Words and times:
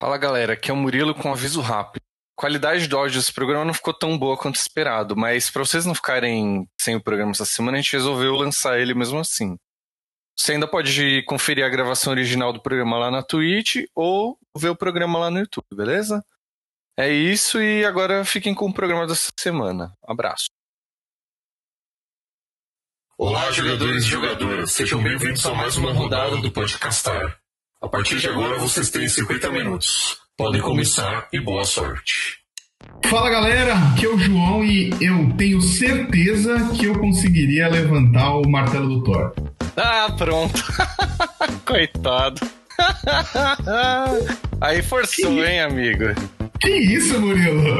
Fala 0.00 0.16
galera, 0.16 0.54
aqui 0.54 0.70
é 0.70 0.74
o 0.74 0.76
Murilo 0.76 1.14
com 1.14 1.30
aviso 1.30 1.60
rápido. 1.60 2.02
Qualidade 2.34 2.88
do 2.88 2.96
áudio 2.96 3.20
desse 3.20 3.30
programa 3.34 3.66
não 3.66 3.74
ficou 3.74 3.92
tão 3.92 4.18
boa 4.18 4.34
quanto 4.34 4.56
esperado, 4.56 5.14
mas 5.14 5.50
para 5.50 5.62
vocês 5.62 5.84
não 5.84 5.94
ficarem 5.94 6.66
sem 6.80 6.96
o 6.96 7.02
programa 7.02 7.32
essa 7.32 7.44
semana, 7.44 7.76
a 7.76 7.80
gente 7.82 7.92
resolveu 7.92 8.32
lançar 8.32 8.80
ele 8.80 8.94
mesmo 8.94 9.18
assim. 9.18 9.58
Você 10.34 10.52
ainda 10.52 10.66
pode 10.66 11.22
conferir 11.24 11.66
a 11.66 11.68
gravação 11.68 12.14
original 12.14 12.50
do 12.50 12.62
programa 12.62 12.96
lá 12.96 13.10
na 13.10 13.22
Twitch 13.22 13.84
ou 13.94 14.38
ver 14.56 14.70
o 14.70 14.76
programa 14.76 15.18
lá 15.18 15.30
no 15.30 15.40
YouTube, 15.40 15.66
beleza? 15.70 16.24
É 16.98 17.10
isso 17.10 17.60
e 17.60 17.84
agora 17.84 18.24
fiquem 18.24 18.54
com 18.54 18.70
o 18.70 18.72
programa 18.72 19.06
dessa 19.06 19.30
semana. 19.38 19.92
Abraço. 20.02 20.48
Olá, 23.18 23.50
jogadores 23.50 24.04
e 24.04 24.08
jogadoras, 24.08 24.72
sejam 24.72 25.02
bem-vindos 25.02 25.44
a 25.44 25.52
mais 25.52 25.76
uma 25.76 25.92
rodada 25.92 26.38
do 26.38 26.50
Podcastar. 26.50 27.39
A 27.82 27.88
partir 27.88 28.18
de 28.18 28.28
agora 28.28 28.58
vocês 28.58 28.90
têm 28.90 29.08
50 29.08 29.50
minutos. 29.50 30.18
Podem 30.36 30.60
começar 30.60 31.28
e 31.32 31.40
boa 31.40 31.64
sorte. 31.64 32.38
Fala 33.06 33.30
galera, 33.30 33.74
aqui 33.74 34.06
é 34.06 34.08
o 34.08 34.18
João 34.18 34.64
e 34.64 34.90
eu 35.00 35.32
tenho 35.36 35.60
certeza 35.60 36.56
que 36.78 36.86
eu 36.86 36.98
conseguiria 36.98 37.68
levantar 37.68 38.34
o 38.36 38.48
martelo 38.48 38.88
do 38.88 39.02
Thor. 39.04 39.32
Ah, 39.76 40.12
pronto. 40.16 40.62
Coitado. 41.64 42.40
Aí 44.60 44.82
forçou, 44.82 45.30
Que- 45.34 45.44
hein, 45.44 45.60
amigo? 45.60 46.04
Que 46.60 46.70
isso, 46.70 47.18
Murilo? 47.20 47.78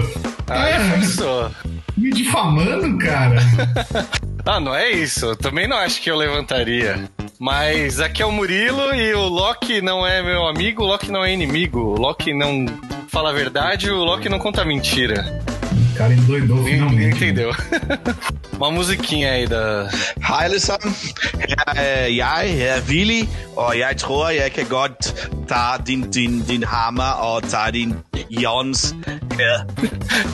Aí 0.49 0.73
É, 0.73 0.81
forçou. 0.97 1.51
me 1.97 2.11
difamando, 2.11 2.99
cara? 2.99 3.37
Ah, 4.47 4.59
não 4.59 4.75
é 4.75 4.91
isso. 4.91 5.27
Eu 5.27 5.37
também 5.37 5.69
não 5.69 5.77
acho 5.77 6.01
que 6.01 6.11
eu 6.11 6.17
levantaria. 6.17 7.09
Mas 7.43 8.01
aqui 8.01 8.23
é 8.23 8.27
o 8.27 8.31
Murilo 8.31 8.95
e 8.95 9.15
o 9.15 9.27
Loki 9.27 9.81
não 9.81 10.07
é 10.07 10.23
meu 10.23 10.47
amigo, 10.47 10.83
o 10.83 10.87
Loki 10.87 11.11
não 11.11 11.25
é 11.25 11.33
inimigo. 11.33 11.79
O 11.81 11.99
Loki 11.99 12.35
não 12.35 12.67
fala 13.09 13.31
a 13.31 13.33
verdade, 13.33 13.91
o 13.91 14.05
Loki 14.05 14.29
não 14.29 14.39
conta 14.39 14.63
mentira. 14.63 15.25
O 16.01 16.03
cara 16.03 16.15
endoidou 16.15 16.65
finalmente. 16.65 17.17
entendeu. 17.17 17.51
Uma 18.57 18.71
musiquinha 18.71 19.33
aí 19.33 19.47
da. 19.47 19.91
Er 21.77 22.09
jeg, 22.09 22.55
her 22.57 22.77
er 22.77 22.81
Willy, 22.89 23.29
og 23.55 23.79
jeg 23.79 23.97
tror, 23.97 24.31
jeg 24.31 24.53
kan 24.53 24.67
godt 24.67 25.29
tage 25.49 25.83
din, 25.87 26.11
din, 26.11 26.41
din 26.41 26.65
hammer 26.65 27.13
og 27.21 27.43
tage 27.43 27.73
din 27.73 27.95
Jons. 28.31 28.95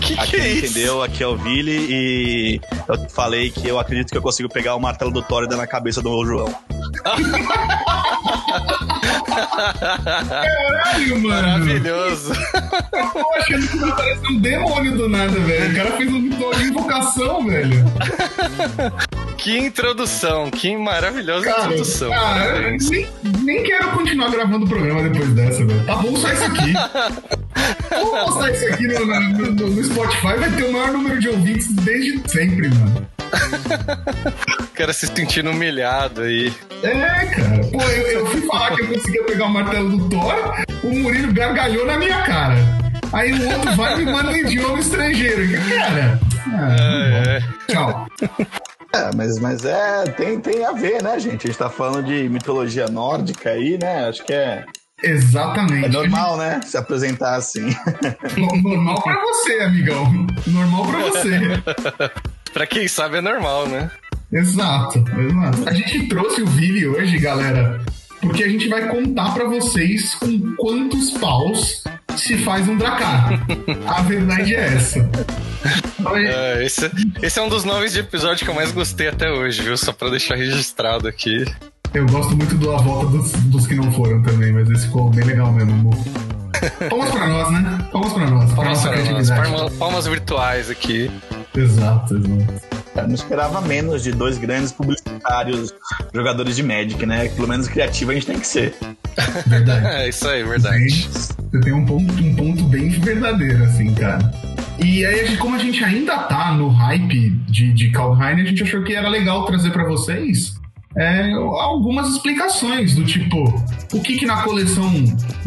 Que 0.01 0.15
que 0.15 0.21
Aqui, 0.21 0.37
é 0.37 0.49
isso? 0.53 0.67
entendeu? 0.67 1.03
Aqui 1.03 1.23
é 1.23 1.27
o 1.27 1.33
Willy 1.33 1.79
e 1.91 2.61
eu 2.89 3.11
falei 3.11 3.51
que 3.51 3.67
eu 3.69 3.81
acredito 3.81 4.13
que 4.13 4.19
eu 4.19 4.23
consigo 4.23 4.49
pegar 4.49 4.77
o 4.77 4.81
martelo 4.81 5.11
do 5.11 5.23
Thor 5.23 5.43
e 5.45 5.49
dar 5.49 5.57
na 5.57 5.67
cabeça 5.67 6.01
do 6.01 6.25
João. 6.25 6.55
Caralho, 9.25 11.21
mano. 11.21 11.29
Maravilhoso. 11.29 12.33
Eu 12.33 13.09
tô 13.23 13.35
achando 13.37 13.69
que 13.69 13.93
parece 13.93 14.27
um 14.33 14.39
demônio 14.39 14.97
do 14.97 15.09
nada, 15.09 15.33
velho. 15.33 15.73
O 15.73 15.77
cara 15.77 15.91
fez 15.97 16.13
um 16.13 16.21
ritual 16.21 16.55
de 16.55 16.65
invocação, 16.65 17.47
velho. 17.47 17.85
Que 19.37 19.59
introdução, 19.59 20.51
que 20.51 20.77
maravilhosa 20.77 21.45
Cara, 21.47 21.63
introdução. 21.67 22.11
cara 22.11 22.71
nem, 22.91 23.07
nem 23.43 23.63
quero 23.63 23.91
continuar 23.91 24.31
gravando 24.31 24.65
o 24.65 24.69
programa 24.69 25.03
depois 25.09 25.31
dessa, 25.35 25.65
velho. 25.65 25.85
Tá 25.85 25.97
bom 25.97 26.17
só 26.17 26.33
isso 26.33 26.45
aqui. 26.45 26.73
Vou 27.91 28.11
postar 28.25 28.51
isso 28.53 28.67
aqui 28.73 28.87
no, 28.87 29.07
no- 29.07 29.53
no- 29.53 29.71
no 29.71 29.85
Spotify, 29.85 30.35
vai 30.39 30.51
ter 30.53 30.65
o 30.65 30.73
maior 30.73 30.93
número 30.93 31.19
de 31.21 31.29
ouvintes 31.29 31.69
desde 31.75 32.23
sempre, 32.31 32.69
mano. 32.69 33.07
O 34.61 34.67
cara 34.77 34.93
se 34.93 35.07
sentindo 35.07 35.51
humilhado 35.51 36.23
aí. 36.23 36.53
É, 36.83 36.93
cara. 37.27 37.61
Pô, 37.73 37.83
eu, 37.83 38.07
eu 38.21 38.27
fui 38.27 38.41
falar 38.43 38.77
que 38.77 38.83
eu 38.83 38.89
conseguia 38.89 39.25
pegar 39.25 39.47
o 39.47 39.51
martelo 39.51 39.97
do 39.97 40.09
Thor, 40.09 40.35
o 40.85 40.89
Murilo 40.91 41.33
gargalhou 41.33 41.87
na 41.87 41.97
minha 41.99 42.23
cara. 42.23 42.55
Aí 43.13 43.33
o 43.33 43.49
outro 43.51 43.73
vai 43.77 43.95
e 43.95 44.05
me 44.05 44.13
manda 44.13 44.33
em 44.33 44.41
idioma 44.43 44.79
estrangeiro. 44.79 45.43
Cara, 45.77 46.21
ah, 46.53 46.77
É, 46.79 47.73
tchau. 47.73 48.07
É, 48.95 49.11
mas, 49.17 49.39
mas 49.39 49.65
é, 49.65 50.05
tem, 50.17 50.41
tem 50.41 50.65
a 50.65 50.73
ver, 50.73 51.03
né, 51.03 51.19
gente? 51.19 51.47
A 51.47 51.51
gente 51.51 51.59
tá 51.59 51.69
falando 51.69 52.05
de 52.07 52.29
mitologia 52.29 52.87
nórdica 52.87 53.51
aí, 53.51 53.79
né? 53.79 54.09
Acho 54.09 54.25
que 54.25 54.33
é, 54.33 54.65
Exatamente. 55.03 55.85
é 55.85 55.89
normal, 55.89 56.37
né? 56.39 56.61
Se 56.65 56.77
apresentar 56.77 57.37
assim. 57.37 57.69
No- 58.37 58.63
Normal 58.63 59.03
pra 59.03 59.21
você, 59.21 59.61
amigão. 59.61 60.27
Normal 60.47 60.87
pra 60.87 60.99
você. 61.01 61.41
pra 62.53 62.67
quem 62.67 62.89
sabe 62.89 63.19
é 63.19 63.21
normal, 63.21 63.69
né? 63.69 63.91
Exato, 64.33 64.99
exato. 64.99 65.69
A 65.69 65.73
gente 65.73 66.09
trouxe 66.09 66.43
o 66.43 66.47
Vili 66.47 66.87
hoje, 66.87 67.19
galera, 67.19 67.81
porque 68.21 68.43
a 68.43 68.49
gente 68.49 68.69
vai 68.69 68.89
contar 68.89 69.33
pra 69.35 69.45
vocês 69.45 70.15
com 70.17 70.55
quantos 70.57 71.11
paus 71.13 71.85
se 72.17 72.37
faz 72.39 72.69
um 72.69 72.77
Dracar. 72.77 73.29
A 73.87 74.03
verdade 74.03 74.55
é 74.55 74.67
essa. 74.75 75.09
É, 76.15 76.65
esse, 76.65 76.91
esse 77.23 77.39
é 77.39 77.43
um 77.43 77.49
dos 77.49 77.65
nomes 77.65 77.93
de 77.93 78.01
episódio 78.01 78.45
que 78.45 78.51
eu 78.51 78.55
mais 78.55 78.73
gostei 78.73 79.09
até 79.09 79.31
hoje, 79.31 79.63
viu? 79.63 79.77
Só 79.77 79.93
pra 79.93 80.09
deixar 80.09 80.35
registrado 80.37 81.07
aqui. 81.07 81.45
Eu 81.95 82.07
gosto 82.07 82.37
muito 82.37 82.57
do 82.57 82.73
A 82.73 82.79
Volta 82.79 83.07
dos, 83.07 83.33
dos 83.33 83.67
que 83.67 83.75
não 83.75 83.91
foram 83.93 84.23
também, 84.23 84.53
mas 84.53 84.69
esse 84.71 84.87
ficou 84.87 85.11
bem 85.11 85.25
legal 85.25 85.53
mesmo. 85.53 85.91
Palmas 86.89 87.11
pra 87.11 87.27
nós, 87.27 87.53
né? 87.53 87.89
Palmas 87.93 88.13
pra 88.13 88.31
nós, 88.31 88.45
pra 88.53 88.57
Palmas, 88.57 88.85
nossa 88.85 89.35
para 89.35 89.49
nós, 89.49 89.73
palmas 89.75 90.07
virtuais 90.07 90.71
aqui. 90.71 91.11
Exato, 91.55 92.17
exato. 92.17 92.77
Eu 92.97 93.09
não 93.09 93.15
esperava 93.15 93.61
menos 93.61 94.03
de 94.03 94.13
dois 94.13 94.39
grandes 94.39 94.73
publicitários 94.73 95.75
jogadores 96.15 96.57
de 96.57 96.63
Magic, 96.63 97.05
né? 97.05 97.29
Pelo 97.29 97.49
menos 97.49 97.69
criativo 97.69 98.11
a 98.11 98.15
gente 98.15 98.27
tem 98.27 98.41
que 98.41 98.47
ser. 98.47 98.75
Verdade. 99.47 99.87
É 99.87 100.09
isso 100.09 100.29
aí, 100.29 100.43
verdade. 100.45 101.09
Você 101.11 101.61
tem 101.61 101.73
um 101.73 101.85
ponto, 101.85 102.13
um 102.13 102.35
ponto 102.35 102.65
bem 102.65 102.89
verdadeiro, 102.91 103.65
assim, 103.65 103.95
cara. 103.95 104.19
E 104.79 105.05
aí, 105.05 105.37
como 105.37 105.57
a 105.57 105.59
gente 105.59 105.83
ainda 105.83 106.19
tá 106.25 106.53
no 106.53 106.69
hype 106.69 107.31
de, 107.49 107.73
de 107.73 107.91
Kaldheim, 107.91 108.43
a 108.43 108.45
gente 108.45 108.63
achou 108.63 108.83
que 108.83 108.95
era 108.95 109.09
legal 109.09 109.45
trazer 109.47 109.71
pra 109.71 109.85
vocês 109.85 110.55
é, 110.99 111.33
algumas 111.33 112.09
explicações 112.09 112.95
do 112.95 113.05
tipo, 113.05 113.45
o 113.93 114.01
que 114.01 114.17
que 114.17 114.27
na 114.27 114.43
coleção 114.43 114.93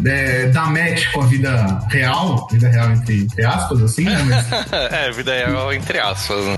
é, 0.06 0.46
dá 0.46 0.66
match 0.66 1.10
com 1.12 1.22
a 1.22 1.26
vida 1.26 1.80
real, 1.88 2.46
vida 2.50 2.68
real 2.68 2.92
entre, 2.92 3.22
entre 3.22 3.44
aspas, 3.44 3.82
assim, 3.82 4.04
né? 4.04 4.22
Mas 4.22 4.72
é, 4.92 5.10
vida 5.10 5.34
real 5.34 5.72
entre 5.72 5.98
aspas. 5.98 6.44
né? 6.46 6.56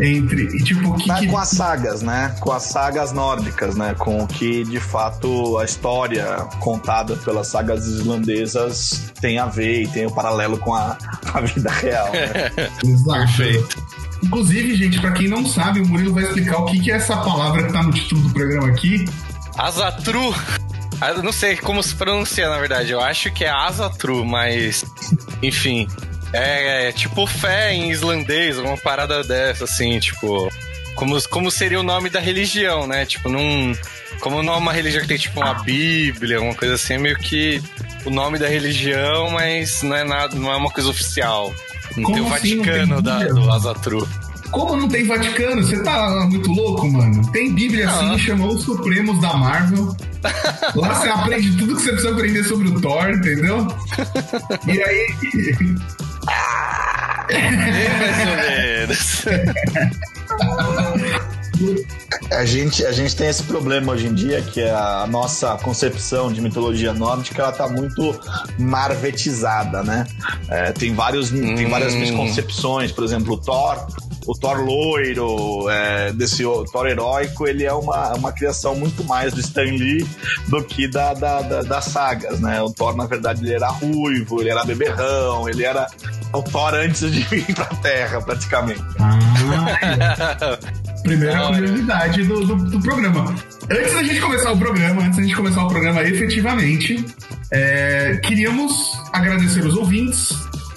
entre, 0.00 0.44
e 0.44 0.64
tipo, 0.64 0.88
o 0.90 0.96
que 0.96 1.06
Mas 1.06 1.20
que... 1.20 1.26
com 1.28 1.38
as 1.38 1.48
sagas, 1.48 2.02
né? 2.02 2.34
Com 2.40 2.52
as 2.52 2.64
sagas 2.64 3.12
nórdicas, 3.12 3.76
né? 3.76 3.94
Com 3.94 4.22
o 4.22 4.26
que 4.26 4.64
de 4.64 4.80
fato 4.80 5.58
a 5.58 5.64
história 5.64 6.24
contada 6.60 7.16
pelas 7.16 7.48
sagas 7.48 7.86
islandesas 7.86 9.12
tem 9.20 9.38
a 9.38 9.46
ver 9.46 9.82
e 9.82 9.88
tem 9.88 10.06
o 10.06 10.10
paralelo 10.10 10.58
com 10.58 10.74
a, 10.74 10.96
a 11.32 11.40
vida 11.40 11.70
real. 11.70 12.10
Né? 12.12 12.70
Exato. 12.84 13.18
Perfeito. 13.20 13.83
Inclusive, 14.24 14.74
gente, 14.74 14.98
pra 15.00 15.12
quem 15.12 15.28
não 15.28 15.46
sabe, 15.46 15.80
o 15.80 15.86
Murilo 15.86 16.14
vai 16.14 16.24
explicar 16.24 16.58
o 16.58 16.64
que 16.64 16.80
que 16.80 16.90
é 16.90 16.96
essa 16.96 17.16
palavra 17.18 17.64
que 17.64 17.72
tá 17.72 17.82
no 17.82 17.92
título 17.92 18.22
do 18.22 18.32
programa 18.32 18.68
aqui. 18.68 19.04
Azatru. 19.56 20.34
Ah, 21.00 21.10
eu 21.10 21.22
Não 21.22 21.32
sei 21.32 21.56
como 21.56 21.82
se 21.82 21.94
pronuncia, 21.94 22.48
na 22.48 22.58
verdade. 22.58 22.92
Eu 22.92 23.00
acho 23.00 23.30
que 23.30 23.44
é 23.44 23.50
Azatru, 23.50 24.24
mas. 24.24 24.84
Enfim. 25.42 25.86
É, 26.32 26.88
é 26.88 26.92
tipo 26.92 27.26
fé 27.26 27.72
em 27.72 27.90
islandês, 27.90 28.58
uma 28.58 28.76
parada 28.76 29.22
dessa, 29.22 29.64
assim, 29.64 30.00
tipo. 30.00 30.48
Como, 30.94 31.20
como 31.28 31.50
seria 31.50 31.78
o 31.78 31.82
nome 31.84 32.08
da 32.08 32.20
religião, 32.20 32.86
né? 32.86 33.04
Tipo, 33.04 33.28
não. 33.28 33.72
Como 34.20 34.42
não 34.42 34.54
é 34.54 34.56
uma 34.56 34.72
religião 34.72 35.02
que 35.02 35.08
tem 35.08 35.18
tipo 35.18 35.40
uma 35.40 35.54
Bíblia, 35.62 36.40
uma 36.40 36.54
coisa 36.54 36.74
assim, 36.74 36.94
é 36.94 36.98
meio 36.98 37.18
que 37.18 37.62
o 38.06 38.10
nome 38.10 38.38
da 38.38 38.48
religião, 38.48 39.30
mas 39.30 39.82
não 39.82 39.94
é 39.94 40.04
nada, 40.04 40.34
não 40.34 40.50
é 40.50 40.56
uma 40.56 40.70
coisa 40.70 40.88
oficial. 40.88 41.52
Não 41.96 42.04
Como 42.04 42.14
tem 42.14 42.22
o 42.22 42.34
assim 42.34 42.56
Vaticano 42.58 42.94
tem 42.94 43.02
da, 43.02 43.18
do 43.26 43.50
Azatru. 43.50 44.08
Como 44.50 44.76
não 44.76 44.88
tem 44.88 45.04
Vaticano? 45.04 45.62
Você 45.62 45.82
tá 45.82 46.26
muito 46.28 46.50
louco, 46.52 46.90
mano? 46.90 47.30
Tem 47.32 47.52
Bíblia 47.52 47.88
assim, 47.88 48.18
chamou 48.18 48.54
os 48.54 48.62
Supremos 48.62 49.20
da 49.20 49.34
Marvel. 49.34 49.96
Lá 50.74 50.94
você 50.94 51.08
aprende 51.08 51.56
tudo 51.56 51.76
que 51.76 51.82
você 51.82 51.90
precisa 51.90 52.12
aprender 52.12 52.44
sobre 52.44 52.68
o 52.68 52.80
Thor, 52.80 53.10
entendeu? 53.10 53.66
E 54.66 54.82
aí. 54.82 55.06
Mais 58.00 58.28
ou 58.28 58.36
menos. 58.36 59.24
A 62.30 62.44
gente, 62.44 62.84
a 62.84 62.92
gente 62.92 63.14
tem 63.14 63.28
esse 63.28 63.42
problema 63.44 63.92
hoje 63.92 64.06
em 64.06 64.14
dia, 64.14 64.40
que 64.42 64.60
é 64.60 64.70
a 64.72 65.06
nossa 65.08 65.56
concepção 65.58 66.32
de 66.32 66.40
mitologia 66.40 66.92
nórdica, 66.92 67.42
ela 67.42 67.52
tá 67.52 67.68
muito 67.68 68.18
marvetizada, 68.58 69.82
né? 69.82 70.06
É, 70.48 70.72
tem, 70.72 70.94
vários, 70.94 71.30
tem 71.30 71.68
várias 71.68 71.94
Hum. 71.94 71.98
misconcepções, 72.00 72.90
por 72.92 73.04
exemplo, 73.04 73.34
o 73.34 73.36
Thor, 73.36 73.86
o 74.26 74.32
Thor 74.38 74.64
loiro, 74.64 75.68
é, 75.70 76.12
desse 76.12 76.44
o 76.44 76.64
Thor 76.64 76.86
heróico, 76.86 77.46
ele 77.46 77.64
é 77.64 77.72
uma, 77.72 78.14
uma 78.14 78.32
criação 78.32 78.74
muito 78.74 79.04
mais 79.04 79.32
do 79.34 79.40
Stan 79.40 79.62
Lee 79.62 80.06
do 80.48 80.62
que 80.64 80.88
da, 80.88 81.14
da- 81.14 81.42
da- 81.42 81.62
das 81.62 81.84
sagas, 81.84 82.40
né? 82.40 82.60
O 82.62 82.70
Thor, 82.70 82.96
na 82.96 83.06
verdade, 83.06 83.44
ele 83.44 83.54
era 83.54 83.68
ruivo, 83.68 84.40
ele 84.40 84.50
era 84.50 84.64
beberrão, 84.64 85.48
ele 85.48 85.64
era 85.64 85.86
o 86.32 86.42
Thor 86.42 86.74
antes 86.74 87.00
de 87.12 87.20
vir 87.20 87.54
pra 87.54 87.66
Terra, 87.66 88.20
praticamente. 88.22 88.82
Ah, 88.98 90.58
primeira 91.04 91.40
Olha. 91.44 91.58
curiosidade 91.58 92.24
do, 92.24 92.46
do, 92.46 92.56
do 92.56 92.80
programa. 92.80 93.34
Antes 93.70 93.92
da 93.92 94.02
gente 94.02 94.20
começar 94.20 94.52
o 94.52 94.58
programa, 94.58 95.02
antes 95.02 95.16
da 95.16 95.22
gente 95.22 95.36
começar 95.36 95.64
o 95.64 95.68
programa 95.68 96.02
efetivamente, 96.02 97.04
é, 97.52 98.18
queríamos 98.24 98.72
agradecer 99.12 99.64
os 99.64 99.76
ouvintes, 99.76 100.32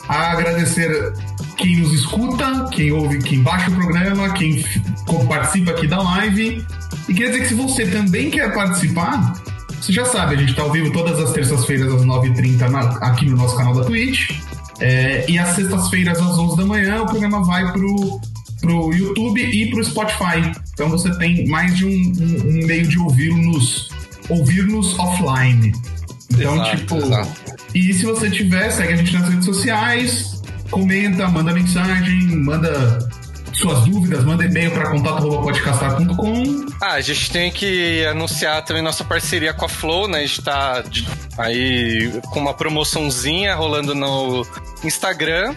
agradecer 0.08 1.14
quem 1.58 1.78
nos 1.78 1.94
escuta, 1.94 2.68
quem 2.72 2.92
ouve, 2.92 3.18
quem 3.20 3.42
baixa 3.42 3.72
o 3.72 3.74
programa, 3.74 4.30
quem 4.34 4.64
participa 5.28 5.72
aqui 5.72 5.88
da 5.88 6.02
live. 6.02 6.64
E 7.10 7.14
queria 7.14 7.32
dizer 7.32 7.42
que 7.42 7.48
se 7.48 7.54
você 7.56 7.88
também 7.88 8.30
quer 8.30 8.54
participar, 8.54 9.34
você 9.80 9.94
já 9.94 10.06
sabe, 10.06 10.36
a 10.36 10.38
gente 10.38 10.52
está 10.52 10.62
ao 10.62 10.72
vivo 10.72 10.92
todas 10.92 11.20
as 11.20 11.32
terças-feiras 11.32 11.92
às 11.94 12.02
9h30 12.04 12.98
aqui 13.02 13.26
no 13.28 13.38
nosso 13.38 13.56
canal 13.56 13.74
da 13.74 13.86
Twitch. 13.86 14.32
É, 14.80 15.26
e 15.28 15.40
às 15.40 15.56
sextas-feiras 15.56 16.20
às 16.20 16.38
11 16.38 16.58
da 16.58 16.66
manhã 16.66 17.02
o 17.02 17.08
programa 17.08 17.44
vai 17.44 17.72
pro, 17.72 18.22
pro 18.60 18.94
YouTube 18.94 19.42
e 19.42 19.70
pro 19.70 19.84
Spotify. 19.84 20.52
Então 20.74 20.90
você 20.90 21.16
tem 21.18 21.48
mais 21.48 21.76
de 21.76 21.86
um, 21.86 21.90
um, 21.90 22.50
um 22.50 22.66
meio 22.66 22.88
de 22.88 23.00
ouvir-nos 23.00 23.90
ouvir-nos 24.30 24.98
offline. 25.00 25.74
Então, 26.32 26.56
exato, 26.56 26.78
tipo. 26.78 26.98
Exato. 26.98 27.58
E 27.74 27.94
se 27.94 28.06
você 28.06 28.30
tiver, 28.30 28.70
segue 28.72 28.94
a 28.94 28.96
gente 28.96 29.14
nas 29.14 29.30
redes 29.30 29.46
sociais, 29.46 30.42
comenta, 30.70 31.28
manda 31.28 31.54
mensagem, 31.54 32.28
manda 32.38 33.00
suas 33.54 33.86
dúvidas, 33.86 34.24
manda 34.24 34.46
e-mail 34.46 34.72
para 34.72 34.92
contato.podcastar.com. 34.92 36.68
Ah, 36.82 36.94
a 36.94 37.02
gente 37.02 37.32
tem 37.32 37.52
que 37.52 38.06
anunciar 38.06 38.64
também 38.64 38.84
nossa 38.84 39.04
parceria 39.04 39.54
com 39.54 39.66
a 39.66 39.70
Flow, 39.70 40.08
né? 40.08 40.20
A 40.20 40.22
gente 40.22 40.42
tá 40.44 40.84
aí 41.38 42.12
com 42.30 42.40
uma 42.40 42.54
promoçãozinha 42.54 43.56
rolando 43.56 43.96
no 43.96 44.46
Instagram. 44.84 45.56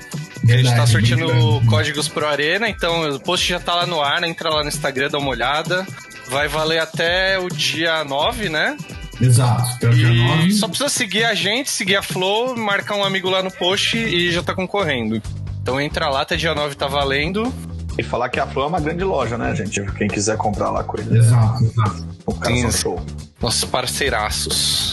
Verdade, 0.56 0.66
a 0.66 0.70
gente 0.70 0.76
tá 0.80 0.86
sortindo 0.86 1.26
verdade. 1.26 1.66
códigos 1.66 2.08
pro 2.08 2.26
Arena, 2.26 2.68
então 2.68 3.10
o 3.10 3.20
post 3.20 3.48
já 3.48 3.60
tá 3.60 3.74
lá 3.74 3.86
no 3.86 4.00
ar, 4.00 4.20
né? 4.20 4.28
Entra 4.28 4.50
lá 4.50 4.62
no 4.62 4.68
Instagram, 4.68 5.08
dá 5.10 5.18
uma 5.18 5.30
olhada. 5.30 5.86
Vai 6.28 6.48
valer 6.48 6.78
até 6.78 7.38
o 7.38 7.48
dia 7.48 8.04
9, 8.04 8.48
né? 8.48 8.76
Exato, 9.20 9.68
até 9.76 9.88
o 9.88 9.94
dia 9.94 10.08
9. 10.08 10.52
Só 10.52 10.68
precisa 10.68 10.88
seguir 10.88 11.24
a 11.24 11.34
gente, 11.34 11.70
seguir 11.70 11.96
a 11.96 12.02
Flow, 12.02 12.56
marcar 12.56 12.96
um 12.96 13.04
amigo 13.04 13.28
lá 13.28 13.42
no 13.42 13.50
post 13.50 13.96
e 13.98 14.30
já 14.32 14.42
tá 14.42 14.54
concorrendo. 14.54 15.20
Então 15.60 15.80
entra 15.80 16.08
lá, 16.08 16.22
até 16.22 16.36
dia 16.36 16.54
9 16.54 16.74
tá 16.74 16.86
valendo. 16.86 17.52
E 17.98 18.02
falar 18.02 18.28
que 18.28 18.40
a 18.40 18.46
Flow 18.46 18.64
é 18.64 18.68
uma 18.68 18.80
grande 18.80 19.04
loja, 19.04 19.36
né, 19.36 19.54
gente? 19.54 19.84
Quem 19.92 20.08
quiser 20.08 20.36
comprar 20.36 20.70
lá 20.70 20.82
coisa. 20.82 21.14
Exato, 21.14 21.64
exato. 21.64 22.08
O 22.24 22.34
cara 22.34 22.54
Sim, 22.54 22.72
show. 22.72 23.02
Nossos 23.42 23.64
parceiraços. 23.64 24.89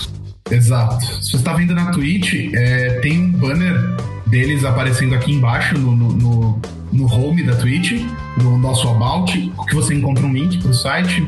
Exato. 0.51 1.05
Se 1.21 1.31
você 1.31 1.37
está 1.37 1.53
vendo 1.53 1.73
na 1.73 1.91
Twitch, 1.91 2.51
é, 2.53 2.99
tem 3.01 3.19
um 3.19 3.31
banner 3.31 3.97
deles 4.27 4.63
aparecendo 4.65 5.15
aqui 5.15 5.31
embaixo 5.31 5.77
no, 5.77 5.95
no, 5.95 6.09
no, 6.13 6.61
no 6.91 7.13
home 7.13 7.43
da 7.43 7.55
Twitch, 7.55 8.05
no 8.41 8.57
nosso 8.57 8.87
About, 8.89 9.53
que 9.67 9.75
você 9.75 9.93
encontra 9.93 10.25
um 10.25 10.33
link 10.33 10.57
pro 10.59 10.73
site. 10.73 11.25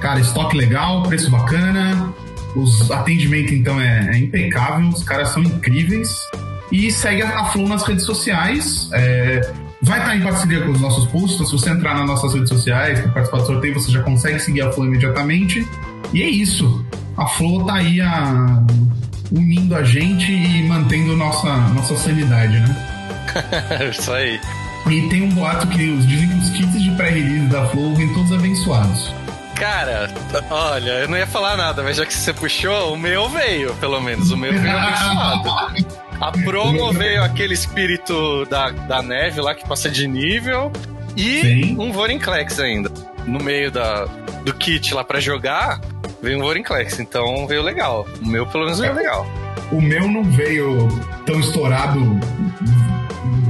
Cara, 0.00 0.20
estoque 0.20 0.56
legal, 0.56 1.02
preço 1.02 1.30
bacana, 1.30 2.12
os 2.56 2.90
atendimento 2.90 3.54
então 3.54 3.80
é, 3.80 4.10
é 4.12 4.18
impecável, 4.18 4.88
os 4.88 5.02
caras 5.02 5.28
são 5.30 5.42
incríveis. 5.42 6.16
E 6.72 6.90
segue 6.90 7.22
a 7.22 7.44
Flow 7.46 7.68
nas 7.68 7.82
redes 7.82 8.04
sociais. 8.04 8.88
É, 8.92 9.52
vai 9.82 9.98
estar 9.98 10.16
em 10.16 10.20
parceria 10.20 10.60
com 10.60 10.70
os 10.70 10.80
nossos 10.80 11.04
posts. 11.06 11.48
Se 11.48 11.52
você 11.52 11.70
entrar 11.70 11.94
nas 11.94 12.06
nossas 12.06 12.32
redes 12.32 12.48
sociais 12.48 13.00
para 13.00 13.10
participar 13.10 13.38
do 13.38 13.46
sorteio, 13.46 13.74
você 13.74 13.90
já 13.90 14.02
consegue 14.02 14.38
seguir 14.38 14.62
a 14.62 14.72
Flow 14.72 14.86
imediatamente. 14.86 15.66
E 16.12 16.22
é 16.22 16.28
isso. 16.28 16.84
A 17.20 17.26
Flow 17.26 17.66
tá 17.66 17.74
aí 17.74 18.00
a, 18.00 18.62
unindo 19.30 19.76
a 19.76 19.84
gente 19.84 20.32
e 20.32 20.62
mantendo 20.62 21.14
nossa, 21.14 21.54
nossa 21.74 21.94
sanidade, 21.94 22.58
né? 22.58 22.76
isso 23.92 24.10
aí. 24.10 24.40
E 24.88 25.02
tem 25.10 25.24
um 25.24 25.28
boato 25.28 25.66
que 25.66 25.90
os, 25.90 26.06
dizem 26.06 26.30
que 26.30 26.34
os 26.36 26.48
kits 26.48 26.82
de 26.82 26.90
pré-release 26.92 27.46
da 27.48 27.66
Flow 27.66 27.94
vêm 27.94 28.10
todos 28.14 28.32
abençoados. 28.32 29.12
Cara, 29.54 30.10
olha, 30.50 30.90
eu 30.92 31.08
não 31.10 31.18
ia 31.18 31.26
falar 31.26 31.58
nada, 31.58 31.82
mas 31.82 31.98
já 31.98 32.06
que 32.06 32.14
você 32.14 32.32
puxou, 32.32 32.94
o 32.94 32.98
meu 32.98 33.28
veio, 33.28 33.74
pelo 33.74 34.00
menos. 34.00 34.30
O 34.30 34.36
meu 34.38 34.58
veio 34.58 34.78
abençoado. 34.78 35.50
A 36.18 36.32
promo 36.42 36.90
veio 36.90 37.22
aquele 37.22 37.52
espírito 37.52 38.46
da, 38.46 38.70
da 38.70 39.02
neve 39.02 39.42
lá 39.42 39.54
que 39.54 39.68
passa 39.68 39.90
de 39.90 40.08
nível 40.08 40.72
e 41.14 41.42
Sim. 41.42 41.76
um 41.78 41.92
Vorinclex 41.92 42.58
ainda. 42.58 42.90
No 43.26 43.38
meio 43.40 43.70
da, 43.70 44.06
do 44.42 44.54
kit 44.54 44.94
lá 44.94 45.04
para 45.04 45.20
jogar, 45.20 45.78
veio 46.22 46.38
um 46.38 46.42
Vorinclex. 46.42 46.98
Então 46.98 47.46
veio 47.46 47.62
legal. 47.62 48.06
O 48.22 48.26
meu, 48.26 48.46
pelo 48.46 48.64
menos, 48.64 48.78
veio 48.78 48.94
legal. 48.94 49.26
O 49.70 49.80
meu 49.80 50.08
não 50.08 50.24
veio 50.24 50.88
tão 51.24 51.38
estourado 51.40 52.00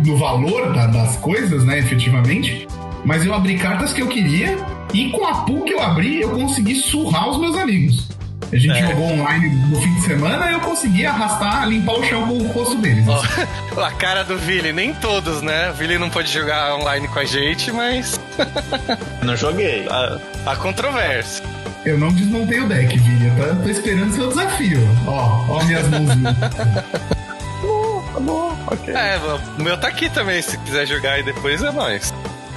no 0.04 0.16
valor 0.16 0.72
da, 0.72 0.86
das 0.86 1.16
coisas, 1.16 1.64
né, 1.64 1.78
efetivamente. 1.78 2.66
Mas 3.04 3.24
eu 3.24 3.32
abri 3.34 3.56
cartas 3.56 3.92
que 3.92 4.02
eu 4.02 4.08
queria 4.08 4.56
e 4.92 5.10
com 5.10 5.26
a 5.26 5.42
pool 5.44 5.64
que 5.64 5.72
eu 5.72 5.80
abri, 5.80 6.20
eu 6.20 6.30
consegui 6.30 6.74
surrar 6.74 7.28
os 7.30 7.38
meus 7.38 7.56
amigos. 7.56 8.08
A 8.52 8.56
gente 8.56 8.76
é. 8.76 8.88
jogou 8.88 9.12
online 9.12 9.48
no 9.68 9.80
fim 9.80 9.94
de 9.94 10.00
semana 10.00 10.50
e 10.50 10.54
eu 10.54 10.60
consegui 10.60 11.06
arrastar, 11.06 11.68
limpar 11.68 11.92
o 11.92 12.04
chão 12.04 12.26
com 12.26 12.34
o 12.34 12.48
rosto 12.48 12.76
deles. 12.78 13.04
Oh, 13.06 13.78
a 13.80 13.92
cara 13.92 14.24
do 14.24 14.36
Vili, 14.36 14.72
nem 14.72 14.92
todos, 14.94 15.40
né? 15.40 15.70
O 15.70 15.74
Vili 15.74 15.98
não 15.98 16.10
pode 16.10 16.32
jogar 16.32 16.74
online 16.74 17.06
com 17.06 17.20
a 17.20 17.24
gente, 17.24 17.70
mas. 17.70 18.20
não 19.22 19.36
joguei. 19.36 19.86
A, 19.88 20.50
a 20.50 20.56
controvérsia. 20.56 21.44
Eu 21.84 21.98
não 21.98 22.08
desmontei 22.12 22.60
o 22.60 22.68
deck, 22.68 22.98
Vili. 22.98 23.26
Eu 23.26 23.56
tô, 23.56 23.62
tô 23.62 23.68
esperando 23.68 24.12
seu 24.12 24.28
desafio. 24.28 24.78
Ó, 25.06 25.44
ó 25.48 25.64
minhas 25.64 25.88
mãozinhas. 25.88 26.36
tá 28.12 28.20
bom, 28.20 28.58
ok. 28.66 28.94
É, 28.94 29.18
o 29.58 29.62
meu 29.62 29.78
tá 29.78 29.88
aqui 29.88 30.10
também, 30.10 30.42
se 30.42 30.58
quiser 30.58 30.86
jogar 30.86 31.12
aí 31.12 31.22
depois 31.22 31.62
é 31.62 31.72
nóis. 31.72 32.12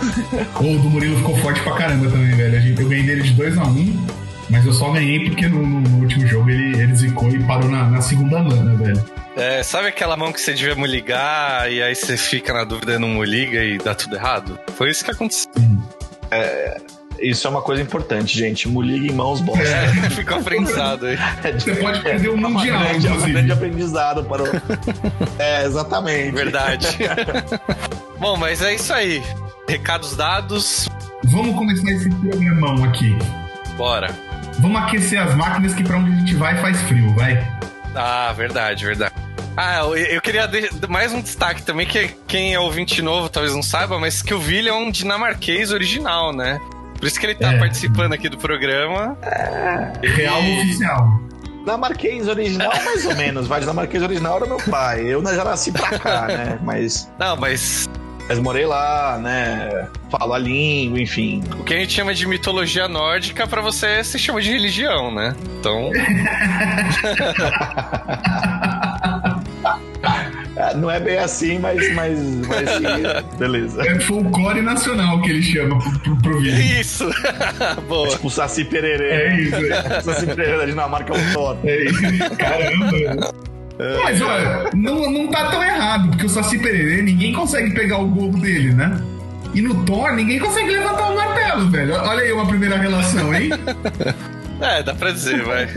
o 0.59 0.63
do 0.63 0.89
Murilo 0.89 1.17
ficou 1.17 1.37
forte 1.37 1.61
pra 1.61 1.73
caramba 1.75 2.09
também, 2.09 2.35
velho. 2.35 2.81
Eu 2.81 2.89
ganhei 2.89 3.05
dele 3.05 3.21
de 3.23 3.33
2x1. 3.35 3.65
Um, 3.65 4.07
mas 4.49 4.65
eu 4.65 4.73
só 4.73 4.91
ganhei 4.91 5.23
porque 5.25 5.47
no, 5.47 5.65
no 5.65 5.99
último 5.99 6.27
jogo 6.27 6.49
ele, 6.49 6.79
ele 6.79 6.95
zicou 6.95 7.29
e 7.29 7.41
parou 7.43 7.69
na, 7.69 7.89
na 7.89 8.01
segunda 8.01 8.39
mana, 8.43 8.75
velho. 8.75 9.03
É, 9.35 9.63
sabe 9.63 9.87
aquela 9.87 10.15
mão 10.15 10.31
que 10.31 10.39
você 10.39 10.53
devia 10.53 10.75
muligar 10.75 11.71
e 11.71 11.81
aí 11.81 11.95
você 11.95 12.15
fica 12.17 12.53
na 12.53 12.63
dúvida 12.63 12.93
e 12.93 12.99
não 12.99 13.07
muliga 13.07 13.63
e 13.63 13.77
dá 13.77 13.95
tudo 13.95 14.15
errado? 14.15 14.59
Foi 14.75 14.91
isso 14.91 15.03
que 15.03 15.11
aconteceu. 15.11 15.49
É, 16.29 16.77
isso 17.23 17.47
é 17.47 17.49
uma 17.49 17.61
coisa 17.61 17.81
importante, 17.81 18.37
gente. 18.37 18.67
Muliga 18.67 19.07
em 19.07 19.15
mãos 19.15 19.41
boas. 19.41 19.59
É, 19.59 19.87
ficou 20.11 20.37
aprendizado 20.37 21.05
aí. 21.05 21.17
É, 21.43 21.51
você 21.53 21.75
pode 21.75 22.01
perder 22.01 22.29
o 22.29 22.33
é, 22.33 22.37
mundial, 22.37 22.83
é 22.83 22.93
um 22.93 22.99
grande, 22.99 23.31
grande 23.31 23.51
aprendizado 23.51 24.23
para 24.25 24.43
o... 24.43 24.47
É, 25.39 25.65
exatamente. 25.65 26.31
Verdade. 26.31 26.87
Bom, 28.19 28.37
mas 28.37 28.61
é 28.61 28.75
isso 28.75 28.93
aí. 28.93 29.23
Recados 29.67 30.15
dados. 30.15 30.89
Vamos 31.25 31.55
começar 31.55 31.89
esse 31.91 32.09
programão 32.09 32.83
aqui. 32.83 33.17
Bora. 33.77 34.07
Vamos 34.59 34.81
aquecer 34.81 35.19
as 35.19 35.33
máquinas 35.35 35.73
que 35.73 35.83
pra 35.83 35.97
onde 35.97 36.11
a 36.11 36.15
gente 36.15 36.35
vai 36.35 36.57
faz 36.57 36.79
frio, 36.83 37.13
vai. 37.15 37.41
Ah, 37.95 38.33
verdade, 38.33 38.85
verdade. 38.85 39.13
Ah, 39.55 39.81
eu 39.83 40.21
queria 40.21 40.49
mais 40.89 41.13
um 41.13 41.21
destaque 41.21 41.62
também, 41.62 41.86
que 41.86 42.09
quem 42.27 42.55
é 42.55 42.59
ouvinte 42.59 43.01
novo 43.01 43.29
talvez 43.29 43.53
não 43.53 43.62
saiba, 43.62 44.00
mas 44.00 44.21
que 44.21 44.33
o 44.33 44.39
Vili 44.39 44.67
é 44.67 44.74
um 44.74 44.89
dinamarquês 44.89 45.71
original, 45.71 46.33
né? 46.33 46.59
Por 47.03 47.07
isso 47.07 47.19
que 47.19 47.25
ele 47.25 47.36
tá 47.36 47.51
é. 47.51 47.60
participando 47.60 48.13
aqui 48.13 48.29
do 48.29 48.38
programa. 48.38 49.17
É. 49.22 50.07
Real 50.07 50.39
oficial. 50.39 51.19
Dinamarquês 51.60 52.29
original, 52.29 52.72
mais 52.86 53.05
ou 53.05 53.13
menos. 53.17 53.45
Vai, 53.45 53.60
dinamarquês 53.60 54.01
original 54.01 54.38
era 54.38 54.45
meu 54.45 54.57
pai. 54.72 55.01
Eu 55.01 55.22
já 55.22 55.43
nasci 55.43 55.74
pra 55.74 56.00
cá, 56.00 56.27
né? 56.27 56.57
Mas. 56.63 57.12
Não, 57.19 57.36
mas 57.36 57.89
mas 58.29 58.39
morei 58.39 58.65
lá, 58.65 59.19
né? 59.22 59.89
Falo 60.10 60.33
a 60.33 60.38
língua, 60.38 61.01
enfim. 61.01 61.43
O 61.60 61.63
que 61.65 61.74
a 61.74 61.77
gente 61.77 61.91
chama 61.91 62.13
de 62.13 62.25
mitologia 62.25 62.88
nórdica, 62.88 63.45
para 63.45 63.62
você 63.62 64.01
se 64.01 64.17
chama 64.17 64.41
de 64.41 64.50
religião, 64.50 65.13
né? 65.13 65.36
Então. 65.60 65.91
É, 70.63 70.74
não 70.75 70.89
é 70.89 71.00
bem 71.00 71.17
assim, 71.17 71.60
mas, 71.60 71.93
mas, 71.93 72.20
mas 72.48 72.70
sim, 72.70 72.84
beleza. 73.38 73.82
É 73.86 74.00
folclore 74.00 74.62
nacional 74.62 75.22
que 75.22 75.29
ele 75.29 75.41
chama 75.41 75.77
pro, 76.00 76.15
pro 76.17 76.39
vídeo. 76.39 76.79
Isso! 76.79 77.10
Boa. 77.89 78.08
É 78.08 78.12
tipo 78.12 78.27
o 78.27 78.32
Saci 78.32 78.63
Pererê. 78.63 79.10
É 79.10 79.41
isso. 79.41 79.55
É. 79.55 80.01
Saci 80.01 80.25
Pererê 80.25 80.58
da 80.58 80.65
Dinamarca 80.65 81.13
é 81.13 81.17
um 81.17 81.34
Thor. 81.34 81.58
É 81.65 81.84
isso. 81.84 82.36
Caramba! 82.38 83.34
Mas 84.03 84.22
olha, 84.22 84.70
não, 84.74 85.12
não 85.12 85.27
tá 85.27 85.50
tão 85.50 85.62
errado, 85.62 86.10
porque 86.10 86.27
o 86.27 86.29
Saci 86.29 86.58
Pererê 86.60 87.01
ninguém 87.01 87.34
consegue 87.34 87.74
pegar 87.74 87.98
o 87.98 88.08
gorro 88.08 88.39
dele, 88.39 88.72
né? 88.74 89.01
E 89.53 89.62
no 89.62 89.84
Thor 89.84 90.13
ninguém 90.13 90.39
consegue 90.39 90.72
levantar 90.72 91.12
o 91.12 91.15
martelo, 91.15 91.70
velho. 91.70 91.96
Olha 91.96 92.22
aí 92.22 92.32
uma 92.32 92.48
primeira 92.48 92.77
relação, 92.77 93.34
hein? 93.34 93.50
é, 94.62 94.82
dá 94.84 94.93
pra 94.93 95.12
dizer, 95.12 95.41
vai. 95.43 95.67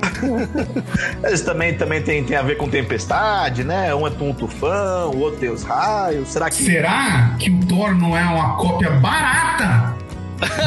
Eles 1.24 1.42
também, 1.42 1.74
também 1.74 2.02
tem, 2.02 2.24
tem 2.24 2.36
a 2.36 2.42
ver 2.42 2.56
com 2.56 2.68
tempestade, 2.68 3.64
né? 3.64 3.94
Um 3.94 4.06
é 4.06 4.10
um 4.10 4.34
tufão, 4.34 5.10
o 5.10 5.20
outro 5.20 5.40
tem 5.40 5.50
os 5.50 5.62
raios. 5.62 6.28
Será 6.28 6.48
que. 6.48 6.62
Será 6.62 7.36
que 7.38 7.50
o 7.50 7.60
Thor 7.66 7.94
não 7.94 8.16
é 8.16 8.24
uma 8.24 8.56
cópia 8.56 8.90
barata 8.90 9.94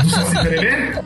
do 0.04 0.10
Saci? 0.10 1.04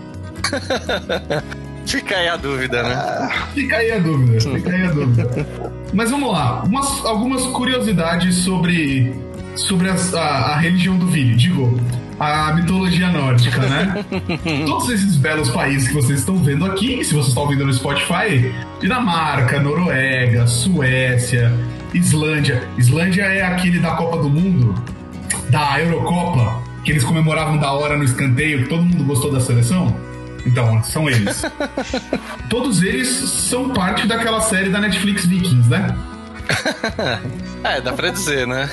Fica 1.88 2.18
aí 2.18 2.28
a 2.28 2.36
dúvida, 2.36 2.84
né? 2.84 3.30
fica 3.54 3.78
aí 3.78 3.92
a 3.94 4.00
dúvida, 4.00 4.42
fica 4.42 4.70
aí 4.70 4.84
a 4.84 4.92
dúvida. 4.92 5.48
Mas 5.94 6.12
vamos 6.12 6.34
lá, 6.34 6.62
Umas, 6.64 7.06
algumas 7.06 7.44
curiosidades 7.48 8.36
sobre, 8.36 9.16
sobre 9.56 9.90
a, 9.90 9.96
a, 9.96 10.20
a 10.20 10.58
religião 10.58 10.98
do 10.98 11.08
Vili. 11.08 11.34
Digo, 11.36 11.80
a 12.20 12.54
mitologia 12.54 13.10
nórdica, 13.10 13.62
né? 13.62 14.06
Todos 14.66 14.90
esses 14.90 15.18
belos 15.18 15.50
países 15.50 15.88
que 15.88 15.94
vocês 15.94 16.20
estão 16.20 16.38
vendo 16.38 16.66
aqui, 16.66 17.04
se 17.04 17.14
vocês 17.14 17.28
estão 17.28 17.48
vendo 17.48 17.66
no 17.66 17.74
Spotify, 17.74 18.54
Dinamarca, 18.80 19.60
Noruega, 19.60 20.48
Suécia, 20.48 21.54
Islândia. 21.94 22.68
Islândia 22.78 23.24
é 23.24 23.44
aquele 23.44 23.80
da 23.80 23.92
Copa 23.92 24.18
do 24.18 24.30
Mundo, 24.30 24.76
da 25.50 25.80
Eurocopa, 25.80 26.62
que 26.84 26.92
eles 26.92 27.04
comemoravam 27.04 27.58
da 27.58 27.72
hora 27.72 27.98
no 27.98 28.04
escanteio, 28.04 28.64
que 28.64 28.70
todo 28.70 28.84
mundo 28.84 29.04
gostou 29.04 29.32
da 29.32 29.40
seleção? 29.40 29.96
Então, 30.46 30.82
são 30.84 31.10
eles. 31.10 31.44
Todos 32.50 32.82
eles 32.82 33.08
são 33.10 33.70
parte 33.70 34.08
daquela 34.08 34.40
série 34.42 34.70
da 34.70 34.80
Netflix 34.80 35.26
Vikings, 35.26 35.70
né? 35.70 35.96
é, 37.64 37.82
dá 37.82 37.92
pra 37.92 38.10
dizer, 38.10 38.48
né? 38.48 38.70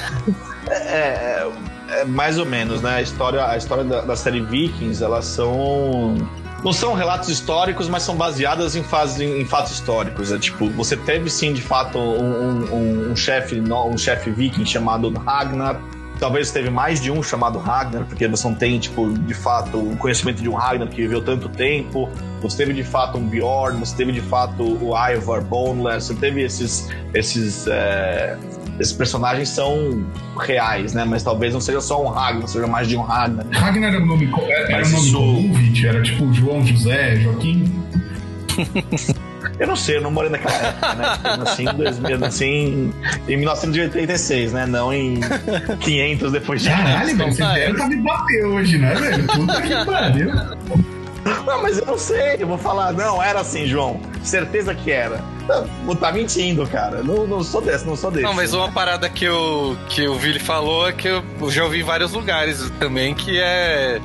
É, 0.69 1.45
é, 1.89 2.05
mais 2.05 2.39
ou 2.39 2.47
menos, 2.47 2.83
né? 2.83 2.97
A 2.97 3.03
história, 3.03 3.47
a 3.47 3.57
história 3.57 3.85
da, 3.85 4.01
da, 4.03 4.17
série 4.17 4.41
Vikings, 4.41 5.03
elas 5.03 5.25
são. 5.27 6.17
Não 6.63 6.73
são 6.73 6.95
relatos 6.95 7.29
históricos, 7.29 7.89
mas 7.89 8.03
são 8.03 8.17
baseadas 8.17 8.75
em, 8.75 8.83
faz, 8.83 9.21
em, 9.21 9.43
em 9.43 9.45
fatos 9.45 9.73
históricos. 9.73 10.33
É 10.33 10.39
tipo, 10.39 10.71
você 10.71 10.97
teve 10.97 11.29
sim, 11.29 11.53
de 11.53 11.61
fato, 11.61 11.99
um, 11.99 12.75
um, 12.75 13.11
um 13.11 13.17
chefe 13.17 13.61
um 13.61 13.99
chefe 13.99 14.31
viking 14.31 14.65
chamado 14.65 15.11
Ragnar, 15.11 15.79
Talvez 16.19 16.51
teve 16.53 16.71
mais 16.71 17.01
de 17.01 17.11
um 17.11 17.23
chamado 17.23 17.59
Ragnar, 17.59 18.05
porque 18.05 18.29
você 18.29 18.47
não 18.47 18.55
tem, 18.55 18.79
tipo, 18.79 19.13
de 19.13 19.35
fato, 19.35 19.79
o 19.79 19.97
conhecimento 19.97 20.41
de 20.41 20.49
um 20.49 20.55
Ragnar 20.55 20.89
que 20.89 20.97
viveu 20.97 21.23
tanto 21.23 21.49
tempo. 21.49 22.09
Você 22.41 22.59
teve 22.59 22.73
de 22.73 22.85
fato 22.85 23.19
um 23.19 23.29
Bjorn, 23.29 23.81
você 23.81 23.97
teve 23.97 24.13
de 24.13 24.21
fato 24.21 24.63
o 24.63 24.95
Ivar 24.97 25.43
Boneless, 25.43 26.07
você 26.07 26.15
teve 26.15 26.43
esses. 26.43 26.89
esses 27.13 27.67
é, 27.67 28.39
esses 28.79 28.93
personagens 28.93 29.49
são 29.49 30.05
reais, 30.39 30.95
né? 30.95 31.05
Mas 31.05 31.23
talvez 31.23 31.53
não 31.53 31.61
seja 31.61 31.81
só 31.81 32.03
um 32.03 32.09
Ragnar, 32.09 32.49
seja 32.49 32.67
mais 32.67 32.89
de 32.89 32.97
um 32.97 33.03
Ragnar. 33.03 33.47
Ragnar 33.53 33.95
era 33.95 34.03
um 34.03 34.07
nome, 34.07 34.31
era, 34.49 34.73
era 34.73 34.87
um 34.87 34.91
nome 34.91 35.73
isso... 35.73 35.87
Era 35.87 36.03
tipo 36.03 36.33
João 36.33 36.65
José, 36.67 37.17
Joaquim? 37.17 37.73
Eu 39.59 39.69
não 39.69 39.77
sei, 39.77 39.99
eu 39.99 40.01
não 40.01 40.11
morei 40.11 40.31
naquela 40.31 40.55
época, 40.55 40.95
né? 40.95 41.05
Assim, 41.43 41.65
dois, 41.65 42.01
assim 42.25 42.93
em 43.29 43.37
1986, 43.37 44.53
né? 44.53 44.67
Não 44.67 44.93
em 44.93 45.21
500 45.81 46.33
depois 46.33 46.63
de 46.63 46.71
Caralho, 46.71 47.17
velho, 47.17 47.33
você 47.33 47.45
deve 47.45 47.79
tá 47.79 47.89
me 47.89 47.97
bater 47.97 48.45
hoje, 48.47 48.79
né, 48.79 48.95
velho? 48.95 49.25
Puta 49.27 49.63
que 49.63 49.85
pariu. 49.85 50.31
Não, 51.25 51.61
mas 51.63 51.79
eu 51.79 51.87
não 51.87 51.99
sei, 51.99 52.37
eu 52.39 52.47
vou 52.47 52.59
falar, 52.59 52.93
não, 52.93 53.23
era 53.23 53.41
assim, 53.41 53.67
João. 53.67 54.01
Certeza 54.23 54.75
que 54.75 54.91
era. 54.91 55.23
Não, 55.85 55.95
tá 55.95 56.11
mentindo, 56.11 56.67
cara. 56.67 57.03
Não, 57.03 57.27
não 57.27 57.43
sou 57.43 57.61
desse, 57.61 57.87
não 57.87 57.97
sou 57.97 58.11
desse. 58.11 58.25
Não, 58.25 58.33
mas 58.33 58.55
uma 58.55 58.73
parada 58.73 59.09
que, 59.09 59.25
eu, 59.25 59.77
que 59.89 60.07
o 60.07 60.15
Vili 60.15 60.39
falou 60.39 60.89
é 60.89 60.93
que 60.93 61.09
eu 61.09 61.23
já 61.51 61.65
ouvi 61.65 61.81
em 61.81 61.85
vários 61.85 62.13
lugares 62.13 62.71
também, 62.79 63.15
que 63.15 63.39
é. 63.39 64.01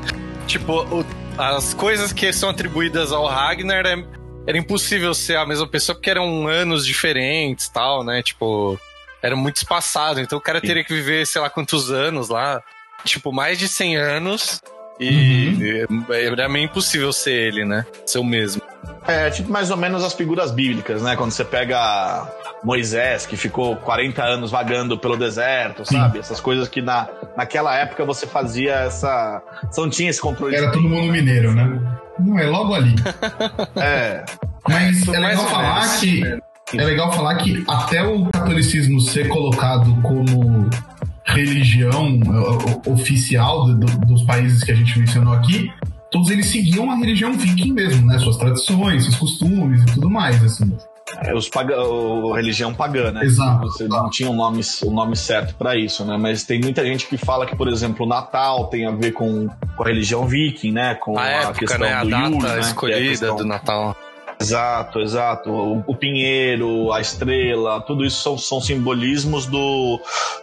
Tipo, 0.48 0.82
o, 0.84 1.06
as 1.38 1.74
coisas 1.74 2.12
que 2.12 2.34
são 2.34 2.50
atribuídas 2.50 3.12
ao 3.12 3.26
Ragnar 3.26 3.86
é 3.86 4.04
era 4.50 4.58
impossível 4.58 5.14
ser 5.14 5.38
a 5.38 5.46
mesma 5.46 5.68
pessoa 5.68 5.96
porque 5.96 6.10
eram 6.10 6.48
anos 6.48 6.84
diferentes 6.84 7.70
tal, 7.70 8.04
né? 8.04 8.24
Tipo, 8.24 8.80
era 9.22 9.36
muito 9.36 9.58
espaçado. 9.58 10.20
Então 10.20 10.40
o 10.40 10.42
cara 10.42 10.60
teria 10.60 10.84
que 10.84 10.92
viver, 10.92 11.28
sei 11.28 11.40
lá 11.40 11.50
quantos 11.52 11.92
anos 11.92 12.30
lá. 12.30 12.62
Tipo, 13.06 13.32
mais 13.32 13.60
de 13.60 13.68
100 13.68 13.98
anos. 13.98 14.62
E 15.00 15.86
uhum. 15.90 16.06
era 16.10 16.50
meio 16.50 16.66
impossível 16.66 17.14
ser 17.14 17.32
ele, 17.32 17.64
né? 17.64 17.86
Ser 18.06 18.20
o 18.20 18.24
mesmo. 18.24 18.62
É, 19.08 19.30
tipo 19.30 19.50
mais 19.50 19.72
ou 19.72 19.78
menos 19.78 20.04
as 20.04 20.14
figuras 20.14 20.52
bíblicas, 20.52 21.02
né? 21.02 21.16
Quando 21.16 21.32
você 21.32 21.46
pega 21.46 22.28
Moisés, 22.64 23.26
que 23.26 23.38
ficou 23.38 23.76
40 23.78 24.22
anos 24.24 24.52
vagando 24.52 24.98
pelo 24.98 25.16
deserto, 25.16 25.86
sabe? 25.86 26.14
Sim. 26.14 26.20
Essas 26.20 26.40
coisas 26.42 26.68
que 26.68 26.82
na, 26.82 27.08
naquela 27.38 27.76
época 27.76 28.04
você 28.06 28.28
fazia 28.28 28.74
essa. 28.74 29.42
Você 29.70 29.82
não 29.82 29.90
tinha 29.90 30.10
esse 30.10 30.20
controle. 30.20 30.56
Era 30.56 30.72
todo 30.72 30.84
mundo 30.84 31.12
mineiro, 31.12 31.54
né? 31.54 31.80
Não, 32.20 32.38
é 32.38 32.46
logo 32.48 32.74
ali. 32.74 32.96
é. 33.78 34.26
Mas 34.68 35.08
é 35.08 35.20
legal 35.20 35.48
falar 35.48 36.00
que. 36.00 36.22
É 36.78 36.86
legal 36.86 37.12
falar 37.12 37.36
que 37.38 37.64
até 37.68 38.04
o 38.04 38.26
catolicismo 38.26 39.00
ser 39.00 39.28
colocado 39.28 40.00
como 40.04 40.70
religião 41.34 42.20
oficial 42.86 43.66
do, 43.66 43.86
dos 44.06 44.24
países 44.24 44.64
que 44.64 44.72
a 44.72 44.76
gente 44.76 44.98
mencionou 45.00 45.34
aqui, 45.34 45.72
todos 46.12 46.30
eles 46.30 46.48
seguiam 46.48 46.90
a 46.92 46.96
religião 46.96 47.34
viking 47.34 47.74
mesmo, 47.74 48.08
né? 48.08 48.18
Suas 48.20 48.38
tradições, 48.38 49.04
seus 49.04 49.16
costumes 49.16 49.82
e 49.84 49.86
tudo 49.86 50.10
mais, 50.10 50.44
assim. 50.44 50.76
É, 51.24 51.34
os 51.34 51.50
paga 51.50 51.76
a 51.76 52.36
religião 52.36 52.74
pagã, 52.74 53.12
né? 53.12 53.26
Exato. 53.26 53.68
Você 53.68 53.88
não 53.88 54.10
tinha 54.10 54.30
o 54.30 54.34
um 54.34 54.36
nome, 54.36 54.62
um 54.86 54.92
nome 54.92 55.16
certo 55.16 55.56
para 55.56 55.76
isso, 55.76 56.06
né? 56.06 56.18
Mas 56.18 56.44
tem 56.44 56.60
muita 56.60 56.86
gente 56.86 57.08
que 57.08 57.18
fala 57.18 57.46
que, 57.46 57.56
por 57.56 57.68
exemplo, 57.68 58.06
o 58.06 58.10
Natal 58.10 58.68
tem 58.68 58.86
a 58.86 58.92
ver 58.92 59.12
com, 59.12 59.48
com 59.76 59.84
a 59.84 59.88
religião 59.88 60.28
viking, 60.28 60.72
né? 60.72 60.96
Com 60.96 61.18
a, 61.18 61.24
a 61.24 61.28
época, 61.28 61.60
questão 61.60 61.80
né? 61.80 61.94
A 61.94 62.04
do 62.04 62.10
data 62.10 62.30
Yule, 62.30 62.44
né? 62.44 62.60
escolhida 62.60 63.00
é 63.00 63.10
questão... 63.10 63.36
do 63.36 63.46
Natal. 63.46 63.96
Exato, 64.42 65.02
exato. 65.02 65.50
O, 65.50 65.84
o, 65.86 65.96
pinheiro, 65.96 66.94
a 66.94 67.02
estrela, 67.02 67.82
tudo 67.82 68.06
isso 68.06 68.24
são, 68.24 68.38
são 68.38 68.62
simbolismos 68.62 69.46
do, 69.46 70.00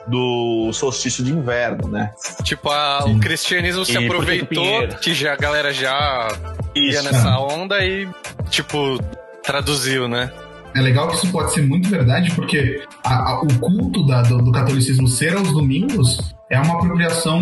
do 0.06 0.70
solstício 0.72 1.24
de 1.24 1.32
inverno, 1.32 1.88
né? 1.88 2.12
Tipo, 2.42 2.68
a, 2.68 3.04
o 3.06 3.18
cristianismo 3.18 3.86
se 3.86 3.92
e 3.92 4.04
aproveitou 4.04 4.88
que, 5.00 5.14
já, 5.14 5.32
a 5.32 5.36
galera 5.36 5.72
já 5.72 6.28
isso. 6.74 6.92
ia 6.92 7.02
nessa 7.02 7.38
onda 7.38 7.82
e, 7.82 8.06
tipo, 8.50 8.98
traduziu, 9.42 10.06
né? 10.06 10.30
é 10.74 10.80
legal 10.82 11.08
que 11.08 11.16
isso 11.16 11.32
pode 11.32 11.54
ser 11.54 11.62
muito 11.62 11.88
verdade, 11.88 12.30
porque 12.32 12.82
a, 13.02 13.30
a, 13.30 13.40
o 13.40 13.58
culto 13.58 14.06
da, 14.06 14.20
do, 14.20 14.42
do, 14.42 14.52
catolicismo 14.52 15.08
ser 15.08 15.34
aos 15.34 15.50
domingos 15.50 16.35
é 16.50 16.60
uma 16.60 16.74
apropriação 16.74 17.40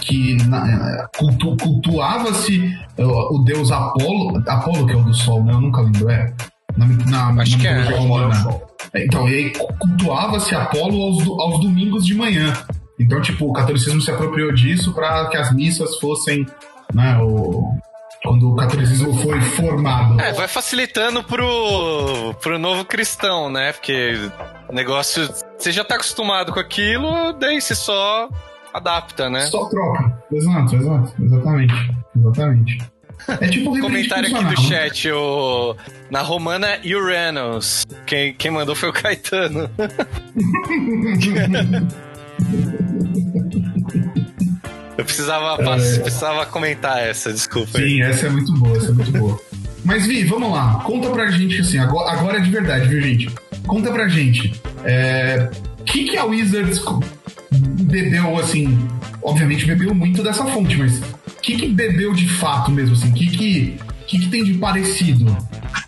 que 0.00 0.36
é, 0.36 1.06
cultu, 1.18 1.56
cultuava-se 1.62 2.74
o, 2.98 3.36
o, 3.36 3.44
deus 3.44 3.70
Apolo, 3.70 4.42
Apolo 4.46 4.86
que 4.86 4.92
é 4.92 4.96
o 4.96 5.02
do 5.02 5.14
sol, 5.14 5.44
né? 5.44 5.52
Eu 5.52 5.60
nunca 5.60 5.82
lembro, 5.82 6.08
é. 6.10 6.32
Na, 6.76 6.86
na, 6.86 7.42
Acho 7.42 7.56
na 7.56 7.62
que 7.62 7.66
é. 7.66 7.96
Romana. 7.96 8.60
É, 8.94 9.04
então, 9.04 9.28
e 9.28 9.50
cultuava-se 9.50 10.54
Apolo 10.54 11.02
aos, 11.02 11.26
aos 11.26 11.60
domingos 11.60 12.06
de 12.06 12.14
manhã. 12.14 12.52
Então, 12.98 13.20
tipo, 13.20 13.46
o 13.46 13.52
catolicismo 13.52 14.00
se 14.00 14.10
apropriou 14.10 14.52
disso 14.52 14.92
para 14.94 15.26
que 15.28 15.36
as 15.36 15.54
missas 15.54 15.98
fossem 15.98 16.46
né, 16.94 17.18
o, 17.20 17.74
quando 18.26 18.52
o 18.52 18.56
catolicismo 18.56 19.16
foi 19.22 19.40
formado. 19.40 20.20
É, 20.20 20.32
vai 20.32 20.48
facilitando 20.48 21.22
pro, 21.22 22.34
pro 22.42 22.58
novo 22.58 22.84
cristão, 22.84 23.48
né? 23.48 23.72
Porque 23.72 24.14
o 24.68 24.74
negócio, 24.74 25.28
você 25.56 25.70
já 25.70 25.84
tá 25.84 25.94
acostumado 25.94 26.52
com 26.52 26.60
aquilo, 26.60 27.32
daí 27.34 27.60
você 27.60 27.74
só 27.74 28.28
adapta, 28.74 29.30
né? 29.30 29.46
Só 29.46 29.68
troca. 29.68 30.22
Exato, 30.32 30.76
exato. 30.76 31.14
Exatamente. 31.22 31.74
Exatamente. 32.16 32.78
É 33.40 33.48
tipo 33.48 33.80
Comentário 33.80 34.36
aqui 34.36 34.44
do 34.44 34.60
chat, 34.60 35.10
o... 35.10 35.74
na 36.10 36.20
romana 36.20 36.78
Uranus. 36.84 37.86
Quem, 38.04 38.34
quem 38.34 38.50
mandou 38.50 38.74
foi 38.74 38.90
o 38.90 38.92
Caetano. 38.92 39.70
Eu 44.96 45.04
precisava, 45.04 45.62
é... 45.62 45.98
precisava 45.98 46.46
comentar 46.46 47.02
essa, 47.02 47.32
desculpa. 47.32 47.78
Sim, 47.78 48.02
essa 48.02 48.26
é 48.26 48.30
muito 48.30 48.52
boa, 48.54 48.76
essa 48.76 48.90
é 48.90 48.92
muito 48.92 49.12
boa. 49.12 49.40
Mas, 49.84 50.06
Vi, 50.06 50.24
vamos 50.24 50.50
lá. 50.50 50.82
Conta 50.84 51.10
pra 51.10 51.30
gente, 51.30 51.60
assim, 51.60 51.78
agora, 51.78 52.10
agora 52.10 52.38
é 52.38 52.40
de 52.40 52.50
verdade, 52.50 52.88
viu, 52.88 53.00
gente? 53.00 53.30
Conta 53.66 53.92
pra 53.92 54.08
gente. 54.08 54.48
O 54.64 54.80
é, 54.84 55.50
que, 55.84 56.04
que 56.04 56.16
a 56.16 56.24
Wizards 56.24 56.82
bebeu, 57.52 58.38
assim... 58.38 58.76
Obviamente 59.22 59.66
bebeu 59.66 59.92
muito 59.92 60.22
dessa 60.22 60.44
fonte, 60.44 60.76
mas 60.76 61.00
o 61.00 61.40
que, 61.42 61.56
que 61.56 61.66
bebeu 61.68 62.14
de 62.14 62.28
fato 62.28 62.70
mesmo, 62.70 62.94
assim? 62.94 63.10
O 63.10 63.12
que, 63.12 63.26
que, 63.26 63.78
que, 64.06 64.18
que 64.20 64.28
tem 64.28 64.44
de 64.44 64.54
parecido? 64.54 65.36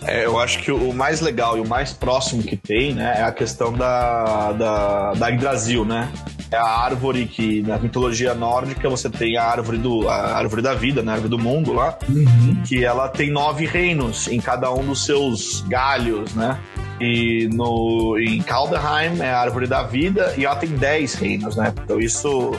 É, 0.03 0.25
eu 0.25 0.38
acho 0.41 0.61
que 0.61 0.73
o 0.73 0.93
mais 0.93 1.21
legal 1.21 1.57
e 1.57 1.61
o 1.61 1.69
mais 1.69 1.93
próximo 1.93 2.43
que 2.43 2.57
tem, 2.57 2.95
né, 2.95 3.15
é 3.19 3.23
a 3.23 3.31
questão 3.31 3.73
da, 3.73 4.53
da, 4.53 5.12
da 5.15 5.29
Yggdrasil, 5.29 5.85
né? 5.85 6.09
É 6.50 6.57
a 6.57 6.64
árvore 6.64 7.26
que 7.26 7.62
na 7.62 7.78
mitologia 7.78 8.35
nórdica 8.35 8.88
você 8.88 9.09
tem 9.11 9.37
a 9.37 9.45
árvore 9.45 9.78
do 9.78 10.09
a 10.09 10.37
árvore 10.37 10.62
da 10.62 10.75
vida, 10.75 11.02
né? 11.02 11.12
a 11.12 11.14
árvore 11.14 11.31
do 11.31 11.38
mundo 11.38 11.73
lá, 11.73 11.99
uhum. 12.09 12.62
que 12.67 12.85
ela 12.85 13.09
tem 13.09 13.31
nove 13.31 13.67
reinos 13.67 14.28
em 14.28 14.40
cada 14.40 14.73
um 14.73 14.85
dos 14.85 15.05
seus 15.05 15.62
galhos, 15.69 16.35
né? 16.35 16.59
E 17.00 17.49
no 17.52 18.19
em 18.19 18.40
Kaldheim 18.43 19.21
é 19.21 19.31
a 19.31 19.40
árvore 19.40 19.67
da 19.67 19.83
vida 19.83 20.35
e 20.37 20.45
ela 20.45 20.57
tem 20.57 20.71
dez 20.71 21.14
reinos, 21.14 21.57
né? 21.57 21.73
Então 21.85 22.00
isso 22.00 22.52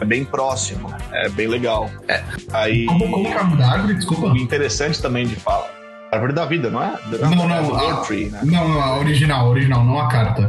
é 0.00 0.04
bem 0.04 0.24
próximo, 0.24 0.92
é 1.12 1.28
bem 1.28 1.46
legal. 1.46 1.88
É. 2.08 2.22
Aí 2.52 2.86
como, 2.86 3.10
como 3.10 3.24
que 3.24 3.32
é 3.32 3.36
a 3.36 3.70
árvore? 3.70 3.94
Desculpa. 3.94 4.38
Interessante 4.38 5.00
também 5.00 5.26
de 5.26 5.36
falar. 5.36 5.70
Árvore 6.12 6.32
da 6.32 6.46
vida, 6.46 6.70
não 6.70 6.82
é? 6.82 6.94
Não, 7.20 7.30
não, 7.30 7.48
não, 7.48 7.76
a, 7.76 7.96
tree, 8.02 8.26
né? 8.26 8.40
não, 8.44 8.68
não, 8.68 8.80
a 8.80 8.98
original, 8.98 9.46
a 9.46 9.50
original, 9.50 9.84
não 9.84 9.98
a 9.98 10.08
carta. 10.08 10.48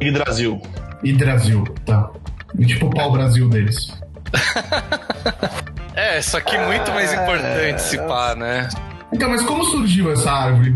Hidrasil. 0.00 0.60
Hidrasil, 1.02 1.64
tá. 1.84 2.10
E 2.56 2.66
tipo 2.66 2.86
o 2.86 2.90
pau-brasil 2.90 3.48
deles. 3.48 3.92
é, 5.94 6.20
só 6.22 6.40
que 6.40 6.56
muito 6.58 6.90
mais 6.92 7.12
importante 7.12 7.82
se 7.82 7.98
pá, 7.98 8.34
né? 8.34 8.68
Então, 9.12 9.28
mas 9.30 9.42
como 9.42 9.64
surgiu 9.64 10.12
essa 10.12 10.30
árvore? 10.30 10.74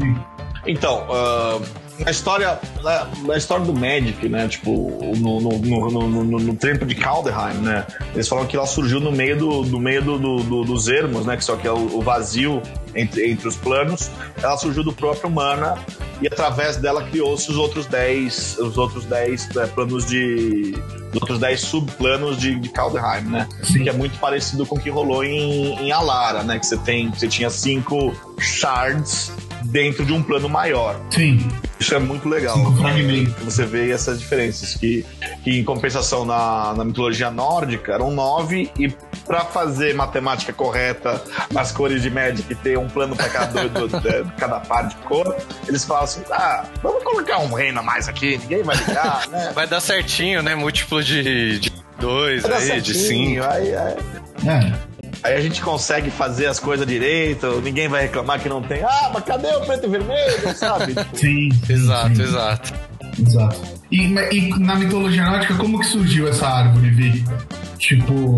Então, 0.67 1.07
uh, 1.09 1.63
na 2.05 2.11
história, 2.11 2.59
na, 2.83 3.09
na, 3.27 3.37
história 3.37 3.65
do 3.65 3.73
Magic, 3.73 4.29
né? 4.29 4.49
Tipo, 4.49 5.15
no, 5.17 5.41
no, 5.41 5.59
no, 5.59 6.09
no, 6.09 6.25
no 6.25 6.57
tempo 6.57 6.85
de 6.85 6.95
Kaldheim, 6.95 7.59
né? 7.61 7.87
Eles 8.15 8.29
falam 8.29 8.47
que 8.47 8.57
ela 8.57 8.67
surgiu 8.67 9.01
no 9.01 9.13
meio 9.13 9.39
do, 9.39 9.63
do 9.63 9.79
meio 9.79 10.03
do, 10.03 10.19
do, 10.19 10.65
dos 10.65 10.89
ermos, 10.89 11.25
né? 11.25 11.37
Que 11.37 11.45
só 11.45 11.57
que 11.57 11.67
é 11.67 11.71
o, 11.71 11.99
o 11.99 12.03
vazio 12.03 12.61
entre, 12.95 13.31
entre 13.31 13.47
os 13.47 13.57
planos. 13.57 14.11
Ela 14.43 14.57
surgiu 14.57 14.83
do 14.83 14.93
próprio 14.93 15.31
Mana 15.31 15.77
e 16.21 16.27
através 16.27 16.77
dela 16.77 17.05
criou-se 17.05 17.51
os 17.51 17.57
outros 17.57 17.87
10 17.87 18.59
os 18.59 18.79
outros 18.79 19.05
10 19.05 19.57
é, 19.57 19.67
planos 19.67 20.07
de 20.07 20.75
os 21.11 21.15
outros 21.21 21.39
10 21.39 21.61
subplanos 21.61 22.39
de, 22.39 22.59
de 22.59 22.69
Kaldheim, 22.69 23.25
né? 23.25 23.49
Sim. 23.63 23.85
Que 23.85 23.91
é 23.91 23.93
muito 23.93 24.19
parecido 24.19 24.67
com 24.67 24.77
o 24.77 24.81
que 24.81 24.91
rolou 24.91 25.23
em, 25.25 25.75
em 25.79 25.93
Alara, 25.93 26.43
né? 26.43 26.59
Que 26.59 26.67
você 26.67 26.77
tem, 26.79 27.11
você 27.11 27.29
tinha 27.29 27.51
cinco 27.51 28.13
shards 28.39 29.33
dentro 29.73 30.05
de 30.05 30.13
um 30.13 30.23
plano 30.23 30.49
maior. 30.49 31.01
Sim. 31.11 31.41
Isso 31.81 31.95
é 31.95 31.99
muito 31.99 32.29
legal. 32.29 32.55
Cinco 32.55 32.77
fragmentos. 32.77 33.43
Você 33.43 33.65
vê 33.65 33.91
essas 33.91 34.21
diferenças. 34.21 34.75
Que, 34.75 35.05
que 35.43 35.59
em 35.59 35.65
compensação 35.65 36.25
na, 36.25 36.75
na 36.75 36.85
mitologia 36.85 37.31
nórdica 37.31 37.95
eram 37.95 38.11
nove 38.11 38.71
e 38.79 38.89
para 39.27 39.41
fazer 39.47 39.95
matemática 39.95 40.53
correta 40.53 41.23
nas 41.51 41.73
cores 41.73 42.03
de 42.03 42.11
Magic 42.11 42.53
e 42.53 42.55
ter 42.55 42.79
um 42.79 42.87
plano 42.87 43.17
para 43.17 43.29
cada, 43.31 43.69
cada 44.37 44.61
par 44.61 44.89
de 44.89 44.95
cor, 44.97 45.35
eles 45.67 45.85
falam 45.85 46.05
assim: 46.05 46.23
ah, 46.31 46.65
vamos 46.83 47.03
colocar 47.03 47.39
um 47.39 47.53
reino 47.53 47.81
a 47.81 47.83
mais 47.83 48.09
aqui, 48.09 48.37
ninguém 48.37 48.63
vai 48.63 48.77
ligar, 48.77 49.27
né? 49.29 49.53
Vai 49.55 49.67
dar 49.67 49.81
certinho, 49.81 50.43
né? 50.43 50.55
Múltiplo 50.55 51.03
de, 51.03 51.59
de 51.59 51.73
dois 51.99 52.45
aí, 52.45 52.81
de 52.81 52.95
cinco. 52.95 53.45
Aí, 53.45 53.75
aí. 53.75 53.97
É. 54.47 54.92
Aí 55.23 55.35
a 55.35 55.41
gente 55.41 55.63
consegue 55.63 56.11
fazer 56.11 56.47
as 56.47 56.59
coisas 56.59 56.87
direito, 56.87 57.61
ninguém 57.61 57.89
vai 57.89 58.03
reclamar 58.03 58.41
que 58.41 58.49
não 58.49 58.63
tem. 58.63 58.83
Ah, 58.83 59.11
mas 59.13 59.25
cadê 59.25 59.49
o 59.49 59.61
preto 59.61 59.87
e 59.87 59.89
vermelho, 59.89 60.57
sabe? 60.57 60.95
sim. 61.15 61.49
Exato, 61.69 62.17
sim. 62.17 62.23
exato. 62.23 62.75
Exato. 63.19 63.61
E, 63.91 64.07
e, 64.07 64.59
na 64.59 64.75
mitologia 64.75 65.25
nórdica, 65.25 65.55
como 65.55 65.79
que 65.79 65.87
surgiu 65.87 66.27
essa 66.29 66.49
árvore, 66.49 66.91
Vi? 66.91 67.25
Tipo, 67.79 68.37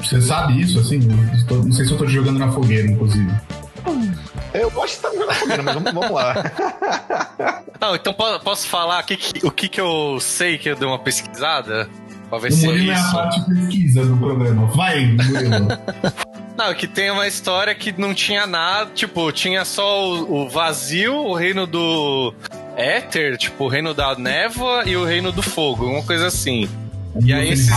você 0.00 0.20
sabe 0.20 0.60
isso, 0.60 0.78
assim? 0.78 0.98
Não 0.98 1.72
sei 1.72 1.84
se 1.84 1.92
eu 1.92 1.98
tô 1.98 2.06
jogando 2.06 2.38
na 2.38 2.50
fogueira, 2.50 2.88
inclusive. 2.88 3.30
Eu 4.54 4.70
gosto 4.70 4.88
de 4.88 4.92
estar 4.94 5.10
jogando 5.10 5.26
na 5.26 5.34
fogueira, 5.34 5.62
mas 5.62 5.74
vamos, 5.74 5.92
vamos 5.92 6.10
lá. 6.10 6.34
Não, 7.80 7.94
então 7.94 8.14
posso 8.14 8.66
falar 8.66 9.02
que, 9.02 9.18
o 9.42 9.50
que, 9.50 9.68
que 9.68 9.80
eu 9.80 10.18
sei 10.20 10.56
que 10.56 10.70
eu 10.70 10.76
dei 10.76 10.88
uma 10.88 10.98
pesquisada? 10.98 11.88
Pra 12.34 12.38
ver 12.40 12.48
o 12.48 12.52
se 12.52 12.68
é 12.68 12.74
isso. 12.74 12.90
é 12.90 12.94
a 12.96 13.12
parte 13.12 13.40
de 13.40 13.54
pesquisa 13.54 14.04
do 14.04 14.16
programa. 14.16 14.66
Vai, 14.66 15.06
Murilo. 15.06 15.68
Não, 16.58 16.74
que 16.74 16.86
tem 16.86 17.10
uma 17.10 17.26
história 17.26 17.74
que 17.74 17.92
não 17.98 18.14
tinha 18.14 18.46
nada, 18.46 18.88
tipo, 18.94 19.32
tinha 19.32 19.64
só 19.64 20.08
o, 20.08 20.44
o 20.44 20.48
vazio, 20.48 21.12
o 21.12 21.34
reino 21.34 21.66
do 21.66 22.32
éter, 22.76 23.36
tipo, 23.36 23.64
o 23.64 23.68
reino 23.68 23.92
da 23.92 24.14
névoa 24.14 24.84
e 24.86 24.96
o 24.96 25.04
reino 25.04 25.32
do 25.32 25.42
fogo, 25.42 25.84
uma 25.84 26.04
coisa 26.04 26.28
assim. 26.28 26.68
E 27.24 27.32
aí 27.32 27.50
esses... 27.50 27.68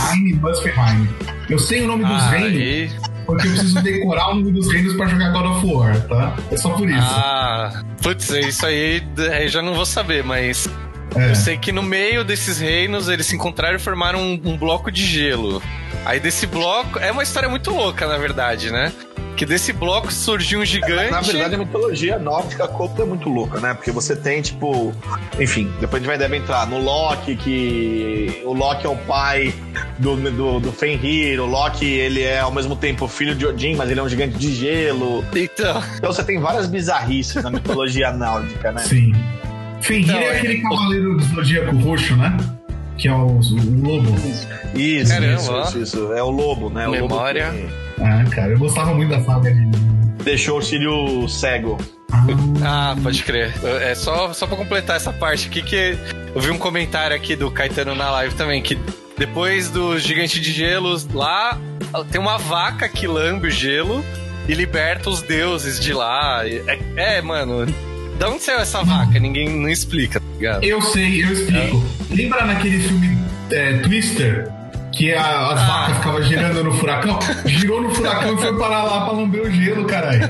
Eu 1.50 1.58
sei 1.58 1.82
o 1.82 1.88
nome 1.88 2.04
dos 2.04 2.22
ah, 2.22 2.30
reinos. 2.30 2.52
E... 2.52 2.90
Porque 3.26 3.48
eu 3.48 3.50
preciso 3.50 3.82
decorar 3.82 4.30
o 4.30 4.34
nome 4.36 4.52
dos 4.52 4.72
reinos 4.72 4.94
pra 4.94 5.06
jogar 5.06 5.32
God 5.32 5.56
of 5.56 5.66
War, 5.66 6.00
tá? 6.06 6.36
É 6.52 6.56
só 6.56 6.70
por 6.70 6.88
isso. 6.88 7.00
Ah, 7.00 7.82
putz, 8.00 8.30
isso 8.30 8.64
aí 8.64 9.02
eu 9.16 9.48
já 9.48 9.60
não 9.60 9.74
vou 9.74 9.84
saber, 9.84 10.22
mas 10.22 10.68
é. 11.16 11.30
Eu 11.30 11.34
sei 11.34 11.56
que 11.56 11.72
no 11.72 11.82
meio 11.82 12.24
desses 12.24 12.58
reinos 12.58 13.08
eles 13.08 13.26
se 13.26 13.34
encontraram 13.34 13.76
e 13.76 13.78
formaram 13.78 14.20
um, 14.20 14.40
um, 14.44 14.56
bloco 14.56 14.90
de 14.90 15.04
gelo. 15.04 15.62
Aí 16.04 16.20
desse 16.20 16.46
bloco. 16.46 16.98
É 16.98 17.10
uma 17.10 17.22
história 17.22 17.48
muito 17.48 17.70
louca, 17.70 18.06
na 18.06 18.18
verdade, 18.18 18.70
né? 18.70 18.92
Que 19.36 19.46
desse 19.46 19.72
bloco 19.72 20.12
surgiu 20.12 20.60
um 20.60 20.64
gigante. 20.64 21.12
Na 21.12 21.20
verdade, 21.20 21.54
a 21.54 21.58
mitologia 21.58 22.18
nórdica 22.18 22.66
Copa 22.66 23.02
é 23.02 23.04
muito 23.04 23.28
louca, 23.28 23.60
né? 23.60 23.72
Porque 23.72 23.92
você 23.92 24.16
tem, 24.16 24.42
tipo. 24.42 24.92
Enfim, 25.38 25.72
depois 25.80 25.94
a 25.94 25.98
gente 25.98 26.06
vai 26.08 26.18
deve 26.18 26.36
entrar 26.36 26.66
no 26.66 26.80
Loki, 26.80 27.36
que. 27.36 28.42
O 28.44 28.52
Loki 28.52 28.84
é 28.84 28.90
o 28.90 28.96
pai 28.96 29.54
do, 29.96 30.16
do, 30.16 30.58
do 30.58 30.72
Fenrir. 30.72 31.40
O 31.40 31.46
Loki, 31.46 31.86
ele 31.86 32.22
é 32.22 32.40
ao 32.40 32.50
mesmo 32.50 32.74
tempo 32.74 33.06
filho 33.06 33.34
de 33.34 33.46
Odin, 33.46 33.76
mas 33.76 33.88
ele 33.90 34.00
é 34.00 34.02
um 34.02 34.08
gigante 34.08 34.36
de 34.36 34.52
gelo. 34.52 35.24
Então. 35.32 35.82
Então 35.96 36.12
você 36.12 36.24
tem 36.24 36.40
várias 36.40 36.66
bizarrices 36.66 37.42
na 37.42 37.50
mitologia 37.50 38.12
nórdica, 38.12 38.72
né? 38.72 38.80
Sim. 38.80 39.12
Fenrir 39.80 40.10
então, 40.10 40.20
é 40.20 40.38
aquele 40.38 40.62
cavaleiro 40.62 41.16
do 41.16 41.24
zodíaco 41.24 41.76
roxo, 41.78 42.16
né? 42.16 42.36
Que 42.96 43.08
é 43.08 43.12
o, 43.12 43.26
o 43.26 43.80
lobo. 43.80 44.14
Isso, 44.74 45.12
Caramba, 45.12 45.34
isso, 45.36 45.58
isso, 45.60 45.78
isso, 45.78 46.12
É 46.12 46.22
o 46.22 46.30
lobo, 46.30 46.68
né? 46.68 46.88
Memória. 46.88 47.52
Que... 47.52 48.02
Ah, 48.02 48.24
cara, 48.30 48.52
eu 48.52 48.58
gostava 48.58 48.92
muito 48.94 49.10
da 49.10 49.20
saga 49.22 49.50
dele. 49.50 49.70
Deixou 50.24 50.58
o 50.58 50.62
Círio 50.62 51.28
cego. 51.28 51.78
Ah, 52.64 52.96
pode 53.02 53.22
crer. 53.22 53.52
É 53.82 53.94
só, 53.94 54.32
só 54.32 54.46
pra 54.46 54.56
completar 54.56 54.96
essa 54.96 55.12
parte 55.12 55.48
aqui 55.48 55.62
que 55.62 55.96
eu 56.34 56.40
vi 56.40 56.50
um 56.50 56.58
comentário 56.58 57.14
aqui 57.14 57.36
do 57.36 57.50
Caetano 57.50 57.94
na 57.94 58.10
live 58.10 58.34
também, 58.34 58.62
que 58.62 58.78
depois 59.16 59.70
do 59.70 59.98
gigante 59.98 60.40
de 60.40 60.52
gelo 60.52 60.96
lá, 61.12 61.58
tem 62.10 62.20
uma 62.20 62.38
vaca 62.38 62.88
que 62.88 63.06
lambe 63.06 63.48
o 63.48 63.50
gelo 63.50 64.04
e 64.48 64.54
liberta 64.54 65.10
os 65.10 65.22
deuses 65.22 65.78
de 65.78 65.92
lá. 65.92 66.42
É, 66.46 66.78
é 66.96 67.22
mano, 67.22 67.66
de 68.18 68.24
onde 68.24 68.42
saiu 68.42 68.58
essa 68.58 68.82
vaca? 68.82 69.18
Ninguém 69.18 69.48
não 69.48 69.68
explica, 69.68 70.20
tá 70.20 70.26
ligado? 70.34 70.64
Eu 70.64 70.82
sei, 70.82 71.22
eu 71.22 71.32
explico. 71.32 71.84
É. 72.10 72.14
Lembra 72.14 72.44
naquele 72.44 72.80
filme 72.80 73.16
é, 73.50 73.78
Twister? 73.78 74.50
Que 74.92 75.14
a, 75.14 75.52
as 75.52 75.60
ah. 75.60 75.64
vacas 75.64 75.96
ficavam 75.98 76.22
girando 76.24 76.64
no 76.64 76.72
furacão? 76.72 77.18
Girou 77.46 77.80
no 77.80 77.94
furacão 77.94 78.34
e 78.34 78.38
foi 78.38 78.58
parar 78.58 78.82
lá 78.82 79.04
pra 79.04 79.12
lamber 79.12 79.42
o 79.42 79.50
gelo, 79.50 79.84
caralho. 79.84 80.28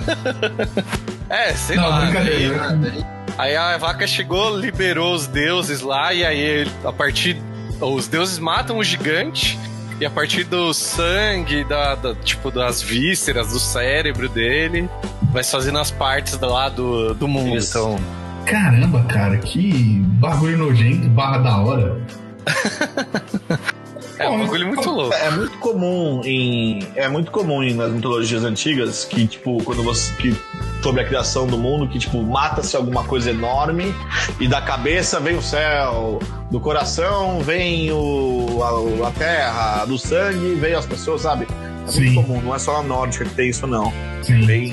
É, 1.31 1.53
sei 1.53 1.77
não, 1.77 1.89
lá. 1.89 2.01
Brincadeira. 2.07 2.73
Né? 2.73 3.07
Aí 3.37 3.55
a 3.55 3.77
vaca 3.77 4.07
chegou, 4.07 4.59
liberou 4.59 5.15
os 5.15 5.27
deuses 5.27 5.81
lá, 5.81 6.13
e 6.13 6.25
aí 6.25 6.67
a 6.85 6.93
partir. 6.93 7.37
Os 7.81 8.09
deuses 8.09 8.39
matam 8.39 8.79
o 8.79 8.83
gigante. 8.83 9.59
E 10.01 10.07
a 10.07 10.11
partir 10.11 10.45
do 10.45 10.73
sangue, 10.73 11.65
da, 11.65 11.97
da, 11.97 12.15
tipo, 12.15 12.51
das 12.51 12.81
vísceras, 12.81 13.53
do 13.53 13.59
cérebro 13.59 14.29
dele, 14.29 14.89
vai 15.33 15.43
fazendo 15.43 15.79
as 15.79 15.91
partes 15.91 16.39
lá 16.41 16.69
do, 16.69 17.15
do 17.15 17.27
mundo. 17.27 17.57
Isso. 17.57 17.79
Então. 17.79 17.99
Caramba, 18.47 19.03
cara, 19.05 19.37
que 19.39 20.01
bagulho 20.21 20.57
nojento, 20.57 21.09
barra 21.09 21.39
da 21.39 21.59
hora. 21.59 22.01
É 24.19 24.29
um 24.29 24.39
bagulho 24.39 24.67
muito 24.67 24.91
louco. 24.91 25.15
É 25.15 25.31
muito 25.31 25.59
comum 25.59 26.21
em. 26.25 26.81
É 26.95 27.09
muito 27.09 27.31
comum 27.31 27.63
em, 27.63 27.75
nas 27.75 27.93
mitologias 27.93 28.45
antigas 28.45 29.05
que, 29.05 29.27
tipo, 29.27 29.63
quando 29.65 29.83
você. 29.83 30.13
Que, 30.15 30.35
sobre 30.83 31.03
a 31.03 31.05
criação 31.05 31.47
do 31.47 31.59
mundo, 31.59 31.89
que, 31.89 31.99
tipo, 31.99 32.23
mata-se 32.23 32.77
alguma 32.77 33.05
coisa 33.05 33.31
enorme 33.31 33.95
e 34.39 34.47
da 34.47 34.61
cabeça 34.61 35.19
vem 35.19 35.37
o 35.37 35.43
céu, 35.43 36.21
do 36.51 36.61
coração 36.61 37.41
vem 37.41 37.91
o, 37.93 38.61
a, 38.63 39.09
a 39.09 39.11
terra, 39.11 39.85
do 39.85 39.99
sangue 39.99 40.55
vem 40.55 40.75
as 40.75 40.87
pessoas, 40.87 41.23
sabe? 41.23 41.47
É 41.87 41.91
Sim. 41.91 42.01
muito 42.11 42.23
comum, 42.23 42.41
não 42.43 42.55
é 42.55 42.59
só 42.59 42.81
na 42.81 42.89
nórdica 42.89 43.25
que 43.25 43.35
tem 43.35 43.49
isso, 43.49 43.67
não. 43.67 43.93
Sim. 44.23 44.47
Bem, 44.47 44.73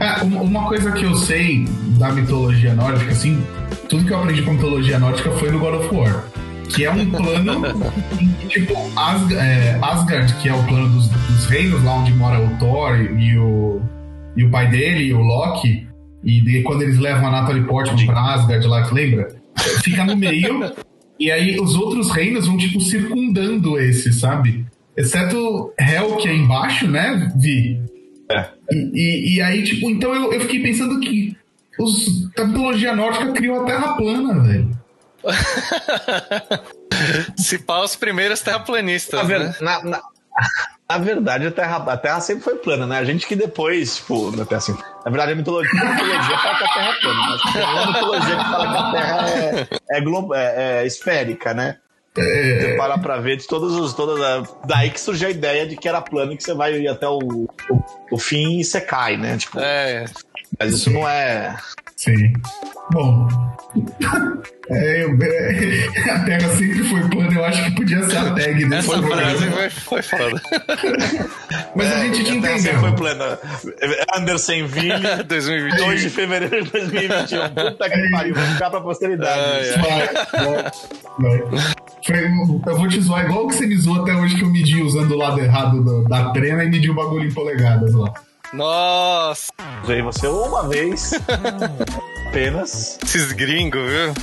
é, 0.00 0.22
uma 0.22 0.68
coisa 0.68 0.92
que 0.92 1.04
eu 1.04 1.14
sei 1.14 1.66
da 1.98 2.10
mitologia 2.12 2.74
nórdica, 2.74 3.12
assim, 3.12 3.44
tudo 3.88 4.04
que 4.04 4.12
eu 4.12 4.18
aprendi 4.18 4.42
com 4.42 4.52
mitologia 4.52 4.98
nórdica 4.98 5.30
foi 5.32 5.50
no 5.50 5.58
God 5.58 5.74
of 5.74 5.94
War. 5.94 6.24
Que 6.68 6.84
é 6.84 6.90
um 6.90 7.10
plano, 7.10 7.62
tipo, 8.48 8.74
Asgard, 8.96 9.34
é, 9.34 9.78
Asgard, 9.82 10.34
que 10.36 10.48
é 10.48 10.54
o 10.54 10.62
plano 10.64 10.88
dos, 10.88 11.08
dos, 11.08 11.46
reinos, 11.46 11.82
lá 11.84 11.96
onde 11.96 12.12
mora 12.14 12.40
o 12.40 12.58
Thor 12.58 12.98
e 13.18 13.38
o, 13.38 13.80
e 14.36 14.44
o 14.44 14.50
pai 14.50 14.68
dele, 14.68 15.12
o 15.12 15.20
Loki. 15.20 15.86
E 16.22 16.40
de, 16.40 16.62
quando 16.62 16.82
eles 16.82 16.98
levam 16.98 17.26
a 17.28 17.30
Natalie 17.30 17.64
Portman 17.64 18.06
pra 18.06 18.34
Asgard 18.34 18.66
lá, 18.66 18.82
que 18.86 18.94
lembra? 18.94 19.28
Fica 19.82 20.04
no 20.04 20.16
meio. 20.16 20.72
e 21.20 21.30
aí 21.30 21.60
os 21.60 21.74
outros 21.76 22.10
reinos 22.10 22.46
vão, 22.46 22.56
tipo, 22.56 22.80
circundando 22.80 23.78
esse, 23.78 24.12
sabe? 24.12 24.64
Exceto 24.96 25.72
Hel, 25.78 26.16
que 26.16 26.28
é 26.28 26.34
embaixo, 26.34 26.88
né, 26.88 27.30
Vi? 27.36 27.80
É. 28.30 28.46
E, 28.72 29.36
e, 29.36 29.42
aí, 29.42 29.62
tipo, 29.62 29.90
então 29.90 30.14
eu, 30.14 30.32
eu 30.32 30.40
fiquei 30.40 30.60
pensando 30.60 30.98
que 31.00 31.36
os, 31.78 32.30
a 32.38 32.44
mitologia 32.44 32.94
nórdica 32.94 33.32
criou 33.32 33.62
a 33.62 33.64
Terra 33.64 33.94
plana, 33.96 34.40
velho. 34.40 34.70
Se 37.36 37.58
pá, 37.58 37.80
os 37.80 37.96
primeiros 37.96 38.40
terraplanistas. 38.40 39.28
Na, 39.28 39.38
né? 39.38 39.54
na, 39.60 39.84
na, 39.84 40.02
na, 40.88 40.98
verdade, 40.98 41.46
a 41.46 41.50
terra, 41.50 41.76
a 41.76 41.96
terra 41.96 42.20
sempre 42.20 42.44
foi 42.44 42.54
plana, 42.56 42.86
né? 42.86 42.98
A 42.98 43.04
gente 43.04 43.26
que 43.26 43.34
depois, 43.34 43.96
tipo, 43.96 44.30
assim, 44.54 44.76
na 45.04 45.10
verdade, 45.10 45.32
a 45.32 45.34
mitologia, 45.34 45.80
a 45.80 45.84
mitologia 45.84 46.38
fala 46.38 46.58
que 46.58 46.64
a 46.64 46.68
Terra 46.68 46.90
é 46.90 47.00
plana, 47.00 47.20
mas 47.28 47.42
tem 47.52 47.62
uma 47.62 47.86
mitologia 47.86 48.36
que 48.36 48.44
fala 48.44 48.70
que 48.70 48.76
a 48.76 48.92
Terra 48.92 49.30
é, 49.30 49.66
é, 49.90 50.00
globo, 50.00 50.32
é, 50.34 50.80
é 50.80 50.86
esférica, 50.86 51.52
né? 51.52 51.78
É... 52.16 52.60
Você 52.60 52.76
para 52.76 52.98
pra 52.98 53.16
ver 53.18 53.36
de 53.36 53.46
todos 53.46 53.74
os. 53.74 53.92
Todas. 53.92 54.48
Daí 54.64 54.90
que 54.90 55.00
surgiu 55.00 55.28
a 55.28 55.30
ideia 55.30 55.66
de 55.66 55.76
que 55.76 55.88
era 55.88 56.00
plano 56.00 56.32
e 56.32 56.36
que 56.36 56.44
você 56.44 56.54
vai 56.54 56.74
ir 56.74 56.88
até 56.88 57.08
o, 57.08 57.18
o, 57.18 57.48
o 58.10 58.18
fim 58.18 58.60
e 58.60 58.64
você 58.64 58.80
cai, 58.80 59.16
né? 59.16 59.36
Tipo, 59.36 59.58
é. 59.58 60.04
Mas 60.58 60.74
isso 60.74 60.90
não 60.90 61.08
é. 61.08 61.56
Sim. 62.04 62.32
Bom. 62.92 63.28
É, 64.70 65.02
é, 65.02 65.04
a 66.10 66.20
Terra 66.24 66.48
sempre 66.56 66.84
foi 66.84 67.00
plana, 67.10 67.34
eu 67.34 67.44
acho 67.44 67.64
que 67.64 67.70
podia 67.72 68.02
ser 68.08 68.16
a 68.16 68.30
tag 68.34 68.64
desse 68.64 68.74
Essa 68.74 68.98
programa. 68.98 69.16
frase 69.36 69.50
foi, 69.50 69.70
foi 69.70 70.02
foda. 70.02 70.42
Mas 71.76 71.92
a 71.92 71.98
gente 72.04 72.24
te 72.24 72.38
Até 72.38 72.52
assim 72.54 72.60
entendeu. 72.68 72.80
foi 72.80 72.92
plena. 72.92 73.38
Anderson 74.16 74.66
Ville, 74.66 75.22
2020. 75.28 75.76
2 75.76 76.00
de 76.00 76.08
fevereiro 76.08 76.64
de 76.64 76.70
2021. 76.70 77.48
Puta 77.50 77.90
que 77.90 78.10
pariu, 78.10 78.34
vai 78.34 78.46
ficar 78.46 78.70
pra 78.70 78.80
posteridade. 78.80 79.66
Isso. 79.68 79.78
Vai, 79.80 80.06
vai, 81.18 81.38
vai. 81.42 81.74
Foi- 82.06 82.72
eu 82.72 82.76
vou 82.78 82.88
te 82.88 83.00
zoar 83.02 83.24
igual 83.26 83.46
que 83.48 83.54
você 83.56 83.66
me 83.66 83.76
zoou 83.76 84.00
até 84.02 84.14
hoje 84.14 84.36
que 84.36 84.44
eu 84.44 84.50
medi 84.50 84.80
usando 84.82 85.10
o 85.10 85.16
lado 85.18 85.40
errado 85.40 85.82
do- 85.84 86.04
da 86.04 86.30
trena 86.30 86.64
e 86.64 86.70
medi 86.70 86.88
o 86.90 86.94
bagulho 86.94 87.28
em 87.28 87.32
polegadas 87.34 87.92
lá. 87.92 88.12
Nossa, 88.54 89.52
Usei 89.82 90.00
você 90.02 90.26
uma 90.26 90.68
vez. 90.68 91.12
Apenas. 92.28 92.98
esses 93.02 93.32
gringos, 93.32 93.82
viu? 93.82 94.14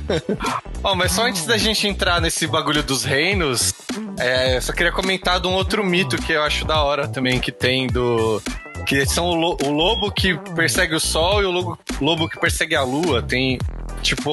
Ó, 0.84 0.94
mas 0.94 1.12
só 1.12 1.24
antes 1.26 1.46
da 1.46 1.56
gente 1.56 1.86
entrar 1.88 2.20
nesse 2.20 2.46
bagulho 2.46 2.82
dos 2.82 3.02
reinos, 3.04 3.74
é, 4.18 4.56
eu 4.56 4.62
só 4.62 4.72
queria 4.72 4.92
comentar 4.92 5.40
de 5.40 5.46
um 5.48 5.54
outro 5.54 5.84
mito 5.84 6.16
que 6.16 6.32
eu 6.32 6.42
acho 6.42 6.64
da 6.64 6.82
hora 6.82 7.08
também, 7.08 7.40
que 7.40 7.50
tem 7.52 7.86
do. 7.86 8.40
Que 8.86 9.04
são 9.06 9.26
o, 9.26 9.34
lo- 9.34 9.58
o 9.64 9.70
lobo 9.70 10.10
que 10.10 10.36
persegue 10.54 10.94
o 10.94 11.00
sol 11.00 11.42
e 11.42 11.44
o 11.44 11.50
lobo, 11.50 11.78
lobo 12.00 12.28
que 12.28 12.38
persegue 12.40 12.74
a 12.74 12.82
lua. 12.82 13.22
Tem. 13.22 13.58
Tipo, 14.02 14.30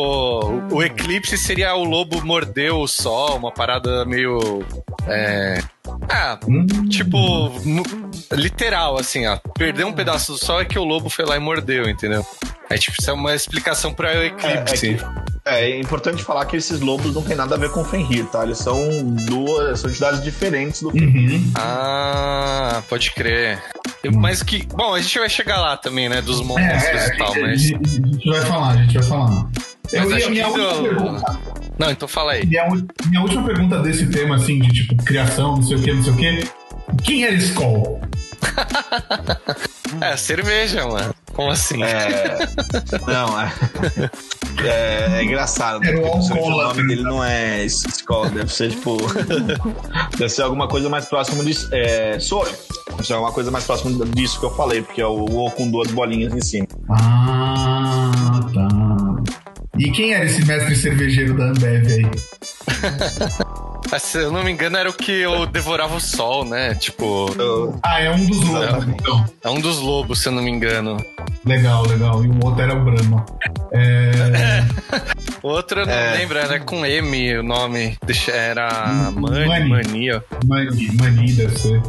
o, 0.72 0.76
o 0.76 0.84
eclipse 0.84 1.38
seria 1.38 1.76
o 1.76 1.84
lobo 1.84 2.24
mordeu 2.26 2.80
o 2.80 2.88
sol, 2.88 3.36
uma 3.38 3.52
parada 3.52 4.06
meio. 4.06 4.66
É. 5.08 5.60
Ah, 6.10 6.38
tipo, 6.90 7.18
literal, 8.34 8.98
assim, 8.98 9.26
ó. 9.26 9.38
Perder 9.58 9.86
um 9.86 9.94
pedaço 9.94 10.34
do 10.34 10.38
sol 10.38 10.62
é 10.62 10.66
que 10.66 10.78
o 10.78 10.84
lobo 10.84 11.10
foi 11.10 11.26
lá 11.26 11.36
e 11.38 11.40
mordeu, 11.40 11.88
entendeu? 11.90 12.26
É 12.70 12.78
tipo, 12.78 12.98
isso 13.00 13.10
é 13.10 13.14
uma 13.14 13.34
explicação 13.34 13.94
pra 13.94 14.10
o 14.10 14.12
É, 14.12 14.26
é, 14.26 14.28
eclipse. 14.28 14.96
que- 14.96 15.06
é 15.46 15.80
importante 15.80 16.22
falar 16.22 16.46
que 16.46 16.58
esses 16.58 16.82
lobos 16.82 17.16
não 17.16 17.22
tem 17.22 17.36
nada 17.38 17.56
a 17.56 17.58
ver 17.58 17.70
com 17.72 17.84
Fenrir, 17.86 18.26
tá? 18.26 18.44
Eles 18.44 18.58
são 18.58 18.78
duas 19.26 19.80
são 19.80 19.90
entidades 19.90 20.22
diferentes 20.22 20.82
do 20.82 20.90
Uhum. 20.90 21.52
Ah, 21.56 22.82
pode 22.90 23.12
crer. 23.12 23.62
Eu- 24.04 24.12
Mas 24.12 24.44
que. 24.44 24.66
Bom, 24.68 24.94
a 24.94 25.00
gente 25.02 25.18
vai 25.18 25.30
chegar 25.30 25.60
lá 25.62 25.78
também, 25.78 26.10
né? 26.10 26.22
Dos 26.22 26.42
É, 26.42 26.44
monstros 26.44 27.02
é, 27.02 27.08
e 27.14 27.18
tal, 27.18 27.34
a, 27.34 27.40
mas. 27.40 27.62
a 27.62 27.66
gente 27.66 28.30
vai 28.30 28.42
falar, 28.42 28.70
a 28.72 28.78
gente 28.78 28.94
vai 29.00 29.04
falar. 29.04 29.48
Eu, 29.94 30.00
Mas 30.02 30.10
ia- 30.10 30.18
acho 30.18 30.30
minha, 30.32 30.44
que 30.44 30.50
última 30.60 30.74
do- 30.74 30.84
pergunta, 30.84 31.40
Não, 31.80 31.92
então 31.92 32.08
fala 32.08 32.32
aí. 32.34 32.46
minha, 32.46 32.66
minha 33.08 33.22
última 33.22 33.44
pergunta 33.46 33.80
desse 33.82 34.08
tema, 34.08 34.36
assim, 34.36 34.60
de 34.60 34.70
tipo, 34.86 35.04
criação, 35.04 35.56
não 35.58 35.64
sei 35.64 35.78
o 35.78 35.82
que, 35.82 35.94
não 35.94 36.04
sei 36.04 36.14
o 36.14 36.16
que. 36.18 36.50
Quem 37.04 37.24
era 37.26 37.34
Skoll? 37.36 38.02
É, 40.02 40.18
cerveja, 40.18 40.86
mano. 40.86 41.16
Como 41.34 41.50
assim? 41.50 41.82
É. 41.82 42.38
Não, 43.08 43.40
é. 43.42 43.52
É, 44.66 45.20
é 45.20 45.24
engraçado. 45.24 45.84
Era 45.86 45.98
o 46.00 46.02
Porque 46.20 46.34
o 46.40 46.50
nome 46.50 46.88
dele 46.88 47.04
não 47.04 47.24
é 47.24 47.64
escola, 47.64 48.28
deve 48.30 48.52
ser 48.52 48.72
tipo. 48.72 48.98
deve 50.18 50.30
ser 50.30 50.42
alguma 50.42 50.68
coisa 50.68 50.90
mais 50.90 51.06
próxima 51.06 51.44
de. 51.46 51.56
É, 51.72 52.20
Soro. 52.20 52.50
Deve 52.92 53.04
ser 53.06 53.14
alguma 53.14 53.32
coisa 53.32 53.52
mais 53.52 53.66
próxima 53.66 54.04
disso 54.08 54.40
que 54.40 54.46
eu 54.48 54.56
falei, 54.56 54.82
porque 54.82 55.00
é 55.00 55.06
o 55.06 55.24
O 55.26 55.52
com 55.52 55.70
duas 55.70 55.92
bolinhas 55.92 56.34
em 56.34 56.42
cima. 56.42 56.68
Ah. 56.90 57.67
E 59.78 59.92
quem 59.92 60.14
era 60.14 60.26
esse 60.26 60.44
mestre 60.46 60.76
cervejeiro 60.76 61.36
da 61.38 61.46
Ambev 61.46 61.88
aí? 61.88 62.06
Se 64.00 64.18
eu 64.18 64.32
não 64.34 64.44
me 64.44 64.52
engano, 64.52 64.76
era 64.78 64.90
o 64.90 64.94
que 64.94 65.12
eu 65.12 65.46
devorava 65.46 65.96
o 65.96 66.00
sol, 66.02 66.44
né? 66.44 66.76
Tipo, 66.76 67.34
Eu- 67.40 67.80
Ah, 67.82 68.02
é 68.02 68.12
um 68.12 68.26
dos 68.26 68.38
lobos, 68.44 68.64
Exatamente. 68.68 68.98
então. 69.02 69.26
é 69.44 69.50
um 69.50 69.62
dos 69.62 69.80
lobos, 69.80 70.20
se 70.20 70.28
eu 70.28 70.34
não 70.34 70.44
me 70.44 70.52
engano. 70.52 70.98
Legal, 71.46 71.88
legal. 71.88 72.24
E 72.26 72.28
o 72.28 72.46
outro 72.46 72.62
era 72.62 72.76
o 72.76 72.84
Brahma. 72.84 73.26
É... 73.72 74.12
O 75.44 75.50
outro 75.50 75.82
eu 75.82 75.86
não 75.86 75.94
É. 75.94 76.18
lembro, 76.18 76.38
era 76.38 76.60
com 76.60 76.86
M 76.86 77.38
o 77.38 77.44
nome. 77.44 77.96
Deixa- 78.06 78.32
Era 78.32 78.68
Hum, 78.90 79.22
Mani, 79.22 79.46
Mani. 79.48 79.70
Mania. 79.70 80.24
Mani, 80.46 80.90
Mani 81.00 81.32
deve 81.32 81.58
ser. 81.58 81.82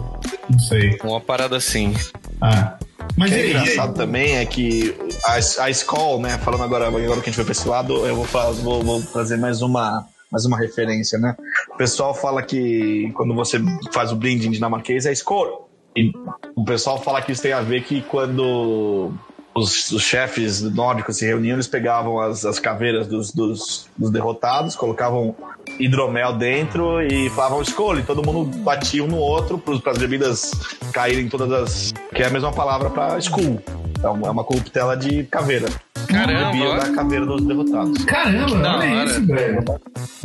Não 0.49 0.59
sei. 0.61 0.97
Uma 1.03 1.21
parada 1.21 1.57
assim. 1.57 1.95
Ah. 2.41 2.75
Mas 3.17 3.31
O 3.31 3.35
que 3.35 3.41
é 3.41 3.47
engraçado 3.49 3.95
também 3.95 4.37
é 4.37 4.45
que 4.47 4.95
a, 5.25 5.65
a 5.65 5.71
Skoll, 5.71 6.21
né? 6.21 6.39
Falando 6.39 6.63
agora, 6.63 6.87
agora 6.89 7.21
que 7.21 7.31
a 7.31 7.33
gente 7.33 7.35
foi 7.35 7.45
pra 7.45 7.53
esse 7.53 7.69
lado, 7.69 8.07
eu 8.07 8.17
vou, 8.17 8.55
vou, 8.55 8.83
vou 8.83 9.03
trazer 9.03 9.37
mais 9.37 9.63
uma, 9.63 10.07
mais 10.31 10.45
uma 10.45 10.59
referência, 10.59 11.19
né? 11.19 11.37
O 11.73 11.77
pessoal 11.77 12.15
fala 12.15 12.43
que 12.43 13.11
quando 13.15 13.35
você 13.35 13.61
faz 13.93 14.13
o 14.13 14.17
brinding 14.17 14.51
dinamarquês 14.51 15.07
é 15.07 15.13
Skoll. 15.13 15.69
E 15.97 16.13
o 16.55 16.65
pessoal 16.65 17.03
fala 17.03 17.21
que 17.21 17.33
isso 17.33 17.43
tem 17.43 17.53
a 17.53 17.61
ver 17.61 17.83
que 17.83 18.03
quando 18.03 19.13
os, 19.55 19.91
os 19.91 20.03
chefes 20.03 20.63
nórdicos 20.63 21.17
se 21.17 21.27
reuniam, 21.27 21.57
eles 21.57 21.67
pegavam 21.67 22.21
as, 22.21 22.45
as 22.45 22.59
caveiras 22.59 23.07
dos, 23.07 23.33
dos, 23.33 23.89
dos 23.97 24.11
derrotados, 24.11 24.77
colocavam 24.77 25.35
hidromel 25.79 26.35
dentro 26.37 27.01
e 27.03 27.29
falavam 27.31 27.63
escolhe. 27.63 28.03
Todo 28.03 28.25
mundo 28.25 28.45
batia 28.59 29.03
um 29.05 29.09
no 29.09 29.17
outro 29.19 29.59
para 29.59 29.93
as 29.93 29.99
bebidas 29.99 30.51
caírem 30.93 31.29
todas 31.29 31.51
as. 31.53 31.95
que 32.15 32.23
é 32.23 32.27
a 32.27 32.31
mesma 32.31 32.53
palavra 32.53 32.91
para 32.91 33.21
school. 33.21 33.61
Então 33.99 34.21
é 34.25 34.31
uma 34.31 34.45
corruptela 34.45 34.97
de 34.97 35.25
caveira. 35.25 35.69
Caramba, 36.07 36.53
Bebiam 36.53 36.71
ó. 36.73 36.77
da 36.79 36.91
caveira 36.95 37.27
dos 37.27 37.45
derrotados. 37.45 38.05
Caramba, 38.05 38.59
Da 38.61 38.79
olha 38.79 38.95
hora. 38.95 39.05
isso, 39.11 39.27
velho. 39.27 39.65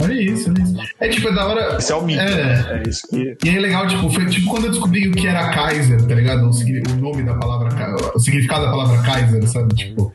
Olha 0.01 0.13
isso, 0.13 0.49
olha 0.51 0.61
isso. 0.63 0.75
É 0.99 1.09
tipo, 1.09 1.27
é 1.29 1.33
da 1.33 1.45
hora. 1.47 1.77
Esse 1.77 1.91
é 1.91 1.95
o 1.95 2.01
mito, 2.03 2.21
É. 2.21 2.35
né? 2.35 2.81
É 2.85 2.89
isso 2.89 3.07
que. 3.09 3.35
E 3.43 3.49
aí 3.49 3.57
é 3.57 3.59
legal, 3.59 3.87
tipo, 3.87 4.09
foi 4.11 4.25
tipo 4.27 4.49
quando 4.49 4.65
eu 4.65 4.69
descobri 4.71 5.07
o 5.09 5.11
que 5.11 5.27
era 5.27 5.49
Kaiser, 5.49 6.01
tá 6.07 6.13
ligado? 6.15 6.47
O, 6.47 6.53
signi- 6.53 6.83
o 6.89 6.95
nome 7.01 7.23
da 7.23 7.33
palavra, 7.33 7.69
o 8.15 8.19
significado 8.19 8.65
da 8.65 8.71
palavra 8.71 9.01
Kaiser, 9.01 9.47
sabe? 9.49 9.73
Tipo, 9.75 10.13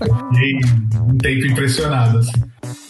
eu 0.00 0.14
fiquei 0.32 0.60
um 1.02 1.18
tempo 1.18 1.46
impressionado, 1.46 2.18
assim. 2.18 2.32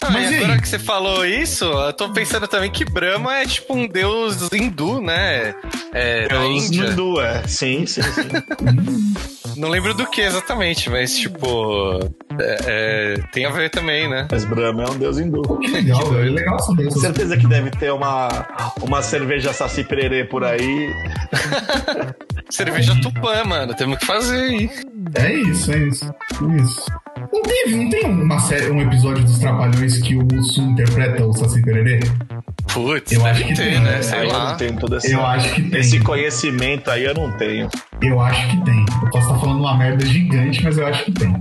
Ah, 0.07 0.11
Mas 0.11 0.31
e 0.31 0.35
aí? 0.35 0.45
agora 0.45 0.61
que 0.61 0.69
você 0.69 0.79
falou 0.79 1.25
isso, 1.25 1.65
eu 1.65 1.93
tô 1.93 2.11
pensando 2.13 2.47
também 2.47 2.71
que 2.71 2.85
Brahma 2.85 3.39
é 3.39 3.47
tipo 3.47 3.75
um 3.75 3.87
deus 3.89 4.53
hindu, 4.53 5.01
né? 5.01 5.55
É, 5.93 6.27
Índia. 6.47 6.85
hindu, 6.91 7.21
é. 7.21 7.43
Sim, 7.49 7.87
sim, 7.87 8.03
sim. 8.03 8.29
Não 9.57 9.69
lembro 9.69 9.95
do 9.95 10.05
que 10.07 10.21
exatamente, 10.21 10.91
mas 10.91 11.17
tipo. 11.17 12.01
é, 12.41 12.57
é, 12.67 13.15
tem 13.33 13.47
a 13.47 13.51
ver 13.51 13.71
também, 13.71 14.11
né? 14.11 14.27
Mas 14.31 14.45
Brahma 14.45 14.83
é 14.83 14.91
um 14.91 14.99
deus 14.99 15.17
hindu. 15.19 15.43
Que 15.61 15.69
legal, 15.71 16.05
velho. 16.11 16.29
É 16.29 16.41
legal 16.41 16.59
saber 16.59 16.85
Com 16.87 16.99
certeza 16.99 17.37
que 17.37 17.47
deve 17.47 17.71
ter 17.71 17.93
uma, 17.93 18.29
uma 18.83 19.01
cerveja 19.01 19.53
saci 19.53 19.85
pererê 19.85 20.25
por 20.25 20.45
aí. 20.45 20.93
Cerveja 22.51 22.95
Tupã, 23.01 23.43
mano. 23.45 23.75
Temos 23.75 23.99
que 23.99 24.07
fazer 24.07 24.37
aí. 24.43 24.71
É 25.15 25.33
isso, 25.33 25.73
é 25.73 25.79
isso. 25.79 26.05
É 26.05 26.63
isso. 26.63 26.87
Não 27.35 27.43
teve, 27.43 27.75
não 27.77 27.91
tem 27.91 28.05
uma 28.07 28.39
série, 28.39 28.71
um 28.71 28.81
episódio 28.81 29.25
dos 29.25 29.39
Trapalhões 29.39 29.99
que 29.99 30.15
o 30.17 30.21
Mussu 30.33 30.61
interpreta 30.63 31.27
o 31.27 31.33
Saci 31.33 31.61
Pererê? 31.63 31.99
Putz, 32.73 33.13
Eu 33.13 33.27
acho 33.27 33.43
que 33.45 33.55
ter, 33.55 33.71
tem, 33.73 33.81
né? 33.81 34.03
Sei 34.03 34.21
eu 34.21 34.29
lá. 34.29 34.51
não 34.51 34.57
tenho 34.57 34.77
todo 34.79 34.97
esse, 34.97 35.13
Eu 35.13 35.25
acho 35.27 35.53
que 35.55 35.63
tem. 35.63 35.81
esse 35.81 35.99
conhecimento 36.01 36.91
aí, 36.91 37.05
eu 37.05 37.15
não 37.15 37.31
tenho. 37.37 37.69
Eu 38.03 38.21
acho 38.21 38.49
que 38.51 38.65
tem. 38.65 38.85
Eu 39.03 39.11
posso 39.11 39.27
estar 39.27 39.39
falando 39.41 39.59
uma 39.61 39.77
merda 39.77 40.05
gigante, 40.07 40.63
mas 40.63 40.79
eu 40.79 40.87
acho 40.87 41.05
que 41.05 41.13
tem. 41.13 41.35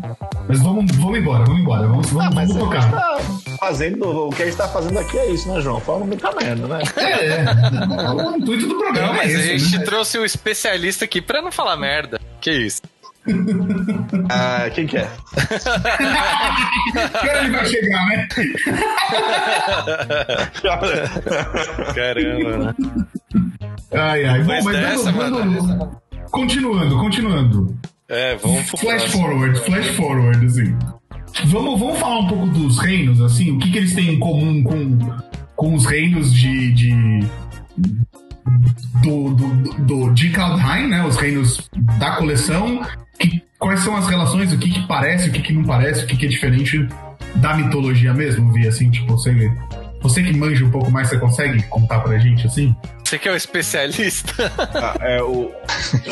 Mas 0.47 0.60
vamos, 0.62 0.91
vamos 0.97 1.19
embora, 1.19 1.43
vamos 1.45 1.62
embora. 1.62 1.88
Vamos, 1.88 2.10
vamos, 2.10 2.25
Ah, 2.25 2.32
mas 2.34 2.49
vamos 2.53 2.75
a 2.75 2.82
tocar. 2.82 2.91
tá 2.91 3.19
fazendo, 3.60 4.27
o 4.27 4.29
que 4.32 4.41
a 4.43 4.45
gente 4.45 4.58
tá 4.58 4.67
fazendo 4.67 4.97
aqui 4.99 5.17
é 5.17 5.32
isso, 5.32 5.47
né, 5.51 5.62
João? 5.62 5.79
Fala 5.79 6.06
muita 6.06 6.32
merda, 6.34 6.67
né? 6.67 6.79
É, 6.97 7.27
é. 7.27 8.10
O 8.12 8.36
intuito 8.38 8.67
do 8.67 8.75
programa 8.77 9.08
Não, 9.10 9.13
mas 9.15 9.32
é 9.34 9.36
a 9.38 9.39
esse, 9.53 9.60
gente 9.60 9.77
né? 9.79 9.86
trouxe 9.86 10.17
o 10.17 10.25
especialista 10.25 11.06
aqui 11.06 11.21
pra 11.21 11.41
não 11.41 11.51
falar 11.51 11.77
merda. 11.77 12.19
Que 12.41 12.51
isso? 12.51 12.82
Ah, 14.29 14.69
quem 14.73 14.86
que 14.88 14.97
é? 14.97 15.07
Ele 17.41 17.49
vai 17.51 17.65
chegar, 17.65 18.05
né? 18.07 18.27
Caramba, 21.95 22.57
né? 22.57 22.73
Ai, 23.93 24.25
ai. 24.25 24.39
Bom, 24.43 24.53
Depois 24.53 24.65
mas 24.65 24.75
dessa, 24.77 25.12
dando- 25.12 25.38
dando- 25.39 26.01
Continuando, 26.31 26.97
continuando. 26.97 27.77
É, 28.09 28.36
vamos 28.36 28.69
Flash 28.71 29.05
forward, 29.12 29.57
flash 29.62 29.88
forward, 29.95 30.45
assim. 30.45 30.75
Vamos, 31.45 31.79
vamos 31.79 31.97
falar 31.99 32.19
um 32.19 32.27
pouco 32.27 32.47
dos 32.47 32.77
reinos, 32.79 33.21
assim, 33.21 33.51
o 33.51 33.59
que, 33.59 33.71
que 33.71 33.77
eles 33.77 33.93
têm 33.95 34.15
em 34.15 34.19
comum 34.19 34.62
com, 34.63 34.97
com 35.55 35.73
os 35.75 35.86
reinos 35.86 36.33
de. 36.33 36.71
de 36.73 37.19
do, 39.01 39.34
do, 39.34 39.73
do, 39.79 40.13
de 40.13 40.29
Kaldheim, 40.29 40.88
né? 40.88 41.06
Os 41.06 41.17
reinos 41.17 41.69
da 41.97 42.12
coleção. 42.17 42.82
Que, 43.19 43.41
quais 43.60 43.79
são 43.82 43.95
as 43.95 44.08
relações, 44.08 44.51
o 44.51 44.58
que, 44.58 44.69
que 44.69 44.88
parece, 44.88 45.29
o 45.29 45.32
que, 45.32 45.41
que 45.41 45.53
não 45.53 45.63
parece, 45.63 46.03
o 46.03 46.08
que, 46.08 46.17
que 46.17 46.25
é 46.25 46.29
diferente 46.29 46.88
da 47.36 47.56
mitologia 47.56 48.13
mesmo, 48.13 48.51
Vi, 48.51 48.67
assim, 48.67 48.89
tipo, 48.89 49.13
você. 49.13 49.51
Você 50.01 50.21
que 50.21 50.36
manja 50.36 50.65
um 50.65 50.69
pouco 50.69 50.91
mais, 50.91 51.08
você 51.08 51.17
consegue 51.17 51.63
contar 51.63 52.01
pra 52.01 52.17
gente, 52.17 52.45
assim? 52.45 52.75
Você 53.13 53.19
que 53.19 53.30
é 53.30 53.32
o 53.32 53.36
especialista? 53.36 54.52
Ah, 54.58 54.95
é 54.99 55.21
o. 55.21 55.52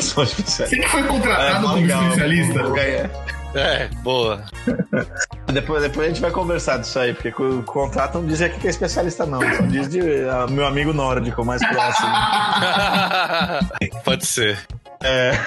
Sou 0.00 0.22
especialista. 0.22 0.66
Você 0.68 0.76
que 0.76 0.88
foi 0.88 1.02
contratado 1.02 1.66
como 1.66 1.74
legal. 1.74 2.02
especialista. 2.04 2.60
É. 2.78 3.10
É, 3.54 3.88
boa. 4.04 4.44
Depois, 5.52 5.82
depois 5.82 6.06
a 6.06 6.08
gente 6.10 6.20
vai 6.20 6.30
conversar 6.30 6.76
disso 6.78 6.96
aí, 7.00 7.12
porque 7.12 7.30
o 7.42 7.64
contrato 7.64 8.18
não 8.18 8.26
diz 8.26 8.40
aqui 8.40 8.56
que 8.60 8.68
é 8.68 8.70
especialista, 8.70 9.26
não. 9.26 9.40
Só 9.40 9.62
diz 9.62 9.88
de 9.88 10.00
ah, 10.28 10.46
meu 10.48 10.64
amigo 10.64 10.92
nórdico 10.92 11.44
mais 11.44 11.60
próximo. 11.66 12.08
Pode 14.04 14.24
ser. 14.24 14.56
É. 15.02 15.32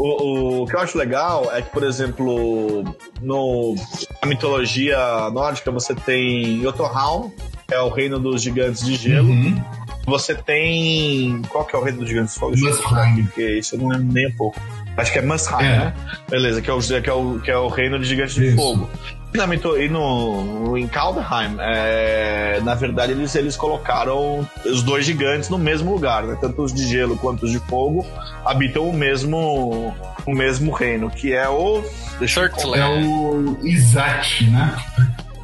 O, 0.00 0.62
o 0.62 0.66
que 0.66 0.76
eu 0.76 0.80
acho 0.80 0.96
legal 0.96 1.50
é 1.52 1.60
que, 1.60 1.70
por 1.70 1.82
exemplo, 1.82 2.84
no, 3.20 3.74
na 4.22 4.28
mitologia 4.28 4.96
nórdica 5.32 5.72
você 5.72 5.92
tem 5.92 6.62
Jotunheim, 6.62 7.32
que 7.66 7.74
é 7.74 7.80
o 7.80 7.88
reino 7.88 8.20
dos 8.20 8.40
gigantes 8.40 8.86
de 8.86 8.94
gelo. 8.94 9.28
Uhum. 9.28 9.60
Você 10.08 10.34
tem. 10.34 11.40
Qual 11.48 11.64
que 11.64 11.76
é 11.76 11.78
o 11.78 11.82
reino 11.82 11.98
dos 12.00 12.08
gigantes 12.08 12.34
de 12.34 12.40
fogo? 12.40 12.56
Muspelheim. 12.58 13.24
Porque 13.26 13.58
isso 13.58 13.74
eu 13.74 13.80
não 13.80 13.88
lembro 13.88 14.12
nem 14.12 14.26
um 14.28 14.32
pouco. 14.36 14.60
Acho 14.96 15.12
que 15.12 15.18
é 15.18 15.22
Muspelheim, 15.22 15.66
É. 15.72 15.76
né? 15.78 15.94
Beleza, 16.28 16.60
que 16.60 16.68
é 16.70 16.72
o, 16.72 16.80
que 16.80 17.08
é 17.10 17.12
o, 17.12 17.38
que 17.40 17.50
é 17.50 17.56
o 17.58 17.68
reino 17.68 17.98
de 17.98 18.04
gigantes 18.06 18.34
de 18.34 18.54
fogo. 18.56 18.88
E, 19.32 19.36
na 19.36 19.46
mito- 19.46 19.76
e 19.78 19.90
no, 19.90 20.76
em 20.78 20.88
Kaldheim, 20.88 21.56
é, 21.60 22.60
na 22.64 22.74
verdade, 22.74 23.12
eles, 23.12 23.34
eles 23.34 23.56
colocaram 23.56 24.48
os 24.64 24.82
dois 24.82 25.04
gigantes 25.04 25.50
no 25.50 25.58
mesmo 25.58 25.92
lugar, 25.92 26.22
né? 26.24 26.36
Tanto 26.40 26.62
os 26.62 26.72
de 26.72 26.88
gelo 26.88 27.14
quanto 27.18 27.44
os 27.44 27.52
de 27.52 27.58
fogo 27.60 28.06
habitam 28.44 28.88
o 28.88 28.92
mesmo, 28.92 29.94
o 30.26 30.32
mesmo 30.34 30.72
reino, 30.72 31.10
que 31.10 31.32
é 31.34 31.46
o. 31.48 31.84
Deixa 32.18 32.40
eu 32.40 32.74
É 32.74 32.86
o 32.88 33.58
Izat, 33.62 34.44
né? 34.50 34.74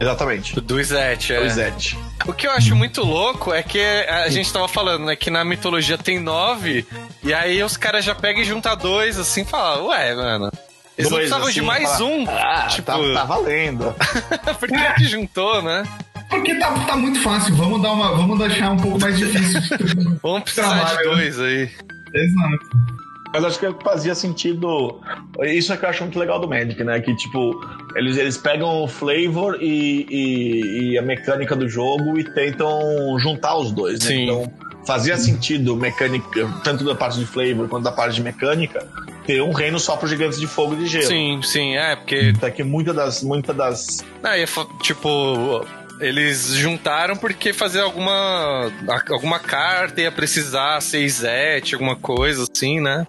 Exatamente. 0.01 0.61
Do 0.61 0.81
Izete, 0.81 1.33
É. 1.33 1.37
é. 1.37 1.41
O 1.47 1.51
Zed. 1.51 1.99
O 2.27 2.33
que 2.33 2.47
eu 2.47 2.51
acho 2.53 2.75
muito 2.75 3.03
louco 3.03 3.53
é 3.53 3.63
que 3.63 3.81
a 3.81 4.29
gente 4.29 4.53
tava 4.53 4.67
falando, 4.69 5.05
né? 5.07 5.17
Que 5.17 5.31
na 5.31 5.45
mitologia 5.45 5.97
tem 5.99 6.19
nove, 6.19 6.87
e 7.23 7.33
aí 7.33 7.63
os 7.63 7.77
caras 7.77 8.05
já 8.05 8.15
pegam 8.15 8.43
e 8.43 8.45
juntam 8.45 8.77
dois, 8.77 9.19
assim, 9.19 9.43
e 9.43 9.45
falam, 9.45 9.87
ué, 9.87 10.15
mano. 10.15 10.51
Eles 10.97 11.11
não 11.11 11.19
Dois, 11.19 11.29
precisavam 11.29 11.47
assim, 11.49 11.55
de 11.55 11.67
mais 11.67 11.91
fala, 11.91 12.05
um. 12.05 12.27
Ah, 12.29 12.67
tipo, 12.69 12.87
tá, 12.87 12.99
tá 13.15 13.25
valendo. 13.25 13.95
por 14.61 14.69
que 14.69 14.95
que 14.95 15.05
juntou, 15.07 15.61
né? 15.61 15.83
Porque 16.31 16.55
tá, 16.55 16.71
tá 16.87 16.97
muito 16.97 17.21
fácil. 17.21 17.55
Vamos 17.57 17.83
dar 17.83 17.93
uma. 17.93 18.15
Vamos 18.15 18.39
deixar 18.39 18.71
um 18.71 18.77
pouco 18.77 19.01
mais 19.01 19.19
difícil. 19.19 19.61
Vamos 20.23 20.43
precisar 20.45 20.69
de 20.73 20.81
Trabalho, 20.87 21.09
né? 21.11 21.17
dois 21.17 21.41
aí. 21.41 21.71
Exato. 22.15 23.04
Mas 23.35 23.45
acho 23.45 23.59
que 23.59 23.67
fazia 23.83 24.15
sentido. 24.15 25.01
Isso 25.43 25.73
é 25.73 25.77
que 25.77 25.85
eu 25.85 25.89
acho 25.89 26.03
muito 26.05 26.19
legal 26.19 26.39
do 26.41 26.49
Magic, 26.49 26.83
né? 26.85 27.01
Que, 27.01 27.15
tipo, 27.17 27.61
eles, 27.97 28.17
eles 28.17 28.37
pegam 28.39 28.85
o 28.85 28.87
flavor 28.89 29.59
e, 29.61 30.07
e, 30.09 30.93
e 30.93 30.99
a 30.99 31.03
mecânica 31.03 31.57
do 31.57 31.69
jogo 31.69 32.17
e 32.19 32.25
tentam 32.25 32.79
juntar 33.19 33.57
os 33.57 33.73
dois, 33.73 33.99
né? 34.01 34.07
Sim. 34.07 34.23
Então, 34.23 34.53
fazia 34.87 35.17
sentido 35.17 35.75
mecânica, 35.75 36.49
tanto 36.63 36.85
da 36.85 36.95
parte 36.95 37.19
de 37.19 37.27
flavor 37.27 37.69
quanto 37.69 37.83
da 37.83 37.93
parte 37.93 38.15
de 38.15 38.23
mecânica, 38.23 38.87
ter 39.27 39.43
um 39.43 39.51
reino 39.53 39.81
só 39.81 39.97
para 39.97 40.07
gigantes 40.09 40.39
de 40.39 40.47
fogo 40.47 40.75
e 40.75 40.77
de 40.77 40.87
gelo. 40.87 41.07
Sim, 41.07 41.41
sim, 41.43 41.75
é, 41.77 41.97
porque. 41.97 42.33
Até 42.37 42.51
que 42.53 42.63
muitas 42.63 42.95
das, 42.95 43.23
muita 43.23 43.53
das. 43.53 44.05
Ah, 44.23 44.35
fa- 44.47 44.67
tipo. 44.81 45.67
Eles 46.07 46.55
juntaram 46.55 47.17
porque 47.17 47.53
fazer 47.53 47.81
alguma 47.81 48.71
alguma 49.11 49.39
carta 49.39 50.01
ia 50.01 50.13
precisar 50.13 50.81
ser 50.81 51.01
Izete, 51.01 51.75
alguma 51.75 51.97
coisa 51.97 52.45
assim, 52.53 52.81
né? 52.81 53.07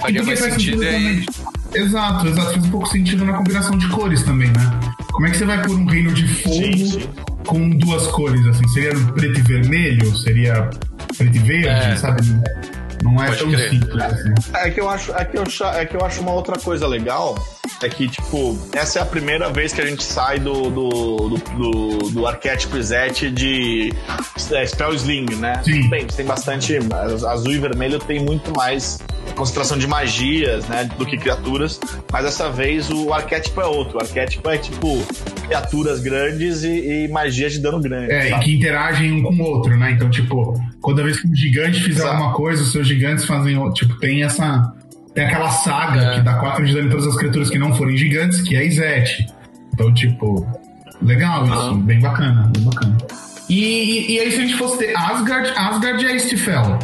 Faria 0.00 0.22
mais 0.22 0.38
sentido 0.38 0.82
aí. 0.82 0.92
também. 0.92 1.26
Exato, 1.74 2.26
exato. 2.28 2.52
Faz 2.52 2.64
um 2.66 2.70
pouco 2.70 2.86
sentido 2.88 3.24
na 3.24 3.32
combinação 3.34 3.78
de 3.78 3.88
cores 3.88 4.22
também, 4.22 4.48
né? 4.48 4.80
Como 5.12 5.26
é 5.26 5.30
que 5.30 5.36
você 5.38 5.44
vai 5.44 5.62
pôr 5.62 5.76
um 5.76 5.86
reino 5.86 6.12
de 6.12 6.26
fogo 6.26 6.54
Sim, 6.54 6.86
sim. 7.00 7.10
com 7.46 7.70
duas 7.70 8.06
cores, 8.08 8.44
assim? 8.46 8.66
Seria 8.68 8.94
preto 9.14 9.38
e 9.38 9.42
vermelho? 9.42 10.16
Seria 10.16 10.70
preto 11.16 11.36
e 11.36 11.38
verde, 11.38 11.68
É. 11.68 11.96
sabe? 11.96 12.22
Não 13.02 13.22
é 13.22 13.26
Pode 13.26 13.38
tão 13.40 13.50
crer. 13.50 13.70
simples 13.70 14.02
assim. 14.02 14.34
É 14.54 14.70
que 14.70 14.80
eu 14.80 14.88
acho, 14.88 15.12
é 15.12 15.24
que 15.24 15.36
eu, 15.36 15.44
é 15.74 15.86
que 15.86 15.96
eu 15.96 16.04
acho 16.04 16.20
uma 16.20 16.32
outra 16.32 16.58
coisa 16.58 16.86
legal. 16.86 17.36
É 17.82 17.88
que, 17.88 18.08
tipo, 18.08 18.58
essa 18.72 19.00
é 19.00 19.02
a 19.02 19.04
primeira 19.04 19.50
vez 19.50 19.72
que 19.72 19.80
a 19.80 19.86
gente 19.86 20.04
sai 20.04 20.38
do, 20.38 20.70
do, 20.70 21.28
do, 21.28 21.38
do, 21.38 22.10
do 22.10 22.26
arquétipo 22.26 22.80
Zet 22.80 23.30
de 23.30 23.92
é, 24.52 24.66
Spell 24.66 24.94
Sling, 24.94 25.26
né? 25.36 25.60
Sim. 25.64 25.88
Bem, 25.88 26.06
tem 26.06 26.24
bastante. 26.24 26.78
Azul 27.28 27.52
e 27.52 27.58
vermelho 27.58 27.98
tem 27.98 28.20
muito 28.20 28.52
mais 28.56 29.00
concentração 29.34 29.78
de 29.78 29.86
magias, 29.86 30.66
né? 30.68 30.88
Do 30.96 31.04
que 31.04 31.16
criaturas. 31.16 31.80
Mas 32.12 32.24
dessa 32.24 32.50
vez 32.50 32.90
o 32.90 33.12
arquétipo 33.12 33.60
é 33.60 33.66
outro. 33.66 33.98
O 33.98 34.00
arquétipo 34.00 34.48
é, 34.48 34.58
tipo, 34.58 35.04
criaturas 35.42 36.00
grandes 36.00 36.62
e, 36.62 37.04
e 37.04 37.08
magias 37.08 37.52
de 37.52 37.60
dano 37.60 37.80
grande. 37.80 38.12
É, 38.12 38.26
e 38.26 38.30
sabe? 38.30 38.44
que 38.44 38.56
interagem 38.56 39.12
um 39.12 39.22
com 39.22 39.34
o 39.34 39.42
outro, 39.42 39.76
né? 39.76 39.90
Então, 39.92 40.08
tipo, 40.08 40.54
toda 40.80 41.02
vez 41.02 41.20
que 41.20 41.28
um 41.28 41.34
gigante 41.34 41.80
fizer 41.80 42.02
Exato. 42.02 42.16
alguma 42.16 42.32
coisa, 42.32 42.62
os 42.62 42.72
seus 42.72 42.86
gigantes 42.86 43.24
fazem. 43.24 43.58
Tipo, 43.72 43.98
tem 43.98 44.22
essa. 44.22 44.72
Tem 45.14 45.26
aquela 45.26 45.50
saga 45.50 46.00
É. 46.00 46.14
que 46.14 46.20
dá 46.22 46.34
4 46.34 46.64
de 46.64 46.72
dano 46.74 46.86
em 46.88 46.90
todas 46.90 47.06
as 47.06 47.16
criaturas 47.16 47.50
que 47.50 47.58
não 47.58 47.74
forem 47.74 47.96
gigantes, 47.96 48.40
que 48.42 48.56
é 48.56 48.64
Izete. 48.66 49.26
Então, 49.74 49.92
tipo, 49.92 50.46
legal 51.02 51.44
isso, 51.44 51.74
bem 51.76 52.00
bacana, 52.00 52.50
bem 52.54 52.64
bacana. 52.64 52.96
E, 53.48 53.54
e, 53.64 54.12
e 54.14 54.20
aí, 54.20 54.30
se 54.32 54.38
a 54.38 54.42
gente 54.42 54.56
fosse 54.56 54.78
ter 54.78 54.96
Asgard, 54.96 55.50
Asgard 55.56 56.06
é 56.06 56.18
Stifel, 56.18 56.78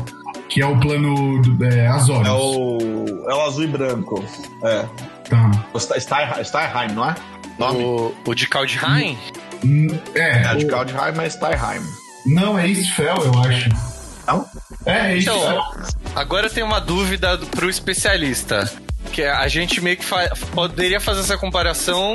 que 0.49 0.61
é 0.61 0.67
o 0.67 0.79
plano 0.79 1.41
do, 1.41 1.65
é, 1.65 1.87
Azorius. 1.87 2.27
É 2.29 2.33
o, 2.33 3.25
é 3.31 3.35
o 3.35 3.41
azul 3.47 3.65
e 3.65 3.67
branco. 3.67 4.25
É. 4.65 4.85
Tá. 5.29 5.51
O 5.73 5.79
Starheim, 5.79 6.93
não 6.95 7.09
é? 7.09 7.15
Nome? 7.59 7.83
O, 7.85 8.15
o 8.27 8.35
de 8.35 8.47
Kaldheim? 8.49 9.17
Hum, 9.65 9.89
É, 10.15 10.43
É, 10.43 10.55
de 10.55 10.65
o- 10.67 10.69
Kaldheim 10.69 10.97
é 11.23 11.27
Starheim. 11.27 11.83
não, 12.27 12.59
é 12.59 12.69
Stifel, 12.75 13.17
eu 13.25 13.39
acho. 13.41 13.69
Não? 14.27 14.45
É, 14.87 15.13
é 15.15 15.19
Então. 15.19 15.39
Agora 16.19 16.47
eu 16.47 16.51
tenho 16.51 16.67
uma 16.67 16.81
dúvida 16.81 17.37
do- 17.37 17.47
pro 17.47 17.69
especialista. 17.71 18.71
Que 19.13 19.23
a 19.25 19.47
gente 19.49 19.81
meio 19.81 19.97
que 19.97 20.05
fa- 20.05 20.31
poderia 20.55 21.01
fazer 21.01 21.21
essa 21.21 21.39
comparação. 21.39 22.15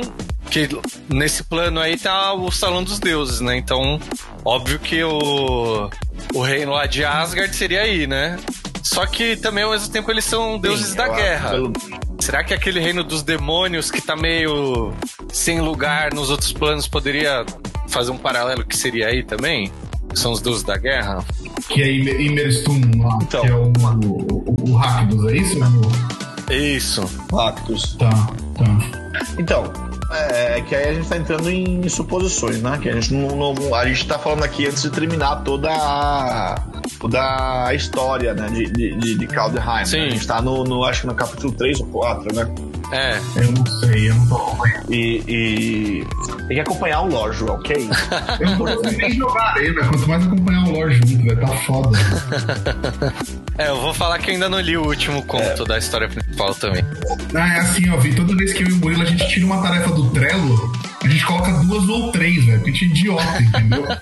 Que 0.50 0.68
nesse 1.08 1.42
plano 1.42 1.80
aí 1.80 1.96
tá 1.96 2.32
o 2.34 2.50
Salão 2.52 2.84
dos 2.84 2.98
Deuses, 2.98 3.40
né? 3.40 3.56
Então, 3.56 3.98
óbvio 4.44 4.78
que 4.78 5.02
o, 5.02 5.90
o 6.34 6.42
reino 6.42 6.72
lá 6.72 6.86
de 6.86 7.04
Asgard 7.04 7.54
seria 7.56 7.80
aí, 7.80 8.06
né? 8.06 8.38
Só 8.82 9.06
que 9.06 9.34
também 9.36 9.64
ao 9.64 9.70
mesmo 9.70 9.88
tempo 9.90 10.10
eles 10.10 10.24
são 10.24 10.58
deuses 10.58 10.88
Sim, 10.88 10.96
da 10.96 11.08
guerra. 11.08 11.50
pelo- 11.50 11.72
Será 12.20 12.44
que 12.44 12.54
aquele 12.54 12.78
reino 12.78 13.02
dos 13.02 13.22
demônios 13.22 13.90
que 13.90 14.00
tá 14.00 14.14
meio 14.14 14.94
sem 15.32 15.60
lugar 15.60 16.12
nos 16.14 16.30
outros 16.30 16.52
planos 16.52 16.86
poderia 16.86 17.44
fazer 17.88 18.12
um 18.12 18.18
paralelo 18.18 18.64
que 18.64 18.76
seria 18.76 19.08
aí 19.08 19.22
também? 19.22 19.72
São 20.14 20.32
os 20.32 20.40
deuses 20.40 20.62
da 20.62 20.76
guerra? 20.76 21.24
Que 21.68 21.82
é 21.82 21.92
Imer- 21.92 22.20
Imerstum 22.20 22.80
lá, 22.98 23.18
Então. 23.22 23.40
que 23.42 23.46
é 23.48 23.54
o, 23.54 23.64
o, 23.66 24.44
o, 24.46 24.70
o 24.70 24.76
Rakdos, 24.76 25.24
é 25.26 25.36
isso? 25.36 25.58
Isso. 26.50 27.04
Lactus. 27.32 27.96
Tá, 27.98 28.10
tá. 28.54 28.64
Então, 29.38 29.64
é 30.16 30.60
que 30.66 30.74
aí 30.74 30.88
a 30.90 30.94
gente 30.94 31.08
tá 31.08 31.16
entrando 31.16 31.50
em 31.50 31.88
suposições, 31.88 32.60
né? 32.62 32.78
Que 32.80 32.88
a 32.88 32.92
gente 32.92 33.12
não, 33.14 33.54
não- 33.54 33.74
a 33.74 33.86
gente 33.86 34.06
tá 34.06 34.18
falando 34.18 34.42
aqui 34.44 34.66
antes 34.66 34.82
de 34.82 34.90
terminar 34.90 35.36
toda 35.44 35.70
a, 35.70 36.54
toda 37.00 37.66
a 37.66 37.74
história, 37.74 38.34
né? 38.34 38.48
De, 38.48 38.66
de, 38.70 38.94
de, 38.98 39.14
de 39.18 39.26
Kaldheim. 39.26 39.64
né? 39.64 39.84
Sim. 39.84 40.06
A 40.06 40.10
gente 40.10 40.26
tá 40.26 40.40
no, 40.42 40.64
no, 40.64 40.84
acho 40.84 41.02
que 41.02 41.06
no 41.06 41.14
capítulo 41.14 41.52
3 41.52 41.80
ou 41.80 41.86
4, 41.86 42.34
né? 42.34 42.54
É. 42.92 43.18
Eu 43.36 43.50
não 43.52 43.66
sei, 43.80 44.10
eu 44.10 44.14
não 44.14 44.28
tô 44.28 44.36
acompanhando. 44.36 44.92
E, 44.92 45.24
e 45.26 46.06
tem 46.46 46.48
que 46.56 46.60
acompanhar 46.60 47.00
o 47.00 47.08
lore, 47.08 47.34
João, 47.34 47.58
que 47.62 47.72
é 47.72 47.78
isso. 47.80 48.08
Eu 48.40 48.46
não 48.50 48.58
tô 48.58 48.64
conseguindo 48.64 48.98
nem 48.98 49.12
jogar 49.14 49.42
arena, 49.54 49.80
quanto 49.88 50.08
mais 50.08 50.26
acompanhar 50.26 50.64
o 50.68 50.70
lore 50.70 50.94
junto, 50.94 51.26
vai 51.26 51.36
tá 51.36 51.56
foda. 51.66 51.98
É, 53.56 53.68
eu 53.68 53.80
vou 53.80 53.94
falar 53.94 54.18
que 54.18 54.30
eu 54.30 54.34
ainda 54.34 54.48
não 54.48 54.58
li 54.60 54.76
o 54.76 54.84
último 54.84 55.22
conto 55.24 55.64
da 55.64 55.78
história 55.78 56.08
principal 56.08 56.54
também. 56.56 56.84
Ah, 57.34 57.54
é 57.54 57.60
assim, 57.60 57.88
ó, 57.90 57.96
Vi, 57.96 58.12
toda 58.14 58.34
vez 58.34 58.52
que 58.52 58.64
eu 58.64 58.68
e 58.68 58.72
o 58.72 58.76
Murilo 58.76 59.02
a 59.02 59.04
gente 59.06 59.28
tira 59.28 59.46
uma 59.46 59.62
tarefa 59.62 59.90
do 59.92 60.10
Trello, 60.10 60.72
a 61.04 61.08
gente 61.08 61.24
coloca 61.24 61.52
duas 61.52 61.88
ou 61.88 62.10
três, 62.10 62.44
velho, 62.44 62.58
porque 62.58 62.70
a 62.70 62.72
gente 62.74 62.84
é 62.84 62.88
idiota, 62.88 63.42
entendeu? 63.42 63.84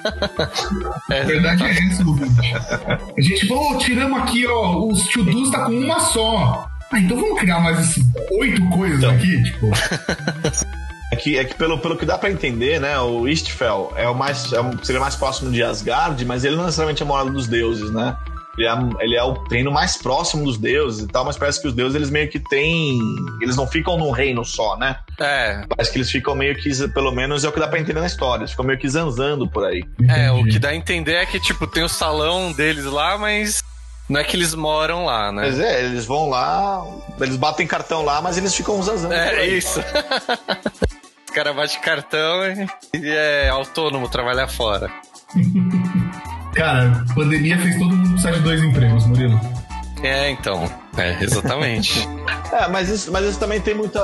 É, 1.11 1.21
A 1.21 1.25
verdade 1.25 1.65
é 1.65 1.71
essa, 1.87 2.03
ouvinte. 2.07 2.55
A 2.55 3.21
gente, 3.21 3.47
pô, 3.47 3.77
tiramos 3.77 4.23
aqui, 4.23 4.47
ó, 4.47 4.87
os 4.87 5.07
to-dos 5.09 5.51
tá 5.51 5.67
com 5.67 5.73
uma 5.73 6.01
só. 6.01 6.67
Ah, 6.91 6.99
então 6.99 7.17
vamos 7.21 7.39
criar 7.39 7.61
mais 7.61 7.79
esses 7.81 8.05
oito 8.39 8.65
coisas 8.71 8.99
Então. 8.99 9.11
aqui, 9.15 9.43
tipo. 9.43 9.71
É 11.13 11.17
que, 11.17 11.37
é 11.39 11.45
que 11.45 11.55
pelo, 11.55 11.79
pelo 11.79 11.95
que 11.99 12.07
dá 12.07 12.17
pra 12.17 12.31
entender, 12.31 12.81
né? 12.81 12.99
O 12.99 13.29
Istfel 13.29 13.93
é 13.97 14.09
o 14.09 14.15
mais, 14.15 14.51
é 14.51 14.59
o- 14.63 14.83
seria 14.83 14.99
mais 14.99 15.15
próximo 15.15 15.53
de 15.53 15.63
Asgard, 15.63 16.25
mas 16.25 16.43
ele 16.43 16.57
não 16.57 16.65
necessariamente 16.65 17.03
é 17.03 17.05
morada 17.07 17.31
dos 17.31 17.47
deuses, 17.47 17.91
né? 17.93 18.17
Ele 18.57 18.67
é, 18.67 18.73
ele 19.01 19.17
é 19.17 19.25
o 19.25 19.33
reino 19.51 19.71
mais 19.73 19.97
próximo 19.97 20.45
dos 20.45 20.59
deuses 20.59 21.05
e 21.05 21.09
tal, 21.09 21.25
mas 21.25 21.39
parece 21.39 21.61
que 21.61 21.69
os 21.69 21.75
deuses 21.75 21.95
eles 21.97 22.11
meio 22.11 22.29
que 22.29 22.39
têm. 22.39 22.99
Eles 23.41 23.57
não 23.57 23.67
ficam 23.67 23.97
num 23.97 24.11
reino 24.11 24.45
só, 24.45 24.77
né? 24.77 24.97
é, 25.19 25.65
Parece 25.69 25.91
que 25.91 25.99
eles 25.99 26.11
ficam 26.11 26.35
meio 26.35 26.55
que, 26.57 26.89
pelo 26.89 27.13
menos 27.13 27.45
é 27.45 27.49
o 27.49 27.53
que 27.53 27.61
dá 27.61 27.67
pra 27.67 27.81
entender 27.81 28.01
na 28.01 28.07
história, 28.07 28.43
eles 28.43 28.51
ficam 28.51 28.65
meio 28.67 28.79
que 28.79 28.89
zanzando 28.89 29.49
por 29.49 29.65
aí. 29.65 29.83
é, 30.09 30.31
o 30.31 30.45
que 30.45 30.59
dá 30.59 30.69
a 30.71 30.75
entender 30.75 31.15
é 31.15 31.25
que, 31.27 31.41
tipo, 31.41 31.67
tem 31.67 31.83
o 31.83 31.89
salão 31.89 32.53
deles 32.53 32.85
lá, 32.85 33.17
mas 33.17 33.63
não 34.09 34.21
é 34.21 34.25
que 34.25 34.37
eles 34.37 34.55
moram 34.55 35.07
lá, 35.07 35.33
né? 35.33 35.43
Mas 35.47 35.59
é, 35.59 35.85
eles 35.85 36.05
vão 36.05 36.29
lá, 36.29 36.85
eles 37.21 37.37
batem 37.37 37.67
cartão 37.67 38.05
lá, 38.05 38.21
mas 38.21 38.37
eles 38.37 38.55
ficam 38.55 38.83
zanzando. 38.83 39.15
É, 39.15 39.37
aí. 39.37 39.57
isso. 39.57 39.81
Os 41.27 41.35
caras 41.35 41.57
batem 41.57 41.81
cartão 41.81 42.45
e 42.45 42.99
e 42.99 43.11
é 43.11 43.49
autônomo 43.49 44.09
trabalhar 44.11 44.49
fora. 44.49 44.91
Cara, 46.55 47.05
pandemia 47.15 47.59
fez 47.59 47.77
todo 47.77 47.97
mundo 47.97 48.11
precisar 48.11 48.33
de 48.33 48.41
dois 48.41 48.63
empregos, 48.63 49.07
Murilo. 49.07 49.41
É, 50.03 50.31
então. 50.31 50.71
É, 50.97 51.23
exatamente. 51.23 52.09
É, 52.53 52.69
mas 52.69 52.91
isso, 52.91 53.11
mas 53.11 53.25
isso 53.25 53.41
também 53.41 53.63
tem 53.63 53.75
muita. 53.75 53.99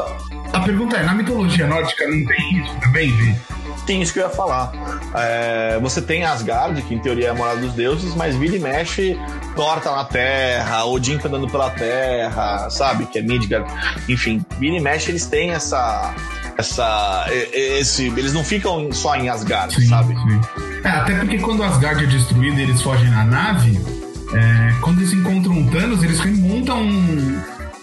A 0.54 0.60
pergunta 0.60 0.96
é, 0.96 1.02
na 1.02 1.12
mitologia 1.12 1.66
nórdica 1.66 2.08
não 2.08 2.24
tem 2.24 2.62
isso 2.62 2.74
também, 2.80 3.10
Vi? 3.14 3.36
Sim, 3.86 4.00
isso 4.00 4.12
que 4.12 4.18
eu 4.18 4.24
ia 4.24 4.30
falar. 4.30 4.72
É, 5.14 5.78
você 5.80 6.00
tem 6.00 6.24
Asgard, 6.24 6.80
que 6.82 6.94
em 6.94 6.98
teoria 6.98 7.28
é 7.28 7.30
a 7.30 7.34
morada 7.34 7.60
dos 7.60 7.74
deuses, 7.74 8.14
mas 8.14 8.36
vira 8.36 8.56
e 8.56 8.58
mexe, 8.58 9.18
torta 9.54 9.90
na 9.90 10.04
terra, 10.04 10.84
Odin 10.84 11.18
tá 11.18 11.28
andando 11.28 11.48
pela 11.48 11.70
terra, 11.70 12.68
sabe? 12.70 13.04
Que 13.06 13.18
é 13.18 13.22
Midgard. 13.22 13.70
Enfim, 14.08 14.44
vira 14.58 14.76
e 14.76 14.80
mexe, 14.80 15.10
eles 15.10 15.26
têm 15.26 15.50
essa. 15.50 16.14
Essa 16.58 17.26
esse, 17.52 18.06
eles 18.06 18.32
não 18.32 18.44
ficam 18.44 18.92
só 18.92 19.14
em 19.14 19.28
Asgard, 19.28 19.72
sim, 19.72 19.86
sabe? 19.86 20.14
Sim. 20.14 20.40
É, 20.82 20.88
até 20.88 21.14
porque 21.14 21.38
quando 21.38 21.62
Asgard 21.62 22.02
é 22.02 22.06
destruído 22.06 22.58
e 22.58 22.62
eles 22.62 22.82
fogem 22.82 23.08
na 23.10 23.24
nave, 23.24 23.80
é, 24.34 24.74
quando 24.80 24.98
eles 24.98 25.12
encontram 25.12 25.64
Thanos, 25.68 26.02
eles 26.02 26.18
remontam 26.18 26.84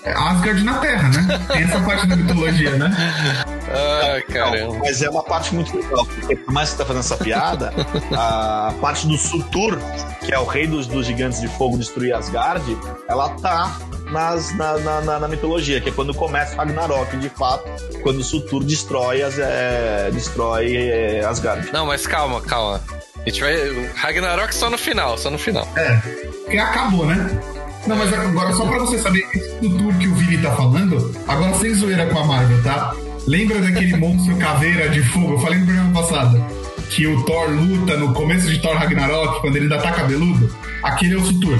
Asgard 0.05 0.63
na 0.63 0.73
Terra, 0.79 1.09
né? 1.09 1.39
Tem 1.47 1.63
essa 1.63 1.79
parte 1.79 2.05
da 2.05 2.15
mitologia, 2.17 2.71
né? 2.71 3.45
Ah, 3.69 4.21
caramba. 4.31 4.77
mas 4.79 5.01
é 5.01 5.09
uma 5.09 5.23
parte 5.23 5.53
muito 5.53 5.75
legal, 5.75 6.05
porque 6.05 6.35
por 6.35 6.53
mais 6.53 6.69
que 6.69 6.75
você 6.75 6.83
tá 6.83 6.85
fazendo 6.85 7.01
essa 7.01 7.17
piada, 7.17 7.73
a 8.15 8.73
parte 8.79 9.07
do 9.07 9.17
Surtur, 9.17 9.77
que 10.23 10.33
é 10.33 10.39
o 10.39 10.45
rei 10.45 10.67
dos, 10.67 10.87
dos 10.87 11.05
gigantes 11.05 11.41
de 11.41 11.47
fogo 11.47 11.77
destruir 11.77 12.13
Asgard, 12.13 12.77
ela 13.07 13.29
tá 13.29 13.77
nas, 14.11 14.55
na, 14.55 14.77
na, 15.01 15.19
na, 15.19 15.27
mitologia, 15.27 15.81
que 15.81 15.89
é 15.89 15.91
quando 15.91 16.13
começa 16.13 16.55
Ragnarok, 16.55 17.17
de 17.17 17.29
fato, 17.29 17.69
quando 18.03 18.19
o 18.19 18.23
Surtur 18.23 18.63
destrói, 18.63 19.21
as, 19.21 19.37
é, 19.39 20.09
destrói 20.11 20.75
é, 20.75 21.25
Asgard. 21.25 21.71
Não, 21.71 21.85
mas 21.85 22.05
calma, 22.05 22.41
calma. 22.41 22.81
A 23.25 23.29
gente 23.29 23.41
vai. 23.41 23.89
Ragnarok 23.95 24.53
só 24.53 24.69
no 24.69 24.77
final, 24.77 25.17
só 25.17 25.31
no 25.31 25.39
final. 25.39 25.67
É, 25.75 25.95
porque 26.43 26.57
acabou, 26.57 27.07
né? 27.07 27.41
Não, 27.87 27.95
mas 27.95 28.11
agora 28.13 28.53
só 28.53 28.65
pra 28.65 28.79
você 28.79 28.99
saber 28.99 29.27
esse 29.33 29.59
futuro 29.59 29.97
que 29.97 30.07
o 30.07 30.15
Vini 30.15 30.41
tá 30.41 30.51
falando, 30.55 31.13
agora 31.27 31.53
sem 31.55 31.73
zoeira 31.73 32.05
com 32.07 32.19
a 32.19 32.23
Marvel, 32.23 32.63
tá? 32.63 32.95
Lembra 33.27 33.59
daquele 33.59 33.95
monstro 33.97 34.35
caveira 34.39 34.89
de 34.89 35.01
fogo? 35.03 35.33
Eu 35.33 35.39
falei 35.39 35.59
no 35.59 35.65
programa 35.65 36.01
passado. 36.01 36.45
Que 36.89 37.07
o 37.07 37.23
Thor 37.23 37.49
luta 37.49 37.97
no 37.97 38.13
começo 38.13 38.47
de 38.47 38.59
Thor 38.59 38.75
Ragnarok, 38.75 39.41
quando 39.41 39.55
ele 39.55 39.65
ainda 39.65 39.79
tá 39.79 39.91
cabeludo. 39.91 40.55
Aquele 40.83 41.15
é 41.15 41.17
o 41.17 41.25
Sutur. 41.25 41.57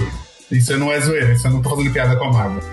Isso 0.51 0.77
não 0.77 0.91
é 0.91 0.99
zoeira, 0.99 1.33
isso 1.33 1.47
eu 1.47 1.51
não 1.51 1.61
tô 1.61 1.71
fazendo 1.71 1.91
piada 1.91 2.15
com 2.15 2.25
a 2.25 2.31
Marvel. 2.31 2.63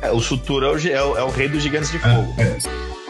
É, 0.00 0.10
o 0.10 0.20
Sutur 0.20 0.62
é 0.62 0.68
o, 0.68 0.78
é, 0.78 1.02
o, 1.02 1.16
é 1.18 1.22
o, 1.24 1.30
rei 1.30 1.48
dos 1.48 1.62
gigantes 1.62 1.90
de 1.90 1.98
fogo. 1.98 2.34
É, 2.38 2.42
é. 2.42 2.58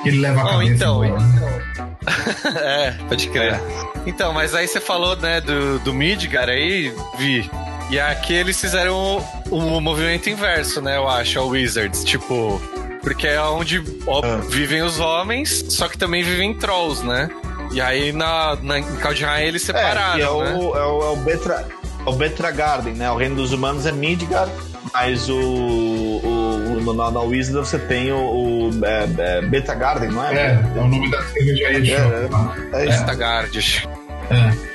Ele 0.04 0.20
leva 0.20 0.42
a 0.42 0.50
cabeça. 0.50 0.74
Então, 0.74 1.04
então. 1.04 2.50
é, 2.60 2.92
pode 3.08 3.28
crer. 3.28 3.54
É. 3.54 3.60
Então, 4.06 4.32
mas 4.32 4.54
aí 4.54 4.66
você 4.66 4.80
falou, 4.80 5.16
né, 5.16 5.40
do, 5.40 5.78
do 5.78 5.94
Midgar 5.94 6.48
aí, 6.48 6.92
Vi. 7.18 7.50
E 7.90 8.00
aqui 8.00 8.34
eles 8.34 8.60
fizeram 8.60 9.24
o, 9.50 9.56
o 9.56 9.80
movimento 9.80 10.28
inverso, 10.28 10.80
né, 10.80 10.96
eu 10.96 11.08
acho, 11.08 11.38
ao 11.38 11.48
Wizards. 11.48 12.02
Tipo, 12.04 12.60
porque 13.04 13.26
é 13.26 13.40
onde 13.42 13.84
ó, 14.06 14.22
ah. 14.24 14.38
vivem 14.48 14.82
os 14.82 14.98
homens, 14.98 15.66
só 15.68 15.86
que 15.86 15.96
também 15.96 16.24
vivem 16.24 16.54
trolls, 16.54 17.06
né? 17.06 17.28
E 17.70 17.80
aí 17.80 18.12
na, 18.12 18.56
na, 18.62 18.78
em 18.78 18.96
Kaldheim 18.96 19.46
eles 19.46 19.62
separaram. 19.62 20.42
É, 20.42 20.48
é, 20.48 20.52
né? 20.52 20.58
o, 20.58 20.76
é, 20.76 20.86
o, 20.86 21.02
é 21.02 21.10
o 21.10 21.16
Betra. 21.16 21.66
É 22.06 22.08
o 22.08 22.12
Betragarden, 22.12 22.94
né? 22.94 23.10
O 23.10 23.16
reino 23.16 23.36
dos 23.36 23.52
humanos 23.52 23.86
é 23.86 23.92
Midgard, 23.92 24.50
mas 24.92 25.28
o, 25.28 25.38
o, 25.38 26.78
o 26.78 26.94
na, 26.94 27.10
na 27.10 27.20
Wizard 27.20 27.68
você 27.68 27.78
tem 27.78 28.10
o, 28.10 28.16
o 28.16 28.70
é, 28.84 29.06
é 29.18 29.42
Betagarden, 29.42 30.10
não 30.10 30.24
é? 30.24 30.34
É, 30.34 30.72
é 30.76 30.80
o 30.80 30.88
nome 30.88 31.10
da 31.10 31.22
cervejaria 31.22 31.96
é, 31.96 32.28
é, 32.72 32.80
é, 32.80 32.86
é 32.86 32.98
Betagardes. 32.98 33.86
É. 34.30 34.74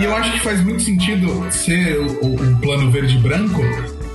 E 0.00 0.04
eu 0.04 0.16
acho 0.16 0.32
que 0.32 0.40
faz 0.40 0.64
muito 0.64 0.82
sentido 0.82 1.46
ser 1.50 1.98
o, 1.98 2.24
o, 2.24 2.34
o 2.34 2.60
plano 2.60 2.90
verde-branco, 2.90 3.60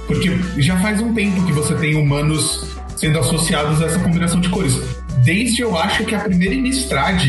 porque 0.07 0.35
já 0.57 0.75
faz 0.79 0.99
um 0.99 1.13
tempo 1.13 1.45
que 1.45 1.51
você 1.51 1.75
tem 1.75 1.93
humanos 1.93 2.74
sendo 2.95 3.19
associados 3.19 3.81
a 3.81 3.85
essa 3.85 3.99
combinação 3.99 4.39
de 4.39 4.49
cores. 4.49 4.79
Desde 5.23 5.61
eu 5.61 5.77
acho 5.77 6.05
que 6.05 6.13
a 6.13 6.19
primeira 6.19 6.53
Innistrad, 6.53 7.21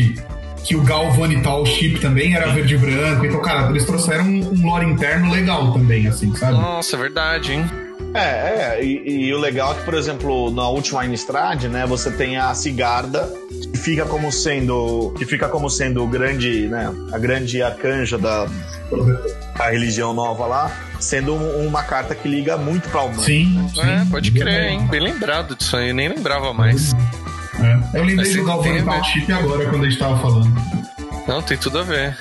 que 0.63 0.75
o 0.75 0.81
Galvanital 0.81 1.65
Chip 1.65 1.99
também 1.99 2.35
era 2.35 2.47
verde 2.47 2.75
e 2.75 2.77
branco. 2.77 3.25
Então, 3.25 3.41
cara, 3.41 3.69
eles 3.69 3.85
trouxeram 3.85 4.25
um, 4.25 4.65
lore 4.65 4.85
interno 4.85 5.31
legal 5.31 5.71
também, 5.71 6.07
assim, 6.07 6.35
sabe? 6.35 6.53
Nossa, 6.53 6.95
é 6.95 6.99
verdade, 6.99 7.53
hein? 7.53 7.65
É, 8.13 8.19
é, 8.79 8.83
e, 8.83 9.27
e, 9.27 9.33
o 9.33 9.37
legal 9.37 9.73
é 9.73 9.75
que, 9.75 9.83
por 9.83 9.93
exemplo, 9.93 10.49
na 10.51 10.67
última 10.67 11.05
Innistrad, 11.05 11.65
né, 11.65 11.85
você 11.85 12.09
tem 12.09 12.37
a 12.37 12.53
Cigarda, 12.53 13.31
que 13.71 13.77
fica 13.77 14.05
como 14.05 14.31
sendo, 14.31 15.13
que 15.17 15.25
fica 15.25 15.47
como 15.47 15.69
sendo 15.69 16.03
o 16.03 16.07
grande, 16.07 16.67
né, 16.67 16.91
a 17.11 17.17
grande 17.17 17.61
arcanja 17.61 18.17
da 18.17 18.47
a 19.59 19.69
religião 19.69 20.13
nova 20.13 20.45
lá, 20.45 20.71
sendo 20.99 21.35
uma 21.35 21.83
carta 21.83 22.13
que 22.15 22.27
liga 22.27 22.57
muito 22.57 22.89
pra 22.89 23.03
humano. 23.03 23.23
Sim, 23.23 23.69
sim. 23.73 23.81
É, 23.81 24.05
pode 24.09 24.31
crer, 24.31 24.71
hein? 24.71 24.87
Bem 24.87 24.99
lembrado 24.99 25.55
disso 25.55 25.75
aí, 25.77 25.93
nem 25.93 26.09
lembrava 26.09 26.53
mais. 26.53 26.93
É. 27.59 27.99
Eu 27.99 28.03
lembrei 28.03 28.35
do 28.35 28.43
Galvão 28.43 29.03
Chip 29.03 29.31
agora 29.31 29.69
quando 29.69 29.85
a 29.85 29.89
gente 29.89 29.99
tava 29.99 30.17
falando. 30.19 30.53
Não, 31.27 31.41
tem 31.41 31.57
tudo 31.57 31.79
a 31.79 31.83
ver. 31.83 32.17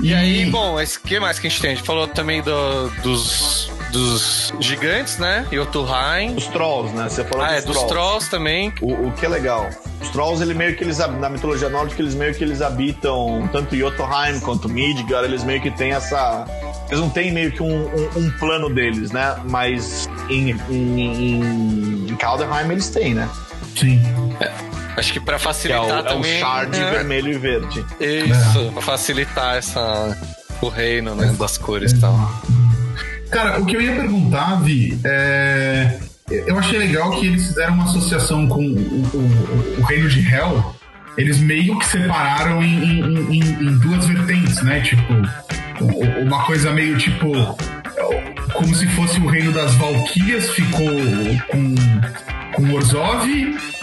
E, 0.00 0.08
e 0.08 0.14
aí, 0.14 0.50
bom, 0.50 0.76
o 0.80 1.00
que 1.00 1.18
mais 1.18 1.38
que 1.38 1.46
a 1.46 1.50
gente 1.50 1.60
tem? 1.60 1.72
A 1.72 1.74
gente 1.74 1.86
falou 1.86 2.06
também 2.06 2.42
do, 2.42 2.88
dos 3.02 3.70
dos 3.90 4.52
gigantes, 4.60 5.18
né? 5.18 5.46
Jotunheim. 5.52 6.34
Os 6.36 6.46
trolls, 6.46 6.94
né? 6.94 7.08
Você 7.08 7.24
falou 7.24 7.44
ah, 7.44 7.48
dos 7.48 7.56
é, 7.56 7.62
trolls. 7.62 7.80
dos 7.80 7.90
trolls 7.90 8.30
também. 8.30 8.72
O, 8.80 9.08
o, 9.08 9.12
que 9.12 9.26
é 9.26 9.28
legal. 9.28 9.68
Os 10.00 10.08
trolls, 10.10 10.42
ele 10.42 10.54
meio 10.54 10.76
que 10.76 10.82
eles, 10.82 10.98
na 10.98 11.28
mitologia 11.28 11.68
nórdica, 11.68 12.00
eles 12.00 12.14
meio 12.14 12.34
que 12.34 12.42
eles 12.42 12.62
habitam 12.62 13.48
tanto 13.52 13.76
Jotunheim 13.76 14.40
quanto 14.40 14.68
Midgard, 14.68 15.26
eles 15.26 15.44
meio 15.44 15.60
que 15.60 15.70
têm 15.70 15.92
essa... 15.92 16.46
Eles 16.88 17.00
não 17.00 17.10
têm 17.10 17.30
meio 17.30 17.52
que 17.52 17.62
um, 17.62 17.86
um, 17.86 18.10
um 18.16 18.30
plano 18.38 18.72
deles, 18.72 19.12
né? 19.12 19.36
Mas 19.48 20.08
em, 20.28 20.50
em, 20.70 22.08
em, 22.10 22.16
Kaldheim 22.16 22.70
eles 22.70 22.88
têm, 22.88 23.14
né? 23.14 23.28
Sim. 23.76 24.00
É. 24.40 24.50
Acho 24.96 25.12
que 25.12 25.20
para 25.20 25.38
facilitar 25.38 25.84
que 25.84 25.90
é 25.90 25.94
o, 25.94 26.02
também. 26.02 26.32
É 26.32 26.36
o 26.36 26.40
shard 26.40 26.78
é... 26.78 26.90
vermelho 26.90 27.32
e 27.32 27.38
verde. 27.38 27.84
Isso, 28.00 28.58
é. 28.58 28.70
pra 28.72 28.82
facilitar 28.82 29.56
essa, 29.56 30.16
o 30.60 30.68
reino, 30.68 31.14
né? 31.14 31.34
Das 31.38 31.56
cores 31.56 31.92
e 31.92 32.00
tal. 32.00 32.14
Cara, 33.30 33.60
o 33.60 33.66
que 33.66 33.76
eu 33.76 33.80
ia 33.80 33.94
perguntar, 33.94 34.60
Vi, 34.62 34.98
é... 35.04 36.00
eu 36.30 36.58
achei 36.58 36.78
legal 36.78 37.10
que 37.12 37.26
eles 37.26 37.46
fizeram 37.46 37.74
uma 37.74 37.84
associação 37.84 38.46
com 38.46 38.64
o, 38.64 39.10
o, 39.14 39.80
o 39.80 39.82
reino 39.82 40.08
de 40.08 40.20
Hell. 40.20 40.74
Eles 41.16 41.38
meio 41.38 41.78
que 41.78 41.86
separaram 41.86 42.62
em, 42.62 42.82
em, 42.82 43.36
em, 43.36 43.40
em 43.40 43.78
duas 43.78 44.06
vertentes, 44.06 44.62
né? 44.62 44.80
Tipo, 44.80 45.12
uma 46.22 46.44
coisa 46.44 46.70
meio 46.72 46.96
tipo 46.96 47.32
como 48.54 48.74
se 48.74 48.86
fosse 48.88 49.18
o 49.20 49.26
reino 49.26 49.52
das 49.52 49.74
Valkyrias 49.74 50.50
ficou 50.50 50.90
com 51.48 51.74
com 52.54 52.72
Orzhov 52.72 53.26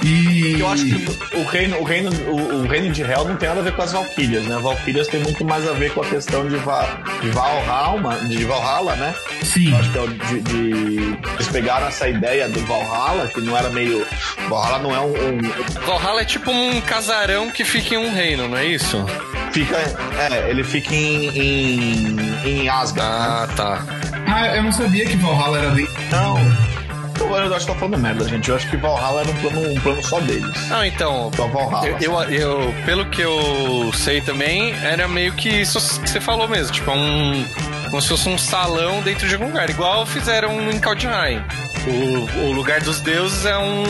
e. 0.04 0.60
Eu 0.60 0.68
acho 0.70 0.86
que 0.86 1.38
o 1.38 1.44
reino, 1.44 1.80
o 1.80 1.84
reino, 1.84 2.10
o, 2.28 2.62
o, 2.62 2.68
reino 2.68 2.92
de 2.92 3.02
Hel 3.02 3.26
não 3.26 3.36
tem 3.36 3.50
nada 3.50 3.62
a 3.62 3.64
ver 3.64 3.74
com 3.74 3.82
as 3.82 3.92
Valkyrias, 3.92 4.46
né? 4.46 4.58
Valkyrias 4.58 5.08
tem 5.08 5.22
muito 5.22 5.44
mais 5.46 5.68
a 5.68 5.74
ver 5.74 5.94
com 5.94 6.02
a 6.02 6.06
questão 6.06 6.48
de, 6.48 6.56
Va, 6.58 6.86
de 7.22 7.30
Valhalla, 7.30 8.16
de 8.26 8.44
Valhalla, 8.46 8.96
né? 8.96 9.14
Sim. 9.44 9.72
Eu 9.72 9.78
acho 9.78 9.92
que 9.92 9.98
é 9.98 10.08
de, 10.08 10.42
de, 10.42 11.20
Eles 11.36 11.48
pegaram 11.52 11.88
essa 11.88 12.08
ideia 12.08 12.48
do 12.50 12.60
Valhalla, 12.62 13.28
que 13.28 13.42
não 13.42 13.58
era 13.58 13.70
meio. 13.70 14.06
Valhalla 14.50 14.80
não 14.80 14.96
é 14.96 15.00
um, 15.00 15.12
um. 15.12 15.40
Valhalla 15.86 16.22
é 16.22 16.26
tipo 16.26 16.52
um 16.52 16.82
casarão 16.82 17.52
que 17.52 17.64
fica 17.64 17.96
em 17.96 17.98
um 17.98 18.14
reino, 18.14 18.48
não 18.48 18.58
é 18.58 18.66
isso? 18.66 19.06
Fica. 19.52 19.78
É, 19.78 20.50
ele 20.50 20.64
fica 20.64 20.94
em. 20.94 21.30
em, 21.38 22.18
em 22.46 22.70
Asgard. 22.70 23.08
Ah, 23.08 23.48
né? 23.48 23.54
tá. 23.56 23.86
Ah, 24.28 24.56
eu 24.56 24.64
não 24.64 24.72
sabia 24.72 25.06
que 25.06 25.16
Valhalla 25.18 25.58
era 25.60 25.70
dentro. 25.72 25.94
Não. 26.12 26.77
Eu, 27.20 27.36
eu 27.36 27.56
acho 27.56 27.66
que 27.66 27.72
tá 27.74 27.80
falando 27.80 27.98
merda, 27.98 28.28
gente. 28.28 28.50
Eu 28.50 28.56
acho 28.56 28.70
que 28.70 28.78
Valhalla 28.78 29.22
era 29.22 29.30
um 29.30 29.36
plano, 29.36 29.72
um 29.72 29.80
plano 29.82 30.04
só 30.04 30.20
deles. 30.20 30.70
Não, 30.70 30.86
então. 30.86 31.32
Só 31.36 31.48
Valhalla. 31.48 31.88
Eu, 31.88 32.14
eu, 32.14 32.32
eu, 32.32 32.74
pelo 32.86 33.06
que 33.08 33.22
eu 33.22 33.92
sei 33.94 34.22
também, 34.22 34.74
era 34.84 35.08
meio 35.08 35.34
que 35.34 35.50
isso 35.50 35.80
que 36.02 36.10
você 36.10 36.22
falou 36.22 36.48
mesmo. 36.48 36.74
Tipo, 36.74 36.92
um. 36.92 37.46
Como 37.90 38.02
se 38.02 38.10
fosse 38.10 38.28
um 38.28 38.38
salão 38.38 39.02
dentro 39.02 39.28
de 39.28 39.34
algum 39.34 39.48
lugar. 39.48 39.70
Igual 39.70 40.06
fizeram 40.06 40.70
em 40.70 40.80
Kaldheim. 40.80 41.42
O, 41.88 42.48
o 42.48 42.52
lugar 42.52 42.82
dos 42.82 43.00
deuses 43.02 43.46
é 43.46 43.58
um. 43.58 43.84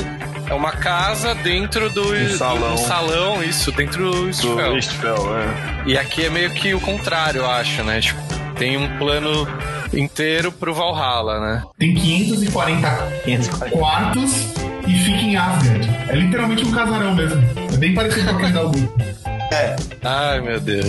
É 0.49 0.53
uma 0.53 0.71
casa 0.71 1.35
dentro 1.35 1.89
do 1.89 2.13
um 2.13 2.29
salão. 2.37 2.73
Um 2.73 2.77
salão, 2.77 3.43
isso, 3.43 3.69
dentro 3.73 4.11
do 4.11 4.29
Istfel. 4.29 4.77
Istfel, 4.77 5.37
é. 5.37 5.83
E 5.85 5.97
aqui 5.97 6.25
é 6.25 6.29
meio 6.29 6.49
que 6.51 6.73
o 6.73 6.79
contrário, 6.79 7.41
eu 7.41 7.51
acho, 7.51 7.83
né? 7.83 7.99
Tipo, 7.99 8.21
tem 8.57 8.77
um 8.77 8.97
plano 8.97 9.47
inteiro 9.93 10.51
pro 10.51 10.73
Valhalla, 10.73 11.39
né? 11.39 11.63
Tem 11.77 11.93
540, 11.93 13.21
540. 13.23 13.77
quartos 13.77 14.53
e 14.87 14.97
fica 14.99 15.17
em 15.17 15.35
Asgard. 15.35 15.89
É 16.09 16.15
literalmente 16.15 16.65
um 16.65 16.71
casarão 16.71 17.15
mesmo. 17.15 17.41
É 17.73 17.77
bem 17.77 17.93
parecido 17.93 18.29
com 18.29 18.35
aquele 18.35 18.53
da. 18.53 19.55
É. 19.55 19.75
Ai, 20.03 20.41
meu 20.41 20.59
Deus. 20.59 20.87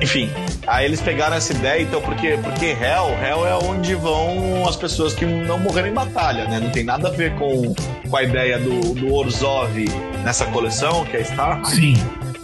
Enfim, 0.00 0.30
aí 0.66 0.84
eles 0.84 1.00
pegaram 1.00 1.36
essa 1.36 1.52
ideia, 1.52 1.82
então, 1.82 2.00
porque, 2.00 2.38
porque 2.42 2.66
Hell, 2.66 3.18
Hell 3.20 3.46
é 3.46 3.54
onde 3.64 3.94
vão 3.96 4.66
as 4.68 4.76
pessoas 4.76 5.12
que 5.12 5.26
não 5.26 5.58
morreram 5.58 5.88
em 5.88 5.94
batalha, 5.94 6.44
né? 6.46 6.60
Não 6.60 6.70
tem 6.70 6.84
nada 6.84 7.08
a 7.08 7.10
ver 7.10 7.34
com, 7.34 7.74
com 8.08 8.16
a 8.16 8.22
ideia 8.22 8.58
do, 8.58 8.94
do 8.94 9.12
Orzhov 9.12 9.74
nessa 10.24 10.46
coleção, 10.46 11.04
que 11.04 11.16
é 11.16 11.24
Star. 11.24 11.64
Sim 11.64 11.94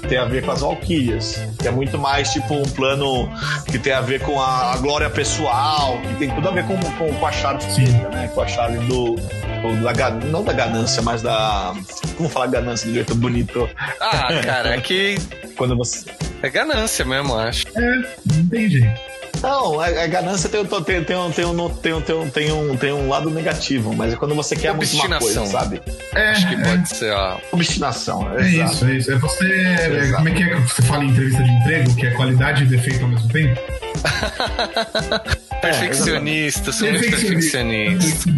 tem 0.04 0.18
a 0.18 0.24
ver 0.24 0.44
com 0.44 0.50
as 0.50 0.60
Valkyrias, 0.60 1.40
que 1.58 1.68
é 1.68 1.70
muito 1.70 1.98
mais 1.98 2.30
tipo 2.32 2.54
um 2.54 2.62
plano 2.62 3.28
que 3.70 3.78
tem 3.78 3.92
a 3.92 4.00
ver 4.00 4.20
com 4.20 4.40
a, 4.40 4.72
a 4.72 4.76
glória 4.76 5.08
pessoal, 5.10 5.98
que 6.00 6.14
tem 6.16 6.30
tudo 6.30 6.48
a 6.48 6.52
ver 6.52 6.66
com, 6.66 6.78
com, 6.78 7.12
com 7.12 7.26
a 7.26 7.32
chave 7.32 7.62
Sim. 7.64 7.92
né? 8.12 8.30
Com 8.34 8.40
a 8.40 8.46
chave 8.46 8.78
do, 8.86 9.16
da, 9.16 10.10
não 10.10 10.44
da 10.44 10.52
ganância, 10.52 11.02
mas 11.02 11.22
da. 11.22 11.74
Como 12.16 12.28
falar 12.28 12.46
ganância 12.46 12.86
de 12.88 12.94
jeito 12.94 13.14
bonito? 13.14 13.68
Ah, 14.00 14.28
cara, 14.44 14.74
é 14.76 14.80
que 14.80 15.16
Quando 15.56 15.76
você. 15.76 16.04
é 16.42 16.48
ganância 16.50 17.04
mesmo, 17.04 17.36
acho. 17.36 17.66
É, 17.76 17.96
não 18.34 18.48
tem 18.50 18.68
jeito. 18.68 19.13
Não, 19.44 19.80
a, 19.80 19.86
a 19.86 20.06
ganância 20.06 20.48
tem, 20.48 20.64
tem, 20.64 21.04
tem, 21.04 21.16
um- 21.16 21.30
tem, 21.30 21.44
um, 21.44 21.68
tem, 21.68 21.92
um, 21.94 22.00
tem, 22.00 22.14
um, 22.14 22.30
tem, 22.30 22.52
um, 22.52 22.76
tem 22.76 22.92
um 22.92 23.08
lado 23.08 23.30
negativo, 23.30 23.94
mas 23.94 24.12
é 24.12 24.16
quando 24.16 24.34
você 24.34 24.56
quer 24.56 24.74
muito 24.74 24.94
uma 24.96 25.18
coisa, 25.18 25.44
sabe? 25.46 25.82
É, 26.14 26.30
Acho 26.30 26.48
que 26.48 26.54
é, 26.54 26.62
pode 26.62 26.88
ser, 26.88 27.12
ó. 27.12 27.38
Obstinação, 27.52 28.32
é 28.38 28.40
exato. 28.48 28.72
isso, 28.72 28.84
é 28.86 28.92
isso. 28.94 29.12
É 29.12 29.16
você. 29.16 29.44
é, 29.44 30.12
como 30.12 30.28
é 30.28 30.32
que 30.32 30.42
é 30.42 30.48
que 30.54 30.60
você 30.60 30.82
fala 30.82 31.04
em 31.04 31.08
entrevista 31.08 31.42
de 31.42 31.50
emprego? 31.50 31.94
Que 31.96 32.06
é 32.06 32.10
qualidade 32.12 32.62
e 32.64 32.66
defeito 32.66 33.02
ao 33.02 33.08
mesmo 33.10 33.28
tempo? 33.28 33.60
Perfeccionista, 35.60 36.72
sou 36.72 36.90
muito 36.90 37.08
perfeccionista. 37.08 38.30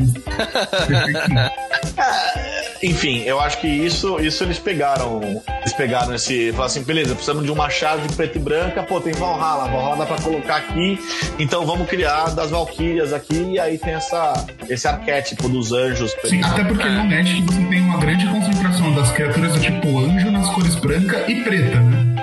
Enfim, 2.83 3.23
eu 3.23 3.41
acho 3.41 3.61
que 3.61 3.67
isso, 3.67 4.21
isso 4.21 4.45
eles 4.45 4.59
pegaram. 4.59 5.43
Eles 5.61 5.73
pegaram 5.73 6.15
esse. 6.15 6.51
Falaram 6.53 6.67
assim, 6.67 6.83
beleza, 6.85 7.15
precisamos 7.15 7.45
de 7.45 7.51
uma 7.51 7.69
chave 7.69 8.09
preta 8.15 8.39
e 8.39 8.41
branca, 8.41 8.83
pô, 8.83 9.01
tem 9.01 9.13
Valhalla, 9.13 9.65
Valhalla 9.67 9.97
dá 9.97 10.07
pra 10.07 10.21
colocar 10.21 10.57
aqui, 10.57 10.99
então 11.39 11.67
vamos 11.67 11.89
criar 11.89 12.27
das 12.31 12.51
Valkyrias 12.51 13.13
aqui, 13.13 13.55
e 13.55 13.59
aí 13.59 13.77
tem 13.79 13.95
essa, 13.95 14.47
esse 14.69 14.87
arquétipo 14.87 15.49
dos 15.49 15.73
anjos. 15.73 16.15
Sim, 16.25 16.43
até 16.45 16.65
porque 16.65 16.89
no 16.89 17.05
Magic 17.05 17.43
você 17.43 17.65
tem 17.65 17.81
uma 17.81 17.99
grande 17.99 18.27
concentração 18.27 18.95
das 18.95 19.11
criaturas 19.11 19.53
do 19.53 19.61
tipo 19.61 19.99
anjo 19.99 20.31
nas 20.31 20.49
cores 20.51 20.75
branca 20.77 21.25
e 21.29 21.43
preta, 21.43 21.81
né? 21.81 22.16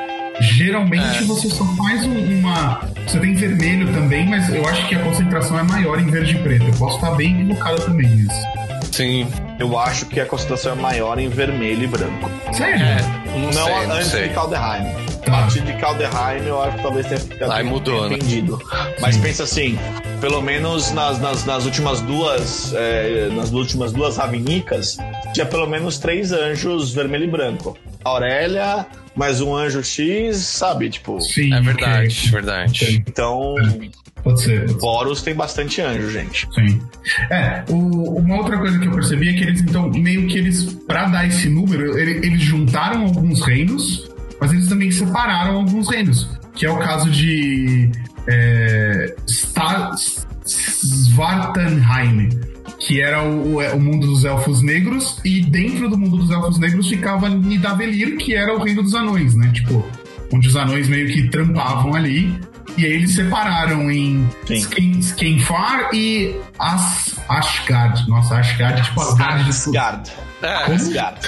Geralmente 0.44 1.18
É. 1.20 1.22
você 1.24 1.50
só 1.50 1.64
faz 1.76 2.06
um- 2.06 2.40
uma. 2.40 2.82
Você 3.08 3.20
tem 3.20 3.34
vermelho 3.34 3.92
também, 3.94 4.28
mas 4.30 4.54
eu 4.54 4.68
acho 4.68 4.88
que 4.88 4.96
a 4.96 5.00
concentração 5.00 5.58
é 5.60 5.64
maior 5.64 6.00
em 6.00 6.06
verde 6.08 6.36
e 6.36 6.40
preto. 6.40 6.66
Eu 6.66 6.74
posso 6.74 6.96
estar 6.98 7.12
bem 7.12 7.34
equivocado 7.42 7.82
também 7.82 8.08
nisso. 8.10 8.36
Sim. 8.92 9.28
Eu 9.60 9.78
acho 9.80 10.06
que 10.08 10.20
a 10.20 10.26
concentração 10.26 10.74
é 10.74 10.76
maior 10.76 11.18
em 11.18 11.30
vermelho 11.30 11.84
e 11.84 11.88
branco. 11.88 12.30
Sério? 12.52 12.84
É, 12.86 12.98
não, 13.32 13.40
Não, 13.46 13.52
sei, 13.54 13.88
não 13.88 13.96
antes 13.96 14.08
sei. 14.08 14.28
de 14.28 14.34
Kaldheim. 14.34 14.60
Tá. 15.26 15.32
A 15.38 15.42
partir 15.42 15.62
de 15.62 15.74
Kaldheim, 15.74 16.46
eu 16.46 16.62
acho 16.62 16.76
que 16.78 16.84
talvez 16.84 17.06
tenha 17.08 17.20
ficado 17.20 17.52
Aí 17.52 17.64
mudou, 17.64 18.10
né? 18.10 18.16
entendido. 18.18 18.60
Mas 19.02 19.16
Sim. 19.16 19.22
pensa 19.22 19.44
assim, 19.44 19.80
pelo 20.22 20.42
menos 20.42 20.92
nas, 20.92 21.18
nas, 21.20 21.46
nas 21.46 21.66
últimas 21.66 22.02
duas 22.02 22.74
é, 22.76 23.30
nas 23.34 23.52
últimas 23.52 23.92
duas 23.94 24.18
Ravinicas, 24.18 24.98
tinha 25.34 25.46
pelo 25.46 25.66
menos 25.66 25.98
três 25.98 26.32
anjos 26.32 26.94
vermelho 26.94 27.24
e 27.24 27.28
branco. 27.32 27.76
A 28.06 28.10
Aurélia, 28.10 28.86
mais 29.16 29.42
um 29.42 29.56
anjo 29.56 29.84
X, 29.84 30.38
sabe? 30.38 30.90
Tipo, 30.90 31.20
Sim. 31.22 31.54
É 31.54 31.62
verdade, 31.62 32.18
ok. 32.22 32.32
verdade. 32.32 32.84
Ok. 32.84 33.04
então 33.08 33.56
Pode 33.56 33.72
ser. 33.72 33.92
Pode 34.24 34.42
ser. 34.42 34.74
Boros 34.78 35.22
tem 35.22 35.36
bastante 35.36 35.82
anjo, 35.82 36.10
gente. 36.10 36.48
Sim. 36.56 36.82
É, 37.30 37.64
o- 37.70 38.20
uma 38.20 38.38
outra 38.38 38.58
coisa 38.58 38.80
que 38.80 38.88
eu 38.88 38.92
percebi 38.92 39.30
é 39.30 39.34
que 39.34 39.44
eles, 39.44 39.62
então, 39.62 39.90
meio 39.90 40.28
que 40.28 40.38
eles, 40.38 40.64
pra 40.88 41.06
dar 41.08 41.28
esse 41.28 41.50
número, 41.50 41.98
ele- 42.00 42.26
eles 42.26 42.42
juntaram 42.42 43.04
alguns 43.04 43.42
reinos, 43.42 44.10
mas 44.40 44.52
eles 44.54 44.68
também 44.70 44.90
separaram 44.92 45.58
alguns 45.58 45.90
reinos. 45.90 46.30
Que 46.56 46.66
é 46.66 46.70
o 46.72 46.78
caso 46.78 47.10
de 47.10 47.92
é, 48.28 49.16
Sta- 49.28 49.92
Svartalheim, 50.46 52.30
que 52.86 53.00
era 53.02 53.24
o, 53.24 53.58
o 53.60 53.80
mundo 53.80 54.08
dos 54.08 54.26
elfos 54.26 54.62
negros, 54.62 55.20
e 55.24 55.42
dentro 55.42 55.90
do 55.90 55.98
mundo 55.98 56.18
dos 56.18 56.30
elfos 56.32 56.60
negros 56.60 56.88
ficava 56.90 57.30
Nidavellir, 57.30 58.18
que 58.18 58.36
era 58.36 58.54
o 58.54 58.62
reino 58.62 58.84
dos 58.84 58.94
anões, 58.94 59.36
né? 59.36 59.50
Tipo, 59.54 59.86
onde 60.34 60.48
os 60.48 60.56
anões 60.56 60.88
meio 60.90 61.08
que 61.08 61.30
trampavam 61.30 61.94
ali. 61.96 62.38
E 62.76 62.86
aí 62.86 62.94
eles 62.94 63.14
separaram 63.14 63.92
em 63.92 64.28
Skenfar 65.02 65.90
e 65.94 66.36
As 66.58 67.16
Ashgard. 67.30 68.08
Nossa, 68.10 68.38
Ashgard, 68.38 68.82
tipo 68.82 69.00
Asgard. 69.02 69.44
de- 69.44 69.50
Asgard. 69.52 70.12
É, 70.42 70.74
Asgard. 70.74 71.20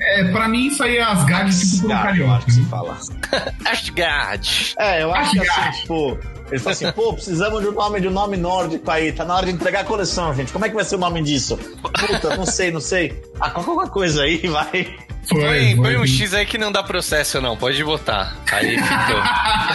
É, 0.00 0.24
pra 0.24 0.48
mim 0.48 0.66
isso 0.66 0.82
aí 0.82 0.96
é 0.98 1.02
Asgard 1.02 1.56
tipo 1.58 1.82
por 1.82 1.90
um 1.90 1.94
Asgard, 1.94 2.18
carioca. 2.18 2.44
que 2.46 2.60
né? 2.60 2.66
fala. 2.68 2.98
Asgard. 3.64 4.74
É, 4.78 5.02
eu 5.02 5.14
acho 5.14 5.30
que 5.32 5.38
Asgard. 5.40 5.68
assim, 5.68 5.80
tipo, 5.82 6.18
eles 6.50 6.62
falam 6.62 6.72
assim, 6.72 6.92
pô, 6.92 7.12
precisamos 7.12 7.60
de 7.60 7.68
um 7.68 7.72
nome 7.72 8.00
de 8.00 8.08
um 8.08 8.12
nome 8.12 8.36
nórdico 8.36 8.90
aí, 8.90 9.12
tá 9.12 9.24
na 9.24 9.34
hora 9.36 9.46
de 9.46 9.52
entregar 9.52 9.80
a 9.80 9.84
coleção, 9.84 10.32
gente. 10.34 10.52
Como 10.52 10.64
é 10.64 10.68
que 10.68 10.74
vai 10.74 10.84
ser 10.84 10.94
o 10.96 10.98
nome 10.98 11.22
disso? 11.22 11.56
Puta, 11.56 12.36
não 12.36 12.46
sei, 12.46 12.70
não 12.70 12.80
sei. 12.80 13.20
Ah, 13.40 13.50
qualquer 13.50 13.90
coisa 13.90 14.22
aí, 14.22 14.38
vai. 14.48 14.94
Foi, 15.28 15.40
Põe, 15.40 15.74
foi. 15.76 15.84
põe 15.84 15.96
um 15.96 16.06
X 16.06 16.34
aí 16.34 16.46
que 16.46 16.56
não 16.56 16.70
dá 16.70 16.82
processo, 16.84 17.40
não. 17.40 17.56
Pode 17.56 17.82
botar. 17.82 18.36
Aí 18.52 18.78
ficou. 18.78 19.22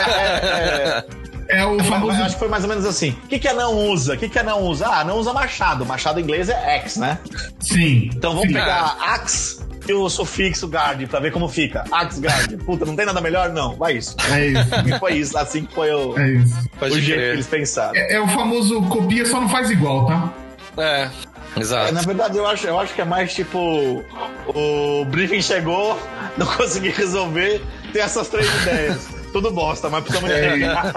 É, 0.07 1.03
É 1.49 1.65
o 1.65 1.75
Mas, 1.75 1.87
famoso. 1.87 2.13
mas 2.13 2.21
acho 2.21 2.33
que 2.35 2.39
foi 2.39 2.47
mais 2.47 2.63
ou 2.63 2.69
menos 2.69 2.85
assim. 2.85 3.09
O 3.25 3.27
que, 3.27 3.37
que 3.37 3.47
anão 3.49 3.73
usa? 3.89 4.13
O 4.13 4.17
que, 4.17 4.29
que 4.29 4.39
anão 4.39 4.61
usa? 4.61 4.87
Ah, 4.87 5.03
não 5.03 5.17
usa 5.17 5.33
machado. 5.33 5.85
Machado 5.85 6.19
em 6.19 6.23
inglês 6.23 6.47
é 6.47 6.77
X, 6.79 6.95
né? 6.95 7.19
Sim. 7.59 8.09
Então 8.15 8.31
vamos 8.31 8.47
sim. 8.47 8.53
pegar 8.53 8.95
Axe 9.01 9.59
e 9.91 9.93
o 9.93 10.09
sufixo 10.09 10.67
guard 10.67 11.05
pra 11.07 11.19
ver 11.19 11.31
como 11.31 11.47
fica. 11.47 11.83
Axe 11.91 12.19
guard. 12.21 12.57
Puta, 12.63 12.85
não 12.85 12.95
tem 12.95 13.05
nada 13.05 13.21
melhor? 13.21 13.49
Não, 13.49 13.75
vai 13.75 13.97
isso. 13.97 14.15
É 14.31 14.47
isso. 14.47 14.61
E 14.87 14.99
foi 14.99 15.13
isso, 15.13 15.37
assim 15.37 15.65
que 15.65 15.73
foi 15.73 15.91
o, 15.91 16.15
É 16.17 16.85
o 16.85 16.99
jeito 16.99 17.19
que 17.19 17.25
eles 17.27 17.47
pensaram. 17.47 17.95
É, 17.95 18.13
é 18.15 18.19
o 18.21 18.27
famoso 18.27 18.81
copia, 18.83 19.25
só 19.25 19.39
não 19.41 19.49
faz 19.49 19.69
igual, 19.69 20.05
tá? 20.07 20.33
É, 20.77 21.09
É, 21.55 21.59
exato. 21.59 21.93
na 21.93 22.01
verdade, 22.01 22.37
eu 22.37 22.47
acho, 22.47 22.65
eu 22.65 22.79
acho 22.79 22.93
que 22.93 23.01
é 23.01 23.05
mais 23.05 23.33
tipo: 23.33 24.03
o 24.47 25.05
briefing 25.05 25.41
chegou, 25.41 25.99
não 26.37 26.45
consegui 26.45 26.89
resolver, 26.89 27.61
tem 27.91 28.01
essas 28.01 28.27
três 28.29 28.47
ideias. 28.61 29.07
Tudo 29.31 29.49
bosta, 29.49 29.89
mas 29.89 30.03
precisamos 30.03 30.29
de 30.29 30.41
É 30.41 30.47
entregar. 30.47 30.93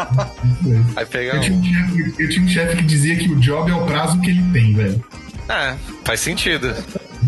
Vai 0.94 1.06
pegar 1.06 1.34
Eu 1.36 1.40
tinha, 1.40 1.56
um. 1.56 1.60
um 1.60 1.64
chefe, 1.64 2.14
eu 2.22 2.28
tinha 2.28 2.44
um 2.44 2.48
chefe 2.48 2.76
que 2.78 2.82
dizia 2.82 3.16
que 3.16 3.30
o 3.30 3.36
job 3.36 3.70
é 3.70 3.74
o 3.74 3.86
prazo 3.86 4.20
que 4.20 4.30
ele 4.30 4.42
tem, 4.52 4.74
velho. 4.74 5.04
É, 5.48 5.74
faz 6.04 6.18
sentido. 6.20 6.74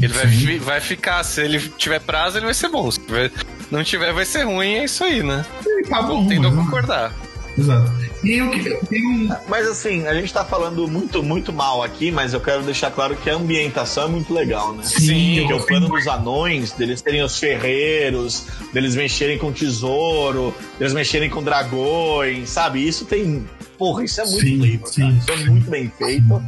Ele 0.01 0.13
vai, 0.13 0.59
vai 0.59 0.81
ficar, 0.81 1.23
se 1.25 1.41
ele 1.43 1.59
tiver 1.77 2.01
prazo, 2.01 2.39
ele 2.39 2.45
vai 2.47 2.55
ser 2.55 2.69
bom. 2.69 2.91
Se 2.91 3.01
tiver- 3.01 3.31
não 3.71 3.83
tiver, 3.85 4.13
vai 4.13 4.25
ser 4.25 4.43
ruim, 4.45 4.75
é 4.75 4.85
isso 4.85 5.03
aí, 5.05 5.23
né? 5.23 5.45
E 5.67 5.83
tá 5.89 6.03
bom, 6.03 6.27
Tendo 6.27 6.49
a 6.49 6.51
mas- 6.51 6.65
concordar. 6.65 7.13
Exato. 7.59 7.91
E 8.23 8.33
eu, 8.35 8.51
que- 8.51 8.69
eu 8.69 8.81
um. 9.09 9.29
Mas 9.49 9.67
assim, 9.67 10.07
a 10.07 10.13
gente 10.13 10.31
tá 10.31 10.45
falando 10.45 10.87
muito, 10.87 11.23
muito 11.23 11.55
mal 11.55 11.83
aqui, 11.83 12.11
mas 12.11 12.35
eu 12.35 12.41
quero 12.41 12.63
deixar 12.63 12.91
claro 12.91 13.17
que 13.17 13.31
a 13.31 13.35
ambientação 13.35 14.05
é 14.05 14.09
muito 14.09 14.35
legal, 14.35 14.75
né? 14.75 14.83
Sim, 14.85 15.37
eu 15.39 15.47
Porque 15.47 15.63
o 15.63 15.67
plano 15.67 15.89
dos 15.89 16.07
anões, 16.07 16.73
deles 16.73 17.01
terem 17.01 17.23
os 17.23 17.39
ferreiros, 17.39 18.45
deles 18.75 18.95
mexerem 18.95 19.39
com 19.39 19.51
tesouro, 19.53 20.55
deles 20.79 20.93
mexerem 20.93 21.31
com 21.31 21.43
dragões, 21.43 22.51
sabe? 22.51 22.87
Isso 22.87 23.07
tem. 23.07 23.47
Porra, 23.79 24.05
isso 24.05 24.21
é 24.21 24.25
muito 24.25 24.41
Sim, 24.41 24.57
livro, 24.57 24.87
sim. 24.89 25.01
cara. 25.03 25.15
Isso 25.15 25.31
é 25.33 25.37
muito 25.51 25.71
bem 25.71 25.93
feito. 25.97 26.43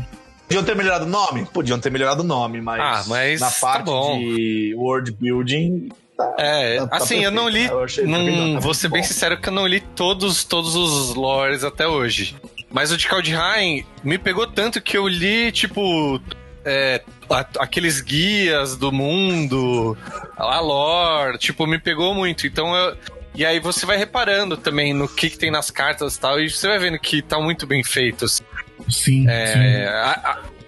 Podiam 0.49 0.65
ter 0.65 0.75
melhorado 0.75 1.05
o 1.05 1.09
nome? 1.09 1.45
Podiam 1.53 1.79
ter 1.79 1.91
melhorado 1.93 2.23
o 2.23 2.27
nome, 2.27 2.61
mas, 2.61 2.81
Ah, 2.81 3.05
mas 3.07 3.41
na 3.41 3.51
tá 3.51 3.57
parte 3.61 3.85
bom. 3.85 4.19
de 4.19 4.75
world 4.77 5.13
building. 5.13 5.89
Tá, 6.17 6.35
É, 6.39 6.79
tá- 6.79 6.87
tá 6.89 6.97
assim, 6.97 7.23
eu 7.23 7.31
não 7.31 7.49
li. 7.49 7.67
Eu 7.67 7.87
tá 7.87 8.03
não, 8.07 8.55
tá 8.55 8.61
vou 8.61 8.73
ser 8.75 8.89
bem 8.89 9.03
sincero 9.03 9.39
que 9.41 9.49
eu 9.49 9.53
não 9.53 9.67
li 9.67 9.81
todos, 9.81 10.43
todos 10.45 10.75
os 10.75 11.15
lores 11.15 11.63
até 11.65 11.87
hoje. 11.87 12.35
Mas 12.71 12.91
o 12.91 12.97
de 12.97 13.07
Kaldheim 13.07 13.85
me 14.03 14.19
pegou 14.19 14.47
tanto 14.47 14.81
que 14.81 14.97
eu 14.97 15.07
li, 15.07 15.53
tipo. 15.53 16.21
é, 16.65 17.03
a- 17.31 17.47
aqueles 17.61 18.01
guias 18.01 18.77
do 18.77 18.91
mundo, 18.93 19.97
a 20.37 20.61
lore, 20.61 21.39
tipo, 21.39 21.67
me 21.67 21.79
pegou 21.79 22.15
muito. 22.15 22.47
Então 22.47 22.75
eu. 22.75 22.97
E 23.35 23.47
aí 23.47 23.61
você 23.61 23.87
vai 23.87 23.97
reparando 23.97 24.57
também 24.57 24.93
no 24.93 25.07
que, 25.09 25.31
que 25.31 25.39
tem 25.39 25.51
nas 25.51 25.71
cartas 25.71 26.17
e 26.17 26.21
tal, 26.21 26.41
e 26.41 26.51
você 26.51 26.67
vai 26.67 26.79
vendo 26.79 26.99
que 26.99 27.23
tá 27.23 27.39
muito 27.41 27.67
bem 27.67 27.85
feitos. 27.85 28.43
Sim, 28.43 28.45
sim. 28.89 29.27
É, 29.29 29.89
a- 29.89 30.11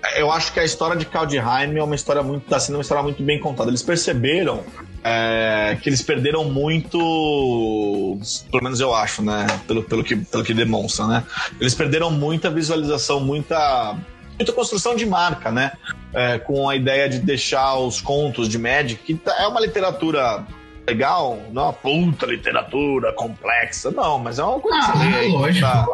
a- 0.02 0.18
eu 0.18 0.30
acho 0.32 0.52
que 0.52 0.58
a 0.60 0.64
história 0.64 0.96
de 0.96 1.04
Kaldheim 1.04 1.76
é 1.76 1.82
uma 1.82 1.94
história 1.94 2.22
muito 2.22 2.48
tá 2.48 2.58
sendo 2.58 2.76
uma 2.76 2.82
história 2.82 3.02
muito 3.02 3.22
bem 3.22 3.38
contada. 3.38 3.70
Eles 3.70 3.82
perceberam 3.82 4.64
é, 5.04 5.76
que 5.80 5.88
eles 5.88 6.02
perderam 6.02 6.44
muito, 6.44 8.18
pelo 8.50 8.62
menos 8.62 8.80
eu 8.80 8.94
acho, 8.94 9.22
né? 9.22 9.46
Pelo, 9.66 9.82
pelo, 9.82 10.02
que, 10.04 10.16
pelo 10.16 10.42
que 10.44 10.54
demonstra, 10.54 11.06
né? 11.06 11.24
Eles 11.60 11.74
perderam 11.74 12.10
muita 12.10 12.50
visualização, 12.50 13.20
muita, 13.20 13.96
muita 14.38 14.52
construção 14.52 14.94
de 14.96 15.06
marca, 15.06 15.50
né? 15.50 15.72
É, 16.12 16.38
com 16.38 16.68
a 16.68 16.76
ideia 16.76 17.08
de 17.08 17.18
deixar 17.20 17.76
os 17.78 18.00
contos 18.00 18.48
de 18.48 18.58
Magic, 18.58 19.02
que 19.02 19.14
tá- 19.14 19.36
é 19.38 19.46
uma 19.46 19.60
literatura 19.60 20.44
legal, 20.90 21.38
não 21.52 21.62
é 21.62 21.64
uma 21.66 21.72
puta 21.72 22.26
literatura 22.26 23.12
complexa, 23.12 23.90
não, 23.90 24.18
mas 24.18 24.38
é 24.38 24.44
uma 24.44 24.58
coisa 24.60 24.78
que 24.78 24.84
Ah, 24.84 24.92
você 24.96 25.04
lê 25.20 25.28
lógico. 25.28 25.66
tá? 25.66 25.86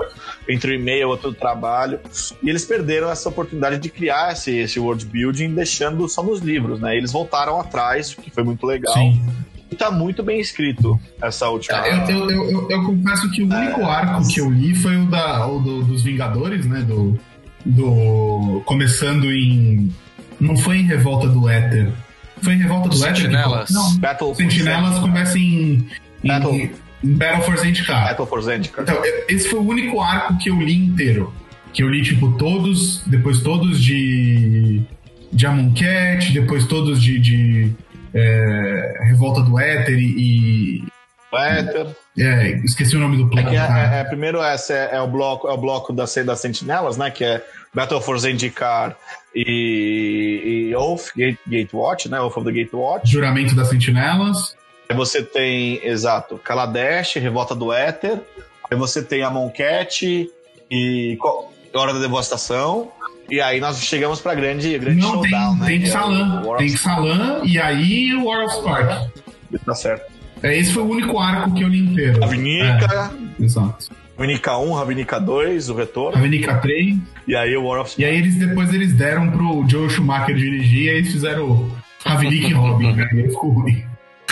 entre 0.48 0.70
o 0.70 0.74
e-mail 0.74 1.00
e 1.02 1.04
outro 1.04 1.32
trabalho. 1.32 1.98
E 2.42 2.48
eles 2.48 2.64
perderam 2.64 3.10
essa 3.10 3.28
oportunidade 3.28 3.78
de 3.78 3.88
criar 3.90 4.32
esse, 4.32 4.56
esse 4.56 4.78
world 4.78 5.04
building, 5.06 5.54
deixando 5.54 6.08
só 6.08 6.22
nos 6.22 6.40
livros, 6.40 6.80
né? 6.80 6.96
Eles 6.96 7.12
voltaram 7.12 7.60
atrás, 7.60 8.12
o 8.12 8.22
que 8.22 8.30
foi 8.30 8.44
muito 8.44 8.64
legal. 8.66 8.94
Sim. 8.94 9.20
E 9.70 9.74
tá 9.74 9.90
muito 9.90 10.22
bem 10.22 10.38
escrito 10.40 10.98
essa 11.20 11.48
última. 11.48 11.78
Eu, 11.88 11.96
eu, 12.08 12.30
eu, 12.30 12.50
eu- 12.52 12.70
eu 12.70 12.84
confesso 12.84 13.28
que 13.32 13.42
o 13.42 13.46
único 13.52 13.82
arco 13.84 14.28
que 14.28 14.40
eu 14.40 14.48
li 14.48 14.74
foi 14.76 14.96
o, 14.96 15.06
da, 15.06 15.44
o 15.48 15.58
do- 15.58 15.82
dos 15.82 16.02
Vingadores, 16.02 16.64
né? 16.66 16.82
Do, 16.82 17.18
do. 17.64 18.62
Começando 18.64 19.30
em. 19.32 19.92
Não 20.38 20.56
foi 20.56 20.76
em 20.78 20.82
Revolta 20.86 21.26
do 21.28 21.48
Éter. 21.48 21.90
Foi 22.42 22.54
em 22.54 22.58
Revolta 22.58 22.88
do 22.88 22.96
Éter? 22.96 23.14
que- 23.14 23.20
Sentinelas. 23.22 23.70
Não. 23.70 23.96
Battle 23.98 24.34
Sentinelas 24.34 24.98
começa 24.98 25.38
em. 25.38 25.86
em 26.22 26.28
Battle. 26.28 26.54
em 26.54 26.70
Battle 27.02 27.42
for 27.42 27.56
Zendikar. 27.58 28.08
Battle 28.08 28.26
for 28.26 28.42
Zendikar. 28.42 28.82
Então, 28.82 29.02
esse 29.28 29.48
foi 29.48 29.58
o 29.60 29.66
único 29.66 30.00
arco 30.00 30.36
que 30.38 30.50
eu 30.50 30.60
li 30.60 30.74
inteiro. 30.76 31.32
Que 31.72 31.82
eu 31.82 31.88
li, 31.90 32.02
tipo, 32.02 32.32
todos. 32.38 33.02
Depois 33.06 33.40
todos 33.40 33.82
de. 33.82 34.82
de 35.32 35.46
Amonkhet, 35.46 36.32
depois 36.32 36.66
todos 36.66 37.02
de, 37.02 37.18
de 37.18 37.72
é, 38.14 38.98
Revolta 39.04 39.42
do 39.42 39.58
Éter 39.58 39.98
e. 39.98 40.82
É, 41.36 42.48
esqueci 42.64 42.96
o 42.96 42.98
nome 43.00 43.16
do 43.16 43.38
É 43.38 43.42
que 43.42 43.56
é, 43.56 43.58
é- 43.58 44.00
é- 44.00 44.04
primeiro 44.04 44.42
esse 44.42 44.72
é, 44.72 44.90
é 44.92 45.00
o 45.00 45.06
bloco, 45.06 45.48
é 45.48 45.52
o 45.52 45.56
bloco 45.56 45.92
das, 45.92 46.14
das 46.14 46.40
sentinelas, 46.40 46.96
né? 46.96 47.10
Que 47.10 47.24
é 47.24 47.44
Battle 47.74 48.00
for 48.00 48.18
Zendikar 48.18 48.96
e, 49.34 50.68
e 50.70 50.74
Oath, 50.76 51.10
Gate, 51.16 51.38
Gatewatch, 51.46 52.08
né? 52.08 52.20
Oath 52.20 52.36
of 52.38 52.46
the 52.46 52.52
Gatewatch. 52.52 53.10
Juramento 53.10 53.54
das 53.54 53.68
Sentinelas. 53.68 54.56
Aí 54.88 54.96
você 54.96 55.22
tem, 55.22 55.80
exato, 55.86 56.38
Kaladesh, 56.42 57.14
Revolta 57.16 57.54
do 57.54 57.72
Éter. 57.72 58.20
Aí 58.70 58.76
você 58.76 59.02
tem 59.02 59.22
Amonkhet 59.22 60.30
e 60.70 61.16
qual- 61.20 61.52
Hora 61.74 61.92
da 61.92 61.98
Devastação. 62.00 62.90
E 63.28 63.40
aí 63.40 63.60
nós 63.60 63.78
chegamos 63.82 64.20
pra 64.20 64.34
grande, 64.34 64.78
grande 64.78 65.00
Não, 65.00 65.20
tem, 65.20 65.30
showdown, 65.30 65.56
né? 65.56 65.66
tem 65.66 65.80
que 65.80 65.86
Xalan. 65.90 66.56
Tem 66.56 66.68
Xalan 66.76 67.40
e 67.44 67.58
aí 67.60 68.14
o 68.14 68.24
War 68.26 68.44
of 68.44 68.54
Spark. 68.56 69.10
Tá 69.66 69.74
certo. 69.74 70.15
É, 70.42 70.56
esse 70.56 70.72
foi 70.72 70.82
o 70.82 70.90
único 70.90 71.18
arco 71.18 71.52
que 71.54 71.62
eu 71.62 71.68
li 71.68 71.80
inteiro. 71.80 72.20
Ravnica, 72.20 73.12
É, 73.40 73.44
exato. 73.44 73.88
Ravnica 74.18 74.56
1, 74.56 74.72
Ravnica 74.72 75.20
2, 75.20 75.68
o 75.68 75.74
retorno. 75.74 76.16
Ravnica 76.16 76.56
3. 76.56 76.96
E 77.28 77.36
aí 77.36 77.56
o 77.56 77.64
War 77.64 77.82
of 77.82 78.00
E 78.00 78.04
aí 78.04 78.16
eles 78.16 78.36
depois 78.36 78.72
eles 78.72 78.92
deram 78.94 79.30
pro 79.30 79.64
Joe 79.68 79.90
Schumacher 79.90 80.34
dirigir 80.34 80.84
e 80.84 80.88
aí 80.90 80.96
eles 80.98 81.12
fizeram 81.12 81.50
o 81.50 81.70
Ravnik 82.04 82.46
e 82.46 82.52
Robin, 82.52 82.92
né? 82.92 83.08
E 83.12 83.20
aí 83.20 83.28
ficou 83.28 83.50
ruim. 83.50 83.84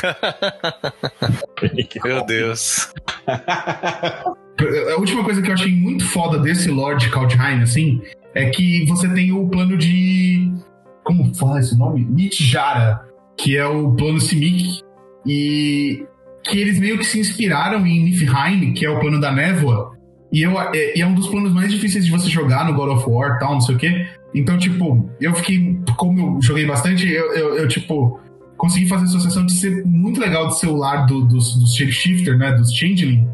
Meu 2.05 2.25
Deus. 2.25 2.93
A 4.93 4.97
última 4.99 5.25
coisa 5.25 5.43
que 5.43 5.49
eu 5.51 5.55
achei 5.55 5.75
muito 5.75 6.05
foda 6.07 6.39
desse 6.39 6.71
Lord 6.71 7.11
Kaldheim, 7.11 7.63
assim, 7.63 8.01
é 8.35 8.51
que 8.51 8.85
você 8.87 9.09
tem 9.09 9.33
o 9.33 9.49
plano 9.49 9.77
de. 9.77 10.49
Como 11.03 11.35
fala 11.35 11.59
esse 11.59 11.77
nome? 11.77 12.07
Nitjara, 12.09 13.01
que 13.37 13.57
é 13.57 13.67
o 13.67 13.91
plano 13.93 14.21
Simic, 14.21 14.81
e 15.27 16.05
que 16.43 16.59
eles 16.59 16.79
meio 16.79 16.99
que 16.99 17.05
se 17.05 17.19
inspiraram 17.19 17.87
em 17.87 18.05
Niflheim, 18.05 18.75
que 18.75 18.85
é 18.85 18.91
o 18.91 19.01
plano 19.01 19.21
da 19.21 19.33
névoa, 19.33 19.95
e, 20.35 20.43
eu, 20.43 20.61
é, 20.61 20.99
e 20.99 21.01
é 21.01 21.07
um 21.07 21.15
dos 21.15 21.29
planos 21.29 21.53
mais 21.53 21.71
difíceis 21.71 22.05
de 22.05 22.11
você 22.11 22.29
jogar 22.29 22.65
no 22.65 22.75
God 22.75 22.97
of 22.97 23.09
War 23.09 23.39
tal, 23.39 23.53
não 23.53 23.61
sei 23.61 23.75
o 23.77 23.79
quê. 23.79 24.07
Então, 24.35 24.59
tipo, 24.59 25.09
eu 25.21 25.33
fiquei. 25.35 25.79
Como 25.97 26.19
eu 26.19 26.43
joguei 26.43 26.67
bastante, 26.67 27.09
eu, 27.09 27.33
eu, 27.35 27.57
eu, 27.57 27.69
tipo. 27.69 28.21
Consegui 28.57 28.87
fazer 28.87 29.05
a 29.05 29.07
associação 29.09 29.45
de 29.45 29.53
ser 29.53 29.85
muito 29.85 30.21
legal 30.21 30.47
de 30.47 30.59
ser 30.59 30.69
o 30.69 30.77
lar 30.77 31.07
do, 31.07 31.23
dos, 31.25 31.57
dos 31.57 31.75
shapeshifter, 31.75 32.39
né? 32.39 32.53
Dos 32.53 32.73
changeling. 32.73 33.29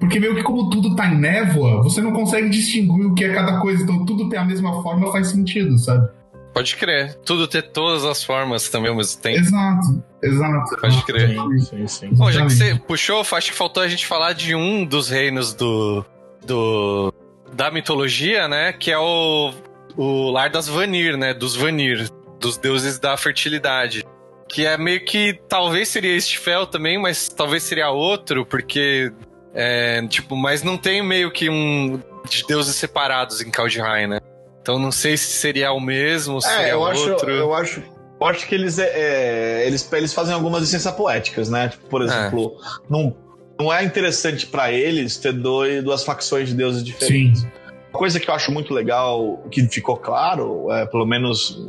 Porque 0.00 0.18
meio 0.20 0.34
que 0.34 0.42
como 0.42 0.68
tudo 0.68 0.94
tá 0.96 1.06
em 1.06 1.16
névoa, 1.16 1.80
você 1.82 2.02
não 2.02 2.12
consegue 2.12 2.50
distinguir 2.50 3.06
o 3.06 3.14
que 3.14 3.24
é 3.24 3.32
cada 3.32 3.60
coisa. 3.60 3.82
Então 3.82 4.04
tudo 4.04 4.28
tem 4.28 4.38
a 4.38 4.44
mesma 4.44 4.82
forma 4.82 5.10
faz 5.12 5.28
sentido, 5.28 5.78
sabe? 5.78 6.08
Pode 6.54 6.76
crer. 6.76 7.14
Tudo 7.26 7.48
ter 7.48 7.62
todas 7.62 8.04
as 8.04 8.22
formas 8.22 8.70
também 8.70 8.88
ao 8.88 8.96
mesmo 8.96 9.20
tempo. 9.20 9.40
Exato, 9.40 10.04
exato. 10.22 10.80
Pode 10.80 11.04
crer. 11.04 11.36
Sim, 11.60 11.88
sim. 11.88 12.08
Bom, 12.12 12.30
já 12.30 12.46
que 12.46 12.52
você 12.52 12.74
puxou, 12.76 13.22
acho 13.32 13.50
que 13.50 13.56
faltou 13.56 13.82
a 13.82 13.88
gente 13.88 14.06
falar 14.06 14.32
de 14.34 14.54
um 14.54 14.84
dos 14.84 15.10
reinos 15.10 15.52
do. 15.52 16.04
do 16.46 17.12
da 17.52 17.72
mitologia, 17.72 18.46
né? 18.46 18.72
Que 18.72 18.92
é 18.92 18.98
o, 18.98 19.52
o 19.96 20.30
lar 20.30 20.48
das 20.48 20.68
Vanir, 20.68 21.16
né? 21.16 21.34
Dos 21.34 21.56
Vanir, 21.56 22.08
dos 22.38 22.56
deuses 22.56 23.00
da 23.00 23.16
fertilidade. 23.16 24.04
Que 24.48 24.64
é 24.64 24.78
meio 24.78 25.04
que. 25.04 25.36
Talvez 25.48 25.88
seria 25.88 26.14
Estifel 26.14 26.68
também, 26.68 27.00
mas 27.02 27.28
talvez 27.28 27.64
seria 27.64 27.90
outro, 27.90 28.46
porque. 28.46 29.12
É, 29.52 30.06
tipo, 30.06 30.36
mas 30.36 30.62
não 30.62 30.76
tem 30.76 31.02
meio 31.02 31.32
que 31.32 31.50
um. 31.50 32.00
de 32.28 32.46
deuses 32.46 32.76
separados 32.76 33.40
em 33.40 33.50
Kaldheim, 33.50 34.06
né? 34.06 34.20
Então 34.64 34.78
não 34.78 34.90
sei 34.90 35.14
se 35.18 35.26
seria 35.26 35.72
o 35.72 35.78
mesmo, 35.80 36.40
se 36.40 36.48
É, 36.48 36.56
seria 36.56 36.68
eu 36.70 36.86
acho, 36.86 37.10
outro. 37.10 37.30
eu 37.30 37.52
acho. 37.52 37.82
Eu 38.18 38.26
acho 38.26 38.48
que 38.48 38.54
eles, 38.54 38.78
é, 38.78 38.90
é, 38.94 39.66
eles, 39.66 39.86
eles 39.92 40.14
fazem 40.14 40.32
algumas 40.32 40.62
licenças 40.62 40.90
poéticas, 40.94 41.50
né? 41.50 41.68
Tipo, 41.68 41.86
por 41.88 42.00
exemplo, 42.00 42.56
não, 42.88 43.14
não 43.60 43.70
é 43.70 43.84
interessante 43.84 44.46
pra 44.46 44.72
eles 44.72 45.18
ter 45.18 45.34
dois, 45.34 45.84
duas 45.84 46.02
facções 46.02 46.48
de 46.48 46.54
deuses 46.54 46.82
diferentes. 46.82 47.42
Sim. 47.42 47.48
Uma 47.90 47.98
coisa 47.98 48.18
que 48.18 48.30
eu 48.30 48.32
acho 48.34 48.50
muito 48.50 48.72
legal, 48.72 49.44
que 49.50 49.68
ficou 49.68 49.98
claro, 49.98 50.72
é, 50.72 50.86
pelo 50.86 51.04
menos 51.04 51.62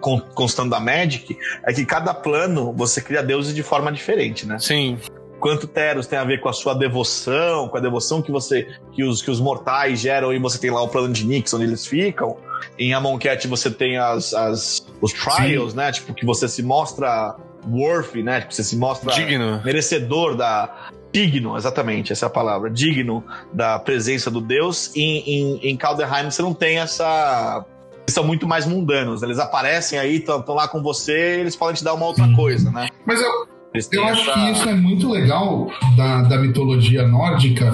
con- 0.00 0.20
constando 0.34 0.70
da 0.70 0.80
Magic, 0.80 1.36
é 1.66 1.72
que 1.74 1.84
cada 1.84 2.14
plano 2.14 2.72
você 2.72 3.02
cria 3.02 3.22
deuses 3.22 3.54
de 3.54 3.62
forma 3.62 3.92
diferente, 3.92 4.46
né? 4.46 4.58
Sim, 4.58 4.98
Quanto 5.40 5.66
Teros 5.66 6.06
tem 6.06 6.18
a 6.18 6.24
ver 6.24 6.40
com 6.40 6.48
a 6.48 6.52
sua 6.52 6.74
devoção, 6.74 7.68
com 7.68 7.76
a 7.76 7.80
devoção 7.80 8.20
que 8.20 8.32
você 8.32 8.68
que 8.92 9.04
os, 9.04 9.22
que 9.22 9.30
os 9.30 9.40
mortais 9.40 10.00
geram, 10.00 10.32
e 10.32 10.38
você 10.38 10.58
tem 10.58 10.70
lá 10.70 10.82
o 10.82 10.88
plano 10.88 11.12
de 11.12 11.24
Nix, 11.24 11.52
onde 11.54 11.64
eles 11.64 11.86
ficam. 11.86 12.36
Em 12.78 12.92
Amonkhet 12.92 13.46
você 13.46 13.70
tem 13.70 13.98
as, 13.98 14.34
as, 14.34 14.86
os 15.00 15.12
trials, 15.12 15.74
né? 15.74 15.92
Tipo, 15.92 16.12
que 16.12 16.26
você 16.26 16.48
se 16.48 16.62
mostra 16.62 17.36
worthy, 17.66 18.22
né? 18.22 18.40
Tipo, 18.40 18.54
você 18.54 18.64
se 18.64 18.76
mostra 18.76 19.12
digno. 19.12 19.62
merecedor 19.64 20.36
da. 20.36 20.90
Digno, 21.10 21.56
exatamente, 21.56 22.12
essa 22.12 22.26
é 22.26 22.28
a 22.28 22.30
palavra. 22.30 22.68
Digno 22.68 23.24
da 23.52 23.78
presença 23.78 24.30
do 24.30 24.40
Deus. 24.40 24.94
Em, 24.94 25.18
em, 25.18 25.70
em 25.70 25.76
Kaldheim 25.76 26.30
você 26.30 26.42
não 26.42 26.52
tem 26.52 26.78
essa. 26.78 27.64
Eles 28.02 28.14
são 28.14 28.24
muito 28.24 28.46
mais 28.46 28.66
mundanos. 28.66 29.22
Eles 29.22 29.38
aparecem 29.38 29.98
aí, 29.98 30.16
estão 30.16 30.54
lá 30.54 30.68
com 30.68 30.82
você, 30.82 31.40
eles 31.40 31.56
podem 31.56 31.76
te 31.76 31.84
dar 31.84 31.94
uma 31.94 32.06
outra 32.06 32.24
Sim. 32.24 32.34
coisa, 32.34 32.70
né? 32.70 32.88
Mas 33.06 33.20
eu, 33.20 33.48
Eu 33.92 34.04
acho 34.04 34.22
essa- 34.30 34.32
que 34.32 34.50
isso 34.52 34.68
é 34.68 34.74
muito 34.74 35.10
legal 35.10 35.70
da, 35.96 36.22
da 36.22 36.38
mitologia 36.38 37.06
nórdica, 37.06 37.72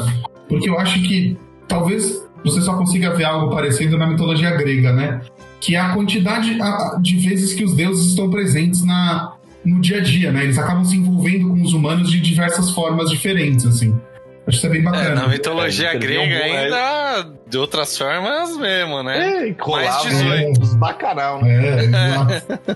porque 0.49 0.69
eu 0.69 0.79
acho 0.79 1.01
que 1.03 1.37
talvez 1.69 2.23
você 2.45 2.61
só 2.61 2.75
consiga 2.77 3.15
ver 3.15 3.25
algo 3.25 3.55
parecido 3.55 3.97
na 3.97 4.07
mitologia 4.07 4.51
grega, 4.57 4.93
né? 4.93 5.21
Que 5.61 5.77
é 5.77 5.81
a 5.81 5.91
quantidade 5.95 6.59
de 7.01 7.17
vezes 7.17 7.55
que 7.55 7.65
os 7.65 7.75
deuses 7.75 8.09
estão 8.11 8.29
presentes 8.29 8.85
na, 8.85 9.33
no 9.65 9.81
dia 9.81 9.99
a 9.99 10.01
dia, 10.01 10.31
né? 10.31 10.45
Eles 10.45 10.59
acabam 10.59 10.85
se 10.85 10.95
envolvendo 10.97 11.49
com 11.49 11.63
os 11.63 11.73
humanos 11.73 12.11
de 12.11 12.21
diversas 12.21 12.71
formas 12.73 13.09
diferentes, 13.09 13.65
assim. 13.65 13.95
Acho 14.47 14.61
que 14.61 14.67
isso 14.67 14.67
é 14.67 14.71
bem 14.71 14.81
É, 14.81 14.85
bacana. 14.85 15.15
na 15.15 15.29
mitologia 15.29 15.89
É, 15.89 15.97
grega 15.99 16.21
um 16.21 16.53
ainda, 16.55 17.31
de 17.49 17.57
outras 17.57 17.97
formas 17.97 18.57
mesmo, 18.59 19.03
né? 19.03 19.19
É, 19.45 19.47
e 19.49 19.55
colava 19.55 19.85
Mais 19.89 20.03
18. 20.03 20.61
uns 20.61 20.75
bacanal, 20.75 21.43
né? 21.43 21.85
É. 21.87 21.87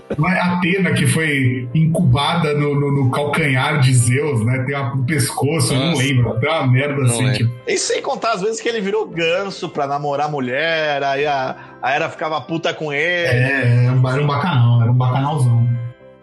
Não 0.17 0.27
é 0.29 0.39
Atena 0.41 0.93
que 0.93 1.05
foi 1.05 1.69
incubada 1.75 2.53
no, 2.55 2.73
no- 2.73 2.91
no 3.05 3.11
calcanhar 3.11 3.79
de 3.81 3.93
Zeus, 3.93 4.43
né? 4.45 4.63
Tem 4.65 4.75
um 4.77 5.05
pescoço, 5.05 5.73
eu 5.73 5.79
não 5.79 5.87
Nossa. 5.91 6.01
lembro. 6.03 6.39
Tem 6.39 6.49
uma 6.49 6.65
merda 6.67 6.95
Não 6.95 7.05
assim, 7.05 7.31
tipo. 7.33 7.51
E 7.67 7.77
sem 7.77 8.01
contar 8.01 8.31
as 8.33 8.41
vezes 8.41 8.59
que 8.59 8.67
ele 8.67 8.81
virou 8.81 9.05
ganso 9.07 9.69
pra 9.69 9.85
namorar 9.85 10.25
a 10.25 10.29
mulher, 10.29 11.03
aí 11.03 11.25
a, 11.27 11.55
a 11.81 11.91
Era 11.91 12.09
ficava 12.09 12.41
puta 12.41 12.73
com 12.73 12.91
ele. 12.91 13.27
É, 13.27 13.85
era 13.85 13.91
um 14.21 14.27
bacanal, 14.27 14.81
era 14.81 14.91
um 14.91 14.95
bacanalzão. 14.95 15.69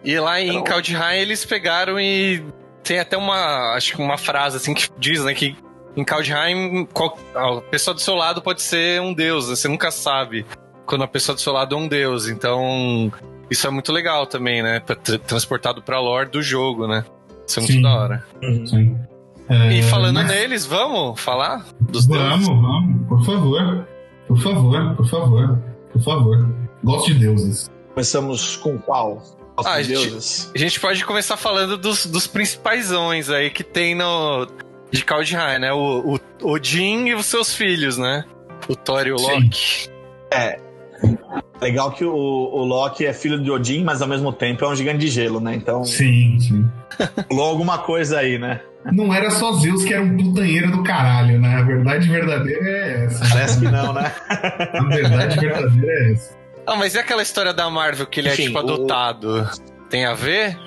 E 0.03 0.17
lá 0.19 0.39
em 0.41 0.63
Kaldheim 0.63 1.19
eles 1.19 1.43
pegaram 1.45 1.99
e 1.99 2.43
tem 2.87 2.99
até 2.99 3.17
uma, 3.17 3.73
acho 3.75 3.95
que 3.95 4.01
uma 4.01 4.17
frase 4.17 4.57
assim 4.57 4.73
que 4.73 4.87
diz, 4.97 5.23
né, 5.23 5.33
que 5.33 5.55
em 5.95 6.03
Kaldheim 6.03 6.85
qual- 6.93 7.17
a 7.35 7.61
pessoa 7.61 7.93
do 7.93 7.99
seu 8.01 8.15
lado 8.15 8.41
pode 8.41 8.61
ser 8.61 9.01
um 9.01 9.13
deus, 9.13 9.49
né? 9.49 9.55
você 9.55 9.67
nunca 9.67 9.89
sabe 9.91 10.45
quando 10.85 11.03
a 11.03 11.07
pessoa 11.07 11.35
do 11.35 11.41
seu 11.41 11.51
lado 11.53 11.75
é 11.75 11.77
um 11.77 11.87
deus. 11.87 12.27
Então, 12.27 13.11
isso 13.49 13.65
é 13.67 13.69
muito 13.69 13.91
legal 13.91 14.25
também, 14.27 14.61
né, 14.63 14.79
pra 14.79 14.95
tra- 14.95 15.17
transportado 15.19 15.81
pra 15.81 15.99
lore 15.99 16.29
do 16.29 16.41
jogo, 16.41 16.87
né? 16.87 17.03
Isso 17.47 17.59
é 17.59 17.61
muito 17.61 17.73
Sim. 17.73 17.81
da 17.81 17.95
hora. 17.95 18.23
Sim. 18.67 18.97
É, 19.49 19.73
E 19.73 19.83
falando 19.83 20.15
mas- 20.15 20.27
neles, 20.27 20.65
vamos 20.65 21.19
falar 21.19 21.65
dos 21.79 22.05
Vamos, 22.05 22.29
deuses? 22.29 22.47
vamos, 22.47 23.07
por 23.07 23.25
favor. 23.25 23.87
Por 24.27 24.37
favor, 24.41 24.95
por 24.97 25.07
favor, 25.07 25.59
por 25.93 26.01
favor. 26.03 26.49
Gosto 26.83 27.13
de 27.13 27.19
deuses. 27.19 27.71
Começamos 27.93 28.57
com 28.57 28.77
qual? 28.77 29.23
Ah, 29.65 29.73
a 29.73 29.81
gente- 29.81 30.09
deuses. 30.09 30.51
A 30.53 30.57
gente 30.57 30.79
pode 30.79 31.03
começar 31.05 31.37
falando 31.37 31.77
dos, 31.77 32.05
dos 32.05 32.27
principaisões 32.27 33.29
aí 33.29 33.49
que 33.49 33.63
tem 33.63 33.95
no 33.95 34.47
de 34.91 35.03
Kaldheim, 35.03 35.59
né? 35.59 35.73
O, 35.73 36.15
o 36.41 36.49
Odin 36.51 37.07
e 37.07 37.13
os 37.15 37.25
seus 37.25 37.53
filhos, 37.53 37.97
né? 37.97 38.23
O 38.67 38.75
Thor 38.75 39.05
e 39.07 39.11
o 39.11 39.17
Sim. 39.17 39.25
Loki. 39.43 39.89
Legal 41.61 41.91
que 41.91 42.05
o, 42.05 42.13
o 42.13 42.63
Loki 42.65 43.05
é 43.05 43.13
filho 43.13 43.41
de 43.41 43.49
Odin, 43.51 43.83
mas 43.83 44.01
ao 44.01 44.07
mesmo 44.07 44.31
tempo 44.31 44.63
é 44.63 44.67
um 44.69 44.75
gigante 44.75 44.99
de 44.99 45.07
gelo, 45.07 45.39
né? 45.39 45.55
Então, 45.55 45.83
Sim, 45.83 46.37
sim. 46.39 46.65
rolou 47.29 47.49
alguma 47.49 47.79
coisa 47.79 48.19
aí, 48.19 48.37
né? 48.37 48.61
Não 48.91 49.13
era 49.13 49.29
só 49.31 49.51
Zeus 49.53 49.83
que 49.83 49.93
era 49.93 50.01
um 50.01 50.15
putanheiro 50.15 50.71
do 50.71 50.83
caralho, 50.83 51.39
né? 51.41 51.55
A 51.55 51.61
verdade 51.63 52.07
verdadeira 52.07 52.67
é 52.69 53.05
essa. 53.05 53.27
Parece 53.29 53.59
que 53.59 53.65
não, 53.65 53.91
né? 53.93 54.11
A 54.29 54.83
verdade 54.83 55.39
verdadeira 55.39 55.91
é 55.91 56.11
essa. 56.13 56.37
Ah, 56.67 56.75
mas 56.75 56.93
e 56.95 56.99
aquela 56.99 57.21
história 57.21 57.53
da 57.53 57.69
Marvel 57.69 58.05
que 58.05 58.19
ele 58.19 58.27
é 58.29 58.33
Enfim, 58.33 58.47
tipo 58.47 58.57
o- 58.57 58.59
adotado? 58.61 59.49
Tem 59.89 60.05
a 60.05 60.13
ver? 60.13 60.57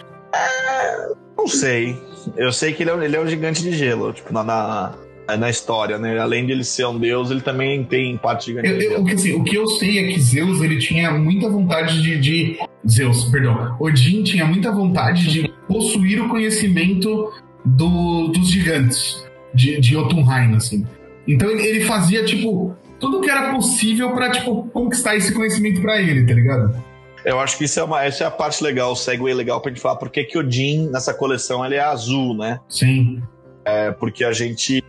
Não 1.37 1.47
sei. 1.47 1.97
Eu 2.37 2.53
sei 2.53 2.73
que 2.73 2.83
ele 2.83 2.91
é, 2.91 2.95
um- 2.95 3.03
ele 3.03 3.17
é 3.17 3.21
um 3.21 3.27
gigante 3.27 3.63
de 3.63 3.73
gelo, 3.73 4.13
tipo, 4.13 4.33
na, 4.33 4.43
na, 4.45 5.37
na 5.37 5.51
história, 5.51 5.99
né? 5.99 6.19
Além 6.19 6.47
de 6.47 6.53
ele 6.53 6.65
ser 6.65 6.87
um 6.87 6.99
deus, 6.99 7.31
ele 7.31 7.41
também 7.41 7.85
tem 7.85 8.17
parte 8.17 8.47
gigante 8.47 8.69
Eu- 8.69 8.79
de 8.79 8.85
eu- 8.85 8.91
gelo. 8.93 9.03
o, 9.03 9.07
que, 9.07 9.13
assim, 9.15 9.33
o 9.35 9.45
que 9.45 9.55
eu 9.57 9.67
sei 9.67 9.99
é 9.99 10.13
que 10.13 10.21
Zeus 10.21 10.61
ele 10.63 10.79
tinha 10.79 11.11
muita 11.13 11.49
vontade 11.49 12.03
de, 12.03 12.19
de- 12.19 12.59
Zeus, 12.89 13.25
perdão. 13.25 13.77
Odin 13.79 14.23
tinha 14.23 14.47
muita 14.47 14.73
vontade 14.73 15.27
de 15.31 15.49
possuir 15.69 16.23
o 16.23 16.29
conhecimento 16.29 17.31
do- 17.65 18.29
dos 18.29 18.49
gigantes 18.51 19.23
de, 19.55 19.79
de 19.81 19.91
Jotunheim, 19.93 20.55
assim. 20.57 20.87
Então 21.29 21.51
ele, 21.51 21.63
ele 21.67 21.85
fazia, 21.85 22.25
tipo, 22.25 22.75
tudo 23.01 23.21
que 23.21 23.31
era 23.31 23.53
possível 23.53 24.13
pra, 24.13 24.31
tipo, 24.31 24.69
conquistar 24.69 25.17
esse 25.17 25.33
conhecimento 25.33 25.81
pra 25.81 26.01
ele, 26.01 26.25
tá 26.27 26.35
ligado? 26.35 26.75
Eu 27.25 27.41
acho 27.41 27.59
que 27.59 27.65
isso 27.65 27.81
é, 27.81 27.85
uma, 27.85 28.05
essa 28.05 28.25
é 28.25 28.27
a 28.27 28.31
parte 28.31 28.63
legal, 28.63 28.93
o 28.93 28.97
segue 28.97 29.23
legal 29.35 29.61
pra 29.61 29.71
gente 29.71 29.81
falar 29.81 29.97
porque 29.97 30.25
que 30.25 30.39
Odin, 30.39 30.89
nessa 30.91 31.13
coleção, 31.13 31.65
ele 31.65 31.75
é 31.75 31.81
azul, 31.81 32.37
né? 32.37 32.61
Sim. 32.69 33.23
É 33.65 33.91
porque 33.91 34.25
a 34.25 34.33
gente, 34.33 34.83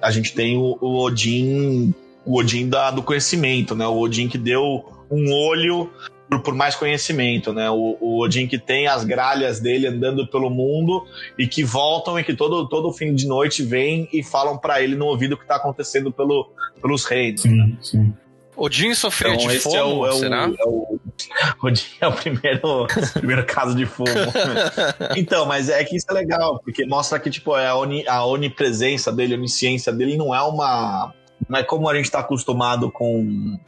a 0.00 0.10
gente 0.10 0.34
tem 0.34 0.56
o, 0.56 0.78
o 0.80 1.02
Odin, 1.02 1.94
o 2.24 2.38
Odin 2.38 2.68
da, 2.68 2.90
do 2.90 3.02
conhecimento, 3.02 3.74
né? 3.74 3.86
O 3.86 3.98
Odin 3.98 4.28
que 4.28 4.38
deu 4.38 4.84
um 5.10 5.32
olho 5.48 5.90
por, 6.28 6.40
por 6.40 6.54
mais 6.54 6.74
conhecimento, 6.74 7.52
né? 7.52 7.70
O, 7.70 7.96
o, 8.00 8.22
Odin 8.22 8.46
que 8.46 8.58
tem 8.58 8.86
as 8.86 9.04
gralhas 9.04 9.60
dele 9.60 9.86
andando 9.86 10.26
pelo 10.26 10.50
mundo 10.50 11.06
e 11.38 11.46
que 11.46 11.62
voltam 11.62 12.18
e 12.18 12.24
que 12.24 12.34
todo, 12.34 12.68
todo 12.68 12.92
fim 12.92 13.14
de 13.14 13.26
noite 13.26 13.62
vêm 13.62 14.08
e 14.12 14.22
falam 14.22 14.58
para 14.58 14.80
ele 14.82 14.96
no 14.96 15.06
ouvido 15.06 15.34
o 15.34 15.38
que 15.38 15.46
tá 15.46 15.56
acontecendo 15.56 16.12
pelo, 16.12 16.50
pelos 16.80 17.04
reinos. 17.04 17.42
Sim, 17.42 17.78
sim. 17.80 18.14
Odin 18.56 18.94
sofria 18.94 19.34
então, 19.34 19.48
de 19.48 19.58
fogo, 19.58 19.76
é 19.76 19.82
o, 19.82 20.06
é 20.06 20.10
o, 20.10 20.14
será? 20.14 20.44
É 20.46 20.64
o, 20.64 21.00
Odin 21.62 21.82
é 22.00 22.06
o 22.06 22.12
primeiro, 22.12 22.86
primeiro 23.14 23.44
caso 23.44 23.74
de 23.74 23.84
fogo. 23.84 24.10
então, 25.16 25.44
mas 25.44 25.68
é 25.68 25.82
que 25.84 25.96
isso 25.96 26.06
é 26.08 26.14
legal, 26.14 26.60
porque 26.60 26.86
mostra 26.86 27.18
que 27.18 27.30
tipo, 27.30 27.56
é 27.56 27.66
a, 27.66 27.76
oni, 27.76 28.06
a 28.06 28.24
onipresença 28.24 29.12
dele, 29.12 29.34
a 29.34 29.38
onisciência 29.38 29.92
dele 29.92 30.16
não 30.16 30.34
é 30.34 30.40
uma... 30.42 31.12
Não 31.48 31.58
é 31.58 31.64
como 31.64 31.88
a 31.90 31.94
gente 31.94 32.06
está 32.06 32.20
acostumado 32.20 32.90
com 32.90 33.58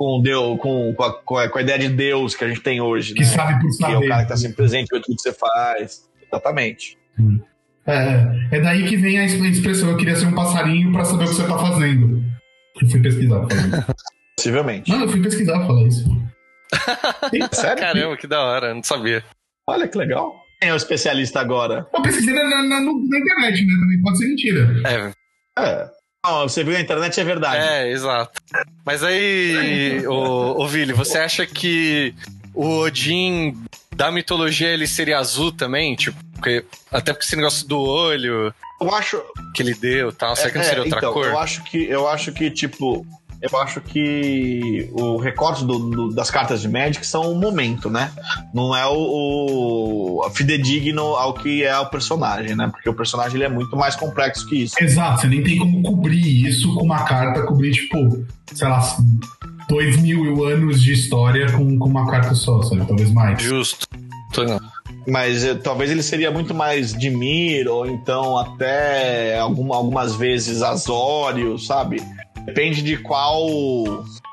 com 0.00 0.22
Deus, 0.22 0.58
com, 0.58 0.94
com, 0.94 1.02
a, 1.02 1.12
com, 1.12 1.36
a, 1.36 1.48
com, 1.50 1.60
ideia 1.60 1.78
de 1.78 1.90
Deus 1.90 2.34
que 2.34 2.42
a 2.42 2.48
gente 2.48 2.62
tem 2.62 2.80
hoje. 2.80 3.12
Que 3.12 3.20
né? 3.20 3.26
sabe 3.26 3.60
por 3.60 3.70
saber. 3.72 3.98
Que 3.98 4.02
é 4.02 4.06
o 4.06 4.08
cara 4.08 4.20
que 4.20 4.32
está 4.32 4.36
sempre 4.38 4.56
presente, 4.56 4.88
vê 4.90 4.98
tudo 4.98 5.14
que 5.14 5.20
você 5.20 5.32
faz. 5.34 6.08
Exatamente. 6.26 6.96
É, 7.86 8.56
é 8.56 8.60
daí 8.62 8.88
que 8.88 8.96
vem 8.96 9.18
a 9.18 9.26
expressão: 9.26 9.90
eu 9.90 9.98
queria 9.98 10.16
ser 10.16 10.24
um 10.24 10.34
passarinho 10.34 10.90
para 10.90 11.04
saber 11.04 11.24
o 11.24 11.28
que 11.28 11.34
você 11.34 11.42
está 11.42 11.58
fazendo. 11.58 12.24
Eu 12.80 12.88
fui 12.88 13.02
pesquisar. 13.02 13.46
Possivelmente. 14.38 14.90
Não, 14.90 15.02
eu 15.02 15.08
fui 15.10 15.22
pesquisar 15.22 15.66
falar 15.66 15.86
isso. 15.86 16.08
Sério? 17.52 17.82
Caramba, 17.82 18.16
que 18.16 18.26
da 18.26 18.42
hora, 18.42 18.72
não 18.72 18.82
sabia. 18.82 19.22
Olha 19.68 19.86
que 19.86 19.98
legal. 19.98 20.34
Quem 20.62 20.70
é 20.70 20.72
o 20.72 20.76
especialista 20.76 21.40
agora? 21.40 21.86
Eu 21.92 22.00
pesquisei 22.00 22.32
na, 22.32 22.44
na, 22.44 22.62
na, 22.62 22.80
na 22.80 23.18
internet, 23.18 23.66
né? 23.66 23.74
Também 23.78 24.00
pode 24.02 24.16
ser 24.16 24.28
mentira. 24.28 24.66
É. 24.86 25.62
É. 25.62 25.99
Não, 26.24 26.48
você 26.48 26.62
viu 26.62 26.76
a 26.76 26.80
internet 26.80 27.18
é 27.18 27.24
verdade. 27.24 27.66
É, 27.66 27.90
exato. 27.90 28.40
Mas 28.84 29.02
aí, 29.02 30.06
o, 30.06 30.62
o 30.62 30.68
Vili, 30.68 30.92
você 30.92 31.18
acha 31.18 31.46
que 31.46 32.14
o 32.54 32.80
Odin 32.80 33.56
da 33.94 34.10
mitologia 34.10 34.68
ele 34.68 34.86
seria 34.86 35.18
azul 35.18 35.50
também? 35.50 35.96
Tipo, 35.96 36.18
porque, 36.34 36.64
até 36.90 37.12
porque 37.12 37.24
esse 37.24 37.36
negócio 37.36 37.66
do 37.66 37.80
olho. 37.80 38.52
Eu 38.80 38.94
acho. 38.94 39.22
Que 39.54 39.62
ele 39.62 39.74
deu 39.74 40.12
tal. 40.12 40.36
Será 40.36 40.48
é, 40.48 40.52
que 40.52 40.58
não 40.58 40.64
seria 40.64 40.82
outra 40.82 40.98
então, 40.98 41.12
cor? 41.12 41.26
Eu 41.26 41.38
acho 41.38 41.64
que, 41.64 41.84
eu 41.84 42.08
acho 42.08 42.32
que, 42.32 42.50
tipo, 42.50 43.06
eu 43.42 43.58
acho 43.58 43.80
que 43.80 44.90
o 44.92 45.16
recorte 45.16 45.64
do, 45.64 45.78
do, 45.78 46.14
das 46.14 46.30
cartas 46.30 46.60
de 46.60 46.68
Magic 46.68 47.06
são 47.06 47.32
o 47.32 47.34
momento, 47.34 47.88
né? 47.88 48.10
Não 48.52 48.76
é 48.76 48.86
o, 48.86 50.20
o 50.26 50.30
fidedigno 50.30 51.16
ao 51.16 51.32
que 51.32 51.62
é 51.62 51.78
o 51.78 51.86
personagem, 51.86 52.54
né? 52.54 52.68
Porque 52.70 52.88
o 52.88 52.94
personagem 52.94 53.36
ele 53.36 53.44
é 53.44 53.48
muito 53.48 53.74
mais 53.76 53.96
complexo 53.96 54.46
que 54.46 54.64
isso. 54.64 54.74
Exato, 54.78 55.22
você 55.22 55.28
nem 55.28 55.42
tem 55.42 55.58
como 55.58 55.82
cobrir 55.82 56.46
isso 56.46 56.74
com 56.74 56.84
uma 56.84 57.04
carta, 57.04 57.42
cobrir, 57.42 57.72
tipo, 57.72 58.24
sei 58.52 58.68
lá, 58.68 58.80
dois 59.68 59.96
mil 60.02 60.44
anos 60.44 60.82
de 60.82 60.92
história 60.92 61.50
com, 61.52 61.78
com 61.78 61.88
uma 61.88 62.10
carta 62.10 62.34
só, 62.34 62.60
sabe? 62.62 62.84
Talvez 62.86 63.10
mais. 63.10 63.40
Justo. 63.42 63.86
Tô 64.32 64.44
não. 64.44 64.60
Mas 65.08 65.44
eh, 65.44 65.54
talvez 65.54 65.90
ele 65.90 66.02
seria 66.02 66.30
muito 66.30 66.54
mais 66.54 66.92
Dimir, 66.92 67.68
ou 67.68 67.86
então 67.86 68.36
até 68.36 69.38
alguma, 69.38 69.76
algumas 69.76 70.14
vezes 70.14 70.62
Azório, 70.62 71.58
sabe? 71.58 72.02
Depende 72.44 72.82
de 72.82 72.96
qual, 72.96 73.46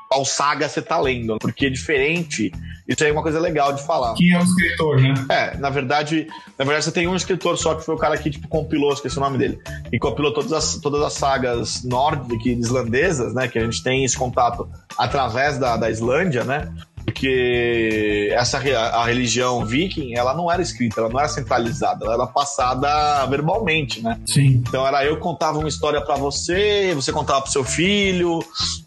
qual 0.08 0.24
saga 0.24 0.68
você 0.68 0.82
tá 0.82 1.00
lendo, 1.00 1.38
porque 1.38 1.66
é 1.66 1.70
diferente. 1.70 2.52
Isso 2.88 3.04
aí 3.04 3.10
é 3.10 3.12
uma 3.12 3.22
coisa 3.22 3.38
legal 3.38 3.72
de 3.74 3.84
falar. 3.84 4.14
Quem 4.14 4.32
é 4.32 4.38
o 4.38 4.42
escritor, 4.42 5.00
né? 5.00 5.14
É, 5.28 5.56
na 5.58 5.68
verdade, 5.68 6.26
na 6.58 6.64
verdade 6.64 6.86
você 6.86 6.92
tem 6.92 7.06
um 7.06 7.14
escritor 7.14 7.58
só 7.58 7.74
que 7.74 7.84
foi 7.84 7.94
o 7.94 7.98
cara 7.98 8.16
que 8.16 8.30
tipo 8.30 8.48
compilou, 8.48 8.92
esqueci 8.92 9.18
o 9.18 9.20
nome 9.20 9.36
dele, 9.36 9.58
e 9.92 9.98
compilou 9.98 10.32
todas 10.32 10.52
as, 10.52 10.78
todas 10.78 11.02
as 11.02 11.12
sagas 11.12 11.84
nórdicas, 11.84 12.46
islandesas, 12.46 13.34
né, 13.34 13.46
que 13.46 13.58
a 13.58 13.64
gente 13.64 13.82
tem 13.82 14.04
esse 14.04 14.16
contato 14.16 14.66
através 14.96 15.58
da, 15.58 15.76
da 15.76 15.90
Islândia, 15.90 16.44
né? 16.44 16.72
Porque 17.18 18.30
essa 18.32 18.58
a 18.58 19.04
religião 19.04 19.66
viking 19.66 20.14
ela 20.14 20.32
não 20.32 20.50
era 20.50 20.62
escrita, 20.62 21.00
ela 21.00 21.08
não 21.08 21.18
era 21.18 21.28
centralizada, 21.28 22.04
ela 22.04 22.14
era 22.14 22.26
passada 22.28 23.26
verbalmente, 23.26 24.00
né? 24.00 24.20
Sim. 24.24 24.62
Então 24.68 24.86
era 24.86 25.04
eu 25.04 25.18
contava 25.18 25.58
uma 25.58 25.68
história 25.68 26.00
para 26.00 26.14
você, 26.14 26.92
você 26.94 27.12
contava 27.12 27.42
pro 27.42 27.50
seu 27.50 27.64
filho 27.64 28.38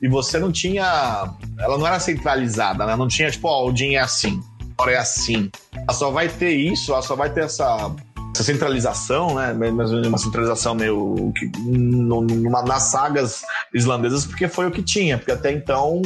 e 0.01 0.07
você 0.07 0.39
não 0.39 0.49
tinha, 0.49 1.29
ela 1.59 1.77
não 1.77 1.85
era 1.85 1.99
centralizada, 1.99 2.85
né? 2.85 2.95
Não 2.95 3.07
tinha 3.07 3.29
tipo, 3.29 3.49
ó, 3.49 3.63
oh, 3.63 3.65
o 3.65 3.69
Odin 3.69 3.95
é 3.95 3.99
assim, 3.99 4.41
agora 4.77 4.93
é 4.93 4.97
assim. 4.97 5.51
Ela 5.73 5.93
só 5.93 6.09
vai 6.09 6.29
ter 6.29 6.51
isso, 6.51 6.93
ela 6.93 7.01
só 7.01 7.15
vai 7.15 7.29
ter 7.29 7.43
essa 7.43 7.93
essa 8.33 8.43
centralização, 8.43 9.35
né? 9.35 9.53
Mas 9.53 9.91
uma 9.91 10.17
centralização 10.17 10.73
meio 10.73 11.33
que 11.35 11.51
numa, 11.67 12.63
nas 12.63 12.83
sagas 12.83 13.41
islandesas, 13.73 14.25
porque 14.25 14.47
foi 14.47 14.67
o 14.67 14.71
que 14.71 14.81
tinha, 14.81 15.17
porque 15.17 15.33
até 15.33 15.51
então 15.51 16.01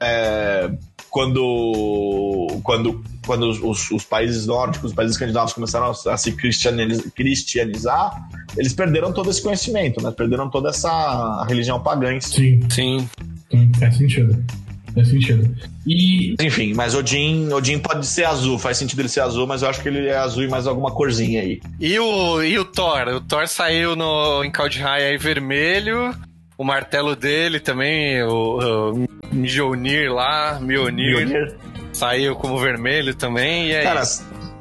é, 0.00 0.70
quando, 1.16 2.60
quando, 2.62 3.02
quando 3.26 3.48
os, 3.48 3.90
os, 3.90 4.04
países 4.04 4.46
nórdicos, 4.46 4.90
os 4.90 4.94
países 4.94 5.16
escandinavos 5.16 5.54
começaram 5.54 5.90
a, 5.90 6.16
se 6.18 6.30
cristianizar, 6.32 7.10
cristianizar, 7.12 8.28
eles 8.54 8.74
perderam 8.74 9.10
todo 9.14 9.30
esse 9.30 9.40
conhecimento, 9.40 10.02
né? 10.02 10.10
Perderam 10.10 10.50
toda 10.50 10.68
essa 10.68 11.42
religião 11.48 11.82
pagã. 11.82 12.20
Sim. 12.20 12.60
Sim. 12.68 13.08
Sim, 13.50 13.72
faz 13.80 13.96
sentido. 13.96 14.44
Faz 14.92 15.08
sentido. 15.08 15.56
E... 15.86 16.34
Enfim, 16.38 16.74
mas 16.74 16.94
Odin, 16.94 17.50
Odin 17.50 17.78
pode 17.78 18.06
ser 18.06 18.24
azul, 18.26 18.58
faz 18.58 18.76
sentido 18.76 19.00
ele 19.00 19.08
ser 19.08 19.20
azul, 19.20 19.46
mas 19.46 19.62
eu 19.62 19.70
acho 19.70 19.80
que 19.80 19.88
ele 19.88 20.08
é 20.08 20.18
azul 20.18 20.42
e 20.42 20.48
mais 20.48 20.66
alguma 20.66 20.90
corzinha 20.90 21.40
aí. 21.40 21.62
E 21.80 21.98
o, 21.98 22.42
e 22.42 22.58
o 22.58 22.64
Thor? 22.66 23.08
O 23.08 23.20
Thor 23.22 23.48
saiu 23.48 23.96
no, 23.96 24.44
em 24.44 24.50
Kaldheim 24.50 24.84
aí 24.84 25.16
vermelho, 25.16 26.14
o 26.58 26.64
martelo 26.64 27.14
dele 27.14 27.60
também, 27.60 28.22
o, 28.22 28.92
o 28.92 29.06
Mjolnir 29.32 30.12
lá, 30.12 30.58
Mjolnir, 30.60 31.26
Mjolnir, 31.26 31.56
saiu 31.92 32.34
como 32.36 32.58
vermelho 32.58 33.14
também, 33.14 33.68
e 33.68 33.72
é 33.72 33.82
Cara. 33.82 34.02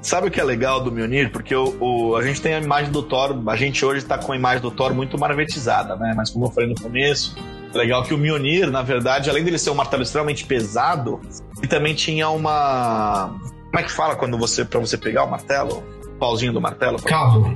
Sabe 0.01 0.27
o 0.27 0.31
que 0.31 0.39
é 0.39 0.43
legal 0.43 0.81
do 0.81 0.91
Mjolnir? 0.91 1.31
Porque 1.31 1.55
o, 1.55 1.75
o, 1.79 2.15
a 2.15 2.23
gente 2.23 2.39
tem 2.39 2.53
a 2.53 2.59
imagem 2.61 2.91
do 2.91 3.01
Thor, 3.01 3.35
a 3.47 3.55
gente 3.55 3.83
hoje 3.83 3.99
está 3.99 4.19
com 4.19 4.33
a 4.33 4.35
imagem 4.35 4.61
do 4.61 4.69
Thor 4.69 4.93
muito 4.93 5.17
marvetizada, 5.17 5.95
né? 5.95 6.13
Mas 6.15 6.29
como 6.29 6.45
eu 6.45 6.51
falei 6.51 6.69
no 6.69 6.75
começo, 6.75 7.35
é 7.73 7.77
legal 7.77 8.03
que 8.03 8.13
o 8.13 8.17
Mjolnir, 8.17 8.69
na 8.69 8.83
verdade, 8.83 9.31
além 9.31 9.43
dele 9.43 9.57
ser 9.57 9.71
um 9.71 9.75
martelo 9.75 10.03
extremamente 10.03 10.45
pesado, 10.45 11.19
ele 11.57 11.67
também 11.67 11.95
tinha 11.95 12.29
uma... 12.29 13.35
Como 13.65 13.79
é 13.79 13.83
que 13.83 13.91
fala 13.91 14.15
quando 14.15 14.37
você, 14.37 14.63
para 14.63 14.79
você 14.79 14.95
pegar 14.95 15.23
o 15.23 15.31
martelo? 15.31 15.83
O 16.05 16.19
pauzinho 16.19 16.53
do 16.53 16.61
martelo? 16.61 17.01
Cabo. 17.01 17.51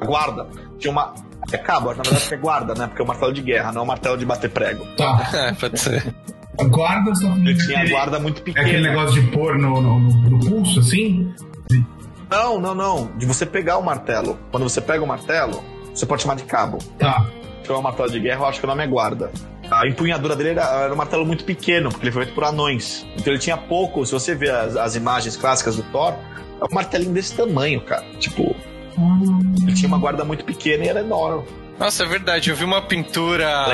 A 0.00 0.04
guarda. 0.06 0.48
Tinha 0.78 0.90
uma, 0.90 1.14
é 1.56 1.58
cabo, 1.58 1.88
na 1.94 2.02
verdade 2.02 2.34
é 2.34 2.36
guarda, 2.36 2.74
né? 2.74 2.86
Porque 2.86 3.02
é 3.02 3.04
o 3.04 3.08
martelo 3.08 3.32
de 3.32 3.42
guerra, 3.42 3.72
não 3.72 3.82
é 3.82 3.84
o 3.84 3.86
martelo 3.86 4.16
de 4.16 4.24
bater 4.24 4.50
prego. 4.50 4.84
Tá. 4.96 5.30
É, 5.40 5.52
pode 5.52 5.78
ser. 5.78 6.14
A 6.58 6.64
guarda 6.64 7.14
só 7.14 7.28
Ele 7.28 7.54
tinha 7.54 7.80
a 7.80 7.88
guarda 7.88 8.18
muito 8.18 8.42
pequena. 8.42 8.66
É 8.66 8.70
aquele 8.70 8.88
negócio 8.88 9.22
de 9.22 9.30
pôr 9.30 9.58
no, 9.58 9.80
no, 9.80 10.00
no, 10.00 10.40
pulso, 10.40 10.80
assim? 10.80 11.32
Não, 12.30 12.60
não, 12.60 12.74
não. 12.74 13.10
De 13.16 13.24
você 13.24 13.46
pegar 13.46 13.78
o 13.78 13.82
martelo. 13.82 14.38
Quando 14.50 14.64
você 14.64 14.80
pega 14.80 15.02
o 15.02 15.06
martelo, 15.06 15.64
você 15.94 16.04
pode 16.04 16.22
chamar 16.22 16.34
de 16.34 16.44
cabo. 16.44 16.78
Tá. 16.98 17.26
Que 17.62 17.72
é 17.72 17.74
um 17.74 17.80
martelo 17.80 18.10
de 18.10 18.20
guerra, 18.20 18.40
eu 18.40 18.46
acho 18.46 18.60
que 18.60 18.66
o 18.66 18.68
nome 18.68 18.84
é 18.84 18.86
guarda. 18.86 19.30
A 19.70 19.86
empunhadura 19.86 20.34
dele 20.34 20.50
era, 20.50 20.64
era 20.64 20.92
um 20.92 20.96
martelo 20.96 21.24
muito 21.24 21.44
pequeno, 21.44 21.90
porque 21.90 22.04
ele 22.04 22.12
foi 22.12 22.24
feito 22.24 22.34
por 22.34 22.44
anões. 22.44 23.06
Então 23.16 23.32
ele 23.32 23.40
tinha 23.40 23.56
pouco. 23.56 24.04
Se 24.04 24.12
você 24.12 24.34
ver 24.34 24.50
as, 24.50 24.76
as 24.76 24.96
imagens 24.96 25.36
clássicas 25.36 25.76
do 25.76 25.82
Thor, 25.84 26.14
é 26.60 26.64
um 26.64 26.74
martelinho 26.74 27.12
desse 27.12 27.34
tamanho, 27.34 27.80
cara. 27.80 28.04
Tipo, 28.18 28.54
ele 29.62 29.74
tinha 29.74 29.88
uma 29.88 29.98
guarda 29.98 30.24
muito 30.24 30.44
pequena 30.44 30.84
e 30.84 30.88
era 30.88 31.00
enorme. 31.00 31.44
Nossa, 31.78 32.04
é 32.04 32.06
verdade. 32.06 32.50
Eu 32.50 32.56
vi 32.56 32.64
uma 32.64 32.82
pintura. 32.82 33.64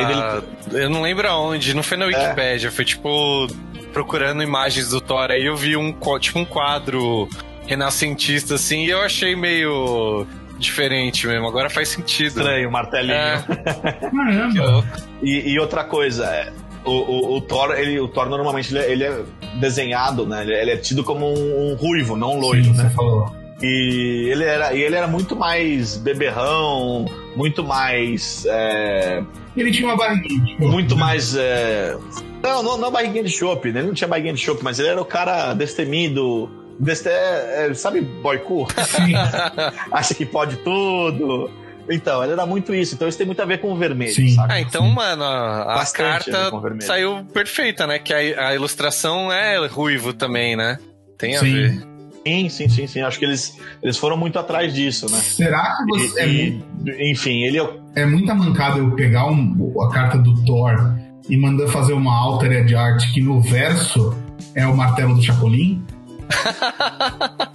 Dele... 0.70 0.84
Eu 0.84 0.90
não 0.90 1.02
lembro 1.02 1.28
aonde, 1.28 1.74
não 1.74 1.82
foi 1.82 1.96
na 1.96 2.06
Wikipedia, 2.06 2.68
é. 2.68 2.70
foi 2.70 2.84
tipo 2.84 3.48
procurando 3.92 4.42
imagens 4.42 4.90
do 4.90 5.00
Thor. 5.00 5.30
Aí 5.30 5.44
eu 5.44 5.56
vi 5.56 5.76
um 5.76 5.92
tipo 6.20 6.38
um 6.38 6.44
quadro 6.44 7.28
renascentista 7.66 8.54
assim 8.54 8.84
e 8.84 8.90
eu 8.90 9.00
achei 9.00 9.34
meio 9.34 10.26
diferente 10.58 11.26
mesmo. 11.26 11.48
Agora 11.48 11.68
faz 11.68 11.88
sentido. 11.88 12.38
Estranho, 12.38 12.68
o 12.68 12.72
martelinho. 12.72 13.14
É. 13.14 13.42
Caramba. 14.14 14.84
e, 15.22 15.52
e, 15.52 15.58
outra 15.58 15.82
coisa, 15.82 16.26
é, 16.26 16.52
o, 16.84 16.92
o, 16.92 17.36
o, 17.36 17.40
Thor, 17.40 17.72
ele, 17.72 17.98
o 17.98 18.08
Thor 18.08 18.28
normalmente 18.28 18.72
ele 18.72 18.78
é, 18.78 18.92
ele 18.92 19.04
é 19.04 19.22
desenhado, 19.58 20.26
né? 20.26 20.42
Ele, 20.42 20.54
ele, 20.54 20.70
é 20.70 20.76
tido 20.76 21.02
como 21.02 21.26
um, 21.26 21.72
um 21.72 21.74
ruivo, 21.74 22.16
não 22.16 22.36
um 22.36 22.40
loiro, 22.40 22.64
Sim, 22.64 22.72
né? 22.72 22.84
Você 22.84 22.90
falou. 22.90 23.45
E 23.62 24.28
ele 24.30 24.44
era, 24.44 24.74
e 24.74 24.82
ele 24.82 24.94
era 24.94 25.06
muito 25.06 25.34
mais 25.34 25.96
beberrão, 25.96 27.06
muito 27.34 27.64
mais. 27.64 28.44
É... 28.46 29.22
Ele 29.56 29.70
tinha 29.70 29.88
uma 29.88 29.96
barriguinha 29.96 30.44
de 30.44 30.50
chope. 30.52 30.66
Muito 30.66 30.94
né? 30.94 31.00
mais. 31.00 31.34
É... 31.34 31.96
Não, 32.42 32.62
não, 32.62 32.76
não 32.76 32.90
barriguinha 32.90 33.24
de 33.24 33.30
chope, 33.30 33.72
né? 33.72 33.80
Ele 33.80 33.88
não 33.88 33.94
tinha 33.94 34.06
barriguinha 34.06 34.34
de 34.34 34.40
chope, 34.40 34.62
mas 34.62 34.78
ele 34.78 34.88
era 34.88 35.00
o 35.00 35.04
cara 35.04 35.54
destemido. 35.54 36.50
Deste... 36.78 37.08
É, 37.08 37.72
sabe, 37.74 38.02
boy 38.02 38.38
Sim. 38.84 39.14
Acha 39.90 40.14
que 40.14 40.26
pode 40.26 40.56
tudo. 40.58 41.50
Então, 41.88 42.22
ele 42.22 42.32
era 42.32 42.44
muito 42.44 42.74
isso. 42.74 42.94
Então 42.94 43.08
isso 43.08 43.16
tem 43.16 43.26
muito 43.26 43.40
a 43.40 43.46
ver 43.46 43.58
com 43.62 43.72
o 43.72 43.76
vermelho, 43.76 44.12
Sim. 44.12 44.28
sabe? 44.34 44.52
Ah, 44.52 44.60
então, 44.60 44.86
mano, 44.90 45.24
a, 45.24 45.62
a 45.62 45.82
a 45.82 45.86
carta 45.86 46.50
vermelho. 46.50 46.82
saiu 46.82 47.24
perfeita, 47.32 47.86
né? 47.86 47.98
Que 47.98 48.12
a, 48.12 48.48
a 48.48 48.54
ilustração 48.54 49.32
é 49.32 49.66
ruivo 49.66 50.12
também, 50.12 50.56
né? 50.56 50.78
Tem 51.16 51.36
a 51.36 51.40
Sim. 51.40 51.52
ver. 51.52 51.95
Sim, 52.26 52.48
sim, 52.48 52.68
sim, 52.68 52.86
sim. 52.88 53.00
Acho 53.02 53.18
que 53.20 53.24
eles, 53.24 53.56
eles 53.80 53.96
foram 53.96 54.16
muito 54.16 54.36
atrás 54.38 54.74
disso, 54.74 55.06
né? 55.10 55.18
Será 55.18 55.76
que 55.76 55.84
você. 55.98 56.20
É, 56.20 56.26
E- 56.28 56.50
mu- 56.50 56.64
e- 56.88 57.12
enfim, 57.12 57.42
ele 57.44 57.58
é 57.58 57.62
o 57.62 57.86
é 57.94 58.04
muita 58.04 58.34
mancada 58.34 58.78
eu 58.78 58.90
pegar 58.96 59.26
um- 59.26 59.72
a 59.80 59.88
carta 59.90 60.18
do 60.18 60.34
Thor 60.44 60.76
e 61.30 61.36
mandar 61.36 61.68
fazer 61.68 61.92
uma 61.94 62.14
altered 62.14 62.74
art 62.74 63.02
que 63.14 63.20
no 63.22 63.40
verso 63.40 64.14
é 64.54 64.66
o 64.66 64.76
martelo 64.76 65.14
do 65.14 65.22
Chapolin? 65.22 65.84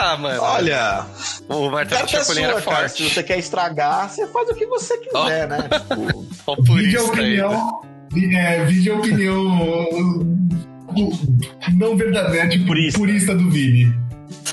Ah, 0.00 0.16
mano. 0.16 0.40
Olha, 0.42 1.04
o 1.48 1.70
Martelo 1.70 2.02
carta 2.02 2.16
é 2.16 2.20
Chapolin 2.20 2.40
sua, 2.42 2.50
era 2.52 2.62
cara. 2.62 2.76
forte. 2.88 3.02
Se 3.02 3.10
você 3.14 3.22
quer 3.22 3.38
estragar, 3.38 4.08
você 4.08 4.26
faz 4.28 4.48
o 4.48 4.54
que 4.54 4.64
você 4.66 4.96
quiser, 4.98 5.48
né? 5.48 5.68
Tipo, 5.68 6.24
Ó, 6.46 6.52
o 6.56 6.62
Vídeo 6.62 7.00
aí. 7.00 7.06
opinião. 7.08 7.80
É, 8.32 8.64
vídeo 8.64 8.94
a 8.94 8.98
opinião. 8.98 9.58
Não 11.74 11.96
verdadeira, 11.96 12.48
tipo, 12.48 12.66
Purista. 12.66 12.98
purista. 12.98 13.34
do 13.34 13.50
Vini. 13.50 13.92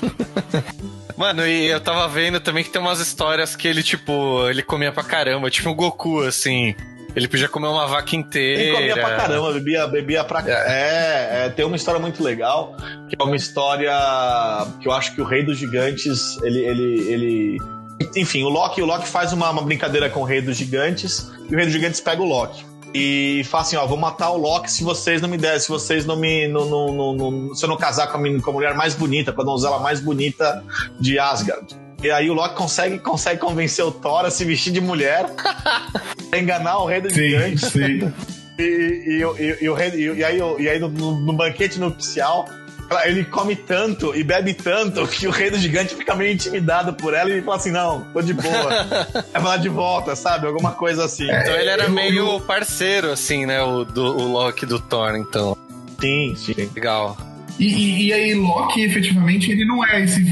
Mano, 1.16 1.46
e 1.46 1.66
eu 1.66 1.80
tava 1.80 2.06
vendo 2.08 2.38
também 2.40 2.62
que 2.62 2.70
tem 2.70 2.80
umas 2.80 3.00
histórias 3.00 3.56
que 3.56 3.66
ele, 3.66 3.82
tipo, 3.82 4.46
ele 4.50 4.62
comia 4.62 4.92
pra 4.92 5.02
caramba, 5.02 5.50
tipo 5.50 5.70
o 5.70 5.74
Goku, 5.74 6.20
assim. 6.20 6.74
Ele 7.14 7.26
podia 7.26 7.48
comer 7.48 7.68
uma 7.68 7.86
vaca 7.86 8.14
inteira. 8.14 8.62
Ele 8.62 8.72
comia 8.72 8.94
pra 8.94 9.16
caramba, 9.16 9.52
bebia, 9.54 9.86
bebia 9.86 10.22
pra 10.22 10.44
é. 10.46 11.46
é, 11.46 11.48
tem 11.48 11.64
uma 11.64 11.76
história 11.76 11.98
muito 11.98 12.22
legal, 12.22 12.76
que 13.08 13.16
é 13.18 13.24
uma 13.24 13.34
história 13.34 13.90
que 14.82 14.86
eu 14.86 14.92
acho 14.92 15.14
que 15.14 15.22
o 15.22 15.24
Rei 15.24 15.42
dos 15.42 15.56
Gigantes, 15.56 16.36
ele. 16.42 16.58
ele, 16.58 17.12
ele... 17.12 17.58
Enfim, 18.14 18.42
o 18.42 18.50
Loki, 18.50 18.82
o 18.82 18.84
Loki 18.84 19.08
faz 19.08 19.32
uma, 19.32 19.48
uma 19.48 19.62
brincadeira 19.62 20.10
com 20.10 20.20
o 20.20 20.24
Rei 20.24 20.42
dos 20.42 20.58
Gigantes, 20.58 21.32
e 21.48 21.54
o 21.54 21.56
Rei 21.56 21.64
dos 21.64 21.72
Gigantes 21.72 22.00
pega 22.00 22.20
o 22.20 22.26
Loki. 22.26 22.62
E 22.98 23.44
fala 23.44 23.62
assim, 23.62 23.76
ó, 23.76 23.86
vou 23.86 23.96
matar 23.98 24.30
o 24.30 24.36
Loki 24.38 24.70
se 24.70 24.82
vocês 24.84 25.20
não 25.20 25.28
me 25.28 25.36
derem, 25.36 25.60
se 25.60 25.68
vocês 25.68 26.06
não 26.06 26.16
me. 26.16 26.48
Não, 26.48 26.64
não, 26.66 27.14
não, 27.14 27.54
se 27.54 27.64
eu 27.64 27.68
não 27.68 27.76
casar 27.76 28.06
com 28.08 28.16
a, 28.16 28.20
menina- 28.20 28.42
com 28.42 28.50
a 28.50 28.52
mulher 28.54 28.74
mais 28.74 28.94
bonita, 28.94 29.32
com 29.32 29.42
a 29.42 29.44
donzela 29.44 29.78
mais 29.78 30.00
bonita 30.00 30.64
de 31.00 31.18
Asgard. 31.18 31.76
E 32.02 32.10
aí 32.10 32.28
o 32.30 32.34
Loki 32.34 32.54
consegue, 32.54 32.98
consegue 32.98 33.40
convencer 33.40 33.84
o 33.84 33.90
Thor 33.90 34.24
a 34.24 34.30
se 34.30 34.44
vestir 34.44 34.72
de 34.72 34.80
mulher, 34.80 35.26
enganar 36.36 36.78
o 36.78 36.86
Rei 36.86 37.00
dos 37.00 37.12
Sim, 37.12 37.28
Gigantes. 37.30 37.70
sim. 37.72 38.12
E, 38.58 38.62
e, 38.62 39.16
e, 39.18 39.64
e, 39.64 39.68
o 39.68 39.78
e, 39.78 40.16
e 40.16 40.24
aí, 40.24 40.38
e 40.60 40.66
aí 40.66 40.78
no, 40.78 40.88
no- 40.88 41.32
banquete 41.34 41.78
nupcial, 41.78 42.46
ele 43.04 43.24
come 43.24 43.56
tanto 43.56 44.14
e 44.14 44.22
bebe 44.22 44.54
tanto 44.54 45.06
que 45.08 45.26
o 45.26 45.30
rei 45.30 45.50
do 45.50 45.58
gigante 45.58 45.94
fica 45.94 46.14
meio 46.14 46.32
intimidado 46.32 46.94
por 46.94 47.14
ela 47.14 47.30
e 47.30 47.42
fala 47.42 47.56
assim: 47.56 47.70
não, 47.70 48.02
tô 48.12 48.22
de 48.22 48.32
boa. 48.34 48.86
é 49.34 49.38
lá 49.38 49.56
de 49.56 49.68
volta, 49.68 50.14
sabe? 50.16 50.46
Alguma 50.46 50.72
coisa 50.72 51.04
assim. 51.04 51.24
Então 51.24 51.54
ele 51.56 51.68
era 51.70 51.84
Eu- 51.84 51.90
meio 51.90 52.26
eu- 52.26 52.40
parceiro, 52.40 53.10
assim, 53.10 53.46
né? 53.46 53.62
O, 53.62 53.84
do, 53.84 54.02
o 54.16 54.32
Loki 54.32 54.64
do 54.66 54.78
Thor, 54.78 55.16
então. 55.16 55.56
Sim, 56.00 56.34
sim. 56.36 56.54
Legal. 56.74 57.16
E, 57.58 57.66
e, 57.66 58.06
e 58.08 58.12
aí, 58.12 58.34
Loki, 58.34 58.82
efetivamente, 58.84 59.50
ele 59.50 59.64
não 59.64 59.84
é 59.84 60.02
esse. 60.02 60.22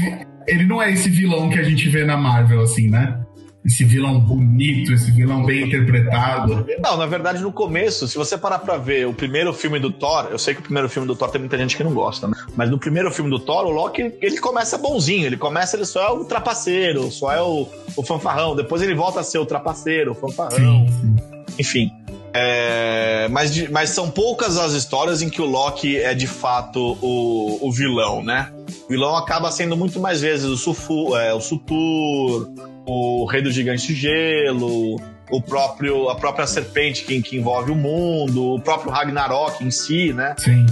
Ele 0.47 0.63
não 0.65 0.79
é 0.81 0.91
esse 0.93 1.09
vilão 1.09 1.49
que 1.49 1.57
a 1.57 1.63
gente 1.63 1.89
vê 1.89 2.05
na 2.05 2.15
Marvel, 2.15 2.61
assim, 2.61 2.87
né? 2.89 3.19
Esse 3.65 3.83
vilão 3.83 4.19
bonito, 4.19 4.93
esse 4.93 5.09
vilão 5.09 5.43
bem 5.43 5.63
interpretado. 5.63 6.65
Não, 6.79 6.95
na 6.97 7.07
verdade, 7.07 7.41
no 7.41 7.51
começo, 7.51 8.07
se 8.07 8.15
você 8.15 8.37
parar 8.37 8.59
pra 8.59 8.77
ver 8.77 9.07
o 9.07 9.13
primeiro 9.13 9.51
filme 9.53 9.79
do 9.79 9.91
Thor, 9.91 10.27
eu 10.29 10.37
sei 10.37 10.53
que 10.53 10.59
o 10.59 10.63
primeiro 10.63 10.87
filme 10.87 11.07
do 11.07 11.15
Thor 11.15 11.29
tem 11.29 11.41
muita 11.41 11.57
gente 11.57 11.75
que 11.75 11.83
não 11.83 11.91
gosta, 11.91 12.27
né? 12.27 12.35
Mas 12.55 12.69
no 12.69 12.77
primeiro 12.77 13.11
filme 13.11 13.29
do 13.29 13.39
Thor, 13.39 13.65
o 13.65 13.71
Loki, 13.71 14.13
ele 14.21 14.37
começa 14.37 14.77
bonzinho, 14.77 15.25
ele 15.25 15.37
começa, 15.37 15.75
ele 15.75 15.85
só 15.85 16.01
é 16.01 16.11
o 16.11 16.23
trapaceiro, 16.25 17.09
só 17.09 17.31
é 17.31 17.41
o, 17.41 17.67
o 17.95 18.03
fanfarrão. 18.03 18.55
Depois 18.55 18.83
ele 18.83 18.93
volta 18.93 19.21
a 19.21 19.23
ser 19.23 19.39
o 19.39 19.45
trapaceiro, 19.47 20.11
o 20.11 20.15
fanfarrão. 20.15 20.85
Sim, 20.87 20.93
sim. 21.01 21.15
Enfim. 21.57 21.91
É, 22.37 23.27
mas, 23.31 23.69
mas 23.69 23.91
são 23.91 24.11
poucas 24.11 24.57
as 24.57 24.73
histórias 24.73 25.21
em 25.21 25.29
que 25.29 25.41
o 25.41 25.45
Loki 25.45 25.97
é 25.97 26.13
de 26.13 26.27
fato 26.27 26.97
o, 27.01 27.65
o 27.65 27.71
vilão, 27.71 28.21
né? 28.21 28.51
O 28.85 28.87
vilão 28.89 29.15
acaba 29.15 29.51
sendo 29.51 29.75
muito 29.75 29.99
mais 29.99 30.21
vezes 30.21 30.45
o, 30.45 30.55
Sufu, 30.57 31.15
é, 31.17 31.33
o 31.33 31.41
Sutur, 31.41 32.49
o 32.85 33.25
Rei 33.25 33.41
do 33.41 33.51
Gigante 33.51 33.87
de 33.87 33.95
Gelo, 33.95 34.95
o 35.31 35.41
próprio, 35.41 36.07
a 36.09 36.15
própria 36.15 36.45
serpente 36.45 37.03
que, 37.03 37.19
que 37.21 37.35
envolve 37.37 37.71
o 37.71 37.75
mundo, 37.75 38.53
o 38.53 38.59
próprio 38.59 38.91
Ragnarok 38.91 39.63
em 39.63 39.71
si, 39.71 40.13
né? 40.13 40.35
Sim. 40.37 40.65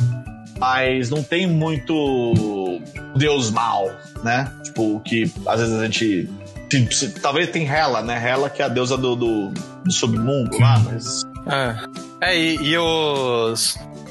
Mas 0.59 1.09
não 1.09 1.23
tem 1.23 1.47
muito 1.47 2.79
Deus 3.15 3.49
mal, 3.51 3.89
né? 4.23 4.51
Tipo, 4.63 4.99
que 5.01 5.29
às 5.47 5.59
vezes 5.59 5.73
a 5.75 5.83
gente. 5.85 6.29
se- 6.71 6.91
se- 6.91 7.19
Talvez 7.19 7.49
tem 7.49 7.67
Hela, 7.67 8.01
né? 8.03 8.21
Hela 8.23 8.49
que 8.49 8.61
é 8.61 8.65
a 8.65 8.69
deusa 8.69 8.95
do, 8.95 9.15
do, 9.15 9.49
do 9.83 9.91
submundo 9.91 10.55
lá, 10.59 10.79
mas. 10.85 11.23
Ah. 11.45 11.87
É, 12.21 12.37
e, 12.37 12.57
e 12.57 12.73
eu. 12.73 13.53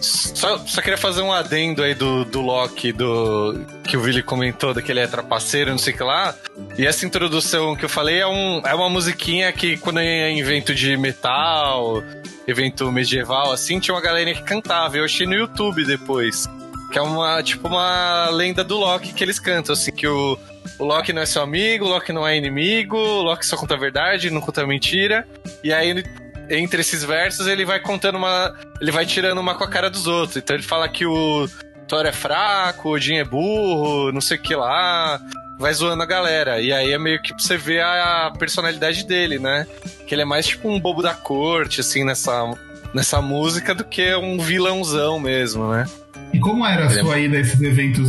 Só, 0.01 0.59
só 0.59 0.83
queria 0.83 0.99
fazer 0.99 1.23
um 1.23 1.33
adendo 1.33 1.83
aí 1.83 1.95
do, 1.95 2.25
do 2.25 2.41
Loki, 2.41 2.93
do. 2.93 3.65
Que 3.85 3.97
o 3.97 4.01
Billy 4.01 4.23
comentou, 4.23 4.75
daquele 4.75 5.01
é 5.01 5.07
trapaceiro, 5.07 5.71
não 5.71 5.79
sei 5.79 5.95
o 5.95 5.97
que 5.97 6.03
lá. 6.03 6.35
E 6.77 6.87
essa 6.87 7.07
introdução 7.07 7.77
que 7.77 7.85
eu 7.85 7.89
falei 7.89 8.21
é, 8.21 8.27
um, 8.27 8.61
é 8.67 8.75
uma 8.75 8.91
musiquinha 8.91 9.53
que 9.53 9.77
quando 9.77 10.01
é 10.01 10.37
evento 10.37 10.75
de 10.75 10.97
metal, 10.97 12.03
evento 12.47 12.91
medieval, 12.91 13.53
assim, 13.53 13.79
tinha 13.79 13.95
uma 13.95 14.01
galerinha 14.01 14.35
que 14.35 14.43
cantava. 14.43 14.97
Eu 14.97 15.05
achei 15.05 15.27
no 15.27 15.35
YouTube 15.35 15.85
depois. 15.85 16.49
Que 16.91 16.99
é 16.99 17.03
uma, 17.03 17.43
tipo, 17.43 17.69
uma 17.69 18.29
lenda 18.29 18.63
do 18.63 18.77
Loki 18.77 19.15
que 19.15 19.25
eles 19.25 19.39
cantam, 19.39 19.73
assim, 19.73 19.91
que 19.91 20.07
o, 20.07 20.39
o 20.79 20.85
Loki 20.85 21.13
não 21.13 21.23
é 21.23 21.27
seu 21.27 21.41
amigo, 21.41 21.87
o 21.87 21.89
Loki 21.89 22.13
não 22.13 22.27
é 22.27 22.37
inimigo, 22.37 22.99
o 22.99 23.23
Loki 23.23 23.47
só 23.47 23.57
conta 23.57 23.75
a 23.75 23.79
verdade, 23.79 24.29
não 24.31 24.43
conta 24.43 24.67
mentira. 24.67 25.27
E 25.65 25.73
aí, 25.73 26.05
entre 26.51 26.81
esses 26.81 27.05
versos, 27.05 27.47
ele 27.47 27.65
vai 27.65 27.81
contando 27.81 28.17
uma. 28.17 28.55
Ele 28.81 28.91
vai 28.91 29.07
tirando 29.07 29.39
uma 29.39 29.55
com 29.55 29.65
a 29.65 29.69
cara 29.69 29.89
dos 29.91 30.07
outros. 30.07 30.37
Então 30.37 30.55
ele 30.57 30.63
fala 30.63 30.89
que 30.89 31.07
o 31.07 31.49
Thor 31.89 32.07
é 32.07 32.13
fraco, 32.13 32.89
o 32.89 32.93
Odin 32.93 33.17
é 33.17 33.25
burro, 33.25 34.13
não 34.13 34.21
sei 34.21 34.37
o 34.37 34.41
que 34.41 34.55
lá. 34.55 35.21
Vai 35.59 35.73
zoando 35.75 36.03
a 36.03 36.07
galera. 36.07 36.61
E 36.61 36.73
aí 36.73 36.91
é 36.93 36.99
meio 36.99 37.21
que 37.23 37.33
pra 37.33 37.43
você 37.43 37.57
ver 37.57 37.83
a 37.83 38.33
personalidade 38.37 39.07
dele, 39.07 39.39
né? 39.39 39.67
Que 40.07 40.15
ele 40.15 40.23
é 40.23 40.25
mais 40.25 40.47
tipo 40.47 40.69
um 40.69 40.81
bobo 40.81 41.03
da 41.03 41.15
corte, 41.15 41.81
assim, 41.81 42.05
nessa, 42.05 42.53
nessa 42.93 43.21
música, 43.23 43.75
do 43.75 43.85
que 43.85 44.15
um 44.17 44.39
vilãozão 44.39 45.21
mesmo, 45.21 45.71
né? 45.71 45.85
E 46.33 46.41
como 46.41 46.67
era 46.67 46.89
a 46.89 46.93
é- 46.93 47.01
sua 47.01 47.19
ida 47.19 47.37
a 47.37 47.41
esses 47.41 47.61
eventos 47.61 48.09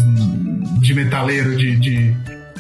de 0.81 0.93
metaleiro, 0.93 1.55
de, 1.55 1.75
de, 1.75 2.15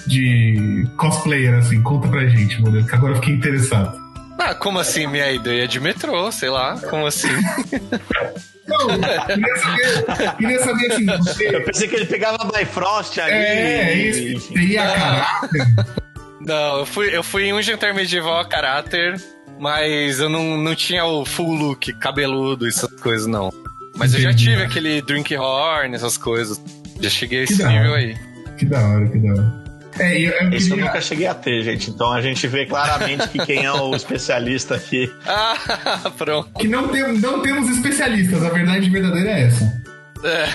de 0.05 0.87
cosplayer, 0.97 1.55
assim? 1.55 1.81
Conta 1.81 2.07
pra 2.09 2.27
gente, 2.27 2.61
modelo, 2.61 2.85
que 2.85 2.93
agora 2.93 3.13
eu 3.13 3.15
fiquei 3.17 3.33
interessado. 3.33 4.02
Ah, 4.39 4.53
como 4.55 4.79
assim 4.79 5.07
minha 5.07 5.31
ideia 5.31 5.67
de 5.67 5.79
metrô? 5.79 6.31
Sei 6.31 6.49
lá, 6.49 6.77
como 6.89 7.05
assim? 7.05 7.29
Não, 8.67 8.87
queria 8.87 9.55
saber, 9.57 10.35
queria 10.37 10.59
saber 10.59 10.91
assim, 10.93 11.05
Eu 11.11 11.17
você. 11.17 11.59
pensei 11.61 11.87
que 11.87 11.95
ele 11.95 12.05
pegava 12.05 12.37
Bifrost 12.45 13.19
ali. 13.19 13.33
É, 13.33 13.83
é 13.91 13.93
isso. 13.93 14.47
Você 14.53 14.59
ia 14.59 14.83
a 14.83 14.95
caráter? 14.95 15.65
Não, 16.41 16.79
eu 16.79 16.85
fui, 16.85 17.15
eu 17.15 17.23
fui 17.23 17.43
em 17.45 17.53
um 17.53 17.61
jantar 17.61 17.93
medieval 17.93 18.39
a 18.39 18.45
caráter, 18.45 19.21
mas 19.59 20.19
eu 20.19 20.27
não, 20.27 20.57
não 20.57 20.75
tinha 20.75 21.05
o 21.05 21.23
full 21.23 21.53
look, 21.53 21.93
cabeludo, 21.93 22.67
essas 22.67 22.91
coisas, 22.99 23.27
não. 23.27 23.49
Mas 23.95 24.13
eu 24.13 24.19
já 24.19 24.31
Entendi. 24.31 24.49
tive 24.49 24.63
aquele 24.63 25.01
drink 25.01 25.33
horn, 25.37 25.95
essas 25.95 26.17
coisas. 26.17 26.59
Já 26.99 27.09
cheguei 27.09 27.41
a 27.41 27.43
esse 27.43 27.65
nível 27.65 27.93
aí. 27.93 28.17
Que 28.57 28.65
da 28.65 28.77
hora, 28.85 29.07
que 29.07 29.19
da 29.19 29.31
hora. 29.31 29.62
É, 29.99 30.19
eu, 30.19 30.31
eu 30.31 30.49
Isso 30.49 30.67
eu 30.67 30.75
queria. 30.75 30.85
nunca 30.85 31.01
cheguei 31.01 31.27
a 31.27 31.33
ter, 31.33 31.63
gente. 31.63 31.89
Então 31.89 32.11
a 32.11 32.21
gente 32.21 32.47
vê 32.47 32.65
claramente 32.65 33.27
que 33.27 33.45
quem 33.45 33.65
é 33.65 33.71
o 33.71 33.93
especialista 33.95 34.75
aqui. 34.75 35.11
Ah, 35.25 36.11
pronto. 36.17 36.49
Que 36.57 36.67
não, 36.67 36.87
tem, 36.87 37.19
não 37.19 37.41
temos 37.41 37.69
especialistas, 37.69 38.43
a 38.43 38.49
verdade 38.49 38.89
verdadeira 38.89 39.29
é 39.31 39.43
essa. 39.43 39.83
É. 40.25 40.47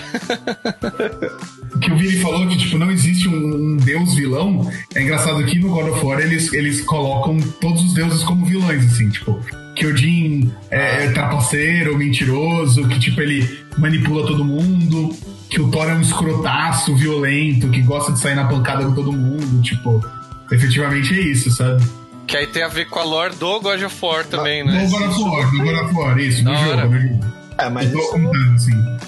que 1.79 1.91
o 1.91 1.95
Vini 1.95 2.17
falou 2.21 2.47
que 2.47 2.57
tipo, 2.57 2.77
não 2.79 2.89
existe 2.89 3.27
um, 3.27 3.35
um 3.35 3.77
deus 3.77 4.15
vilão. 4.15 4.69
É 4.95 5.01
engraçado 5.03 5.45
que 5.45 5.59
no 5.59 5.69
God 5.69 5.89
of 5.89 6.03
War 6.05 6.19
eles, 6.19 6.51
eles 6.53 6.81
colocam 6.81 7.39
todos 7.61 7.83
os 7.83 7.93
deuses 7.93 8.23
como 8.23 8.45
vilões, 8.45 8.83
assim, 8.91 9.09
tipo, 9.09 9.39
que 9.75 9.85
Odin 9.85 10.51
é, 10.71 11.05
é 11.05 11.11
trapaceiro, 11.11 11.95
mentiroso, 11.97 12.87
que 12.87 12.99
tipo, 12.99 13.21
ele 13.21 13.47
manipula 13.77 14.25
todo 14.25 14.43
mundo, 14.43 15.15
que 15.49 15.59
o 15.59 15.69
Thor 15.71 15.89
é 15.89 15.95
um 15.95 16.01
escrotaço, 16.01 16.95
violento, 16.95 17.69
que 17.69 17.81
gosta 17.81 18.11
de 18.11 18.19
sair 18.19 18.35
na 18.35 18.45
pancada 18.45 18.85
com 18.85 18.93
todo 18.93 19.11
mundo, 19.11 19.61
tipo, 19.61 20.03
efetivamente 20.51 21.13
é 21.13 21.21
isso, 21.21 21.49
sabe? 21.51 21.83
Que 22.27 22.37
aí 22.37 22.47
tem 22.47 22.61
a 22.61 22.67
ver 22.67 22.85
com 22.85 22.99
a 22.99 23.03
lore 23.03 23.35
do 23.35 23.59
God 23.59 23.81
of 23.81 24.05
War 24.05 24.25
também, 24.25 24.63
né? 24.63 24.83
No 24.83 24.89
God 24.89 25.09
of 25.09 25.23
War, 25.23 25.53
no 25.53 25.63
God 25.63 25.85
of 25.85 25.95
War, 25.95 26.19
isso, 26.19 26.43
no 26.43 26.55
jogo, 26.55 26.87
no 26.87 27.01
jogo. 27.01 27.25
É, 27.57 27.69
mas 27.69 27.87
Eu 27.87 27.93
tô 27.93 27.99
isso, 27.99 28.11
contando, 28.11 28.55
assim. 28.55 28.99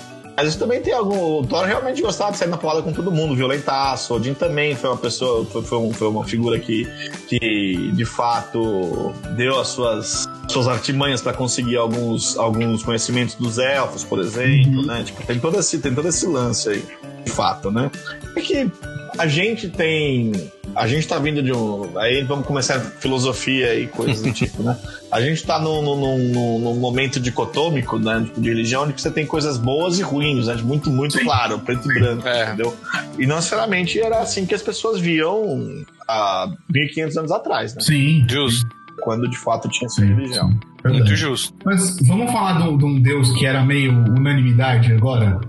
Mas 0.42 0.50
isso 0.50 0.60
também 0.60 0.82
tem 0.82 0.92
algum. 0.94 1.40
O 1.40 1.46
Thor 1.46 1.66
realmente 1.66 2.02
gostava 2.02 2.32
de 2.32 2.38
sair 2.40 2.48
na 2.50 2.58
porrada 2.58 2.82
com 2.82 2.92
todo 2.92 3.12
mundo, 3.12 3.36
violentaço. 3.36 4.12
O 4.14 4.18
Odin 4.18 4.34
também 4.34 4.76
foi 4.76 4.90
uma 4.90 4.98
pessoa, 4.98 5.46
foi, 5.46 5.62
foi, 5.62 5.78
um- 5.78 5.94
foi 5.94 6.08
uma 6.08 6.24
figura 6.24 6.58
que, 6.60 6.86
que 7.28 7.92
de 7.94 8.06
fato 8.06 9.14
deu 9.36 9.60
as 9.60 9.68
suas, 9.68 10.28
suas 10.50 10.68
artimanhas 10.68 11.22
para 11.22 11.34
conseguir 11.34 11.78
alguns, 11.78 12.36
alguns 12.38 12.82
conhecimentos 12.84 13.36
dos 13.36 13.60
elfos, 13.60 14.04
por 14.04 14.20
exemplo, 14.20 14.84
né? 14.86 15.04
Tipo, 15.04 15.24
tem 15.26 15.40
todo, 15.40 15.60
esse, 15.60 15.78
tem 15.80 15.94
todo 15.94 16.08
esse 16.08 16.26
lance 16.26 16.70
aí, 16.70 16.84
de 17.24 17.32
fato, 17.32 17.70
né? 17.70 17.92
É 18.36 18.42
que 18.42 18.72
a 19.18 19.28
gente 19.28 19.70
tem 19.70 20.32
a 20.76 20.88
gente 20.88 21.08
tá 21.08 21.20
vindo 21.20 21.44
de 21.44 21.52
um. 21.52 21.98
Aí 21.98 22.24
vamos 22.24 22.46
começar 22.46 22.80
filosofia 22.80 23.76
e 23.76 23.88
coisas 23.88 24.22
do 24.22 24.32
tipo, 24.32 24.64
né? 24.64 24.78
A 25.12 25.22
gente 25.22 25.46
tá 25.46 25.60
num, 25.60 25.82
num, 25.82 25.96
num, 25.98 26.60
num 26.60 26.80
momento 26.80 27.20
dicotômico, 27.20 28.00
né? 28.00 28.26
De 28.38 28.50
religião, 28.50 28.84
onde 28.84 29.00
você 29.00 29.12
tem 29.12 29.26
coisas 29.26 29.58
boas 29.58 30.00
e 30.00 30.02
ruins, 30.02 30.48
né? 30.48 30.56
Muito, 30.56 30.90
muito 30.90 31.18
Sim. 31.18 31.26
claro, 31.26 31.60
preto 31.60 31.92
e 31.92 31.94
branco, 31.94 32.28
é. 32.28 32.46
entendeu? 32.46 32.76
E 33.20 33.26
não 33.26 33.36
necessariamente 33.38 34.00
era 34.00 34.20
assim 34.20 34.46
que 34.46 34.56
as 34.56 34.62
pessoas 34.62 35.00
viam 35.00 35.84
há 36.08 36.50
1500 36.70 37.18
anos 37.18 37.32
atrás, 37.32 37.76
né? 37.76 37.82
Sim. 37.82 38.26
Justo. 38.30 38.68
Quando 39.04 39.28
de 39.30 39.38
fato 39.38 39.68
tinha 39.68 39.88
essa 39.88 40.06
religião. 40.06 40.50
Verdade. 40.84 41.04
Muito 41.04 41.16
justo. 41.16 41.54
Mas 41.66 41.98
vamos 42.08 42.32
falar 42.32 42.60
de 42.60 42.86
um 42.86 43.02
deus 43.02 43.32
que 43.38 43.46
era 43.46 43.64
meio 43.64 43.92
unanimidade 43.92 44.94
agora? 44.94 45.42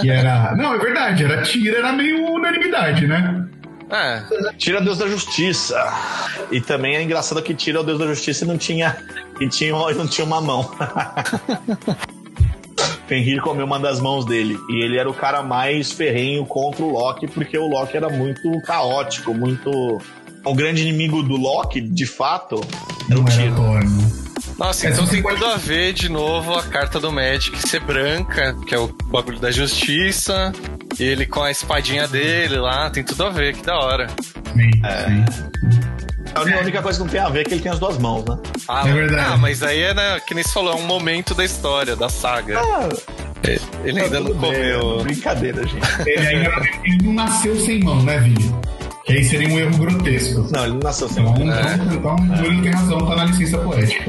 Que 0.00 0.10
era. 0.10 0.54
Não, 0.56 0.74
é 0.74 0.78
verdade, 0.78 1.24
era 1.24 1.42
Tira, 1.42 1.78
era 1.78 1.92
meio 1.92 2.24
unanimidade, 2.32 3.06
né? 3.06 3.46
É. 3.90 4.22
Tira 4.56 4.80
Deus 4.80 4.98
da 4.98 5.06
Justiça. 5.06 5.76
E 6.50 6.60
também 6.60 6.96
é 6.96 7.02
engraçado 7.02 7.42
que 7.42 7.54
Tira 7.54 7.80
o 7.80 7.84
Deus 7.84 7.98
da 7.98 8.06
Justiça 8.06 8.44
e 8.44 8.48
não 8.48 8.58
tinha, 8.58 8.96
e 9.40 9.48
tinha, 9.48 9.72
não 9.72 10.06
tinha 10.06 10.26
uma 10.26 10.40
mão. 10.40 10.70
Fenrir 13.06 13.40
comeu 13.40 13.64
uma 13.64 13.78
das 13.78 14.00
mãos 14.00 14.26
dele. 14.26 14.58
E 14.68 14.84
ele 14.84 14.98
era 14.98 15.08
o 15.08 15.14
cara 15.14 15.42
mais 15.42 15.90
ferrenho 15.90 16.44
contra 16.44 16.84
o 16.84 16.92
Loki, 16.92 17.26
porque 17.26 17.56
o 17.56 17.66
Loki 17.66 17.96
era 17.96 18.10
muito 18.10 18.60
caótico, 18.62 19.32
muito. 19.32 19.70
O 20.44 20.54
grande 20.54 20.82
inimigo 20.82 21.22
do 21.22 21.36
Loki, 21.36 21.80
de 21.80 22.06
fato, 22.06 22.60
era 23.10 23.18
o 23.18 23.24
Tira. 23.24 23.54
Nossa, 24.58 24.88
então 24.88 25.06
tem 25.06 25.22
tudo 25.22 25.46
a 25.46 25.56
ver 25.56 25.92
de 25.92 26.08
novo 26.08 26.52
a 26.54 26.62
carta 26.64 26.98
do 26.98 27.12
Magic 27.12 27.56
ser 27.68 27.80
branca, 27.80 28.56
que 28.66 28.74
é 28.74 28.78
o 28.78 28.88
bagulho 28.88 29.38
da 29.38 29.52
justiça, 29.52 30.52
e 30.98 31.04
ele 31.04 31.26
com 31.26 31.42
a 31.42 31.50
espadinha 31.50 32.08
dele 32.08 32.56
lá, 32.56 32.90
tem 32.90 33.04
tudo 33.04 33.24
a 33.24 33.30
ver, 33.30 33.54
que 33.54 33.62
da 33.64 33.78
hora. 33.78 34.08
Sim, 34.52 34.70
é. 34.84 35.30
sim. 35.30 35.98
A 36.34 36.42
única 36.60 36.82
coisa 36.82 36.98
que 36.98 37.04
não 37.04 37.10
tem 37.10 37.20
a 37.20 37.28
ver 37.28 37.40
é 37.40 37.44
que 37.44 37.54
ele 37.54 37.62
tem 37.62 37.72
as 37.72 37.78
duas 37.78 37.98
mãos, 37.98 38.24
né? 38.24 38.38
Ah, 38.66 38.88
é 38.88 38.92
verdade. 38.92 39.32
Ah, 39.32 39.36
mas 39.36 39.62
aí 39.62 39.80
é, 39.80 39.94
né, 39.94 40.20
que 40.20 40.34
nem 40.34 40.42
você 40.42 40.52
falou, 40.52 40.72
é 40.72 40.76
um 40.76 40.86
momento 40.86 41.34
da 41.34 41.44
história, 41.44 41.94
da 41.94 42.08
saga. 42.08 42.60
Ah, 42.60 42.88
ele 43.84 44.00
ainda 44.00 44.20
não 44.20 44.34
comeu. 44.34 45.02
Brincadeira, 45.02 45.66
gente. 45.66 45.86
Ele 46.06 46.26
ainda 46.26 46.50
ele 46.84 46.98
não 47.04 47.12
nasceu 47.12 47.58
sem 47.60 47.82
mão, 47.82 48.02
né, 48.02 48.18
Vini? 48.18 48.54
Que 49.04 49.12
aí 49.14 49.24
seria 49.24 49.48
um 49.48 49.58
erro 49.58 49.78
grotesco. 49.78 50.46
Não, 50.50 50.64
ele 50.64 50.72
não 50.74 50.80
nasceu 50.80 51.08
sem 51.08 51.22
então, 51.22 51.46
mão. 51.46 51.54
É. 51.54 51.74
Então, 51.74 52.16
então 52.18 52.34
é. 52.34 52.46
ele 52.46 52.62
tem 52.62 52.72
razão, 52.72 53.06
tá 53.06 53.16
na 53.16 53.24
licença 53.24 53.58
poética. 53.58 54.04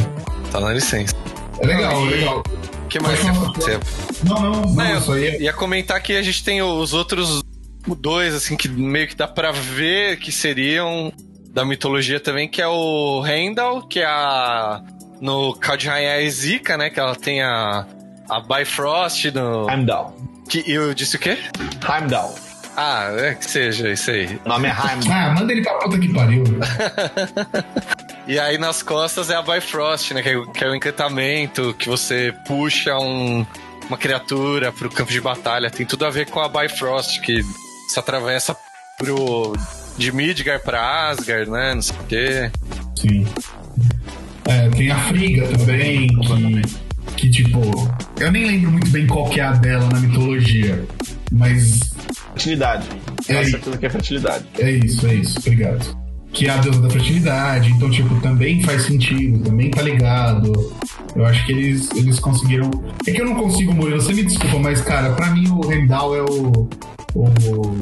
Tá 0.51 0.59
na 0.59 0.73
licença. 0.73 1.15
É 1.59 1.65
legal, 1.65 2.05
é 2.07 2.09
legal. 2.09 2.43
O 2.85 2.87
que 2.87 2.99
mais 2.99 3.19
você 3.19 3.79
Não, 4.23 4.39
não, 4.41 4.61
não, 4.61 4.89
eu 4.89 5.01
só 5.01 5.17
ia... 5.17 5.41
ia 5.41 5.53
comentar 5.53 6.01
que 6.01 6.15
a 6.15 6.21
gente 6.21 6.43
tem 6.43 6.61
os 6.61 6.93
outros 6.93 7.41
dois, 7.85 8.33
assim, 8.33 8.55
que 8.55 8.67
meio 8.67 9.07
que 9.07 9.15
dá 9.15 9.27
pra 9.27 9.51
ver 9.51 10.17
que 10.17 10.31
seriam 10.31 11.11
da 11.51 11.65
mitologia 11.65 12.19
também, 12.19 12.47
que 12.47 12.61
é 12.61 12.67
o 12.67 13.23
Heimdall, 13.25 13.87
que 13.87 13.99
é 13.99 14.05
a... 14.05 14.81
No 15.21 15.53
Kaldheim 15.53 16.03
é 16.03 16.25
a 16.25 16.29
Zika, 16.29 16.77
né? 16.77 16.89
Que 16.89 16.99
ela 16.99 17.15
tem 17.15 17.41
a... 17.41 17.85
A 18.29 18.39
Bifrost 18.39 19.25
no... 19.31 19.69
Heimdall. 19.69 20.15
Que 20.47 20.63
eu 20.71 20.93
disse 20.93 21.15
o 21.15 21.19
quê? 21.19 21.37
Heimdall. 21.87 22.35
Ah, 22.81 23.11
é 23.17 23.35
que 23.35 23.43
seja 23.49 23.89
isso 23.89 24.09
aí. 24.09 24.39
O 24.45 24.47
nome 24.47 24.69
é 24.69 24.71
Heimdall. 24.71 25.11
Ah, 25.11 25.33
manda 25.37 25.51
ele 25.51 25.61
pra 25.61 25.73
puta 25.73 25.99
que 25.99 26.13
pariu. 26.13 26.43
E 28.25 28.37
aí 28.39 28.59
nas 28.59 28.83
costas 28.83 29.31
é 29.31 29.35
a 29.35 29.41
Bifrost, 29.41 30.13
né? 30.13 30.21
Que 30.21 30.29
é, 30.29 30.45
que 30.53 30.63
é 30.63 30.69
o 30.69 30.75
encantamento, 30.75 31.73
que 31.73 31.89
você 31.89 32.31
puxa 32.45 32.95
um, 32.99 33.43
uma 33.87 33.97
criatura 33.97 34.71
pro 34.71 34.87
campo 34.87 35.11
de 35.11 35.19
batalha. 35.19 35.71
Tem 35.71 35.83
tudo 35.83 36.05
a 36.05 36.11
ver 36.11 36.29
com 36.29 36.39
a 36.39 36.47
Bifrost, 36.47 37.21
que 37.21 37.41
se 37.87 37.97
atravessa 37.99 38.55
pro, 38.99 39.53
de 39.97 40.11
Midgar 40.11 40.59
pra 40.59 41.09
Asgard, 41.09 41.49
né? 41.49 41.73
Não 41.73 41.81
sei 41.81 41.95
o 41.95 42.03
quê. 42.03 42.51
Sim. 42.99 43.27
É, 44.47 44.69
tem 44.69 44.91
a 44.91 44.99
Friga 45.05 45.47
também, 45.47 46.07
que, 46.07 46.61
que 47.17 47.29
tipo. 47.31 47.59
Eu 48.19 48.31
nem 48.31 48.45
lembro 48.45 48.69
muito 48.73 48.91
bem 48.91 49.07
qual 49.07 49.27
que 49.27 49.39
é 49.39 49.43
a 49.43 49.53
dela 49.53 49.89
na 49.91 49.99
mitologia, 49.99 50.85
mas. 51.31 51.88
Fertilidade. 52.33 52.87
É, 53.27 53.43
certeza 53.43 53.77
que 53.77 53.85
é 53.85 53.89
fertilidade. 53.89 54.45
É 54.59 54.71
isso, 54.71 55.07
é 55.07 55.15
isso. 55.15 55.39
Obrigado 55.39 55.99
que 56.31 56.47
é 56.47 56.51
a 56.51 56.57
deusa 56.57 56.81
da 56.81 56.89
fertilidade, 56.89 57.71
então, 57.71 57.89
tipo, 57.89 58.19
também 58.21 58.61
faz 58.63 58.83
sentido, 58.83 59.43
também 59.43 59.71
tá 59.71 59.81
ligado. 59.81 60.73
Eu 61.15 61.25
acho 61.25 61.45
que 61.45 61.51
eles, 61.51 61.89
eles 61.95 62.19
conseguiram. 62.19 62.69
É 63.07 63.11
que 63.11 63.21
eu 63.21 63.25
não 63.25 63.35
consigo 63.35 63.73
morrer, 63.73 63.95
você 63.95 64.13
me 64.13 64.23
desculpa, 64.23 64.59
mas, 64.59 64.81
cara, 64.81 65.13
pra 65.13 65.27
mim 65.31 65.49
o 65.49 65.61
Rendal 65.61 66.15
é 66.15 66.21
o. 66.21 66.69
O. 67.15 67.77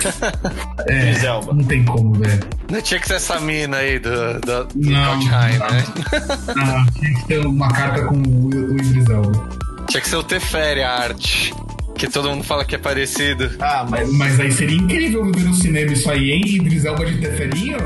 É, 0.86 1.12
não 1.52 1.62
tem 1.64 1.84
como, 1.84 2.14
velho. 2.14 2.40
Não 2.70 2.80
tinha 2.80 2.98
que 2.98 3.06
ser 3.06 3.16
essa 3.16 3.38
mina 3.38 3.76
aí 3.76 3.98
do, 3.98 4.40
do, 4.40 4.64
do 4.64 4.90
não, 4.90 5.18
não, 5.18 5.26
né? 5.26 5.84
Não, 6.56 6.86
tinha 6.86 7.14
que 7.16 7.26
ter 7.26 7.46
uma 7.46 7.68
carta 7.68 8.04
com 8.04 8.14
o, 8.14 8.46
o 8.46 8.76
Idris 8.76 9.10
Elba. 9.10 9.48
Tinha 9.88 10.00
que 10.00 10.08
ser 10.08 10.16
o 10.16 10.22
Teferi, 10.22 10.82
a 10.82 10.90
arte. 10.90 11.52
Que 12.00 12.08
todo 12.08 12.30
mundo 12.30 12.42
fala 12.42 12.64
que 12.64 12.74
é 12.74 12.78
parecido. 12.78 13.50
Ah, 13.60 13.86
mas, 13.86 14.10
mas 14.14 14.40
aí 14.40 14.50
seria 14.50 14.78
incrível 14.78 15.30
ver 15.30 15.44
no 15.44 15.52
cinema 15.52 15.92
isso 15.92 16.10
aí, 16.10 16.30
hein? 16.30 16.42
Idris 16.46 16.86
Elba 16.86 17.04
de 17.04 17.18
Teferinho? 17.18 17.76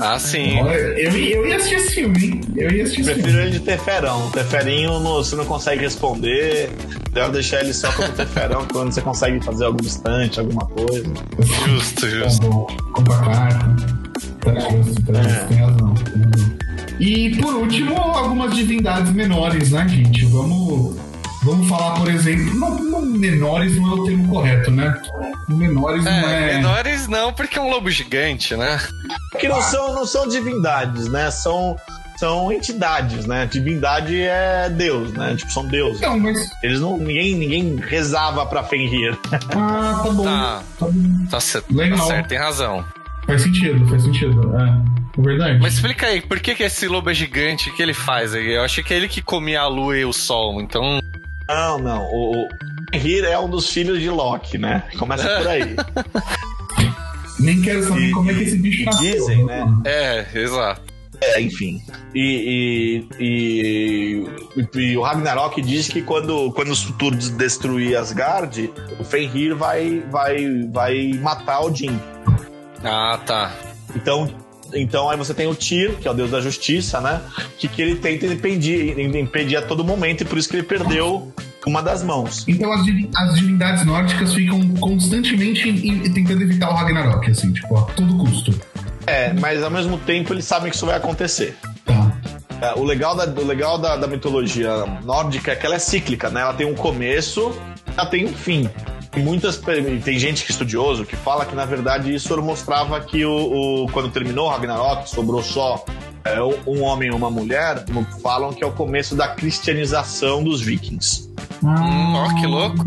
Ah, 0.00 0.18
sim. 0.18 0.58
Eu, 0.58 1.10
eu 1.10 1.46
ia 1.46 1.56
assistir 1.56 1.74
esse 1.74 1.94
filme, 1.96 2.24
hein? 2.24 2.40
Eu 2.56 2.70
ia 2.70 2.84
assistir 2.84 3.04
Prefiro 3.04 3.28
filme. 3.28 3.42
ele 3.42 3.50
de 3.50 3.60
Teferão. 3.60 4.30
Teferinho 4.30 5.00
no, 5.00 5.16
você 5.22 5.36
não 5.36 5.44
consegue 5.44 5.82
responder. 5.82 6.70
Deve 7.12 7.32
deixar 7.32 7.60
ele 7.60 7.74
só 7.74 7.92
como 7.92 8.08
Teferão, 8.08 8.66
quando 8.72 8.92
você 8.92 9.02
consegue 9.02 9.44
fazer 9.44 9.66
algum 9.66 9.84
instante, 9.84 10.40
alguma 10.40 10.64
coisa. 10.68 11.04
Justo, 11.66 12.08
justo. 12.08 12.48
Compra 12.94 13.18
carta. 13.18 13.76
Tá 14.40 14.54
justo, 14.60 15.12
tá 15.12 15.22
justo. 15.22 15.48
Tem 15.48 15.58
razão. 15.58 15.94
E 16.98 17.36
por 17.36 17.52
último, 17.54 17.94
algumas 18.00 18.54
divindades 18.54 19.12
menores, 19.12 19.72
né, 19.72 19.86
gente? 19.86 20.24
Vamos 20.24 20.96
Vamos 21.46 21.68
falar, 21.68 21.94
por 21.94 22.10
exemplo, 22.10 22.54
não, 22.54 22.74
não, 22.82 23.02
menores 23.02 23.76
não 23.76 23.88
é 23.88 23.94
o 23.94 24.04
termo 24.04 24.28
correto, 24.28 24.68
né? 24.72 25.00
Menores 25.48 26.04
é, 26.04 26.20
não 26.20 26.28
é. 26.28 26.54
Menores 26.56 27.06
não, 27.06 27.32
porque 27.32 27.56
é 27.56 27.62
um 27.62 27.70
lobo 27.70 27.88
gigante, 27.88 28.56
né? 28.56 28.80
Que 29.38 29.46
não 29.46 29.62
são, 29.62 29.94
não 29.94 30.04
são 30.04 30.26
divindades, 30.26 31.06
né? 31.06 31.30
São 31.30 31.76
são 32.18 32.50
entidades, 32.50 33.26
né? 33.26 33.46
Divindade 33.46 34.20
é 34.20 34.68
Deus, 34.70 35.12
né? 35.12 35.36
Tipo, 35.36 35.52
são 35.52 35.68
deuses. 35.68 36.00
Não, 36.00 36.18
mas... 36.18 36.50
Eles 36.64 36.80
não. 36.80 36.98
Ninguém, 36.98 37.36
ninguém 37.36 37.76
rezava 37.76 38.44
pra 38.46 38.64
Fenrir. 38.64 39.16
Ah, 39.54 40.00
tá 40.02 40.10
bom. 40.10 40.24
Tá, 40.24 40.62
tá, 40.80 40.86
bom. 40.86 41.26
tá, 41.30 41.40
certo, 41.40 41.74
tá 41.76 41.96
certo, 41.98 42.26
tem 42.26 42.38
razão. 42.38 42.84
Faz 43.24 43.42
sentido, 43.42 43.86
faz 43.86 44.02
sentido. 44.02 44.52
É, 44.56 45.20
é 45.20 45.22
verdade. 45.22 45.58
Mas 45.60 45.74
explica 45.74 46.06
aí, 46.06 46.20
por 46.20 46.40
que, 46.40 46.56
que 46.56 46.64
esse 46.64 46.88
lobo 46.88 47.08
é 47.10 47.14
gigante? 47.14 47.70
O 47.70 47.74
que 47.74 47.82
ele 47.82 47.94
faz? 47.94 48.34
Eu 48.34 48.62
achei 48.62 48.82
que 48.82 48.92
é 48.92 48.96
ele 48.96 49.08
que 49.08 49.22
comia 49.22 49.60
a 49.60 49.68
lua 49.68 49.96
e 49.96 50.04
o 50.04 50.12
sol, 50.12 50.60
então. 50.60 51.00
Não, 51.48 51.78
não. 51.78 52.04
O, 52.04 52.48
Fenrir 52.96 53.24
é 53.24 53.38
um 53.38 53.48
dos 53.48 53.70
filhos 53.70 54.00
de 54.00 54.10
Loki, 54.10 54.58
né? 54.58 54.84
Começa 54.98 55.28
por 55.38 55.48
aí. 55.48 55.76
Nem 57.38 57.60
quero 57.60 57.82
saber 57.82 58.08
e, 58.08 58.10
como 58.12 58.30
é 58.30 58.34
que 58.34 58.42
esse 58.42 58.56
bicho 58.56 58.84
nasceu. 58.84 59.12
Dizem, 59.12 59.44
né? 59.44 59.64
É, 59.84 60.26
exato. 60.34 60.80
É, 61.20 61.40
enfim. 61.40 61.82
E, 62.14 63.06
e, 63.20 64.24
e, 64.58 64.78
e, 64.78 64.96
o 64.96 65.02
Ragnarok 65.02 65.60
diz 65.62 65.88
que 65.88 66.02
quando, 66.02 66.50
quando 66.52 66.70
os 66.70 66.82
futuros 66.82 67.30
destruir 67.30 67.96
Asgard, 67.96 68.70
o 68.98 69.04
Fenrir 69.04 69.54
vai, 69.54 70.02
vai, 70.10 70.36
vai 70.72 71.12
matar 71.14 71.60
Odin. 71.60 71.98
Ah, 72.82 73.18
tá. 73.24 73.52
Então, 73.94 74.28
então 74.74 75.10
aí 75.10 75.16
você 75.16 75.32
tem 75.32 75.46
o 75.46 75.54
Tyr, 75.54 75.96
que 76.00 76.08
é 76.08 76.10
o 76.10 76.14
deus 76.14 76.30
da 76.30 76.40
justiça, 76.40 77.00
né? 77.00 77.20
Que, 77.58 77.68
que 77.68 77.80
ele 77.80 77.96
tenta 77.96 78.26
impedir, 78.26 78.98
impedir 78.98 79.56
a 79.56 79.62
todo 79.62 79.84
momento 79.84 80.22
e 80.22 80.24
por 80.24 80.38
isso 80.38 80.48
que 80.48 80.56
ele 80.56 80.62
perdeu 80.62 81.32
uma 81.66 81.82
das 81.82 82.02
mãos. 82.02 82.44
Então 82.46 82.72
as, 82.72 82.82
as 83.16 83.34
divindades 83.36 83.84
nórdicas 83.84 84.34
ficam 84.34 84.68
constantemente 84.76 85.72
tentando 86.10 86.42
evitar 86.42 86.70
o 86.70 86.74
Ragnarok, 86.74 87.30
assim, 87.30 87.52
tipo, 87.52 87.76
a 87.76 87.82
todo 87.82 88.16
custo. 88.18 88.54
É, 89.06 89.32
mas 89.34 89.62
ao 89.62 89.70
mesmo 89.70 89.98
tempo 89.98 90.32
eles 90.32 90.44
sabem 90.44 90.70
que 90.70 90.76
isso 90.76 90.86
vai 90.86 90.96
acontecer. 90.96 91.56
Tá. 91.84 92.12
É, 92.60 92.74
o 92.74 92.84
legal, 92.84 93.14
da, 93.14 93.24
o 93.24 93.46
legal 93.46 93.78
da, 93.78 93.96
da 93.96 94.06
mitologia 94.06 94.84
nórdica 95.04 95.52
é 95.52 95.56
que 95.56 95.66
ela 95.66 95.74
é 95.74 95.78
cíclica, 95.78 96.30
né? 96.30 96.40
Ela 96.40 96.54
tem 96.54 96.66
um 96.66 96.74
começo, 96.74 97.56
ela 97.96 98.06
tem 98.06 98.24
um 98.24 98.32
fim 98.32 98.68
muitas 99.16 99.56
tem 100.04 100.18
gente 100.18 100.44
que 100.44 100.50
é 100.50 100.52
estudioso 100.52 101.04
que 101.04 101.16
fala 101.16 101.44
que 101.44 101.54
na 101.54 101.64
verdade 101.64 102.14
isso 102.14 102.36
mostrava 102.42 103.00
que 103.00 103.24
o, 103.24 103.84
o 103.84 103.88
quando 103.90 104.10
terminou 104.10 104.46
o 104.46 104.50
Ragnarok 104.50 105.08
sobrou 105.08 105.42
só 105.42 105.84
é, 106.24 106.40
um 106.66 106.82
homem 106.82 107.08
e 107.08 107.12
uma 107.12 107.30
mulher 107.30 107.84
falam 108.22 108.52
que 108.52 108.62
é 108.62 108.66
o 108.66 108.72
começo 108.72 109.14
da 109.14 109.28
cristianização 109.28 110.42
dos 110.42 110.60
vikings. 110.60 111.30
Hum, 111.62 112.14
ó, 112.14 112.34
que 112.34 112.46
louco. 112.46 112.84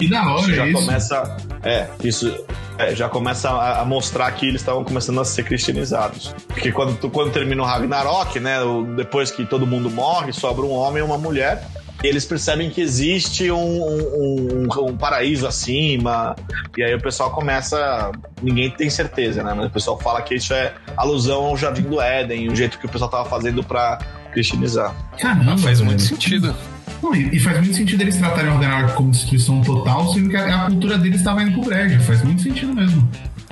e 0.00 0.08
da 0.08 0.22
hora 0.22 0.40
isso 0.40 0.54
já 0.54 0.66
isso. 0.66 0.80
começa 0.80 1.36
é 1.62 1.88
isso 2.02 2.44
é, 2.76 2.94
já 2.94 3.08
começa 3.08 3.50
a, 3.50 3.82
a, 3.82 3.84
mostrar 3.84 4.30
que 4.32 4.46
eles 4.46 4.60
estavam 4.60 4.84
começando 4.84 5.20
a 5.20 5.24
ser 5.24 5.44
cristianizados. 5.44 6.34
Porque 6.48 6.72
quando 6.72 7.10
quando 7.10 7.32
termina 7.32 7.62
o 7.62 7.66
Ragnarok 7.66 8.40
né 8.40 8.58
depois 8.96 9.30
que 9.30 9.44
todo 9.44 9.66
mundo 9.66 9.90
morre 9.90 10.32
sobra 10.32 10.64
um 10.64 10.72
homem 10.72 11.02
e 11.02 11.04
uma 11.04 11.18
mulher 11.18 11.64
eles 12.02 12.24
percebem 12.24 12.70
que 12.70 12.80
existe 12.80 13.50
um, 13.50 13.58
um, 13.58 14.68
um, 14.68 14.88
um 14.88 14.96
paraíso 14.96 15.46
acima. 15.46 16.36
E 16.76 16.82
aí 16.82 16.94
o 16.94 17.00
pessoal 17.00 17.30
começa. 17.30 18.12
Ninguém 18.42 18.70
tem 18.70 18.88
certeza, 18.88 19.42
né? 19.42 19.52
Mas 19.54 19.66
o 19.66 19.70
pessoal 19.70 19.98
fala 19.98 20.22
que 20.22 20.34
isso 20.34 20.52
é 20.54 20.74
alusão 20.96 21.44
ao 21.44 21.56
Jardim 21.56 21.82
do 21.82 22.00
Éden, 22.00 22.48
o 22.48 22.56
jeito 22.56 22.78
que 22.78 22.86
o 22.86 22.88
pessoal 22.88 23.10
tava 23.10 23.28
fazendo 23.28 23.62
pra 23.64 23.98
cristianizar. 24.32 24.94
Caramba, 25.18 25.58
Faz 25.58 25.80
muito 25.80 26.02
sentido. 26.02 26.54
Não, 27.02 27.14
e, 27.14 27.36
e 27.36 27.38
faz 27.38 27.58
muito 27.58 27.76
sentido 27.76 28.00
eles 28.02 28.16
tratarem 28.16 28.50
o 28.50 28.54
Ragnarok 28.54 28.94
como 28.94 29.10
destruição 29.10 29.60
total, 29.62 30.12
sendo 30.12 30.30
que 30.30 30.36
a, 30.36 30.64
a 30.64 30.66
cultura 30.66 30.98
deles 30.98 31.18
estava 31.18 31.42
indo 31.42 31.52
pro 31.52 31.62
brejo. 31.62 32.00
Faz 32.00 32.22
muito 32.22 32.42
sentido 32.42 32.74
mesmo. 32.74 33.08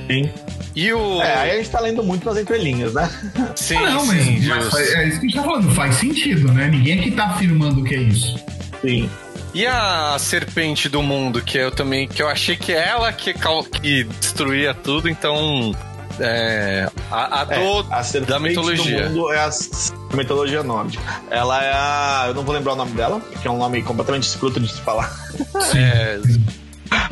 Sim. 0.06 0.30
E 0.74 0.92
o. 0.92 1.20
É, 1.22 1.34
aí 1.36 1.50
a 1.52 1.56
gente 1.56 1.70
tá 1.70 1.80
lendo 1.80 2.02
muito 2.02 2.24
nas 2.26 2.36
entrelinhas, 2.38 2.92
né? 2.94 3.08
Sim, 3.56 3.76
Ah, 3.76 3.90
não, 3.90 4.06
mas, 4.06 4.22
sim, 4.24 4.46
mas 4.46 4.68
faz- 4.68 4.92
é 4.94 5.08
isso 5.08 5.20
que 5.20 5.26
a 5.26 5.28
gente 5.28 5.34
tá 5.36 5.42
falando. 5.42 5.74
Faz 5.74 5.94
sentido, 5.96 6.52
né? 6.52 6.68
Ninguém 6.68 7.00
aqui 7.00 7.10
tá 7.12 7.26
afirmando 7.28 7.82
que 7.82 7.94
é 7.94 7.98
isso. 7.98 8.38
Sim. 8.82 9.08
E 9.54 9.66
a 9.66 10.16
serpente 10.18 10.86
do 10.88 11.02
mundo, 11.02 11.40
que 11.40 11.56
eu 11.56 11.70
também. 11.70 12.06
Que 12.06 12.22
eu 12.22 12.28
achei 12.28 12.56
que 12.56 12.72
é 12.72 12.88
ela 12.88 13.10
que, 13.12 13.32
que 13.80 14.04
destruía 14.04 14.74
tudo, 14.74 15.08
então. 15.08 15.74
É. 16.20 16.88
A, 17.10 17.42
a 17.42 17.46
É, 17.54 17.58
do, 17.58 17.86
a 17.92 18.02
serpente 18.02 18.30
da 18.32 18.38
mitologia. 18.40 19.08
do 19.08 19.10
mundo 19.14 19.32
é 19.32 19.38
a 19.38 19.50
mitologia 20.14 20.62
nórdica. 20.62 21.02
Ela 21.30 21.64
é 21.64 21.72
a. 21.72 22.24
Eu 22.28 22.34
não 22.34 22.42
vou 22.42 22.54
lembrar 22.54 22.74
o 22.74 22.76
nome 22.76 22.92
dela, 22.92 23.20
que 23.40 23.48
é 23.48 23.50
um 23.50 23.58
nome 23.58 23.82
completamente 23.82 24.24
escroto 24.24 24.60
de 24.60 24.68
se 24.70 24.80
falar. 24.82 25.10
É, 25.74 26.18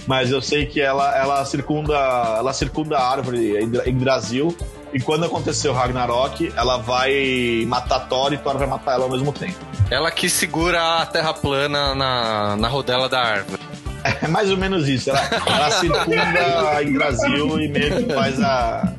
Mas 0.07 0.31
eu 0.31 0.41
sei 0.41 0.67
que 0.67 0.81
ela, 0.81 1.17
ela 1.17 1.45
circunda. 1.45 1.95
Ela 2.39 2.53
circunda 2.53 2.99
a 2.99 3.11
árvore 3.11 3.57
em 3.87 3.95
Brasil. 3.95 4.57
E 4.93 5.01
quando 5.01 5.25
aconteceu 5.25 5.73
Ragnarok, 5.73 6.53
ela 6.57 6.77
vai 6.77 7.65
matar 7.67 8.01
Thor 8.09 8.33
e 8.33 8.39
Thor 8.39 8.57
vai 8.57 8.67
matar 8.67 8.95
ela 8.95 9.05
ao 9.05 9.11
mesmo 9.11 9.33
tempo. 9.33 9.59
ela 9.91 10.11
que 10.11 10.31
segura 10.31 11.01
a 11.01 11.07
terra 11.07 11.35
plana 11.35 11.95
na, 11.97 12.57
na 12.57 12.69
rodela 12.69 13.09
da 13.09 13.21
árvore. 13.21 13.61
É 14.23 14.29
mais 14.29 14.51
ou 14.51 14.57
menos 14.59 14.87
isso. 14.87 15.09
Ela, 15.11 15.21
ela 15.47 15.71
circunda 15.71 16.83
em 16.83 16.93
Brasil 16.93 17.61
e 17.61 17.69
meio 17.69 17.97
que 18.07 18.13
faz 18.13 18.39
a, 18.41 18.93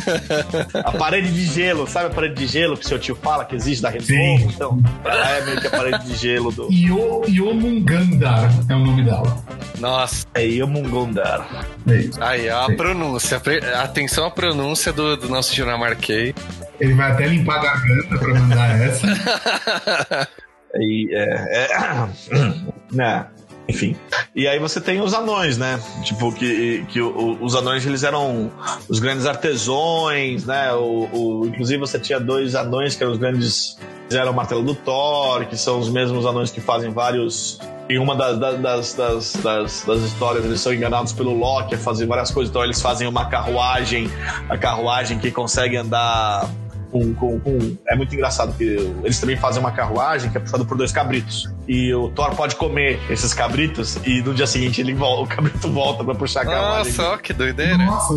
a 0.84 0.92
parede 0.94 1.32
de 1.32 1.46
gelo. 1.46 1.88
Sabe 1.88 2.08
a 2.08 2.10
parede 2.10 2.34
de 2.34 2.48
gelo 2.48 2.76
que 2.76 2.88
seu 2.88 2.98
tio 2.98 3.16
fala 3.16 3.46
que 3.46 3.56
existe 3.56 3.84
da? 3.84 3.92
Sim. 4.00 4.36
Então, 4.48 4.82
ela 5.04 5.30
é 5.32 5.46
meio 5.46 5.62
que 5.62 5.68
a 5.68 5.70
parede 5.70 6.06
de 6.06 6.16
gelo 6.16 6.52
do. 6.52 6.68
Yo, 6.72 7.22
Yomungandar 7.28 8.50
é 8.68 8.74
o 8.74 8.80
nome 8.80 9.04
dela. 9.04 9.38
Nossa, 9.80 10.26
É 10.34 10.44
Yomungandar. 10.44 11.48
É 11.88 11.96
isso. 11.98 12.24
aí 12.24 12.50
a 12.50 12.66
Sim. 12.66 12.76
pronúncia. 12.76 13.42
Atenção 13.84 14.26
à 14.26 14.32
pronúncia 14.32 14.92
do, 14.92 15.16
do 15.18 15.30
nosso 15.30 15.54
dinamarquês. 15.54 16.34
Ele 16.80 16.94
vai 16.94 17.12
até 17.12 17.28
limpar 17.28 17.60
a 17.60 17.64
garganta 17.64 18.18
pra 18.18 18.34
mandar 18.40 18.82
essa. 18.82 20.28
E, 20.78 21.08
é, 21.16 21.68
é, 21.72 22.08
né? 22.92 23.26
Enfim. 23.68 23.96
E 24.36 24.48
aí 24.48 24.60
você 24.60 24.80
tem 24.80 25.02
os 25.02 25.14
anões, 25.14 25.58
né? 25.58 25.80
Tipo, 26.04 26.32
que, 26.32 26.86
que 26.90 27.02
os 27.02 27.56
anões 27.56 27.86
eles 27.86 28.04
eram 28.04 28.52
os 28.88 29.00
grandes 29.00 29.26
artesões, 29.26 30.46
né? 30.46 30.72
O, 30.74 31.10
o- 31.12 31.48
inclusive 31.48 31.80
você 31.80 31.98
tinha 32.00 32.20
dois 32.20 32.54
anões 32.56 32.96
que 32.96 33.04
eram 33.04 33.14
os 33.14 33.18
grandes. 33.20 33.78
Fizeram 34.08 34.32
o 34.32 34.36
martelo 34.36 34.62
do 34.62 34.76
Thor, 34.76 35.46
que 35.48 35.58
são 35.58 35.80
os 35.80 35.90
mesmos 35.90 36.28
anões 36.28 36.52
que 36.52 36.62
fazem 36.62 36.92
vários. 36.92 37.60
Em 37.90 37.98
uma 38.00 38.16
das, 38.16 38.40
das, 38.40 38.94
das, 38.94 39.34
das- 39.44 39.84
das 39.86 40.02
histórias, 40.04 40.46
eles 40.46 40.60
são 40.60 40.74
enganados 40.74 41.12
pelo 41.14 41.36
Loki 41.38 41.74
a 41.76 41.78
fazer 41.78 42.06
várias 42.06 42.30
coisas. 42.32 42.50
Então, 42.52 42.64
eles 42.64 42.80
fazem 42.82 43.08
uma 43.08 43.26
carruagem, 43.26 44.10
a 44.50 44.58
carruagem 44.58 45.18
que 45.18 45.32
consegue 45.32 45.78
andar 45.78 46.48
com, 46.96 47.14
com- 47.14 47.40
com- 47.42 47.78
É 47.88 47.96
muito 47.96 48.14
engraçado 48.16 48.54
que 48.56 48.64
eles 49.04 49.20
também 49.20 49.36
fazem 49.36 49.60
uma 49.60 49.72
carruagem 49.72 50.30
que 50.32 50.38
é 50.38 50.40
puxada 50.40 50.64
por 50.64 50.78
dois 50.78 50.94
cabritos. 50.94 51.50
E 51.68 51.94
o 51.94 52.10
Thor 52.10 52.34
pode 52.36 52.56
comer 52.56 53.00
esses 53.10 53.34
cabritos 53.34 53.98
e 54.06 54.22
no 54.22 54.34
dia 54.34 54.48
seguinte 54.48 54.80
ele 54.80 54.94
volta, 54.94 55.24
o 55.34 55.36
cabrito 55.36 55.70
volta 55.72 56.04
pra 56.06 56.16
puxar 56.16 56.42
a 56.44 56.46
carruagem. 56.46 56.94
Nossa, 56.94 57.10
ó, 57.12 57.18
que 57.18 57.34
doideira. 57.34 57.78
Nossa, 57.78 58.16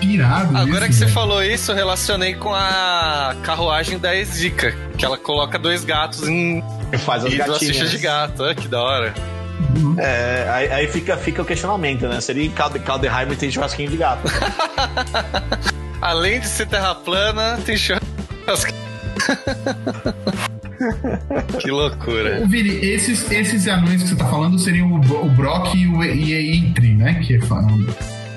pirado. 0.00 0.56
Agora 0.56 0.78
isso, 0.78 0.86
que 0.88 0.92
você 0.94 1.00
velho. 1.04 1.12
falou 1.14 1.42
isso, 1.44 1.70
eu 1.70 1.76
relacionei 1.76 2.34
com 2.34 2.52
a 2.52 3.36
carruagem 3.44 3.96
da 3.98 4.14
Ezica, 4.16 4.74
que 4.98 5.04
ela 5.04 5.16
coloca 5.16 5.56
dois 5.58 5.84
gatos 5.84 6.26
em 6.26 6.64
E 6.92 6.98
faz 6.98 7.24
as 7.24 7.32
e 7.32 7.36
gatinhas. 7.36 7.58
fichas 7.60 7.90
de 7.92 7.98
gato. 7.98 8.42
Ah, 8.44 8.54
que 8.54 8.66
da 8.66 8.82
hora. 8.82 9.14
É, 9.98 10.48
aí, 10.50 10.72
aí 10.72 10.88
fica, 10.88 11.16
fica 11.16 11.42
o 11.42 11.44
questionamento, 11.44 12.08
né? 12.08 12.20
Seria 12.20 12.44
em 12.44 12.50
Calde, 12.50 12.80
Caldeheim 12.80 13.28
tem 13.36 13.50
churrasquinho 13.52 13.88
de 13.88 13.96
gato. 13.96 14.22
Além 16.04 16.38
de 16.38 16.46
ser 16.46 16.66
terra 16.66 16.94
plana, 16.94 17.58
tem 17.64 17.78
churrasco. 17.78 18.70
que 21.58 21.70
loucura. 21.70 22.44
Vini, 22.46 22.74
esses, 22.84 23.30
esses 23.30 23.66
anões 23.66 24.02
que 24.02 24.08
você 24.10 24.16
tá 24.16 24.26
falando 24.26 24.58
seriam 24.58 24.92
o, 24.92 24.96
o 24.98 25.30
Brock 25.30 25.74
e 25.74 25.86
o 25.86 26.04
e 26.04 26.56
Entry, 26.58 26.94
né? 26.94 27.14
Que, 27.26 27.40
falam, 27.40 27.86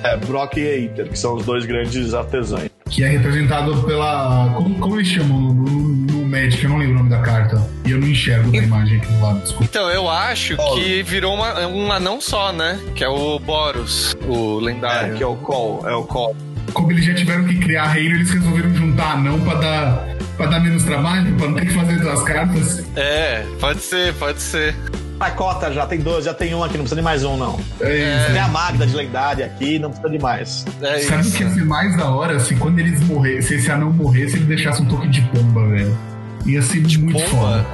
É, 0.03 0.15
Brock 0.15 0.55
e 0.55 0.65
Aether, 0.65 1.09
que 1.09 1.19
são 1.19 1.35
os 1.35 1.45
dois 1.45 1.65
grandes 1.65 2.13
artesãos. 2.13 2.69
que 2.89 3.03
é 3.03 3.09
representado 3.09 3.83
pela. 3.83 4.49
Como, 4.55 4.75
como 4.79 4.95
eles 4.95 5.09
chamam 5.09 5.37
no, 5.37 5.53
no, 5.53 5.79
no 6.21 6.25
Magic? 6.25 6.63
Eu 6.63 6.69
não 6.69 6.77
lembro 6.77 6.93
o 6.93 6.97
nome 6.99 7.09
da 7.09 7.19
carta. 7.19 7.61
E 7.85 7.91
eu 7.91 7.99
não 7.99 8.07
enxergo 8.07 8.49
na 8.49 8.63
imagem 8.63 8.95
aqui 8.97 9.07
do 9.11 9.21
lado, 9.21 9.39
desculpa. 9.41 9.65
Então, 9.65 9.89
eu 9.89 10.09
acho 10.09 10.55
que 10.73 11.03
virou 11.03 11.33
uma, 11.35 11.67
um 11.67 11.91
anão 11.91 12.21
só, 12.21 12.53
né? 12.53 12.79
Que 12.95 13.03
é 13.03 13.09
o 13.09 13.37
Boros, 13.39 14.15
o 14.25 14.61
É, 14.61 14.63
lendário. 14.63 15.17
que 15.17 15.23
é 15.23 15.27
o 15.27 15.35
Call, 15.35 15.83
é 15.85 15.93
o 15.93 16.05
Call. 16.05 16.33
Como 16.73 16.91
eles 16.91 17.05
já 17.05 17.13
tiveram 17.15 17.45
que 17.45 17.55
criar 17.57 17.87
reino, 17.87 18.15
eles 18.15 18.29
resolveram 18.29 18.73
juntar 18.75 19.13
anão 19.13 19.39
pra 19.41 19.55
dar, 19.55 20.07
pra 20.35 20.45
dar 20.47 20.59
menos 20.59 20.83
trabalho, 20.83 21.33
pra 21.35 21.47
não 21.47 21.53
ter 21.55 21.65
que 21.65 21.73
fazer 21.73 21.99
duas 21.99 22.21
cartas. 22.23 22.85
É, 22.95 23.45
pode 23.59 23.81
ser, 23.81 24.13
pode 24.15 24.41
ser. 24.41 24.75
A 25.19 25.31
cota 25.31 25.73
já 25.73 25.87
tem 25.87 25.99
dois, 25.99 26.25
já 26.25 26.33
tem 26.33 26.53
um 26.53 26.63
aqui, 26.63 26.73
não 26.73 26.83
precisa 26.83 26.97
de 26.97 27.01
mais 27.01 27.23
um, 27.23 27.37
não. 27.37 27.59
É 27.81 28.19
isso. 28.19 28.31
Tem 28.33 28.39
a 28.39 28.47
Magda 28.47 28.85
de 28.85 28.95
lendária 28.95 29.47
aqui, 29.47 29.79
não 29.79 29.89
precisa 29.89 30.11
de 30.11 30.19
mais. 30.19 30.65
É 30.81 30.99
Sabe 30.99 31.27
o 31.27 31.31
que 31.31 31.43
ia 31.43 31.49
ser 31.49 31.65
mais 31.65 31.97
da 31.97 32.05
hora 32.11 32.39
se 32.39 32.55
quando 32.55 32.77
eles 32.77 33.01
morressem, 33.01 33.41
se 33.41 33.55
esse 33.55 33.71
anão 33.71 33.91
morresse, 33.91 34.35
ele 34.35 34.45
deixasse 34.45 34.81
um 34.81 34.85
toque 34.85 35.07
de 35.07 35.21
pomba, 35.21 35.67
velho. 35.69 35.97
Ia 36.45 36.61
ser 36.61 36.81
muito 36.99 37.13
pomba? 37.13 37.27
foda. 37.29 37.65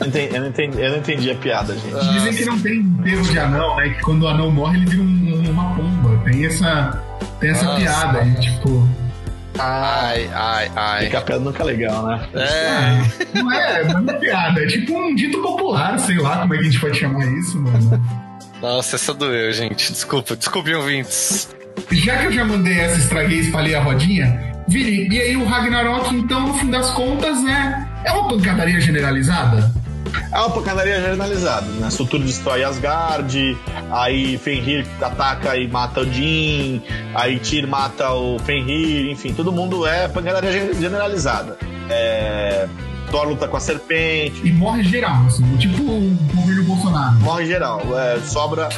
não 0.01 0.07
entendi, 0.07 0.35
eu 0.35 0.41
não 0.41 0.49
entendi, 0.49 0.81
eu 0.81 0.91
não 0.91 0.99
entendi 0.99 1.31
a 1.31 1.35
piada, 1.35 1.74
gente. 1.74 2.12
Dizem 2.12 2.33
que 2.35 2.45
não 2.45 2.59
tem 2.61 2.76
enterro 2.81 3.22
de 3.22 3.39
anão, 3.39 3.76
né? 3.76 3.89
Que 3.91 4.01
quando 4.03 4.22
o 4.22 4.29
anão 4.29 4.51
morre, 4.51 4.79
ele 4.79 4.87
vira 4.87 5.03
um- 5.03 5.51
uma 5.51 5.74
pomba. 5.74 6.18
Tem 6.24 6.45
essa, 6.47 7.03
tem 7.41 7.51
essa 7.51 7.64
Nossa. 7.64 7.81
piada 7.81 8.18
aí, 8.20 8.35
tipo. 8.41 8.89
Ai, 9.59 10.31
ai, 10.35 10.70
ai. 10.76 11.05
Ficar 11.07 11.20
piada 11.22 11.43
nunca 11.45 11.62
é 11.62 11.66
legal, 11.66 12.07
né? 12.07 12.29
É. 12.35 12.68
ah, 12.68 13.03
não 13.35 13.53
é, 13.53 13.85
não 13.85 14.14
é 14.14 14.18
piada. 14.18 14.62
É 14.62 14.66
tipo 14.66 14.97
um 14.97 15.14
dito 15.14 15.41
popular, 15.43 15.99
sei 15.99 16.16
lá 16.18 16.39
como 16.39 16.55
é 16.55 16.59
que 16.59 16.62
a 16.62 16.66
gente 16.70 16.81
pode 16.81 16.99
chamar 16.99 17.26
isso, 17.33 17.59
mano. 17.61 18.03
Nossa, 18.62 18.97
essa 18.97 19.12
doeu, 19.14 19.53
gente. 19.53 19.93
Desculpa, 19.93 20.37
desculpe, 20.37 20.72
ouvintes. 20.74 21.49
Já 21.91 22.18
que 22.18 22.26
eu 22.26 22.33
já 22.33 22.45
mandei 22.45 22.79
essa, 22.79 22.99
estraguei, 22.99 23.39
espalhei 23.39 23.74
a 23.74 23.81
rodinha. 23.81 24.47
Vini, 24.68 25.09
e 25.09 25.20
aí 25.20 25.37
o 25.37 25.45
Ragnarok, 25.47 26.14
então, 26.14 26.41
no 26.49 26.55
fim 26.55 26.68
das 26.70 26.91
contas, 26.91 27.43
né? 27.43 27.88
É 28.09 28.13
uma 28.13 28.29
pancadaria 28.29 28.81
generalizada? 28.81 29.73
É 30.33 30.39
uma 30.39 30.51
pancadaria 30.51 31.01
generalizada, 31.01 31.67
né? 31.67 31.91
Surtur 31.91 32.21
destrói 32.21 32.65
Asgard, 32.65 33.57
aí 33.91 34.39
Fenrir 34.39 34.87
ataca 35.01 35.57
e 35.57 35.69
mata 35.69 36.01
o 36.01 36.11
Jin, 36.13 36.83
aí 37.15 37.39
Tyr 37.39 37.67
mata 37.69 38.11
o 38.13 38.39
Fenrir, 38.39 39.11
enfim, 39.11 39.35
todo 39.35 39.53
mundo 39.53 39.87
é 39.87 40.09
pancadaria 40.09 40.51
gen- 40.53 40.75
generalizada. 40.81 41.57
É... 41.91 42.67
Thor 43.11 43.27
luta 43.27 43.49
com 43.49 43.57
a 43.57 43.61
serpente, 43.61 44.47
E 44.47 44.53
morre 44.53 44.83
geral, 44.85 45.25
assim, 45.27 45.57
tipo 45.57 45.83
o 45.83 46.11
governo 46.35 46.65
Bolsonaro. 46.65 47.15
morre 47.21 47.47
geral. 47.47 47.81
É, 47.99 48.19
sobra. 48.21 48.69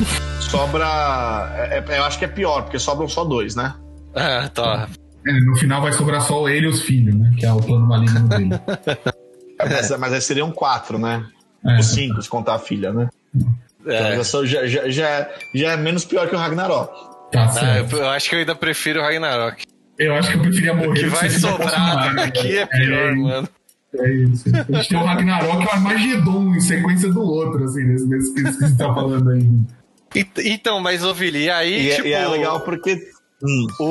sobra. 0.40 0.86
é- 1.56 1.84
é- 1.88 1.98
eu 1.98 2.04
acho 2.04 2.16
que 2.18 2.24
é 2.24 2.28
pior, 2.28 2.62
porque 2.62 2.78
sobram 2.78 3.08
só 3.08 3.24
dois, 3.24 3.56
né? 3.56 3.74
Ah, 4.14 4.48
tá. 4.54 4.88
É, 5.26 5.32
no 5.40 5.56
final 5.56 5.82
vai 5.82 5.92
sobrar 5.92 6.22
só 6.22 6.48
ele 6.48 6.66
e 6.66 6.68
os 6.70 6.80
filhos, 6.82 7.12
né? 7.14 7.30
Que 7.38 7.44
é 7.44 7.52
o 7.52 7.60
plano 7.60 7.86
maligno 7.88 8.28
dele. 8.28 8.50
Mas, 9.68 9.90
mas 9.98 10.12
aí 10.12 10.20
seriam 10.20 10.50
quatro, 10.50 10.98
né? 10.98 11.24
É. 11.66 11.76
Ou 11.76 11.82
cinco, 11.82 12.22
se 12.22 12.28
contar 12.28 12.54
a 12.54 12.58
filha, 12.58 12.92
né? 12.92 13.08
Então, 13.34 13.52
É. 13.92 14.16
já, 14.16 14.24
sou- 14.24 14.46
já, 14.46 14.66
já, 14.66 14.88
já, 14.88 15.28
já 15.54 15.72
é 15.72 15.76
menos 15.76 16.04
pior 16.04 16.28
que 16.28 16.34
o 16.34 16.38
Ragnarok. 16.38 16.92
Tá 17.32 17.44
Ah, 17.44 17.48
certo. 17.48 17.92
eu, 17.96 17.98
eu 18.02 18.08
acho 18.10 18.28
que 18.28 18.34
eu 18.34 18.38
ainda 18.40 18.54
prefiro 18.54 19.00
o 19.00 19.02
Ragnarok. 19.02 19.64
Eu 19.98 20.14
acho 20.14 20.30
que 20.30 20.36
eu 20.36 20.40
preferia 20.42 20.74
morrer. 20.74 20.88
O 20.90 20.94
que 20.94 21.06
vai 21.06 21.28
sobrar 21.30 22.18
aqui 22.18 22.58
é 22.58 22.66
pior, 22.66 23.14
mano. 23.16 23.48
É 23.94 24.08
isso. 24.14 24.44
A 24.48 24.76
gente 24.76 24.88
tem 24.88 24.98
o 24.98 25.04
Ragnarok 25.04 25.62
e 25.62 25.66
o 25.66 25.70
Armagedon 25.70 26.54
em 26.54 26.60
sequência 26.60 27.10
do 27.12 27.22
outro, 27.22 27.64
assim, 27.64 27.84
nesse, 27.84 28.06
nesse 28.08 28.34
que 28.34 28.42
você 28.42 28.76
tá 28.76 28.94
falando 28.94 29.30
aí. 29.30 29.46
E- 30.14 30.26
Então, 30.52 30.80
mas 30.80 31.04
ô 31.04 31.12
Vili, 31.12 31.44
e 31.44 31.50
aí, 31.50 31.86
E, 31.86 31.90
é- 31.90 31.94
tipo, 31.96 32.08
e 32.08 32.12
é 32.12 32.26
legal 32.26 32.60
porque. 32.60 32.98
Hum, 33.42 33.66
o, 33.80 33.84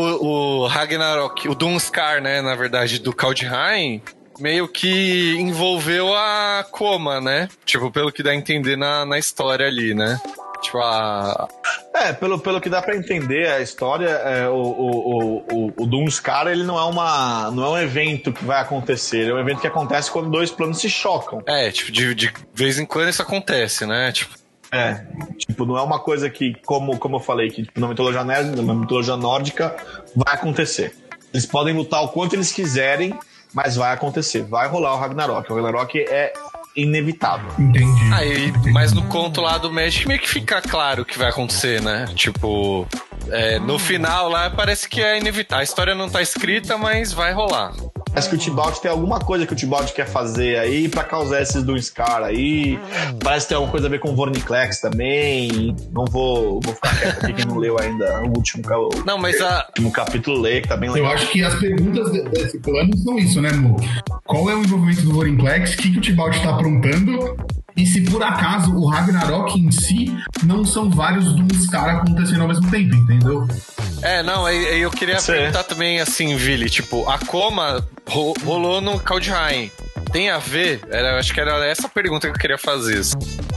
o 0.63 0.67
Ragnarok, 0.67 1.47
o 1.49 1.55
Doomscar, 1.55 2.21
né, 2.21 2.39
na 2.41 2.55
verdade, 2.55 2.99
do 2.99 3.11
Kaldheim, 3.13 4.01
meio 4.39 4.67
que 4.67 5.35
envolveu 5.39 6.13
a 6.15 6.65
Coma, 6.71 7.19
né? 7.21 7.47
Tipo, 7.65 7.91
pelo 7.91 8.11
que 8.11 8.23
dá 8.23 8.31
a 8.31 8.35
entender 8.35 8.75
na, 8.77 9.05
na 9.05 9.17
história 9.19 9.65
ali, 9.67 9.93
né? 9.93 10.19
Tipo, 10.61 10.77
a. 10.79 11.47
É, 11.93 12.11
pelo, 12.13 12.37
pelo 12.39 12.59
que 12.59 12.69
dá 12.69 12.81
pra 12.81 12.95
entender 12.95 13.49
a 13.49 13.61
história, 13.61 14.09
é, 14.09 14.47
o, 14.49 14.53
o, 14.53 15.37
o, 15.51 15.73
o 15.83 15.85
Doomscar 15.85 16.47
ele 16.47 16.63
não 16.63 16.77
é, 16.77 16.83
uma, 16.83 17.49
não 17.51 17.63
é 17.65 17.69
um 17.69 17.77
evento 17.77 18.33
que 18.33 18.43
vai 18.43 18.61
acontecer, 18.61 19.29
é 19.29 19.33
um 19.33 19.39
evento 19.39 19.61
que 19.61 19.67
acontece 19.67 20.11
quando 20.11 20.29
dois 20.29 20.51
planos 20.51 20.79
se 20.79 20.89
chocam. 20.89 21.41
É, 21.45 21.71
tipo, 21.71 21.91
de, 21.91 22.13
de 22.13 22.33
vez 22.53 22.77
em 22.77 22.85
quando 22.85 23.09
isso 23.09 23.21
acontece, 23.21 23.85
né? 23.85 24.11
Tipo, 24.11 24.35
É, 24.71 25.05
tipo, 25.37 25.65
não 25.65 25.77
é 25.77 25.81
uma 25.81 25.99
coisa 25.99 26.29
que, 26.29 26.53
como, 26.65 26.97
como 26.99 27.15
eu 27.15 27.19
falei, 27.21 27.49
que 27.49 27.63
tipo, 27.63 27.79
na, 27.79 27.87
mitologia, 27.87 28.23
nórdica- 28.23 28.61
na 28.61 28.73
mitologia 28.73 29.15
nórdica 29.15 29.75
vai 30.15 30.33
acontecer. 30.35 30.93
Eles 31.33 31.45
podem 31.45 31.73
lutar 31.73 32.03
o 32.03 32.09
quanto 32.09 32.35
eles 32.35 32.51
quiserem, 32.51 33.17
mas 33.53 33.75
vai 33.75 33.93
acontecer. 33.93 34.43
Vai 34.43 34.67
rolar 34.67 34.95
o 34.95 34.99
Ragnarok. 34.99 35.51
O 35.51 35.55
Ragnarok 35.55 35.99
é 35.99 36.33
inevitável. 36.75 37.51
Entendi. 37.57 38.13
Aí, 38.13 38.53
mas 38.71 38.93
no 38.93 39.03
conto 39.07 39.41
lá 39.41 39.57
do 39.57 39.71
Magic 39.71 40.07
meio 40.07 40.19
que 40.19 40.29
fica 40.29 40.61
claro 40.61 41.01
o 41.01 41.05
que 41.05 41.17
vai 41.17 41.29
acontecer, 41.29 41.81
né? 41.81 42.05
Tipo, 42.15 42.87
é, 43.29 43.59
no 43.59 43.77
final 43.77 44.29
lá 44.29 44.49
parece 44.49 44.87
que 44.87 45.01
é 45.01 45.17
inevitável. 45.17 45.61
A 45.61 45.63
história 45.63 45.95
não 45.95 46.09
tá 46.09 46.21
escrita, 46.21 46.77
mas 46.77 47.11
vai 47.11 47.33
rolar. 47.33 47.73
Parece 48.11 48.29
que 48.29 48.35
o 48.35 48.37
Tibalt 48.39 48.77
tem 48.79 48.89
alguma 48.91 49.19
coisa 49.19 49.45
que 49.45 49.53
o 49.53 49.55
Tibalt 49.55 49.91
quer 49.93 50.07
fazer 50.07 50.57
aí 50.59 50.89
pra 50.89 51.03
causar 51.03 51.41
esses 51.41 51.63
do 51.63 51.79
Scar 51.81 52.23
aí. 52.23 52.79
Parece 53.23 53.45
que 53.45 53.49
tem 53.49 53.55
alguma 53.55 53.71
coisa 53.71 53.87
a 53.87 53.89
ver 53.89 53.99
com 53.99 54.09
o 54.11 54.15
Vorniclex 54.15 54.81
também. 54.81 55.75
Não 55.91 56.05
vou, 56.05 56.59
vou 56.63 56.73
ficar 56.73 56.99
quieto 56.99 57.23
aqui 57.23 57.33
quem 57.33 57.45
não 57.45 57.57
leu 57.57 57.79
ainda 57.79 58.21
o 58.23 58.29
último, 58.37 58.63
ca- 58.63 58.77
o 58.79 58.89
Não, 59.05 59.17
mas 59.17 59.39
a. 59.41 59.65
último 59.69 59.91
capítulo 59.91 60.39
lê, 60.41 60.61
que 60.61 60.67
tá 60.67 60.75
bem 60.75 60.89
Eu 60.89 60.95
legal. 60.95 61.13
acho 61.13 61.27
que 61.31 61.43
as 61.43 61.55
perguntas 61.55 62.11
de- 62.11 62.23
desse 62.29 62.59
plano 62.59 62.97
são 62.97 63.17
isso, 63.17 63.41
né, 63.41 63.51
Mo? 63.53 63.75
Qual 64.25 64.49
é 64.49 64.55
o 64.55 64.63
envolvimento 64.63 65.01
do 65.03 65.13
Vorinclex? 65.13 65.73
O 65.73 65.77
que, 65.77 65.91
que 65.91 65.97
o 65.97 66.01
Tibalt 66.01 66.35
está 66.35 66.49
aprontando? 66.51 67.35
E 67.79 67.85
se 67.85 68.01
por 68.01 68.21
acaso 68.21 68.75
o 68.75 68.87
Ragnarok 68.89 69.57
em 69.57 69.71
si 69.71 70.13
não 70.43 70.65
são 70.65 70.89
vários 70.89 71.31
Doomscar 71.33 71.95
acontecendo 71.97 72.41
ao 72.41 72.47
mesmo 72.49 72.69
tempo, 72.69 72.93
entendeu? 72.93 73.47
É, 74.01 74.21
não, 74.21 74.49
eu 74.49 74.91
queria 74.91 75.19
Sim. 75.19 75.31
perguntar 75.33 75.63
também 75.63 76.01
assim, 76.01 76.35
Vili, 76.35 76.69
tipo, 76.69 77.07
a 77.09 77.17
coma 77.19 77.85
ro- 78.07 78.33
rolou 78.43 78.81
no 78.81 78.99
Kaldheim. 78.99 79.71
Tem 80.11 80.29
a 80.29 80.39
ver? 80.39 80.81
Era, 80.89 81.19
acho 81.19 81.33
que 81.33 81.39
era 81.39 81.65
essa 81.65 81.87
a 81.87 81.89
pergunta 81.89 82.27
que 82.27 82.35
eu 82.35 82.39
queria 82.39 82.57
fazer. 82.57 83.01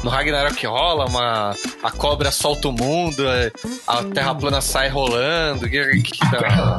No 0.02 0.10
Ragnarok 0.10 0.66
rola 0.66 1.06
uma. 1.06 1.54
A 1.82 1.90
cobra 1.90 2.30
solta 2.30 2.68
o 2.68 2.72
mundo, 2.72 3.24
é, 3.28 3.52
a 3.86 4.02
terra 4.02 4.34
plana 4.34 4.60
sai 4.60 4.88
rolando. 4.88 5.68
Que, 5.68 6.02
que 6.02 6.18
tá- 6.18 6.76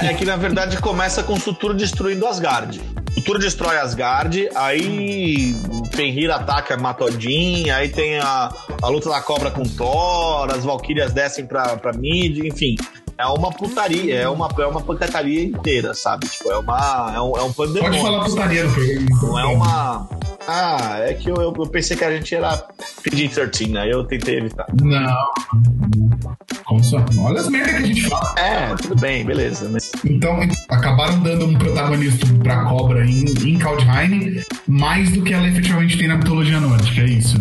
É, 0.00 0.06
é 0.06 0.14
que 0.14 0.24
na 0.24 0.36
verdade 0.36 0.76
começa 0.78 1.22
com 1.22 1.32
o 1.34 1.40
Sutur 1.40 1.74
destruindo 1.74 2.26
Asgard. 2.26 2.80
O 3.10 3.12
Sutur 3.14 3.38
destrói 3.38 3.76
Asgard, 3.78 4.48
aí 4.54 5.54
Fenrir 5.92 6.30
ataca, 6.30 6.76
mata 6.76 7.04
Odin, 7.04 7.70
aí 7.70 7.88
tem 7.88 8.18
a, 8.18 8.50
a 8.82 8.88
luta 8.88 9.08
da 9.08 9.20
cobra 9.20 9.50
com 9.50 9.62
Thor, 9.64 10.52
as 10.52 10.64
Valkyrias 10.64 11.12
descem 11.12 11.46
pra, 11.46 11.76
pra 11.76 11.92
Mid, 11.92 12.38
enfim. 12.44 12.76
É 13.16 13.26
uma 13.26 13.50
putaria, 13.50 14.16
é 14.16 14.28
uma, 14.28 14.48
é 14.58 14.66
uma 14.66 14.80
pancataria 14.80 15.44
inteira, 15.44 15.94
sabe? 15.94 16.28
Tipo, 16.28 16.50
é 16.50 16.58
uma. 16.58 17.12
É 17.14 17.20
um, 17.20 17.36
é 17.36 17.42
um 17.42 17.52
pandemônio. 17.52 18.00
Pode 18.00 18.02
falar 18.02 18.24
putaria 18.24 18.64
no 18.64 18.72
programa. 18.72 19.06
Não 19.22 19.38
é 19.38 19.44
uma. 19.44 20.08
Ah, 20.46 20.98
é 20.98 21.14
que 21.14 21.30
eu, 21.30 21.36
eu, 21.36 21.54
eu 21.56 21.66
pensei 21.66 21.96
que 21.96 22.04
a 22.04 22.10
gente 22.14 22.34
era 22.34 22.66
PG-13, 23.02 23.76
aí 23.78 23.90
eu 23.90 24.04
tentei 24.04 24.38
evitar. 24.38 24.66
Não. 24.82 25.16
Como 26.64 26.82
só? 26.84 27.02
Olha 27.18 27.40
as 27.40 27.48
merdas 27.48 27.70
que 27.70 27.82
a 27.82 27.86
gente 27.86 28.08
fala. 28.08 28.34
É, 28.38 28.74
tudo 28.74 28.96
bem, 28.96 29.24
beleza. 29.24 29.68
Mas 29.70 29.90
Então, 30.04 30.38
acabaram 30.68 31.18
dando 31.20 31.46
um 31.46 31.54
protagonismo 31.54 32.38
pra 32.40 32.64
cobra 32.64 33.06
em, 33.06 33.24
em 33.24 33.58
Kaldheim 33.58 34.42
mais 34.66 35.10
do 35.12 35.22
que 35.22 35.32
ela 35.32 35.46
efetivamente 35.46 35.96
tem 35.96 36.08
na 36.08 36.16
mitologia 36.16 36.60
nórdica, 36.60 37.00
é 37.00 37.06
isso? 37.06 37.36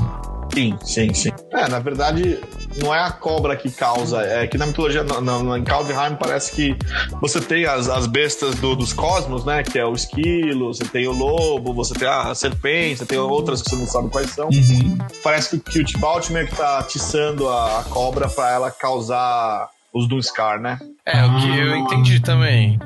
Sim, 0.54 0.78
sim, 0.84 1.14
sim. 1.14 1.32
É, 1.52 1.68
na 1.68 1.80
verdade, 1.80 2.40
não 2.78 2.94
é 2.94 3.00
a 3.00 3.12
cobra 3.12 3.56
que 3.56 3.70
causa, 3.72 4.22
é 4.22 4.48
que 4.48 4.58
na 4.58 4.66
mitologia, 4.66 5.04
no, 5.04 5.20
no, 5.22 5.58
em 5.58 5.64
Kaldheim 5.64 6.16
parece 6.20 6.52
que 6.54 6.76
você 7.22 7.42
tem 7.42 7.66
as, 7.66 7.90
as 7.90 8.08
bestas 8.08 8.56
do- 8.56 8.76
dos 8.76 8.94
cosmos, 8.94 9.46
né? 9.46 9.64
Que 9.64 9.80
é 9.80 9.86
o 9.86 9.94
esquilo, 9.94 10.74
você 10.74 10.86
tem 10.86 11.08
o 11.08 11.12
lobo, 11.12 11.74
você 11.74 11.94
tem 11.94 12.08
a 12.08 12.34
serpente, 12.36 12.98
você 13.00 13.06
tem 13.06 13.18
outras 13.18 13.62
que 13.62 13.70
você 13.70 13.76
não 13.76 13.86
sabe 13.88 14.10
quais 14.10 14.30
são. 14.32 14.48
Uhum. 14.48 14.98
Parece 15.24 15.60
que, 15.60 15.80
o 15.80 15.84
Tibalt 15.84 16.30
meio 16.30 16.48
que 16.48 16.56
tá 16.56 16.80
atiçando 16.80 17.48
a, 17.50 17.80
a 17.80 17.84
cobra 17.84 18.28
pra 18.30 18.52
ela 18.52 18.72
causar 18.72 19.70
os 19.94 20.08
Doomscar, 20.08 20.60
né? 20.60 20.80
É, 21.06 21.24
o 21.26 21.38
que 21.40 21.58
eu 21.60 21.76
entendi 21.76 22.20
também. 22.20 22.80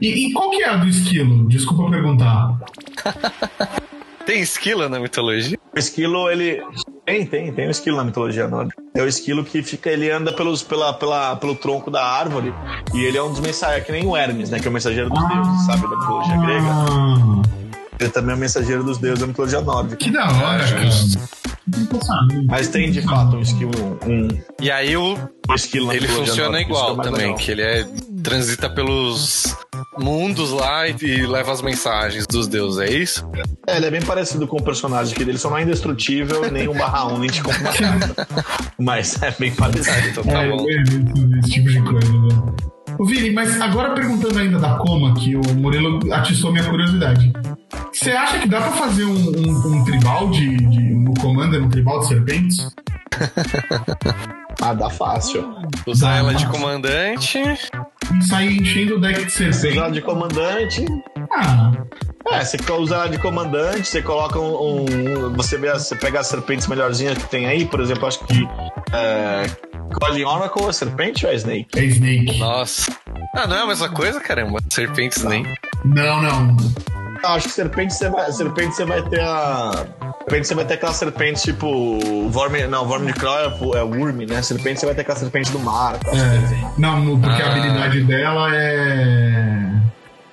E, 0.00 0.28
e 0.28 0.32
qual 0.32 0.50
que 0.50 0.62
é 0.62 0.68
a 0.68 0.76
do 0.76 0.86
esquilo? 0.86 1.48
Desculpa 1.48 1.90
perguntar. 1.90 2.58
Tem 4.28 4.42
esquilo 4.42 4.86
na 4.90 5.00
mitologia? 5.00 5.58
O 5.74 5.78
esquilo, 5.78 6.30
ele. 6.30 6.62
Tem, 7.06 7.24
tem, 7.24 7.50
tem 7.50 7.66
um 7.66 7.70
esquilo 7.70 7.96
na 7.96 8.04
mitologia 8.04 8.46
nórdica. 8.46 8.76
É 8.94 9.00
o 9.00 9.08
esquilo 9.08 9.42
que 9.42 9.62
fica, 9.62 9.88
ele 9.88 10.10
anda 10.10 10.34
pelos, 10.34 10.62
pela, 10.62 10.92
pela, 10.92 11.34
pelo 11.36 11.54
tronco 11.54 11.90
da 11.90 12.04
árvore 12.04 12.52
e 12.92 13.02
ele 13.06 13.16
é 13.16 13.22
um 13.22 13.30
dos 13.30 13.40
mensageiros, 13.40 13.84
é 13.84 13.86
que 13.86 13.90
nem 13.90 14.04
o 14.04 14.14
Hermes, 14.14 14.50
né? 14.50 14.60
Que 14.60 14.66
é 14.66 14.70
o 14.70 14.74
mensageiro 14.74 15.08
dos 15.08 15.28
deuses, 15.28 15.64
sabe? 15.64 15.80
Da 15.80 15.96
mitologia 15.96 16.36
grega. 16.36 16.66
Ah, 16.68 17.42
Ele 17.98 18.10
também 18.10 18.32
é 18.32 18.34
o 18.34 18.38
mensageiro 18.38 18.84
dos 18.84 18.98
deuses 18.98 19.20
da 19.20 19.26
mitologia 19.26 19.62
nórdica. 19.62 19.96
que 19.96 20.10
da 20.10 20.26
hora, 20.26 20.62
cara. 20.62 20.90
Mas 22.46 22.68
tem 22.68 22.90
de 22.90 23.02
fato 23.02 23.36
um 23.36 23.40
esquilo, 23.40 23.98
um, 24.06 24.28
E 24.60 24.70
aí 24.70 24.96
o, 24.96 25.14
um 25.48 25.54
esquilo 25.54 25.92
ele 25.92 26.08
funciona 26.08 26.60
igual 26.60 26.92
é 26.92 26.96
mais 26.96 27.08
também, 27.08 27.22
legal. 27.26 27.38
que 27.38 27.50
ele 27.50 27.62
é 27.62 27.86
transita 28.22 28.68
pelos 28.68 29.56
mundos 29.98 30.50
lá 30.52 30.86
e, 30.88 30.94
e 31.02 31.26
leva 31.26 31.52
as 31.52 31.62
mensagens 31.62 32.26
dos 32.26 32.46
deuses, 32.48 32.78
é 32.80 32.92
isso? 32.92 33.28
É, 33.66 33.76
ele 33.76 33.86
é 33.86 33.90
bem 33.90 34.02
parecido 34.02 34.46
com 34.46 34.56
o 34.56 34.62
personagem 34.62 35.14
aqui 35.14 35.24
dele, 35.24 35.38
só 35.38 35.48
não 35.50 35.58
é 35.58 35.62
indestrutível, 35.62 36.50
nem 36.50 36.68
um 36.68 36.74
barra 36.76 37.06
um, 37.06 37.18
nem 37.18 37.30
de 37.30 37.42
complicado. 37.42 38.14
Mas 38.78 39.20
é 39.22 39.30
bem 39.38 39.52
parecido. 39.54 40.08
Então 40.08 40.24
tá 40.24 40.42
é, 40.44 40.50
bom. 40.50 40.56
eu 40.58 40.64
lembro 40.64 41.38
esse 41.40 41.50
tipo 41.50 41.68
de 41.70 41.82
coisa, 41.82 42.12
né? 42.12 42.28
Ô, 42.98 43.04
Vini, 43.04 43.30
mas 43.30 43.60
agora 43.60 43.94
perguntando 43.94 44.36
ainda 44.40 44.58
da 44.58 44.76
coma, 44.76 45.14
que 45.14 45.36
o 45.36 45.54
Murilo 45.54 46.12
atiçou 46.12 46.50
minha 46.50 46.64
curiosidade. 46.64 47.32
Você 47.92 48.10
acha 48.10 48.40
que 48.40 48.48
dá 48.48 48.60
pra 48.60 48.72
fazer 48.72 49.04
um, 49.04 49.12
um- 49.14 49.72
um 49.76 49.84
tribal 49.84 50.28
de, 50.30 50.56
de. 50.56 50.78
No 51.18 51.22
Commander, 51.22 51.62
um 51.62 51.68
tribal 51.68 52.00
de 52.00 52.08
serpentes? 52.08 52.68
Ah, 54.60 54.74
dá 54.74 54.90
fácil. 54.90 55.54
Usar 55.86 56.14
Dá, 56.14 56.16
ela 56.16 56.34
de 56.34 56.44
mas- 56.44 56.56
comandante. 56.56 57.38
E 57.38 58.24
sair 58.24 58.60
enchendo 58.60 58.96
o 58.96 59.00
deck 59.00 59.24
de 59.24 59.30
serpente? 59.30 59.92
de 59.92 60.02
comandante, 60.02 60.84
Ah, 61.30 61.70
É, 62.32 62.44
você 62.44 62.56
usa 62.72 62.96
ela 62.96 63.08
de 63.08 63.18
comandante, 63.18 63.86
você 63.86 64.02
coloca 64.02 64.36
um. 64.40 64.84
um- 64.84 65.32
você, 65.34 65.56
vê, 65.56 65.70
você 65.72 65.94
pega 65.94 66.18
as 66.18 66.26
serpentes 66.26 66.66
melhorzinhas 66.66 67.16
que 67.16 67.28
tem 67.28 67.46
aí, 67.46 67.66
por 67.66 67.78
exemplo, 67.80 68.08
acho 68.08 68.18
que. 68.24 68.48
É, 68.92 69.44
Golden 70.00 70.24
Oracle 70.26 70.64
é 70.68 70.72
serpente 70.72 71.24
ou 71.24 71.30
é 71.32 71.36
Snake? 71.36 71.78
é 71.78 71.84
Snake. 71.84 72.38
Nossa. 72.40 72.92
Ah, 73.36 73.46
não 73.46 73.56
é 73.56 73.62
a 73.62 73.66
mesma 73.66 73.88
coisa, 73.90 74.18
caramba? 74.20 74.58
Serpentes 74.70 75.22
nem. 75.22 75.44
Não, 75.84 76.20
não. 76.20 76.56
Não, 77.22 77.30
acho 77.30 77.46
que 77.46 77.54
serpente 77.54 77.94
você 77.94 78.08
vai, 78.10 78.30
serpente 78.32 78.74
você 78.74 78.84
vai 78.84 79.02
ter 79.08 79.20
a. 79.20 79.86
Serpente 80.28 80.46
você 80.48 80.54
vai 80.54 80.64
ter 80.66 80.74
aquela 80.74 80.92
serpente 80.92 81.42
tipo. 81.42 82.28
Vorme, 82.28 82.66
não, 82.66 82.86
Vorme 82.86 83.06
de 83.06 83.14
Crow 83.14 83.34
é, 83.38 83.78
é 83.78 83.82
Worm, 83.82 84.26
né? 84.28 84.42
Serpente 84.42 84.78
você 84.80 84.84
vai 84.86 84.94
ter 84.94 85.00
aquela 85.00 85.18
serpente 85.18 85.50
do 85.50 85.58
mar. 85.58 85.98
aí. 86.06 86.18
É, 86.18 86.70
não, 86.78 87.02
no- 87.02 87.18
porque 87.18 87.40
a 87.40 87.46
Ah. 87.46 87.50
habilidade 87.50 88.04
dela 88.04 88.54
é. 88.54 89.72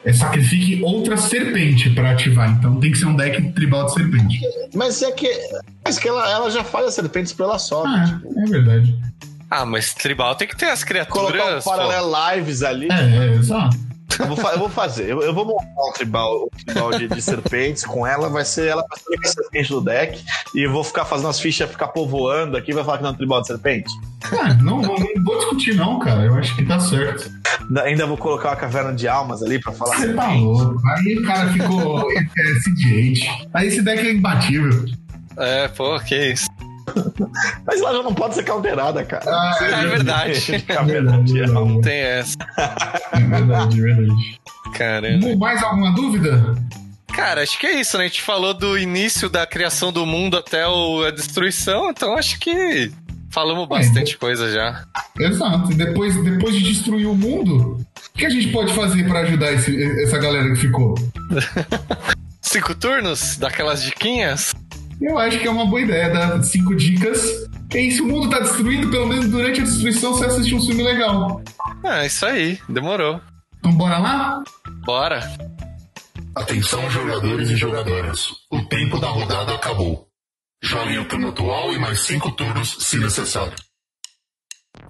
É 0.03 0.13
sacrifique 0.13 0.83
outra 0.83 1.15
serpente 1.17 1.89
pra 1.91 2.11
ativar. 2.11 2.49
Então 2.51 2.79
tem 2.79 2.91
que 2.91 2.97
ser 2.97 3.05
um 3.07 3.15
deck 3.15 3.41
tribal 3.53 3.85
de 3.85 3.93
serpente. 3.93 4.39
Mas 4.75 5.01
é 5.01 5.11
que. 5.11 5.27
Mas 5.83 5.97
que 5.97 6.07
ela, 6.09 6.29
ela 6.29 6.51
já 6.51 6.63
faz 6.63 6.87
as 6.87 6.93
serpentes 6.93 7.31
por 7.33 7.43
ela 7.43 7.57
só. 7.57 7.85
Ah, 7.87 8.19
é, 8.37 8.43
é 8.43 8.45
verdade. 8.45 8.95
Ah, 9.49 9.65
mas 9.65 9.93
tribal 9.93 10.35
tem 10.35 10.47
que 10.47 10.57
ter 10.57 10.65
as 10.65 10.83
Colocar 10.83 11.05
criaturas. 11.05 11.65
um 11.65 11.69
pô. 11.69 11.75
paralelo 11.75 12.11
lives 12.35 12.61
ali. 12.63 12.87
É, 12.91 13.17
é, 13.17 13.33
exato. 13.35 13.77
Eu 14.20 14.28
vou, 14.28 14.38
fa- 14.38 14.51
eu 14.53 14.59
vou 14.59 14.70
fazer. 14.70 15.09
Eu, 15.09 15.22
eu 15.22 15.34
vou 15.34 15.45
montar 15.45 15.66
um 15.89 15.93
tribal, 15.93 16.43
um 16.45 16.66
tribal 16.66 16.91
de, 16.97 17.07
de 17.07 17.22
serpentes 17.22 17.84
com 17.86 18.05
ela. 18.05 18.30
Vai 18.30 18.45
ser 18.45 18.68
ela 18.68 18.84
vai 18.88 18.97
ser 18.99 19.28
a 19.28 19.32
serpente 19.43 19.70
do 19.70 19.82
deck. 19.82 20.24
E 20.53 20.63
eu 20.66 20.72
vou 20.72 20.84
ficar 20.84 21.05
fazendo 21.05 21.30
as 21.30 21.39
fichas 21.39 21.70
ficar 21.70 21.88
povoando 21.89 22.55
aqui. 22.57 22.74
Vai 22.74 22.84
falar 22.84 22.97
que 22.97 23.03
não 23.03 23.09
é 23.11 23.13
um 23.13 23.18
tribal 23.18 23.41
de 23.41 23.47
serpente. 23.47 23.89
Ah, 24.24 24.53
não, 24.55 24.82
não, 24.82 24.95
não 24.95 25.24
vou 25.24 25.38
discutir, 25.38 25.76
não, 25.76 25.99
cara. 25.99 26.24
Eu 26.24 26.36
acho 26.36 26.55
que 26.55 26.66
tá 26.66 26.80
certo. 26.80 27.30
Ainda- 27.68 27.84
Ainda 27.84 28.05
vou 28.07 28.18
colocar 28.18 28.49
uma 28.49 28.55
caverna 28.55 28.93
de 28.93 29.07
almas 29.07 29.41
ali 29.43 29.59
pra 29.59 29.72
falar. 29.72 29.95
Você 29.97 30.13
tá 30.13 30.32
louco. 30.34 30.82
Aí 30.88 31.18
o 31.18 31.24
cara 31.26 31.49
ficou 31.51 32.07
SG8. 32.11 33.47
Aí 33.53 33.68
esse 33.68 33.82
deck 33.82 34.05
é 34.05 34.11
imbatível. 34.13 34.86
É, 35.38 35.68
pô, 35.68 35.99
que 35.99 36.16
isso. 36.32 36.47
Mas 37.65 37.79
ela 37.81 37.93
já 37.93 38.03
não 38.03 38.13
pode 38.13 38.36
ser 38.36 38.43
counterada, 38.43 39.03
cara. 39.03 39.23
Ah, 39.27 39.57
É 39.61 39.86
verdade. 39.88 40.61
caverna 40.61 41.21
de 41.23 41.43
almas. 41.43 41.53
Não 41.73 41.81
tem 41.81 41.99
essa. 41.99 42.36
É 43.13 43.19
verdade, 43.19 43.79
é 43.79 43.83
verdade. 43.83 44.39
Caramba. 44.73 45.36
Mais 45.38 45.63
alguma 45.63 45.93
dúvida? 45.93 46.55
Cara, 47.14 47.43
acho 47.43 47.57
que 47.57 47.65
é 47.65 47.80
isso, 47.80 47.97
né? 47.97 48.03
A 48.05 48.07
gente 48.07 48.22
falou 48.22 48.53
do 48.53 48.77
início 48.77 49.30
da 49.30 49.45
criação 49.47 49.91
do 49.91 50.05
mundo 50.05 50.38
até 50.38 50.68
o- 50.68 51.03
a 51.03 51.11
destruição, 51.11 51.89
então 51.89 52.18
acho 52.18 52.38
que 52.39 52.91
falamos 53.31 53.68
bastante 53.69 54.18
coisa 54.18 54.51
já. 54.51 54.84
Exato. 55.18 55.72
E 55.72 55.76
depois, 55.76 56.22
depois 56.23 56.55
de 56.55 56.64
destruir 56.64 57.05
o 57.07 57.15
mundo, 57.15 57.80
o 58.14 58.18
que 58.18 58.26
a 58.26 58.30
gente 58.30 58.49
pode 58.49 58.73
fazer 58.73 59.07
pra 59.07 59.19
ajudar 59.22 59.53
esse- 59.53 60.01
essa 60.03 60.18
galera 60.18 60.49
que 60.49 60.57
ficou? 60.57 60.93
Cinco 62.41 62.76
turnos 62.76 63.38
daquelas 63.38 63.81
diquinhas? 63.84 64.53
Eu 65.01 65.17
acho 65.17 65.39
que 65.39 65.47
é 65.47 65.51
uma 65.51 65.65
boa 65.65 65.81
ideia 65.81 66.09
dar 66.09 66.41
cinco 66.43 66.76
dicas. 66.76 67.22
E 67.73 67.91
se 67.91 68.01
o 68.01 68.07
mundo 68.07 68.30
tá 68.30 68.39
destruído, 68.39 68.89
pelo 68.89 69.07
menos 69.07 69.30
durante 69.30 69.61
a 69.61 69.63
destruição 69.63 70.13
você 70.13 70.26
assistiu 70.26 70.57
um 70.57 70.65
filme 70.65 70.84
legal. 70.84 71.41
Ah, 71.84 72.05
isso 72.05 72.26
aí, 72.26 72.59
demorou. 72.69 73.19
Então 73.59 73.73
bora 73.73 73.97
lá? 73.97 74.43
Bora. 74.85 75.19
Atenção, 76.35 76.89
jogadores 76.89 77.49
e 77.49 77.55
jogadoras. 77.55 78.27
O 78.51 78.61
tempo 78.65 78.99
da 78.99 79.07
rodada 79.07 79.55
acabou. 79.55 80.07
Joguem 80.63 80.99
o 80.99 81.05
turno 81.05 81.30
atual 81.30 81.73
e 81.73 81.80
mais 81.80 82.01
cinco 82.01 82.31
turnos, 82.31 82.77
se 82.80 82.97
necessário. 82.97 83.53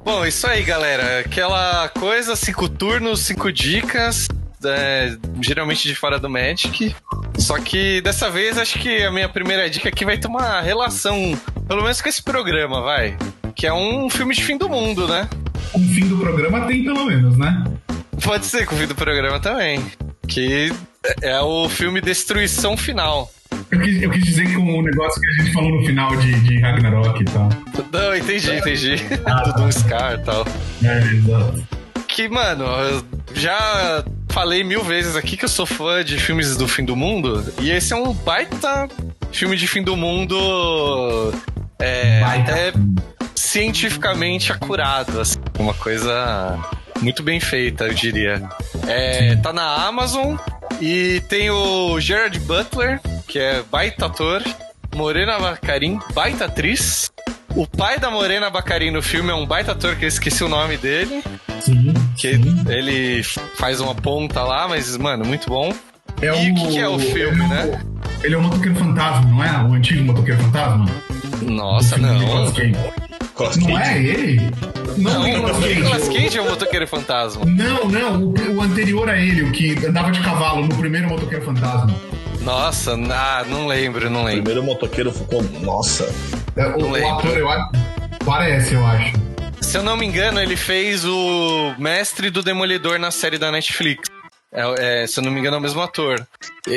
Bom, 0.03 0.25
isso 0.25 0.47
aí, 0.47 0.63
galera. 0.63 1.19
Aquela 1.19 1.89
coisa, 1.89 2.35
cinco 2.35 2.69
turnos, 2.69 3.21
cinco 3.21 3.51
dicas. 3.51 4.27
É, 4.63 5.15
geralmente 5.41 5.87
de 5.87 5.95
fora 5.95 6.19
do 6.19 6.29
Magic. 6.29 6.95
Só 7.37 7.59
que 7.59 8.01
dessa 8.01 8.29
vez 8.29 8.57
acho 8.57 8.79
que 8.79 9.03
a 9.03 9.11
minha 9.11 9.27
primeira 9.29 9.69
dica 9.69 9.89
aqui 9.89 10.05
vai 10.05 10.17
ter 10.17 10.27
uma 10.27 10.61
relação, 10.61 11.37
pelo 11.67 11.81
menos 11.81 12.01
com 12.01 12.09
esse 12.09 12.23
programa, 12.23 12.81
vai. 12.81 13.17
Que 13.55 13.67
é 13.67 13.73
um 13.73 14.09
filme 14.09 14.33
de 14.33 14.43
fim 14.43 14.57
do 14.57 14.69
mundo, 14.69 15.07
né? 15.07 15.29
Com 15.71 15.79
o 15.79 15.83
fim 15.83 16.07
do 16.07 16.17
programa 16.17 16.65
tem 16.67 16.83
pelo 16.83 17.05
menos, 17.05 17.37
né? 17.37 17.63
Pode 18.23 18.45
ser 18.45 18.65
com 18.65 18.75
o 18.75 18.77
fim 18.77 18.87
do 18.87 18.95
programa 18.95 19.39
também. 19.39 19.83
Que 20.27 20.71
é 21.21 21.39
o 21.41 21.69
filme 21.69 22.01
Destruição 22.01 22.75
Final. 22.75 23.31
Eu 23.71 23.79
quis, 23.79 24.01
eu 24.01 24.09
quis 24.11 24.23
dizer 24.23 24.53
com 24.53 24.79
o 24.79 24.81
negócio 24.81 25.21
que 25.21 25.27
a 25.27 25.43
gente 25.43 25.53
falou 25.53 25.71
no 25.71 25.85
final 25.85 26.15
de, 26.17 26.39
de 26.41 26.59
Ragnarok 26.59 27.21
e 27.21 27.25
tal. 27.25 27.49
Não, 27.91 28.15
entendi, 28.15 28.51
entendi. 28.51 28.95
Do 29.45 29.53
Doom 29.53 29.71
Scar 29.71 30.15
e 30.15 30.23
tal. 30.23 30.45
É, 30.83 30.97
exato. 30.99 31.67
Que, 32.07 32.29
mano, 32.29 32.65
já 33.33 34.03
falei 34.35 34.65
mil 34.65 34.83
vezes 34.83 35.15
aqui 35.15 35.37
que 35.37 35.45
eu 35.45 35.49
sou 35.49 35.65
fã 35.65 36.03
de 36.03 36.19
filmes 36.19 36.57
do 36.57 36.67
fim 36.67 36.83
do 36.83 36.93
mundo. 36.93 37.53
E 37.61 37.71
esse 37.71 37.93
é 37.93 37.95
um 37.95 38.13
baita 38.13 38.89
filme 39.31 39.55
de 39.55 39.65
fim 39.65 39.81
do 39.81 39.95
mundo. 39.95 41.33
É, 41.79 42.19
Baita. 42.19 42.51
até 42.51 42.73
cientificamente 43.33 44.51
acurado. 44.51 45.21
Assim, 45.21 45.39
uma 45.57 45.73
coisa 45.73 46.59
muito 47.01 47.23
bem 47.23 47.39
feita, 47.39 47.85
eu 47.85 47.93
diria. 47.93 48.43
É, 48.85 49.37
tá 49.37 49.53
na 49.53 49.87
Amazon 49.87 50.35
e 50.81 51.21
tem 51.29 51.49
o 51.49 51.97
Gerard 52.01 52.37
Butler, 52.41 52.99
que 53.29 53.39
é 53.39 53.63
baita 53.71 54.07
ator. 54.07 54.43
Morena 54.93 55.39
Bacarin, 55.39 55.97
baita 56.13 56.43
atriz. 56.43 57.09
O 57.55 57.65
pai 57.65 57.97
da 57.99 58.11
Morena 58.11 58.49
Bacarin 58.49 58.91
no 58.91 59.01
filme 59.01 59.31
é 59.31 59.33
um 59.33 59.45
baita 59.45 59.71
ator 59.71 59.95
que 59.95 60.03
eu 60.05 60.09
esqueci 60.09 60.43
o 60.43 60.49
nome 60.49 60.77
dele. 60.77 61.23
Sim. 61.61 61.93
Que 62.17 62.35
sim. 62.35 62.63
ele 62.67 63.23
faz 63.57 63.79
uma 63.79 63.95
ponta 63.95 64.43
lá, 64.43 64.67
mas, 64.67 64.97
mano, 64.97 65.25
muito 65.25 65.47
bom. 65.49 65.73
É 66.21 66.27
E 66.27 66.51
o 66.51 66.55
que 66.55 66.67
que 66.67 66.77
é 66.79 66.87
o 66.87 66.99
filme, 66.99 67.43
é 67.45 67.47
né? 67.47 67.81
Ele 68.23 68.35
é 68.35 68.37
o 68.37 68.41
motoqueiro 68.41 68.75
fantasma, 68.75 69.29
não 69.29 69.43
é? 69.43 69.63
O 69.69 69.73
antigo 69.73 70.03
motoqueiro 70.03 70.41
fantasma? 70.41 70.85
Nossa, 71.41 71.97
não. 71.97 72.19
Não 72.19 72.51
Cage. 72.51 73.71
é 73.77 73.97
ele? 74.01 74.51
Não, 74.97 75.13
Não, 75.13 75.21
o 75.21 75.23
Nicolas 75.25 75.57
o 75.57 75.61
Cage. 75.61 75.75
Nicolas 75.75 76.07
Cage 76.09 76.37
é 76.37 76.41
o 76.41 76.45
motoqueiro 76.49 76.87
fantasma. 76.87 77.45
Não, 77.45 77.87
não, 77.89 78.23
o, 78.23 78.55
o 78.55 78.61
anterior 78.61 79.09
a 79.09 79.17
ele, 79.17 79.43
o 79.43 79.51
que 79.51 79.85
andava 79.85 80.11
de 80.11 80.19
cavalo 80.21 80.65
no 80.65 80.75
primeiro 80.75 81.07
motoqueiro 81.09 81.43
fantasma. 81.45 81.93
Nossa, 82.41 82.93
ah, 82.93 83.43
não 83.49 83.67
lembro, 83.67 84.09
não 84.09 84.21
O 84.21 84.25
lembro. 84.25 84.43
primeiro 84.43 84.63
motoqueiro 84.63 85.11
ficou. 85.11 85.43
Nossa. 85.61 86.09
É, 86.55 86.65
o, 86.67 86.77
Não 86.77 86.89
o 86.89 86.91
lembro. 86.91 87.09
ator, 87.17 87.37
eu 87.37 87.49
acho. 87.49 87.69
Parece, 88.25 88.73
eu 88.73 88.85
acho. 88.85 89.13
Se 89.61 89.77
eu 89.77 89.83
não 89.83 89.97
me 89.97 90.05
engano, 90.05 90.39
ele 90.41 90.55
fez 90.55 91.03
o 91.05 91.75
mestre 91.77 92.29
do 92.29 92.41
Demolidor 92.43 92.97
na 92.99 93.11
série 93.11 93.37
da 93.37 93.51
Netflix. 93.51 94.07
É, 94.53 95.03
é, 95.03 95.07
se 95.07 95.19
eu 95.19 95.23
não 95.23 95.31
me 95.31 95.39
engano, 95.39 95.55
é 95.57 95.59
o 95.59 95.61
mesmo 95.61 95.81
ator. 95.81 96.25
E, 96.67 96.73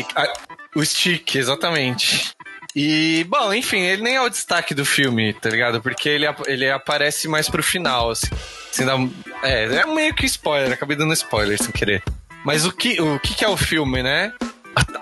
e- 0.00 0.06
a- 0.14 0.32
o 0.76 0.84
Stick, 0.84 1.36
exatamente. 1.36 2.32
E, 2.74 3.24
bom, 3.28 3.52
enfim, 3.52 3.80
ele 3.80 4.02
nem 4.02 4.16
é 4.16 4.22
o 4.22 4.28
destaque 4.30 4.74
do 4.74 4.84
filme, 4.84 5.32
tá 5.34 5.50
ligado? 5.50 5.80
Porque 5.82 6.08
ele, 6.08 6.26
ele 6.46 6.70
aparece 6.70 7.28
mais 7.28 7.48
pro 7.48 7.62
final, 7.62 8.10
assim. 8.10 8.28
Assim, 8.70 8.84
dá- 8.84 8.96
é, 9.42 9.64
é 9.76 9.86
meio 9.86 10.14
que 10.14 10.26
spoiler, 10.26 10.72
acabei 10.72 10.96
dando 10.96 11.12
spoiler 11.12 11.58
sem 11.62 11.70
querer. 11.70 12.02
Mas 12.44 12.64
o 12.66 12.72
que, 12.72 13.00
o 13.00 13.18
que, 13.20 13.34
que 13.34 13.44
é 13.44 13.48
o 13.48 13.56
filme, 13.56 14.02
né? 14.02 14.32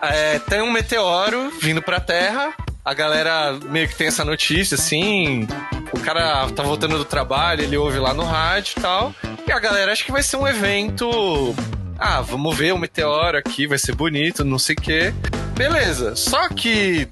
É, 0.02 0.38
tem 0.40 0.60
um 0.60 0.70
meteoro 0.70 1.50
vindo 1.60 1.80
pra 1.80 2.00
Terra, 2.00 2.52
a 2.84 2.94
galera 2.94 3.58
meio 3.68 3.88
que 3.88 3.96
tem 3.96 4.06
essa 4.06 4.24
notícia, 4.24 4.74
assim. 4.74 5.46
O 5.92 6.00
cara 6.00 6.48
tá 6.50 6.62
voltando 6.62 6.98
do 6.98 7.04
trabalho, 7.04 7.62
ele 7.62 7.76
ouve 7.76 7.98
lá 7.98 8.14
no 8.14 8.24
rádio 8.24 8.74
e 8.76 8.80
tal. 8.80 9.14
E 9.46 9.52
a 9.52 9.58
galera 9.58 9.92
acha 9.92 10.04
que 10.04 10.12
vai 10.12 10.22
ser 10.22 10.36
um 10.36 10.46
evento. 10.46 11.54
Ah, 11.98 12.20
vamos 12.20 12.56
ver 12.56 12.72
o 12.72 12.78
meteoro 12.78 13.36
aqui, 13.36 13.66
vai 13.66 13.78
ser 13.78 13.94
bonito, 13.94 14.44
não 14.44 14.58
sei 14.58 14.74
o 14.74 14.80
quê. 14.80 15.14
Beleza. 15.54 16.16
Só 16.16 16.48
que 16.48 17.08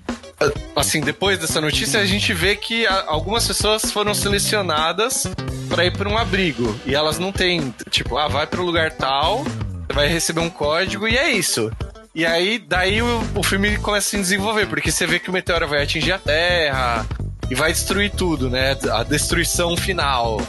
assim, 0.76 1.00
depois 1.00 1.38
dessa 1.38 1.60
notícia, 1.60 2.00
a 2.00 2.06
gente 2.06 2.32
vê 2.32 2.54
que 2.54 2.86
algumas 2.86 3.46
pessoas 3.46 3.90
foram 3.90 4.14
selecionadas 4.14 5.26
pra 5.68 5.84
ir 5.84 5.92
pra 5.92 6.08
um 6.08 6.16
abrigo. 6.16 6.78
E 6.86 6.94
elas 6.94 7.18
não 7.18 7.32
têm, 7.32 7.74
tipo, 7.90 8.16
ah, 8.16 8.28
vai 8.28 8.46
pro 8.46 8.62
lugar 8.62 8.92
tal, 8.92 9.44
vai 9.92 10.06
receber 10.06 10.40
um 10.40 10.50
código 10.50 11.08
e 11.08 11.16
é 11.16 11.30
isso. 11.30 11.70
E 12.14 12.26
aí, 12.26 12.58
daí 12.58 13.00
o, 13.02 13.22
o 13.34 13.42
filme 13.42 13.78
começa 13.78 14.08
a 14.08 14.10
se 14.10 14.16
desenvolver, 14.16 14.66
porque 14.66 14.90
você 14.90 15.06
vê 15.06 15.18
que 15.18 15.30
o 15.30 15.32
meteoro 15.32 15.68
vai 15.68 15.82
atingir 15.82 16.12
a 16.12 16.18
Terra 16.18 17.06
e 17.50 17.54
vai 17.54 17.72
destruir 17.72 18.10
tudo, 18.10 18.50
né? 18.50 18.76
A 18.90 19.02
destruição 19.02 19.76
final, 19.76 20.40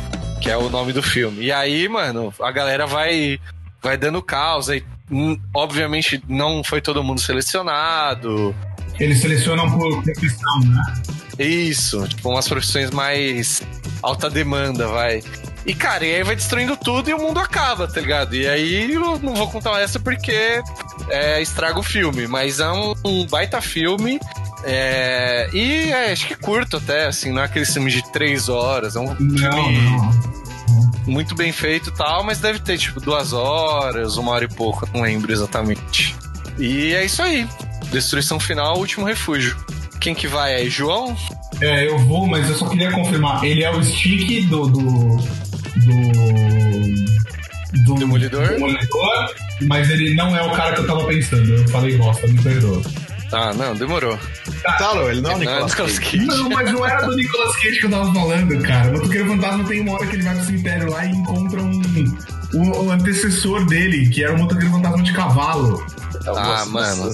que 0.41 0.49
é 0.49 0.57
o 0.57 0.69
nome 0.69 0.93
do 0.93 1.03
filme. 1.03 1.45
E 1.45 1.51
aí, 1.51 1.87
mano, 1.87 2.33
a 2.41 2.51
galera 2.51 2.85
vai 2.85 3.39
vai 3.81 3.97
dando 3.97 4.21
causa 4.21 4.75
e 4.75 4.83
hum, 5.09 5.39
obviamente 5.53 6.21
não 6.27 6.63
foi 6.63 6.81
todo 6.81 7.03
mundo 7.03 7.21
selecionado. 7.21 8.55
Eles 8.99 9.19
selecionam 9.19 9.69
por 9.71 10.03
profissão, 10.03 10.59
né? 10.65 10.81
Isso, 11.39 12.05
tipo, 12.07 12.29
umas 12.29 12.47
profissões 12.47 12.91
mais 12.91 13.61
alta 14.03 14.29
demanda, 14.29 14.87
vai. 14.87 15.23
E, 15.65 15.73
cara, 15.73 16.05
e 16.05 16.15
aí 16.15 16.23
vai 16.23 16.35
destruindo 16.35 16.75
tudo 16.77 17.09
e 17.09 17.13
o 17.13 17.19
mundo 17.19 17.39
acaba, 17.39 17.87
tá 17.87 17.99
ligado? 17.99 18.35
E 18.35 18.47
aí 18.47 18.93
eu 18.93 19.19
não 19.19 19.35
vou 19.35 19.47
contar 19.49 19.79
essa 19.81 19.99
porque 19.99 20.61
é, 21.09 21.41
estraga 21.41 21.77
o 21.79 21.83
filme, 21.83 22.27
mas 22.27 22.59
é 22.59 22.71
um, 22.71 22.93
um 23.05 23.25
baita 23.27 23.61
filme. 23.61 24.19
é, 24.63 25.49
e 25.53 25.91
é, 25.91 26.11
acho 26.11 26.27
que 26.27 26.35
curto 26.35 26.77
até, 26.77 27.05
assim, 27.07 27.31
não 27.31 27.41
é 27.41 27.45
aquele 27.45 27.65
filme 27.65 27.91
de 27.91 28.01
três 28.11 28.49
horas, 28.49 28.95
é 28.95 28.99
um 28.99 29.15
Não, 29.19 29.37
filme 29.37 30.29
muito 31.05 31.35
bem 31.35 31.51
feito 31.51 31.89
e 31.89 31.93
tal, 31.93 32.23
mas 32.23 32.39
deve 32.39 32.59
ter, 32.59 32.77
tipo, 32.77 32.99
duas 33.01 33.33
horas, 33.33 34.15
uma 34.17 34.31
hora 34.31 34.45
e 34.45 34.47
pouco, 34.47 34.87
não 34.93 35.01
lembro 35.01 35.31
exatamente. 35.31 36.15
E 36.57 36.93
é 36.93 37.03
isso 37.05 37.21
aí. 37.21 37.47
Destruição 37.91 38.39
final, 38.39 38.77
último 38.77 39.05
refúgio. 39.05 39.57
Quem 39.99 40.13
que 40.13 40.27
vai 40.27 40.53
aí? 40.55 40.69
João? 40.69 41.15
É, 41.59 41.87
eu 41.87 41.97
vou, 41.99 42.27
mas 42.27 42.47
eu 42.49 42.55
só 42.55 42.67
queria 42.69 42.91
confirmar. 42.91 43.43
Ele 43.43 43.63
é 43.63 43.71
o 43.71 43.83
stick 43.83 44.45
do. 44.47 44.67
do. 44.67 45.48
Do. 45.85 45.93
do 47.85 47.95
Demolidor? 47.95 48.47
Demolidor, 48.47 49.33
mas 49.61 49.89
ele 49.89 50.13
não 50.15 50.35
é 50.35 50.41
o 50.41 50.51
cara 50.51 50.75
que 50.75 50.81
eu 50.81 50.87
tava 50.87 51.05
pensando. 51.05 51.53
Eu 51.53 51.67
falei 51.69 51.97
bosta, 51.97 52.27
me 52.27 52.41
perdoa. 52.41 52.81
Ah, 53.31 53.53
não, 53.53 53.75
demorou. 53.75 54.17
Claro, 54.77 55.09
ele 55.09 55.21
não 55.21 55.31
é 55.31 55.35
o 55.35 55.39
Nicolas 55.39 55.71
Nicolas 55.71 55.99
Cage. 55.99 56.17
Cage. 56.17 56.25
Não, 56.25 56.49
mas 56.49 56.73
não 56.73 56.85
era 56.85 57.05
do 57.05 57.15
Nicolas 57.15 57.55
Cage 57.57 57.79
que 57.79 57.85
eu 57.85 57.91
tava 57.91 58.13
falando, 58.13 58.61
cara. 58.63 58.89
O 58.89 58.93
Motoqueiro 58.93 59.27
Fantasma 59.27 59.63
tem 59.65 59.81
uma 59.81 59.93
hora 59.93 60.07
que 60.07 60.15
ele 60.15 60.23
vai 60.23 60.35
pro 60.35 60.45
cemitério 60.45 60.91
lá 60.91 61.05
e 61.05 61.09
encontra 61.11 61.61
um. 61.61 61.81
O, 62.53 62.85
o 62.85 62.91
antecessor 62.91 63.65
dele, 63.67 64.09
que 64.09 64.23
era 64.23 64.33
o 64.33 64.37
Motoqueiro 64.39 64.71
Fantasma 64.71 65.03
de 65.03 65.13
cavalo. 65.13 65.85
Ah, 66.37 66.65
mano. 66.65 67.11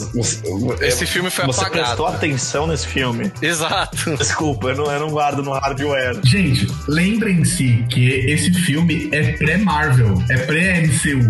Esse 0.82 1.06
filme 1.06 1.30
foi 1.30 1.46
Você 1.46 1.62
apagado. 1.62 1.86
prestou 1.86 2.08
atenção 2.08 2.68
nesse 2.68 2.88
filme? 2.88 3.32
Exato. 3.42 4.16
Desculpa, 4.18 4.70
eu 4.70 4.76
não, 4.78 4.92
eu 4.92 5.00
não 5.00 5.10
guardo 5.10 5.42
no 5.44 5.52
hardware. 5.54 6.20
Gente, 6.24 6.68
lembrem-se 6.88 7.86
que 7.90 8.10
esse 8.30 8.54
filme 8.54 9.10
é 9.12 9.34
pré-Marvel, 9.34 10.22
é 10.30 10.38
pré-MCU. 10.38 11.30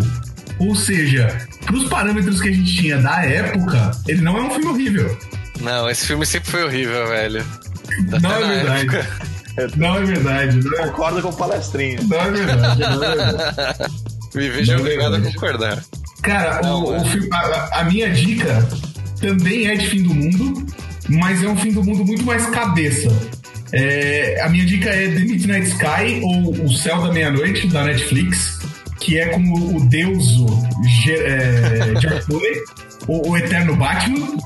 Ou 0.60 0.74
seja, 0.76 1.28
pros 1.66 1.84
parâmetros 1.90 2.40
que 2.42 2.48
a 2.50 2.52
gente 2.52 2.76
tinha 2.78 2.98
da 2.98 3.24
época, 3.26 3.92
ele 4.08 4.22
não 4.22 4.38
é 4.38 4.42
um 4.42 4.50
filme 4.52 4.68
horrível. 4.68 5.18
Não, 5.62 5.90
esse 5.90 6.06
filme 6.08 6.26
sempre 6.26 6.50
foi 6.52 6.64
horrível, 6.64 7.08
velho. 7.08 7.46
Até 8.10 8.20
Não 8.20 8.32
é 8.32 8.48
verdade. 8.48 8.82
época. 8.82 9.08
Não 9.78 9.96
é 9.98 10.02
verdade. 10.04 10.60
Não 10.64 10.74
é, 10.80 10.88
Concordo 10.88 11.22
com 11.22 11.30
o 11.30 11.36
palestrinha. 11.36 12.00
não 12.08 12.20
é 12.20 12.32
verdade. 12.32 12.80
Não 12.82 13.04
é 13.04 13.16
verdade. 13.16 13.94
Me 14.36 14.50
vejo 14.50 14.72
Não 14.72 14.78
é 14.80 14.82
obrigado 14.82 15.08
a 15.08 15.10
verdade. 15.18 15.34
concordar. 15.36 15.84
Cara, 16.26 16.62
Não, 16.64 16.86
o, 16.86 16.96
é. 16.96 17.02
o 17.02 17.06
filme- 17.06 17.30
a, 17.32 17.80
a 17.82 17.84
minha 17.86 18.10
dica 18.10 18.68
também 19.22 19.68
é 19.68 19.76
de 19.76 19.88
fim 19.88 20.04
do 20.04 20.14
mundo, 20.14 20.66
mas 21.10 21.44
é 21.44 21.48
um 21.48 21.56
fim 21.56 21.72
do 21.72 21.84
mundo 21.84 22.04
muito 22.06 22.26
mais 22.26 22.46
cabeça. 22.48 23.10
É, 23.74 24.40
a 24.42 24.50
minha 24.50 24.66
dica 24.66 24.90
é 24.90 25.08
The 25.08 25.20
Midnight 25.20 25.68
Sky 25.68 26.22
ou 26.24 26.52
O 26.66 26.72
Céu 26.74 27.02
da 27.02 27.12
Meia-Noite, 27.12 27.68
da 27.68 27.84
Netflix, 27.84 28.60
que 29.00 29.18
é 29.20 29.28
com 29.28 29.42
o, 29.42 29.78
o 29.78 29.86
deuso 29.88 30.46
é, 31.10 32.22
Foley, 32.26 32.56
o, 33.08 33.30
o 33.32 33.38
eterno 33.38 33.76
Batman, 33.76 34.38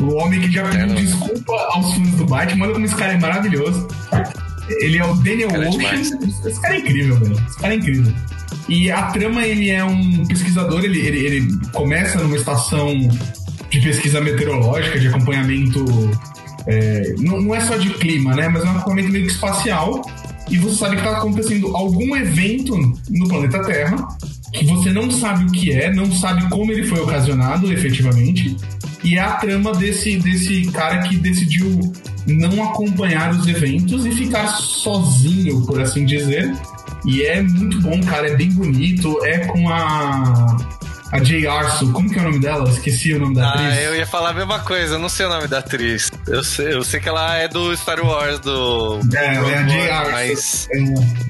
o 0.00 0.14
homem 0.14 0.40
que 0.40 0.50
já 0.52 0.62
pediu 0.68 0.94
desculpa 0.94 1.52
aos 1.72 1.94
fãs 1.94 2.10
do 2.12 2.26
Batman. 2.26 2.64
Olha 2.66 2.72
como 2.74 2.84
esse 2.86 2.94
cara 2.96 3.12
é 3.12 3.18
maravilhoso. 3.18 3.88
Ele 4.80 4.98
é 4.98 5.04
o 5.04 5.14
Daniel 5.16 5.50
é 5.50 5.58
Ocean. 5.68 5.70
demais. 5.70 6.12
Esse 6.44 6.60
cara 6.60 6.74
é 6.74 6.78
incrível, 6.78 7.18
velho. 7.20 7.44
Esse 7.48 7.58
cara 7.58 7.72
é 7.72 7.76
incrível. 7.76 8.12
E 8.68 8.90
a 8.90 9.02
trama, 9.06 9.44
ele 9.46 9.70
é 9.70 9.84
um 9.84 10.26
pesquisador, 10.26 10.84
ele, 10.84 10.98
ele, 10.98 11.18
ele 11.18 11.58
começa 11.72 12.18
numa 12.18 12.36
estação 12.36 12.96
de 13.70 13.80
pesquisa 13.80 14.20
meteorológica, 14.20 14.98
de 14.98 15.08
acompanhamento 15.08 15.84
É, 16.66 17.14
não, 17.18 17.40
não, 17.40 17.54
é 17.54 17.60
só 17.60 17.76
de 17.76 17.90
clima, 17.90 18.34
né? 18.34 18.48
Mas 18.48 18.64
é 18.64 18.66
um 18.66 18.70
acampamento 18.72 19.10
meio 19.10 19.26
que 19.26 19.32
espacial. 19.32 20.02
E 20.50 20.58
você 20.58 20.76
sabe 20.76 20.96
que 20.96 21.02
está 21.02 21.18
acontecendo 21.18 21.76
algum 21.76 22.16
evento 22.16 22.76
no 23.10 23.28
planeta 23.28 23.62
Terra 23.64 23.96
que 24.52 24.64
você 24.64 24.90
não 24.90 25.10
sabe 25.10 25.44
o 25.44 25.52
que 25.52 25.72
é, 25.72 25.92
não 25.92 26.10
sabe 26.10 26.48
como 26.48 26.72
ele 26.72 26.86
foi 26.86 27.00
ocasionado 27.00 27.72
efetivamente. 27.72 28.56
E 29.04 29.16
é 29.16 29.20
a 29.20 29.32
trama 29.32 29.72
desse, 29.72 30.16
desse 30.18 30.66
cara 30.72 31.02
que 31.02 31.16
decidiu 31.16 31.80
não 32.26 32.64
acompanhar 32.64 33.30
os 33.30 33.46
eventos 33.46 34.04
e 34.04 34.10
ficar 34.10 34.48
sozinho, 34.48 35.64
por 35.66 35.80
assim 35.80 36.04
dizer. 36.04 36.52
E 37.06 37.22
é 37.22 37.40
muito 37.40 37.80
bom, 37.80 38.00
cara, 38.02 38.28
é 38.28 38.36
bem 38.36 38.50
bonito. 38.50 39.24
É 39.24 39.38
com 39.46 39.68
a 39.68 40.56
a 41.12 41.22
Jay 41.22 41.46
Arso, 41.46 41.92
como 41.92 42.10
que 42.10 42.18
é 42.18 42.22
o 42.22 42.24
nome 42.24 42.40
dela? 42.40 42.68
Esqueci 42.68 43.14
o 43.14 43.20
nome 43.20 43.36
da 43.36 43.46
ah, 43.46 43.54
atriz. 43.54 43.78
Ah, 43.78 43.82
eu 43.82 43.96
ia 43.96 44.06
falar 44.06 44.30
a 44.30 44.34
mesma 44.34 44.58
coisa, 44.60 44.94
eu 44.94 44.98
não 44.98 45.08
sei 45.08 45.26
o 45.26 45.28
nome 45.28 45.46
da 45.46 45.58
atriz. 45.58 46.10
Eu 46.26 46.42
sei, 46.42 46.74
eu 46.74 46.82
sei 46.82 47.00
que 47.00 47.08
ela 47.08 47.36
é 47.36 47.46
do 47.48 47.74
Star 47.76 48.04
Wars, 48.04 48.40
do. 48.40 49.00
É, 49.14 49.36
ela 49.36 49.50
é 49.50 49.58
a 49.58 49.68
Jay 49.68 49.90
Arso. 49.90 50.10
Mas... 50.12 50.68
É, 50.72 51.26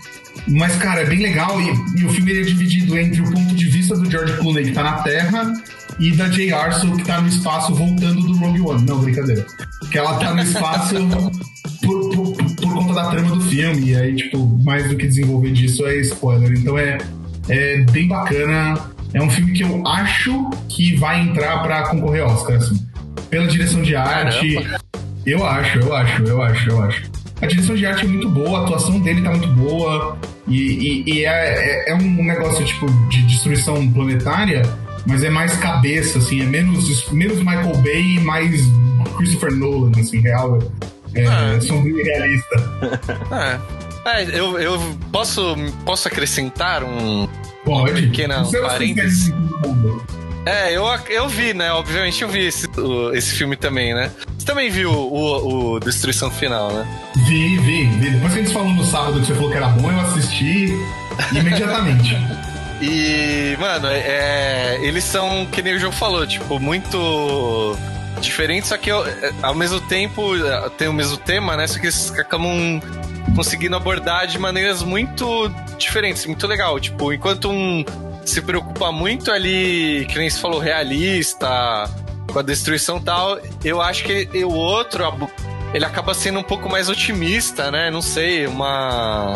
mas, 0.49 0.77
cara, 0.77 1.03
é 1.03 1.05
bem 1.05 1.19
legal 1.19 1.61
e, 1.61 2.01
e, 2.01 2.05
o 2.05 2.09
filme 2.11 2.39
é 2.39 2.43
dividido 2.43 2.97
entre 2.97 3.21
o 3.21 3.25
ponto 3.25 3.55
de 3.55 3.69
vista 3.69 3.97
do 3.97 4.09
George 4.09 4.33
Clooney, 4.35 4.67
que 4.67 4.73
tá 4.73 4.83
na 4.83 5.03
Terra, 5.03 5.53
e 5.99 6.13
da 6.13 6.31
Jay 6.31 6.53
Arso, 6.53 6.97
que 6.97 7.05
tá 7.05 7.21
no 7.21 7.29
espaço 7.29 7.75
voltando 7.75 8.23
do 8.23 8.37
Rogue 8.39 8.61
One. 8.61 8.87
Não, 8.87 9.01
brincadeira. 9.01 9.45
Que 9.91 9.99
ela 9.99 10.17
tá 10.19 10.35
no 10.35 10.43
espaço 10.43 10.95
por, 11.87 12.11
por, 12.11 12.55
por, 12.57 12.75
conta 12.75 12.95
da 12.95 13.11
trama 13.11 13.37
do 13.37 13.41
filme, 13.43 13.91
e 13.91 13.97
aí, 13.97 14.17
tipo, 14.17 14.47
mais 14.65 14.89
do 14.89 14.97
que 14.97 15.07
desenvolver 15.07 15.53
disso 15.53 15.87
é 15.87 15.97
spoiler. 15.97 16.53
Então 16.53 16.77
é, 16.77 16.99
é 17.49 17.79
bem 17.83 18.09
bacana. 18.09 18.79
É 19.15 19.23
um 19.23 19.31
filme 19.31 19.53
que 19.53 19.63
eu 19.63 19.87
acho 19.87 20.51
que 20.69 20.95
vai 20.97 21.21
entrar 21.21 21.63
para 21.63 21.89
concorrer 21.89 22.23
ao 22.23 22.31
Oscar, 22.31 22.57
assim. 22.57 22.87
Pela 23.31 23.47
direção 23.47 23.83
de 23.83 23.97
arte. 23.97 24.55
Caramba. 24.55 24.87
Eu 25.25 25.45
acho, 25.45 25.79
eu 25.81 25.95
acho, 25.95 26.23
eu 26.23 26.43
acho, 26.43 26.71
eu 26.71 26.83
acho. 26.83 27.11
A 27.41 27.47
direção 27.47 27.75
de 27.75 27.85
arte 27.85 28.05
é 28.05 28.09
muito 28.09 28.29
boa, 28.29 28.61
a 28.61 28.63
atuação 28.63 29.01
dele 29.01 29.23
tá 29.23 29.31
muito 29.31 29.49
boa. 29.49 30.17
E, 30.47 30.57
e, 30.57 31.11
e 31.11 31.25
é, 31.25 31.89
é, 31.89 31.91
é, 31.91 31.95
um 31.95 32.25
negócio 32.25 32.65
tipo 32.65 32.87
de 33.09 33.23
destruição 33.23 33.91
planetária, 33.91 34.63
mas 35.05 35.25
é 35.25 35.29
mais 35.29 35.57
cabeça, 35.57 36.19
assim, 36.19 36.41
é 36.41 36.45
menos, 36.45 37.11
menos 37.11 37.39
Michael 37.39 37.77
Bay 37.83 38.17
e 38.17 38.21
mais 38.21 38.63
Christopher 39.17 39.53
Nolan, 39.53 39.91
assim, 39.99 40.21
real. 40.21 40.61
É, 41.21 41.57
é. 41.57 41.61
sombrio 41.61 41.99
e 41.99 42.03
realista. 42.03 42.57
É. 44.07 44.23
é. 44.23 44.39
eu, 44.39 44.59
eu 44.59 44.81
posso, 45.11 45.57
posso 45.85 46.09
acrescentar 46.09 46.83
um, 46.85 47.29
Pode. 47.65 47.91
uma 47.91 48.01
pequena 48.01 48.45
parênteses? 48.63 49.33
É, 50.47 50.73
eu, 50.73 50.85
eu 51.09 51.29
vi, 51.29 51.53
né? 51.53 51.73
Obviamente 51.73 52.23
eu 52.23 52.29
vi 52.29 52.47
esse, 52.47 52.69
esse 53.15 53.35
filme 53.35 53.57
também, 53.57 53.93
né? 53.93 54.13
Você 54.39 54.47
também 54.47 54.71
viu 54.71 54.93
o, 54.93 55.73
o 55.75 55.81
Destruição 55.81 56.31
Final, 56.31 56.73
né? 56.73 56.87
Vi, 57.27 57.59
vi, 57.59 57.87
vi. 57.87 58.11
Depois 58.11 58.33
que 58.33 58.39
a 58.39 58.43
gente 58.43 58.55
falou 58.55 58.73
no 58.73 58.85
sábado 58.85 59.19
que 59.19 59.27
você 59.27 59.35
falou 59.35 59.51
que 59.51 59.57
era 59.57 59.67
bom, 59.71 59.91
eu 59.91 60.01
assisti 60.01 60.73
imediatamente. 61.33 62.17
e, 62.81 63.57
mano, 63.59 63.89
é, 63.89 63.99
é, 63.99 64.79
eles 64.83 65.03
são, 65.03 65.47
que 65.47 65.61
nem 65.63 65.75
o 65.75 65.81
jogo 65.81 65.97
falou, 65.97 66.25
tipo, 66.25 66.61
muito 66.61 67.77
diferentes, 68.21 68.69
só 68.69 68.77
que 68.77 68.91
eu, 68.91 69.07
é, 69.07 69.33
ao 69.43 69.55
mesmo 69.55 69.81
tempo 69.81 70.33
tem 70.77 70.89
o 70.89 70.93
mesmo 70.93 71.17
tema, 71.17 71.57
né? 71.57 71.67
Só 71.67 71.79
que 71.79 71.87
eles 71.87 72.11
acabam 72.13 72.81
conseguindo 73.35 73.77
abordar 73.77 74.27
de 74.27 74.39
maneiras 74.39 74.83
muito 74.83 75.49
diferentes, 75.79 76.25
muito 76.27 76.47
legal. 76.47 76.79
Tipo, 76.81 77.13
enquanto 77.13 77.51
um 77.51 77.85
se 78.25 78.43
preocupa 78.43 78.91
muito 78.91 79.31
ali, 79.31 80.07
que 80.11 80.19
nem 80.19 80.29
se 80.29 80.41
falou, 80.41 80.59
realista, 80.59 81.49
com 82.33 82.39
a 82.39 82.43
destruição 82.43 82.99
e 82.99 83.03
tal, 83.03 83.39
eu 83.65 83.81
acho 83.81 84.05
que 84.05 84.29
o 84.45 84.53
outro, 84.53 85.05
ele 85.73 85.85
acaba 85.85 86.13
sendo 86.13 86.41
um 86.41 86.43
pouco 86.43 86.69
mais 86.69 86.89
otimista, 86.89 87.71
né? 87.71 87.91
Não 87.91 88.03
sei, 88.03 88.47
uma. 88.47 89.35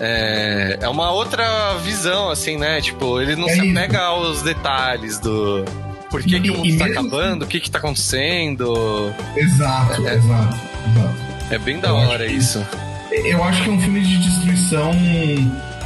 É, 0.00 0.78
é 0.80 0.88
uma 0.88 1.10
outra 1.10 1.74
visão, 1.82 2.30
assim, 2.30 2.56
né? 2.56 2.80
Tipo, 2.80 3.20
ele 3.20 3.36
não 3.36 3.48
é 3.48 3.52
se 3.52 3.70
apega 3.70 4.00
aos 4.00 4.42
detalhes 4.42 5.18
do. 5.18 5.64
Por 6.10 6.22
que, 6.22 6.40
que 6.40 6.50
o 6.50 6.56
mundo 6.56 6.66
está 6.66 6.86
acabando? 6.86 7.44
O 7.44 7.48
que 7.48 7.58
está 7.58 7.78
acontecendo? 7.78 9.14
Exato, 9.36 10.06
é, 10.06 10.14
exato, 10.14 10.58
exato. 10.90 11.16
É 11.50 11.58
bem 11.58 11.78
da 11.78 11.88
eu 11.88 11.94
hora 11.94 12.26
isso. 12.26 12.64
eu 13.12 13.42
acho 13.44 13.62
que 13.62 13.70
é 13.70 13.72
um 13.72 13.80
filme 13.80 14.00
de 14.00 14.18
destruição 14.18 14.92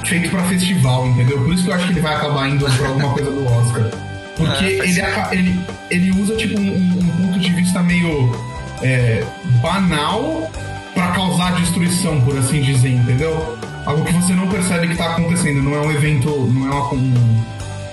feito 0.04 0.30
para 0.30 0.42
festival, 0.44 1.06
entendeu? 1.06 1.38
Por 1.42 1.52
isso 1.52 1.64
que 1.64 1.70
eu 1.70 1.74
acho 1.74 1.86
que 1.86 1.92
ele 1.92 2.00
vai 2.00 2.14
acabar 2.14 2.48
indo 2.48 2.64
pra 2.64 2.88
alguma 2.88 3.12
coisa 3.12 3.30
do 3.30 3.46
Oscar. 3.46 3.90
Porque 4.36 5.00
ah, 5.00 5.28
ele, 5.32 5.50
ele, 5.50 5.60
ele 5.90 6.20
usa 6.20 6.36
tipo 6.36 6.58
um, 6.58 6.98
um 6.98 7.08
ponto 7.08 7.38
de 7.38 7.52
vista 7.52 7.82
meio 7.82 8.34
é, 8.82 9.24
banal 9.62 10.50
para 10.94 11.08
causar 11.12 11.54
destruição, 11.54 12.20
por 12.22 12.36
assim 12.38 12.62
dizer, 12.62 12.90
entendeu? 12.90 13.58
Algo 13.86 14.04
que 14.04 14.12
você 14.12 14.32
não 14.32 14.48
percebe 14.48 14.88
que 14.88 14.96
tá 14.96 15.12
acontecendo, 15.12 15.62
não 15.62 15.74
é 15.74 15.80
um 15.80 15.92
evento, 15.92 16.28
não 16.28 16.68
é 16.68 16.94
um, 16.94 17.44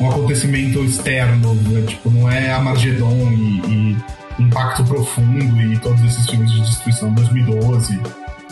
um 0.01 0.09
acontecimento 0.09 0.83
externo, 0.83 1.53
né? 1.53 1.85
tipo, 1.87 2.09
não 2.09 2.29
é 2.29 2.51
Armagedon 2.51 3.31
e, 3.31 3.95
e 4.39 4.43
Impacto 4.43 4.83
Profundo 4.83 5.61
e 5.61 5.77
todos 5.77 6.01
esses 6.03 6.27
filmes 6.27 6.51
de 6.51 6.61
destruição 6.61 7.13
2012. 7.13 7.99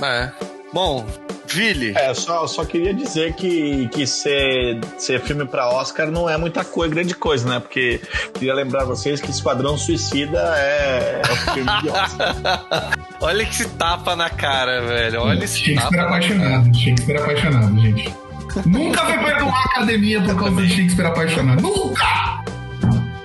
É. 0.02 0.32
Bom, 0.72 1.04
Vili. 1.48 1.94
É, 1.98 2.14
só, 2.14 2.46
só 2.46 2.64
queria 2.64 2.94
dizer 2.94 3.34
que, 3.34 3.88
que 3.88 4.06
ser, 4.06 4.80
ser 5.00 5.20
filme 5.22 5.46
pra 5.46 5.68
Oscar 5.68 6.12
não 6.12 6.30
é 6.30 6.38
muita 6.38 6.64
coisa, 6.64 6.94
grande 6.94 7.16
coisa, 7.16 7.50
né? 7.50 7.60
Porque 7.60 8.00
queria 8.36 8.54
lembrar 8.54 8.86
vocês 8.86 9.20
que 9.20 9.32
Esquadrão 9.32 9.76
Suicida 9.76 10.40
é, 10.58 11.22
é 11.28 11.32
um 11.32 11.54
filme 11.54 11.82
de 11.82 11.90
Oscar. 11.90 12.92
Olha 13.20 13.44
que 13.46 13.56
se 13.56 13.68
tapa 13.70 14.16
na 14.16 14.30
cara, 14.30 14.82
velho. 14.86 15.22
Olha 15.22 15.44
esse 15.44 15.58
Shakespeare 15.58 15.90
tapa 15.90 16.04
apaixonado. 16.04 16.78
Shakespeare 16.78 17.18
apaixonado, 17.20 17.82
gente. 17.82 18.29
Nunca 18.66 19.04
vai 19.04 19.24
perdoar 19.24 19.56
a 19.56 19.66
academia 19.72 20.22
por 20.22 20.36
causa 20.36 20.62
de 20.62 20.70
Shakespeare 20.70 21.06
apaixonado. 21.08 21.62
Nunca! 21.62 22.06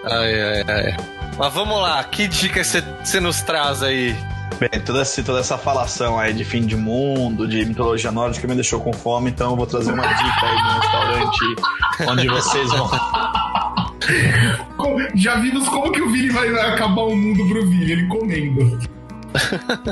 Ai, 0.05 0.43
ai, 0.43 0.65
ai. 0.69 0.97
Mas 1.39 1.53
vamos 1.53 1.81
lá, 1.81 2.03
que 2.05 2.29
dicas 2.29 2.77
você 3.03 3.21
nos 3.21 3.43
traz 3.43 3.83
aí? 3.83 4.15
Bem, 4.59 4.81
toda, 4.85 5.01
essa, 5.01 5.23
toda 5.23 5.41
essa 5.41 5.59
falação 5.59 6.19
aí 6.19 6.33
de 6.33 6.45
fim 6.45 6.65
de 6.65 6.77
mundo, 6.77 7.49
de 7.49 7.65
mitologia 7.65 8.13
nórdica 8.13 8.47
me 8.47 8.55
deixou 8.55 8.81
com 8.81 8.93
fome, 8.93 9.31
então 9.31 9.51
eu 9.51 9.57
vou 9.57 9.67
trazer 9.67 9.93
uma 9.93 10.07
dica 10.07 10.47
aí 10.47 10.57
de 10.57 10.63
um 10.63 10.81
restaurante 10.81 11.57
onde 12.09 12.29
vocês 12.29 12.71
vão. 12.71 12.91
Já 15.17 15.37
vimos 15.37 15.69
como 15.69 15.91
que 15.91 16.01
o 16.03 16.11
Vini 16.11 16.31
vai 16.31 16.49
acabar 16.51 17.03
o 17.03 17.17
mundo 17.17 17.49
pro 17.49 17.67
Vini, 17.67 17.93
ele 17.93 18.07
comendo. 18.07 18.79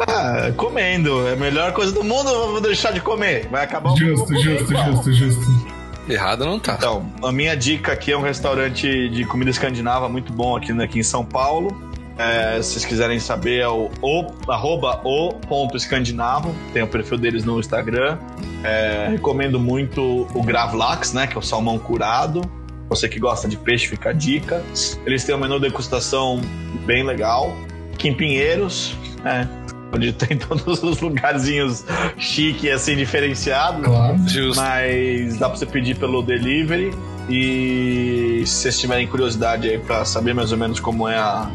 Ah, 0.07 0.53
comendo. 0.57 1.27
É 1.27 1.33
a 1.33 1.37
melhor 1.37 1.73
coisa 1.73 1.93
do 1.93 2.05
mundo, 2.05 2.29
eu 2.31 2.53
vou 2.53 2.61
deixar 2.61 2.93
de 2.93 3.01
comer. 3.01 3.49
Vai 3.49 3.65
acabar 3.65 3.93
o 3.93 3.97
justo, 3.97 4.33
mundo. 4.33 4.43
Justo, 4.43 4.75
justo, 4.75 5.13
justo, 5.13 5.37
justo. 5.37 5.83
Errado 6.09 6.45
não 6.45 6.59
tá. 6.59 6.75
Então, 6.75 7.07
a 7.23 7.33
minha 7.33 7.57
dica 7.57 7.93
aqui 7.93 8.13
é 8.13 8.17
um 8.17 8.23
restaurante 8.23 9.09
de 9.09 9.25
comida 9.25 9.51
escandinava 9.51 10.09
muito 10.09 10.33
bom 10.33 10.57
aqui, 10.57 10.73
aqui 10.83 10.99
em 10.99 11.03
São 11.03 11.25
Paulo. 11.25 11.77
É, 12.19 12.61
se 12.61 12.73
vocês 12.73 12.85
quiserem 12.85 13.19
saber, 13.19 13.61
é 13.61 13.69
o, 13.69 13.91
o 14.01 14.27
arroba 14.51 15.01
o 15.05 15.33
ponto 15.33 15.77
escandinavo, 15.77 16.55
tem 16.73 16.83
o 16.83 16.87
perfil 16.87 17.19
deles 17.19 17.45
no 17.45 17.59
Instagram. 17.59 18.19
É, 18.63 19.09
recomendo 19.11 19.59
muito 19.59 20.29
o 20.35 20.43
Gravlax, 20.43 21.13
né, 21.13 21.27
que 21.27 21.37
é 21.37 21.39
o 21.39 21.43
salmão 21.43 21.79
curado. 21.79 22.43
Você 22.89 23.09
que 23.09 23.19
gosta 23.19 23.49
de 23.49 23.57
peixe, 23.57 23.89
fica 23.89 24.11
a 24.11 24.13
dica. 24.13 24.63
Eles 25.07 25.25
têm 25.25 25.35
um 25.35 25.39
menu 25.39 25.59
degustação 25.59 26.41
bem 26.85 27.03
legal. 27.03 27.57
Aqui 27.95 28.09
em 28.09 28.15
Pinheiros, 28.15 28.95
né, 29.25 29.49
onde 29.93 30.13
tem 30.13 30.37
todos 30.39 30.83
os 30.83 31.01
lugarzinhos 31.01 31.85
chique 32.19 32.71
assim 32.71 32.97
diferenciados. 32.97 33.85
Claro. 33.85 34.17
Mas 34.57 35.39
dá 35.39 35.49
para 35.49 35.59
você 35.59 35.67
pedir 35.67 35.97
pelo 35.97 36.23
delivery. 36.23 36.91
E 37.29 38.43
se 38.45 38.63
vocês 38.63 38.81
tiverem 38.81 39.07
curiosidade 39.07 39.69
aí 39.69 39.79
para 39.79 40.05
saber 40.05 40.35
mais 40.35 40.51
ou 40.51 40.59
menos 40.59 40.81
como 40.81 41.09
é 41.09 41.17
a, 41.17 41.49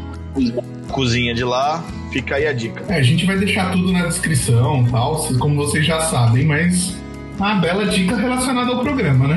cozinha 0.88 1.34
de 1.34 1.44
lá, 1.44 1.84
fica 2.10 2.36
aí 2.36 2.46
a 2.46 2.52
dica. 2.52 2.84
É, 2.88 2.96
a 2.96 3.02
gente 3.02 3.26
vai 3.26 3.36
deixar 3.36 3.70
tudo 3.72 3.92
na 3.92 4.06
descrição 4.06 4.84
tal, 4.90 5.16
como 5.38 5.56
vocês 5.56 5.86
já 5.86 6.00
sabem, 6.00 6.46
mas 6.46 6.96
uma 7.38 7.56
bela 7.56 7.86
dica 7.86 8.16
relacionada 8.16 8.70
ao 8.72 8.80
programa, 8.80 9.28
né? 9.28 9.36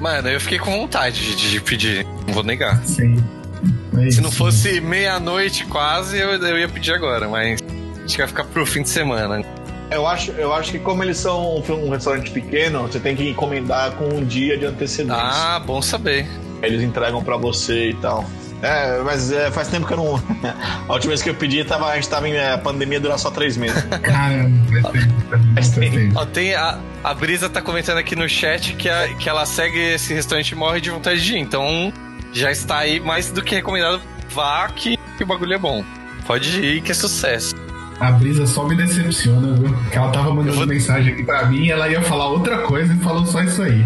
Mano, 0.00 0.28
eu 0.28 0.40
fiquei 0.40 0.58
com 0.58 0.70
vontade 0.70 1.34
de, 1.36 1.50
de 1.50 1.60
pedir, 1.60 2.06
não 2.26 2.34
vou 2.34 2.44
negar. 2.44 2.80
Sim. 2.84 3.16
É 4.06 4.10
Se 4.10 4.20
não 4.20 4.30
fosse 4.30 4.80
meia-noite 4.80 5.64
quase, 5.66 6.18
eu, 6.18 6.30
eu 6.30 6.58
ia 6.58 6.68
pedir 6.68 6.92
agora, 6.92 7.28
mas 7.28 7.60
acho 8.04 8.14
que 8.14 8.18
vai 8.18 8.28
ficar 8.28 8.44
pro 8.44 8.64
fim 8.64 8.82
de 8.82 8.88
semana. 8.88 9.44
Eu 9.90 10.06
acho, 10.06 10.32
eu 10.32 10.52
acho 10.52 10.72
que 10.72 10.78
como 10.78 11.02
eles 11.02 11.16
são 11.16 11.56
um 11.56 11.90
restaurante 11.90 12.30
pequeno, 12.30 12.82
você 12.82 13.00
tem 13.00 13.16
que 13.16 13.28
encomendar 13.28 13.92
com 13.92 14.04
um 14.04 14.24
dia 14.24 14.56
de 14.58 14.66
antecedência. 14.66 15.22
Ah, 15.22 15.58
bom 15.58 15.80
saber. 15.80 16.26
Eles 16.62 16.82
entregam 16.82 17.22
para 17.22 17.36
você 17.36 17.90
e 17.90 17.94
tal. 17.94 18.24
É, 18.60 19.00
mas 19.04 19.30
é, 19.30 19.50
faz 19.50 19.68
tempo 19.68 19.86
que 19.86 19.92
eu 19.92 19.96
não. 19.96 20.14
a 20.88 20.92
última 20.92 21.10
vez 21.10 21.22
que 21.22 21.30
eu 21.30 21.34
pedi, 21.34 21.64
tava, 21.64 21.86
a 21.86 21.94
gente 21.94 22.08
tava 22.08 22.28
em 22.28 22.38
a 22.38 22.58
pandemia 22.58 23.00
durar 23.00 23.18
só 23.18 23.30
três 23.30 23.56
meses. 23.56 23.82
Caramba, 24.02 24.92
faz 25.54 25.70
tempo. 25.70 26.18
Ó, 26.18 26.26
tem 26.26 26.54
a, 26.54 26.78
a 27.02 27.14
Brisa 27.14 27.48
tá 27.48 27.62
comentando 27.62 27.98
aqui 27.98 28.16
no 28.16 28.28
chat 28.28 28.74
que, 28.74 28.88
a, 28.88 29.08
que 29.14 29.28
ela 29.28 29.46
segue 29.46 29.78
esse 29.78 30.12
restaurante 30.12 30.50
e 30.50 30.54
morre 30.54 30.80
de 30.80 30.90
vontade 30.90 31.24
de 31.24 31.34
ir. 31.34 31.38
Então 31.38 31.92
já 32.32 32.50
está 32.50 32.78
aí 32.78 33.00
mais 33.00 33.30
do 33.30 33.42
que 33.42 33.54
recomendado. 33.54 34.00
Vá 34.30 34.68
que, 34.68 34.96
que 35.16 35.24
o 35.24 35.26
bagulho 35.26 35.54
é 35.54 35.58
bom. 35.58 35.84
Pode 36.26 36.60
ir 36.60 36.82
que 36.82 36.92
é 36.92 36.94
sucesso. 36.94 37.54
A 38.00 38.12
Brisa 38.12 38.46
só 38.46 38.64
me 38.64 38.76
decepciona, 38.76 39.54
viu? 39.54 39.76
Que 39.90 39.98
ela 39.98 40.12
tava 40.12 40.32
mandando 40.32 40.56
vou... 40.56 40.66
mensagem 40.66 41.14
aqui 41.14 41.24
pra 41.24 41.46
mim, 41.46 41.68
ela 41.68 41.88
ia 41.88 42.00
falar 42.00 42.28
outra 42.28 42.58
coisa 42.58 42.94
e 42.94 42.98
falou 42.98 43.26
só 43.26 43.42
isso 43.42 43.62
aí. 43.62 43.84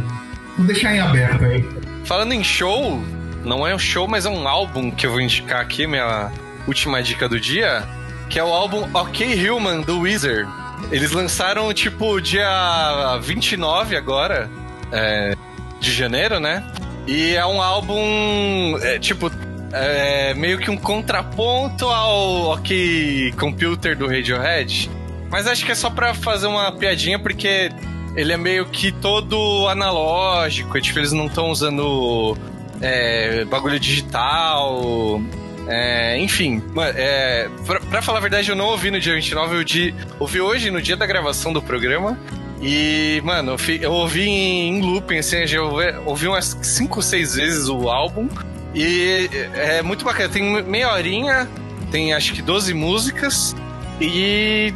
Vou 0.56 0.66
deixar 0.66 0.94
em 0.94 1.00
aberto 1.00 1.44
aí. 1.44 1.66
Falando 2.04 2.32
em 2.32 2.44
show, 2.44 3.02
não 3.44 3.66
é 3.66 3.74
um 3.74 3.78
show, 3.78 4.06
mas 4.06 4.26
é 4.26 4.28
um 4.28 4.46
álbum 4.46 4.90
que 4.90 5.06
eu 5.06 5.12
vou 5.12 5.20
indicar 5.20 5.60
aqui, 5.60 5.86
minha 5.86 6.30
última 6.66 7.02
dica 7.02 7.28
do 7.28 7.40
dia, 7.40 7.84
que 8.28 8.38
é 8.38 8.44
o 8.44 8.52
álbum 8.52 8.86
OK 8.92 9.50
Human 9.50 9.80
do 9.80 10.00
Wizard. 10.00 10.48
Eles 10.90 11.12
lançaram, 11.12 11.72
tipo, 11.72 12.20
dia 12.20 13.18
29 13.22 13.96
agora, 13.96 14.50
é, 14.90 15.34
de 15.80 15.90
janeiro, 15.90 16.38
né? 16.38 16.62
E 17.06 17.34
é 17.34 17.44
um 17.44 17.60
álbum, 17.60 18.78
é, 18.80 18.98
tipo, 18.98 19.30
é, 19.72 20.34
meio 20.34 20.58
que 20.58 20.70
um 20.70 20.76
contraponto 20.76 21.86
ao 21.86 22.52
OK 22.52 23.32
Computer 23.38 23.96
do 23.96 24.06
Radiohead. 24.06 24.90
Mas 25.30 25.46
acho 25.46 25.64
que 25.64 25.72
é 25.72 25.74
só 25.74 25.90
pra 25.90 26.14
fazer 26.14 26.46
uma 26.46 26.70
piadinha, 26.72 27.18
porque 27.18 27.70
ele 28.14 28.32
é 28.32 28.36
meio 28.36 28.66
que 28.66 28.92
todo 28.92 29.66
analógico. 29.68 30.80
tipo, 30.80 30.98
eles 30.98 31.12
não 31.12 31.26
estão 31.26 31.50
usando 31.50 32.36
é, 32.80 33.44
bagulho 33.46 33.80
digital. 33.80 35.20
É, 35.66 36.18
enfim, 36.18 36.62
é, 36.96 37.48
pra, 37.64 37.80
pra, 37.80 38.02
falar 38.02 38.18
a 38.18 38.20
verdade, 38.20 38.50
eu 38.50 38.56
não 38.56 38.66
ouvi 38.66 38.90
no 38.90 38.98
dia 38.98 39.14
29, 39.14 39.56
eu 39.56 39.64
di, 39.64 39.94
ouvi 40.18 40.40
hoje, 40.40 40.70
no 40.72 40.82
dia 40.82 40.96
da 40.96 41.06
gravação 41.06 41.52
do 41.52 41.62
programa. 41.62 42.18
E, 42.62 43.20
mano, 43.24 43.56
eu, 43.80 43.92
ouvi 43.92 44.28
em, 44.28 44.80
looping, 44.80 45.18
assim, 45.18 45.38
eu 45.52 45.74
ouvi, 46.06 46.28
umas 46.28 46.56
5 46.62 46.96
ou 46.96 47.02
6 47.02 47.34
vezes 47.34 47.68
o 47.68 47.90
álbum. 47.90 48.28
E 48.72 49.28
é 49.54 49.82
muito 49.82 50.04
bacana. 50.04 50.28
Tem 50.28 50.62
meia 50.62 50.92
horinha, 50.92 51.48
tem 51.90 52.14
acho 52.14 52.32
que 52.32 52.40
12 52.40 52.72
músicas. 52.72 53.56
E, 54.00 54.72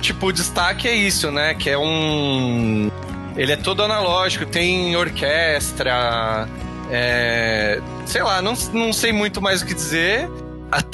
tipo, 0.00 0.26
o 0.26 0.32
destaque 0.32 0.86
é 0.86 0.94
isso, 0.94 1.30
né? 1.30 1.54
Que 1.54 1.70
é 1.70 1.78
um. 1.78 2.90
Ele 3.36 3.52
é 3.52 3.56
todo 3.56 3.82
analógico, 3.82 4.44
tem 4.44 4.94
orquestra. 4.94 6.46
É... 6.90 7.80
Sei 8.04 8.22
lá, 8.22 8.42
não, 8.42 8.52
não 8.74 8.92
sei 8.92 9.12
muito 9.12 9.40
mais 9.40 9.62
o 9.62 9.66
que 9.66 9.72
dizer. 9.72 10.28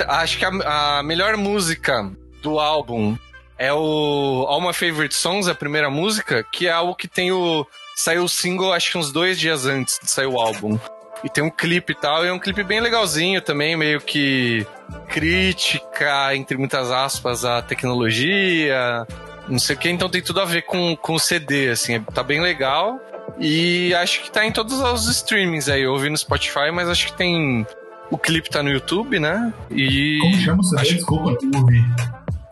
Acho 0.09 0.39
que 0.39 0.45
a, 0.45 0.99
a 0.99 1.03
melhor 1.03 1.37
música 1.37 2.11
do 2.41 2.61
álbum 2.61 3.17
é 3.59 3.73
o 3.73 4.45
All 4.49 4.61
My 4.61 4.73
Favorite 4.73 5.15
Songs, 5.15 5.49
a 5.49 5.55
primeira 5.55 5.91
música, 5.91 6.45
que 6.45 6.67
é 6.67 6.73
algo 6.73 6.95
que 6.95 7.09
tem 7.09 7.33
o. 7.33 7.67
Saiu 7.97 8.25
o 8.25 8.29
single, 8.29 8.73
acho 8.73 8.91
que 8.93 8.99
uns 8.99 9.11
dois 9.11 9.39
dias 9.39 9.65
antes 9.65 9.99
de 10.03 10.11
sair 10.11 10.27
o 10.27 10.39
álbum. 10.39 10.79
E 11.25 11.31
tem 11.31 11.43
um 11.43 11.51
clipe 11.51 11.93
e 11.93 11.97
tal, 11.97 12.25
e 12.25 12.29
é 12.29 12.33
um 12.33 12.39
clipe 12.39 12.63
bem 12.63 12.81
legalzinho 12.81 13.41
também, 13.41 13.75
meio 13.75 14.01
que 14.01 14.67
crítica, 15.09 16.37
entre 16.37 16.59
muitas 16.59 16.91
aspas, 16.91 17.45
à 17.45 17.63
tecnologia, 17.63 19.07
não 19.49 19.59
sei 19.59 19.77
o 19.77 19.79
que, 19.79 19.89
então 19.89 20.11
tem 20.11 20.21
tudo 20.21 20.41
a 20.41 20.45
ver 20.45 20.63
com, 20.63 20.95
com 20.95 21.15
o 21.15 21.19
CD, 21.19 21.71
assim, 21.71 22.01
tá 22.03 22.23
bem 22.23 22.43
legal. 22.43 23.01
E 23.39 23.95
acho 23.95 24.23
que 24.23 24.31
tá 24.31 24.45
em 24.45 24.53
todos 24.53 24.79
os 24.79 25.09
streamings 25.09 25.69
aí, 25.69 25.83
eu 25.83 25.93
ouvi 25.93 26.11
no 26.11 26.17
Spotify, 26.17 26.71
mas 26.73 26.89
acho 26.89 27.07
que 27.07 27.13
tem. 27.15 27.67
O 28.11 28.17
clipe 28.17 28.49
tá 28.49 28.63
no 28.63 28.71
YouTube, 28.71 29.19
né? 29.19 29.53
E. 29.71 30.19
Como 30.21 30.37
chama 30.37 30.61
o 30.61 30.65
CD? 30.65 30.83
Acho... 30.83 30.95
Desculpa, 30.95 31.39
não 31.43 31.61
ouvi. 31.61 31.85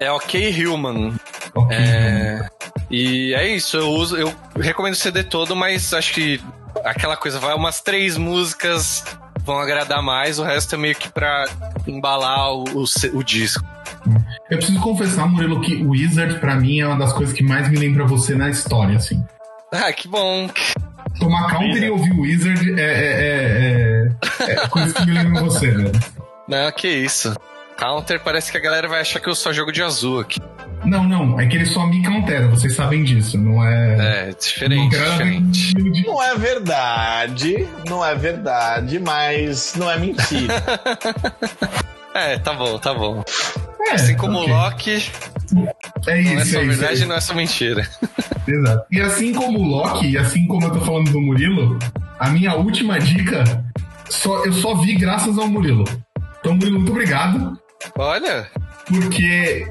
É 0.05 0.12
OK 0.12 0.66
Human. 0.66 1.14
Okay. 1.55 1.76
É... 1.76 2.48
E 2.90 3.35
é 3.35 3.48
isso, 3.48 3.76
eu 3.76 3.89
uso, 3.89 4.16
eu 4.16 4.32
recomendo 4.60 4.93
o 4.93 4.97
CD 4.97 5.24
todo, 5.24 5.56
mas 5.56 5.94
acho 5.94 6.12
que 6.12 6.40
aquela 6.85 7.16
coisa, 7.16 7.40
vai 7.40 7.55
umas 7.55 7.81
três 7.81 8.16
músicas 8.18 9.02
vão 9.44 9.59
agradar 9.59 10.02
mais, 10.02 10.39
o 10.39 10.43
resto 10.43 10.74
é 10.74 10.78
meio 10.78 10.94
que 10.94 11.09
pra 11.09 11.47
embalar 11.86 12.52
o, 12.52 12.64
o, 12.74 12.85
o 13.14 13.24
disco. 13.24 13.64
Eu 14.51 14.59
preciso 14.59 14.81
confessar, 14.81 15.26
Murilo, 15.26 15.60
que 15.60 15.76
o 15.76 15.90
Wizard, 15.90 16.39
pra 16.39 16.56
mim, 16.56 16.81
é 16.81 16.86
uma 16.86 16.98
das 16.98 17.12
coisas 17.12 17.35
que 17.35 17.43
mais 17.43 17.68
me 17.70 17.76
lembra 17.76 18.05
você 18.05 18.35
na 18.35 18.51
história, 18.51 18.97
assim. 18.97 19.24
Ah, 19.72 19.93
que 19.93 20.06
bom. 20.06 20.48
Tomar 21.18 21.51
counter 21.51 21.82
e 21.82 21.90
ouvir 21.90 22.12
o 22.12 22.20
Wizard 22.20 22.81
é, 22.81 22.85
é, 22.85 24.10
é, 24.40 24.52
é, 24.52 24.68
coisa 24.68 24.93
que 24.93 25.06
me 25.06 25.12
lembra 25.12 25.43
você, 25.43 25.70
velho. 25.70 25.93
Não, 26.47 26.70
que 26.72 26.89
isso. 26.89 27.35
Counter 27.76 28.20
parece 28.20 28.51
que 28.51 28.56
a 28.56 28.60
galera 28.60 28.88
vai 28.88 29.01
achar 29.01 29.20
que 29.20 29.28
eu 29.28 29.34
só 29.34 29.52
jogo 29.52 29.72
de 29.72 29.82
azul 29.82 30.20
aqui. 30.20 30.40
Não, 30.84 31.02
não, 31.02 31.40
é 31.40 31.46
que 31.46 31.56
ele 31.56 31.64
só 31.64 31.86
me 31.86 32.05
countera, 32.05 32.46
vocês 32.46 32.74
sabem 32.74 33.02
disso, 33.05 33.38
não 33.38 33.64
é. 33.64 34.28
É, 34.28 34.32
diferente. 34.32 34.96
Não, 34.96 35.10
diferente. 35.10 36.06
não 36.06 36.22
é 36.22 36.34
verdade, 36.36 37.68
não 37.88 38.05
é 38.05 38.14
verdade, 38.14 38.98
mas 38.98 39.74
não 39.76 39.90
é 39.90 39.98
mentira. 39.98 40.62
é, 42.14 42.38
tá 42.38 42.52
bom, 42.52 42.78
tá 42.78 42.92
bom. 42.92 43.24
É, 43.88 43.94
assim 43.94 44.14
como 44.14 44.40
okay. 44.40 44.52
o 44.52 44.56
Loki. 44.56 45.10
É 46.06 46.20
isso, 46.20 46.34
não 46.34 46.40
é 46.40 46.44
só 46.44 46.60
é 46.60 46.64
verdade, 46.64 46.94
isso, 46.94 47.06
não 47.06 47.16
é 47.16 47.20
só 47.20 47.34
mentira. 47.34 47.88
Exato. 48.46 48.86
E 48.90 49.01
assim 49.01 49.32
como 49.32 49.59
o 49.59 49.64
Loki, 49.64 50.10
e 50.10 50.18
assim 50.18 50.46
como 50.46 50.66
eu 50.66 50.70
tô 50.70 50.80
falando 50.80 51.10
do 51.10 51.20
Murilo, 51.20 51.78
a 52.18 52.28
minha 52.28 52.55
última 52.55 52.98
dica, 52.98 53.42
só, 54.10 54.44
eu 54.44 54.52
só 54.52 54.74
vi 54.74 54.94
graças 54.96 55.38
ao 55.38 55.48
Murilo. 55.48 55.84
Então, 56.40 56.55
Murilo, 56.55 56.78
muito 56.78 56.92
obrigado. 56.92 57.59
Olha. 57.97 58.47
Porque 58.86 59.66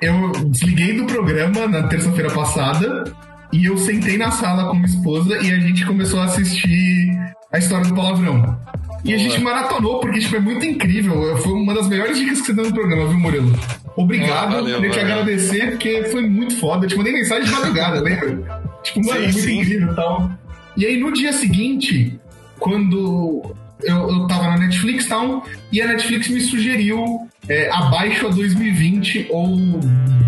eu 0.00 0.32
desliguei 0.46 0.96
do 0.96 1.06
programa 1.06 1.66
na 1.66 1.84
terça-feira 1.84 2.30
passada 2.30 3.04
e 3.52 3.66
eu 3.66 3.76
sentei 3.78 4.16
na 4.16 4.30
sala 4.30 4.68
com 4.68 4.74
minha 4.74 4.86
esposa 4.86 5.36
e 5.36 5.52
a 5.52 5.58
gente 5.58 5.84
começou 5.86 6.20
a 6.20 6.24
assistir 6.24 7.10
a 7.52 7.58
história 7.58 7.86
do 7.86 7.94
palavrão. 7.94 8.58
E 9.04 9.12
a 9.12 9.18
gente 9.18 9.40
maratonou, 9.40 9.98
porque 10.00 10.20
tipo, 10.20 10.36
é 10.36 10.40
muito 10.40 10.64
incrível. 10.64 11.36
Foi 11.38 11.52
uma 11.52 11.74
das 11.74 11.88
melhores 11.88 12.16
dicas 12.16 12.40
que 12.40 12.46
você 12.46 12.52
deu 12.52 12.66
no 12.66 12.72
programa, 12.72 13.08
viu, 13.08 13.18
Murilo? 13.18 13.52
Obrigado, 13.96 14.52
ah, 14.52 14.60
valeu, 14.60 14.76
queria 14.76 14.90
te 14.90 15.00
agradecer, 15.00 15.70
porque 15.72 16.04
foi 16.04 16.26
muito 16.26 16.56
foda. 16.56 16.86
Eu 16.86 16.88
te 16.88 16.96
mandei 16.96 17.12
mensagem 17.12 17.44
de 17.44 17.50
madrugada, 17.50 18.00
lembra? 18.00 18.62
Tipo, 18.82 19.06
mano, 19.06 19.18
sim, 19.18 19.24
muito 19.24 19.40
sim. 19.40 19.60
incrível 19.60 19.92
e 19.92 19.96
tal. 19.96 20.30
E 20.76 20.86
aí 20.86 20.98
no 20.98 21.12
dia 21.12 21.32
seguinte, 21.32 22.18
quando 22.58 23.54
eu, 23.84 24.08
eu 24.08 24.26
tava 24.26 24.50
na 24.50 24.58
Netflix 24.58 25.06
e 25.06 25.08
tal, 25.08 25.46
e 25.70 25.80
a 25.80 25.86
Netflix 25.86 26.28
me 26.28 26.40
sugeriu 26.40 27.28
é, 27.48 27.70
Abaixo 27.70 28.26
a 28.26 28.30
2020 28.30 29.28
ou 29.30 29.56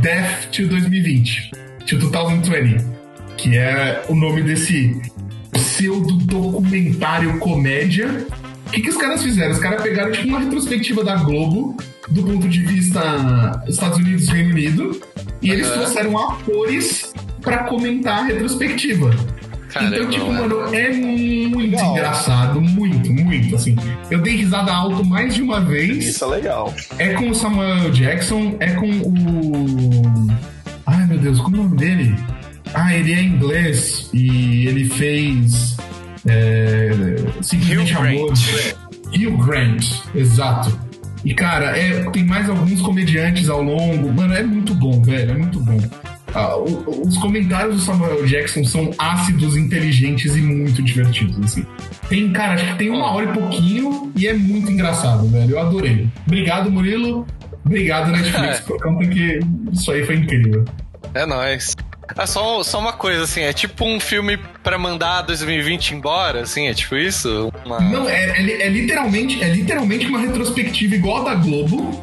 Death 0.00 0.50
to 0.52 0.66
2020, 0.66 1.50
to 1.86 1.96
2020, 1.98 2.84
que 3.36 3.56
é 3.56 4.04
o 4.08 4.14
nome 4.14 4.42
desse 4.42 5.00
pseudo-documentário 5.52 7.38
comédia. 7.38 8.26
O 8.66 8.70
que, 8.70 8.82
que 8.82 8.90
os 8.90 8.96
caras 8.96 9.22
fizeram? 9.22 9.52
Os 9.52 9.58
caras 9.58 9.82
pegaram 9.82 10.10
tipo 10.10 10.28
uma 10.28 10.40
retrospectiva 10.40 11.04
da 11.04 11.16
Globo 11.16 11.76
do 12.08 12.22
ponto 12.22 12.48
de 12.48 12.60
vista 12.60 13.62
Estados 13.68 13.98
Unidos 13.98 14.28
e 14.28 14.32
Reino 14.32 14.50
Unido 14.50 15.00
e 15.40 15.50
eles 15.50 15.68
trouxeram 15.70 16.18
atores 16.18 17.12
para 17.40 17.64
comentar 17.64 18.20
a 18.20 18.24
retrospectiva. 18.24 19.10
Caramba, 19.74 19.96
então, 19.96 20.08
tipo, 20.08 20.32
mano, 20.32 20.72
é 20.72 20.92
muito 20.92 21.58
legal. 21.58 21.90
engraçado, 21.90 22.60
muito, 22.60 23.12
muito, 23.12 23.56
assim. 23.56 23.74
Eu 24.08 24.20
dei 24.20 24.36
risada 24.36 24.72
alto 24.72 25.04
mais 25.04 25.34
de 25.34 25.42
uma 25.42 25.60
vez. 25.60 26.04
Isso 26.06 26.24
é 26.24 26.28
legal. 26.28 26.72
É 26.96 27.14
com 27.14 27.30
o 27.30 27.34
Samuel 27.34 27.90
Jackson, 27.90 28.54
é 28.60 28.70
com 28.74 28.88
o. 28.88 30.30
Ai, 30.86 31.04
meu 31.06 31.18
Deus, 31.18 31.40
como 31.40 31.56
é 31.56 31.58
o 31.58 31.62
nome 31.64 31.76
dele? 31.76 32.14
Ah, 32.72 32.94
ele 32.94 33.14
é 33.14 33.20
inglês 33.20 34.08
e 34.14 34.68
ele 34.68 34.88
fez. 34.90 35.76
É, 36.24 36.90
simplesmente 37.42 37.94
Amor. 37.94 38.32
Hugh 39.12 39.44
Grant, 39.44 39.84
exato. 40.14 40.78
E, 41.24 41.34
cara, 41.34 41.76
é, 41.76 42.08
tem 42.10 42.24
mais 42.24 42.48
alguns 42.48 42.80
comediantes 42.80 43.48
ao 43.48 43.60
longo. 43.60 44.12
Mano, 44.12 44.34
é 44.34 44.42
muito 44.44 44.72
bom, 44.72 45.02
velho, 45.02 45.32
é 45.32 45.34
muito 45.34 45.58
bom. 45.58 45.78
Ah, 46.34 46.56
os 46.56 47.16
comentários 47.18 47.76
do 47.76 47.80
Samuel 47.80 48.26
Jackson 48.26 48.64
são 48.64 48.90
ácidos, 48.98 49.56
inteligentes 49.56 50.34
e 50.34 50.40
muito 50.40 50.82
divertidos, 50.82 51.38
assim. 51.44 51.64
Tem, 52.08 52.32
cara, 52.32 52.54
acho 52.54 52.66
que 52.66 52.78
tem 52.78 52.90
uma 52.90 53.12
hora 53.12 53.30
e 53.30 53.32
pouquinho 53.32 54.12
e 54.16 54.26
é 54.26 54.34
muito 54.34 54.70
engraçado, 54.70 55.28
velho. 55.28 55.52
Eu 55.52 55.60
adorei. 55.60 56.08
Obrigado, 56.26 56.70
Murilo. 56.70 57.26
Obrigado, 57.64 58.10
Netflix, 58.10 58.60
por 58.66 58.82
conta 58.82 59.06
que 59.06 59.38
isso 59.72 59.90
aí 59.92 60.04
foi 60.04 60.16
incrível. 60.16 60.64
É 61.14 61.24
nóis. 61.24 61.74
Ah, 62.16 62.26
só, 62.26 62.62
só 62.62 62.78
uma 62.80 62.92
coisa, 62.92 63.24
assim, 63.24 63.40
é 63.40 63.52
tipo 63.52 63.84
um 63.84 63.98
filme 63.98 64.36
pra 64.62 64.76
mandar 64.76 65.22
2020 65.22 65.94
embora, 65.94 66.42
assim, 66.42 66.68
é 66.68 66.74
tipo 66.74 66.96
isso? 66.96 67.50
Uma... 67.64 67.80
Não, 67.80 68.08
é, 68.08 68.26
é, 68.26 68.66
é, 68.66 68.68
literalmente, 68.68 69.42
é 69.42 69.48
literalmente 69.48 70.06
uma 70.06 70.18
retrospectiva 70.18 70.94
igual 70.94 71.22
a 71.22 71.30
da 71.30 71.34
Globo, 71.34 72.02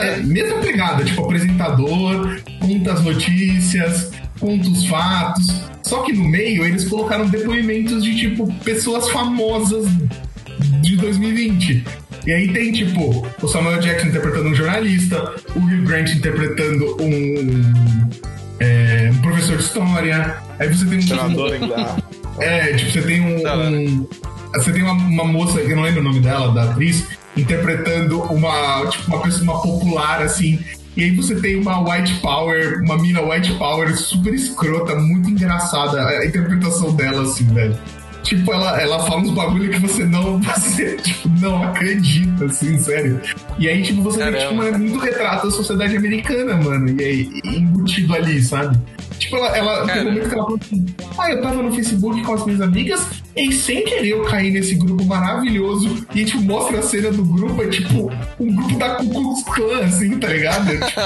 é, 0.00 0.16
mesma 0.18 0.58
pegada, 0.58 1.04
tipo, 1.04 1.22
apresentador, 1.22 2.40
conta 2.60 2.92
as 2.92 3.02
notícias, 3.02 4.10
conta 4.38 4.68
os 4.68 4.86
fatos. 4.86 5.62
Só 5.82 6.02
que 6.02 6.12
no 6.12 6.24
meio 6.24 6.64
eles 6.64 6.84
colocaram 6.88 7.28
depoimentos 7.28 8.02
de, 8.02 8.18
tipo, 8.18 8.52
pessoas 8.64 9.08
famosas 9.10 9.86
de 10.80 10.96
2020. 10.96 11.84
E 12.26 12.32
aí 12.32 12.52
tem, 12.52 12.72
tipo, 12.72 13.26
o 13.42 13.48
Samuel 13.48 13.80
Jackson 13.80 14.08
interpretando 14.08 14.48
um 14.48 14.54
jornalista, 14.54 15.34
o 15.54 15.58
Hugh 15.58 15.84
Grant 15.84 16.10
interpretando 16.10 16.96
um, 17.02 17.62
é, 18.60 19.10
um 19.12 19.18
professor 19.20 19.58
de 19.58 19.62
história. 19.62 20.36
Aí 20.58 20.68
você 20.68 20.86
tem 20.86 20.98
um. 20.98 21.02
Senador 21.02 21.50
É, 22.38 22.72
tipo, 22.72 22.92
você 22.92 23.02
tem 23.02 23.20
um. 23.20 23.46
um 23.46 24.08
você 24.54 24.72
tem 24.72 24.82
uma, 24.82 24.92
uma 24.92 25.24
moça, 25.24 25.58
eu 25.60 25.76
não 25.76 25.82
lembro 25.82 26.00
o 26.00 26.04
nome 26.04 26.20
dela, 26.20 26.54
da 26.54 26.70
atriz, 26.70 27.04
interpretando 27.36 28.20
uma, 28.22 28.86
tipo, 28.86 29.08
uma 29.08 29.22
pessoa 29.22 29.42
uma 29.42 29.62
popular, 29.62 30.22
assim. 30.22 30.58
E 30.96 31.02
aí 31.02 31.10
você 31.10 31.34
tem 31.34 31.56
uma 31.56 31.80
white 31.80 32.14
power, 32.20 32.80
uma 32.82 32.96
mina 32.96 33.20
white 33.20 33.52
power 33.54 33.96
super 33.96 34.32
escrota, 34.32 34.94
muito 34.94 35.28
engraçada 35.28 36.06
a 36.06 36.24
interpretação 36.24 36.94
dela, 36.94 37.22
assim, 37.22 37.44
velho. 37.52 37.76
Tipo, 38.24 38.52
ela, 38.54 38.80
ela 38.80 38.98
fala 39.00 39.20
uns 39.20 39.30
bagulho 39.30 39.70
que 39.70 39.78
você 39.78 40.04
não, 40.04 40.40
você, 40.42 40.96
tipo, 40.96 41.28
não 41.40 41.62
acredita, 41.62 42.46
assim, 42.46 42.78
sério. 42.78 43.20
E 43.58 43.68
aí, 43.68 43.82
tipo, 43.82 44.02
você 44.02 44.30
vê, 44.30 44.38
tipo, 44.38 44.62
é 44.62 44.76
muito 44.76 44.98
retrato 44.98 45.46
da 45.46 45.52
sociedade 45.52 45.96
americana, 45.96 46.56
mano. 46.56 46.88
E 47.00 47.04
aí, 47.04 47.40
embutido 47.44 48.14
ali, 48.14 48.42
sabe? 48.42 48.76
Tipo, 49.18 49.36
ela, 49.36 49.56
ela 49.56 49.86
tem 49.86 50.02
um 50.02 50.04
momento 50.06 50.28
que 50.28 50.34
ela 50.34 50.44
fala 50.44 50.58
assim: 50.60 50.86
Ah, 51.18 51.30
eu 51.30 51.40
tava 51.42 51.62
no 51.62 51.72
Facebook 51.72 52.22
com 52.22 52.34
as 52.34 52.44
minhas 52.44 52.60
amigas 52.60 53.06
e 53.36 53.52
sem 53.52 53.84
querer 53.84 54.08
eu 54.08 54.24
caí 54.24 54.50
nesse 54.50 54.74
grupo 54.74 55.04
maravilhoso. 55.04 56.04
E, 56.14 56.24
tipo, 56.24 56.42
mostra 56.42 56.78
a 56.80 56.82
cena 56.82 57.12
do 57.12 57.24
grupo, 57.24 57.62
é 57.62 57.68
tipo 57.68 58.10
um 58.40 58.56
grupo 58.56 58.76
da 58.76 58.96
Ku 58.96 59.08
Klux 59.08 59.42
Klan, 59.44 59.84
assim, 59.84 60.18
tá 60.18 60.28
ligado? 60.28 60.68
É, 60.72 60.76
tipo, 60.78 61.00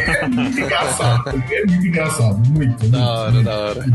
é 0.00 0.28
muito 0.28 0.58
engraçado. 0.60 1.28
É 1.52 1.66
muito 1.66 1.86
engraçado. 1.86 2.50
Muito. 2.50 2.88
Da 2.88 2.98
hora, 3.10 3.30
muito. 3.32 3.44
da 3.44 3.58
hora. 3.58 3.86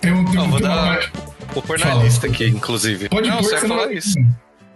Tem 0.00 0.12
um, 0.12 0.24
tem, 0.24 0.34
Não, 0.34 0.50
tem 0.50 0.66
uma 0.66 0.76
parte- 0.86 1.12
Vou 1.54 1.62
pôr 1.62 1.78
na 1.78 1.86
Fala. 1.86 2.04
lista 2.04 2.26
aqui, 2.26 2.46
inclusive. 2.48 3.08
Pode 3.08 3.28
não, 3.28 3.36
pôr 3.38 3.44
você 3.44 3.54
vai 3.60 3.68
não- 3.68 3.76
falar 3.78 3.92
isso. 3.92 4.18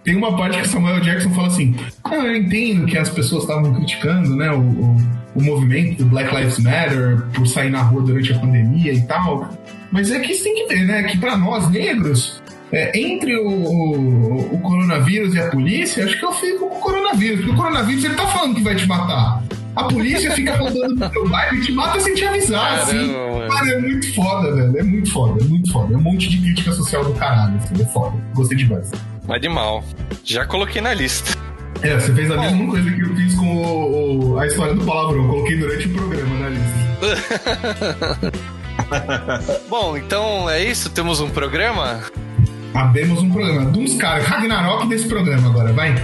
Tem 0.04 0.14
uma 0.14 0.36
parte 0.36 0.60
que 0.60 0.68
Samuel 0.68 1.00
Jackson 1.00 1.30
fala 1.30 1.48
assim: 1.48 1.74
ah, 2.04 2.14
eu 2.14 2.36
entendo 2.36 2.86
que 2.86 2.96
as 2.96 3.08
pessoas 3.08 3.42
estavam 3.42 3.74
criticando 3.74 4.36
né, 4.36 4.50
o, 4.52 4.60
o, 4.60 4.96
o 5.34 5.42
movimento 5.42 6.04
do 6.04 6.06
Black 6.06 6.32
Lives 6.34 6.58
Matter 6.60 7.22
por 7.34 7.44
sair 7.46 7.70
na 7.70 7.82
rua 7.82 8.02
durante 8.02 8.32
a 8.32 8.38
pandemia 8.38 8.92
e 8.92 9.02
tal. 9.02 9.48
Mas 9.90 10.10
é 10.12 10.20
que 10.20 10.32
você 10.34 10.44
tem 10.44 10.54
que 10.68 10.74
ver, 10.74 10.84
né? 10.84 11.02
Que 11.04 11.18
pra 11.18 11.36
nós 11.36 11.68
negros, 11.70 12.40
é, 12.70 12.96
entre 12.96 13.36
o, 13.36 13.48
o, 13.48 14.54
o 14.54 14.60
coronavírus 14.60 15.34
e 15.34 15.40
a 15.40 15.48
polícia, 15.50 16.04
acho 16.04 16.18
que 16.18 16.24
eu 16.24 16.32
fico 16.32 16.68
com 16.68 16.76
o 16.76 16.80
coronavírus. 16.80 17.38
Porque 17.40 17.52
o 17.52 17.56
coronavírus 17.56 18.04
ele 18.04 18.14
tá 18.14 18.26
falando 18.28 18.54
que 18.54 18.62
vai 18.62 18.76
te 18.76 18.86
matar. 18.86 19.42
A 19.76 19.84
polícia 19.84 20.30
fica 20.32 20.56
rodando 20.56 20.94
no 20.96 21.10
teu 21.10 21.28
bairro 21.28 21.56
e 21.56 21.60
te 21.60 21.72
mata 21.72 22.00
sem 22.00 22.14
te 22.14 22.24
avisar, 22.24 22.80
assim. 22.80 23.12
Caramba, 23.12 23.38
mano. 23.38 23.48
Cara, 23.52 23.70
é 23.70 23.78
muito 23.80 24.14
foda, 24.14 24.54
velho. 24.56 24.78
É 24.78 24.82
muito 24.82 25.12
foda, 25.12 25.44
é 25.44 25.46
muito 25.46 25.70
foda. 25.72 25.94
É 25.94 25.96
um 25.96 26.00
monte 26.00 26.28
de 26.30 26.38
crítica 26.38 26.72
social 26.72 27.04
do 27.04 27.12
caralho, 27.14 27.56
assim. 27.56 27.82
É 27.82 27.84
foda. 27.86 28.16
Gostei 28.34 28.56
demais. 28.56 28.90
Mas 29.28 29.40
de 29.40 29.48
mal. 29.48 29.84
Já 30.24 30.46
coloquei 30.46 30.80
na 30.80 30.94
lista. 30.94 31.36
É, 31.82 31.94
você 31.94 32.12
fez 32.14 32.30
a 32.30 32.36
Bom. 32.36 32.42
mesma 32.42 32.66
coisa 32.70 32.90
que 32.90 33.02
eu 33.02 33.14
fiz 33.16 33.34
com 33.34 33.46
o- 33.54 34.32
o- 34.32 34.38
a 34.38 34.46
história 34.46 34.72
do 34.74 34.82
palavrão. 34.84 35.22
Eu 35.24 35.28
Coloquei 35.28 35.56
durante 35.58 35.86
o 35.88 35.92
programa 35.92 36.38
na 36.38 36.48
lista. 36.48 36.86
Bom, 39.68 39.96
então 39.96 40.48
é 40.48 40.64
isso. 40.64 40.88
Temos 40.90 41.20
um 41.20 41.28
programa. 41.28 42.00
Abemos 42.74 43.20
um 43.22 43.30
programa. 43.30 43.70
De 43.70 43.78
uns 43.78 43.94
caras. 43.96 44.24
Ragnarok 44.26 44.86
desse 44.88 45.06
programa 45.08 45.48
agora, 45.48 45.72
vai. 45.72 45.94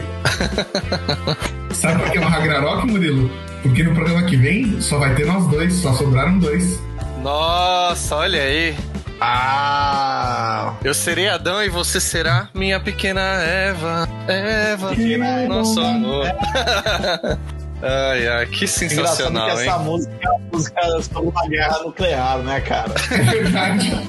Sabe 1.72 2.02
por 2.02 2.10
que 2.12 2.18
é 2.18 2.20
o 2.20 2.28
Ragnarok, 2.28 2.86
Murilo? 2.86 3.30
Porque 3.62 3.82
no 3.82 3.94
programa 3.94 4.22
que 4.24 4.36
vem 4.36 4.80
só 4.80 4.98
vai 4.98 5.14
ter 5.14 5.26
nós 5.26 5.46
dois. 5.46 5.72
Só 5.74 5.92
sobraram 5.92 6.38
dois. 6.38 6.80
Nossa, 7.22 8.16
olha 8.16 8.42
aí. 8.42 8.74
Ah! 9.20 10.74
Eu 10.82 10.92
serei 10.92 11.28
Adão 11.28 11.62
e 11.62 11.68
você 11.68 12.00
será 12.00 12.48
minha 12.52 12.80
pequena 12.80 13.20
Eva. 13.20 14.08
Eva, 14.26 14.88
Pequena 14.88 15.46
nosso 15.46 15.78
Eva. 15.78 15.88
amor. 15.90 16.26
ai, 17.80 18.26
ai, 18.28 18.46
que 18.46 18.66
sensacional, 18.66 19.46
que 19.46 19.62
hein? 19.62 19.68
essa 19.68 19.78
música 19.78 20.12
é 20.20 20.28
uma 20.28 20.40
música 20.52 21.02
sobre 21.02 21.28
uma 21.30 21.48
guerra 21.48 21.78
nuclear, 21.84 22.38
né, 22.38 22.60
cara? 22.62 22.92
É 23.12 23.22
verdade. 23.22 24.08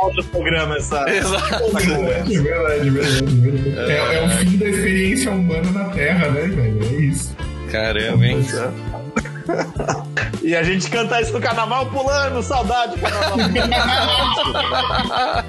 Outro 0.00 0.24
programa 0.26 0.76
essa, 0.76 1.04
Exato. 1.10 1.54
essa. 1.54 1.80
É 1.82 2.40
verdade, 2.40 2.90
verdade, 2.90 2.90
verdade. 2.90 3.90
É, 3.92 4.14
é 4.14 4.24
o 4.24 4.28
fim 4.30 4.56
da 4.56 4.68
experiência 4.68 5.32
humana 5.32 5.70
na 5.72 5.84
Terra, 5.86 6.28
né, 6.30 6.42
velho? 6.42 6.80
É 6.84 6.86
isso. 7.00 7.34
Caramba, 7.74 8.24
hein? 8.24 8.38
E 10.44 10.54
a 10.54 10.62
gente 10.62 10.88
canta 10.88 11.20
isso 11.20 11.32
no 11.32 11.40
carnaval 11.40 11.86
pulando, 11.86 12.40
saudade 12.40 12.94
do 12.94 13.00
carnaval. 13.00 13.38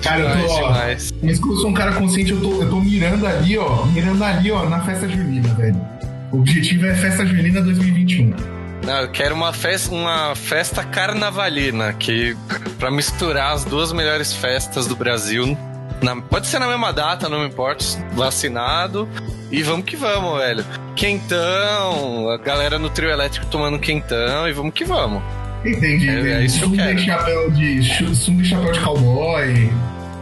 Cara, 0.00 0.20
eu 0.20 0.28
Demais, 0.28 0.46
tô, 0.46 0.52
ó, 0.52 0.68
demais. 0.68 1.12
Mas 1.22 1.38
como 1.40 1.54
eu 1.54 1.56
sou 1.58 1.70
um 1.70 1.74
cara 1.74 1.92
consciente, 1.92 2.32
eu 2.32 2.40
tô, 2.40 2.62
eu 2.62 2.70
tô 2.70 2.80
mirando 2.80 3.26
ali, 3.26 3.58
ó. 3.58 3.84
Mirando 3.86 4.24
ali, 4.24 4.50
ó, 4.50 4.68
na 4.68 4.80
festa 4.80 5.08
junina, 5.08 5.48
velho. 5.54 5.80
O 6.32 6.38
objetivo 6.38 6.86
é 6.86 6.94
festa 6.94 7.26
junina 7.26 7.60
2021. 7.60 8.34
Não, 8.86 9.02
eu 9.02 9.10
quero 9.10 9.34
uma 9.34 9.52
festa, 9.52 9.94
uma 9.94 10.34
festa 10.34 10.82
carnavalina, 10.84 11.92
que 11.92 12.34
pra 12.78 12.90
misturar 12.90 13.52
as 13.52 13.64
duas 13.64 13.92
melhores 13.92 14.32
festas 14.32 14.86
do 14.86 14.96
Brasil. 14.96 15.56
Na- 16.02 16.20
pode 16.20 16.46
ser 16.46 16.58
na 16.58 16.66
mesma 16.66 16.92
data, 16.92 17.28
não 17.28 17.40
me 17.40 17.46
importa. 17.48 17.84
Vacinado. 18.12 19.08
E 19.50 19.62
vamos 19.62 19.84
que 19.84 19.96
vamos, 19.96 20.38
velho. 20.38 20.64
Quentão, 20.94 22.28
a 22.30 22.36
galera 22.38 22.78
no 22.78 22.88
trio 22.88 23.10
elétrico 23.10 23.46
tomando 23.46 23.78
quentão 23.78 24.48
e 24.48 24.52
vamos 24.52 24.72
que 24.72 24.84
vamos. 24.84 25.22
Entendi. 25.64 26.08
É- 26.08 26.12
é 26.12 26.20
entendi. 26.20 26.46
isso 26.46 26.58
que 26.60 26.64
eu 26.64 26.70
quero. 26.84 26.98
chapéu 27.00 27.50
de 27.50 28.14
sunga 28.14 28.42
e 28.42 28.44
chapéu 28.46 28.72
de 28.72 28.80
cowboy. 28.80 29.70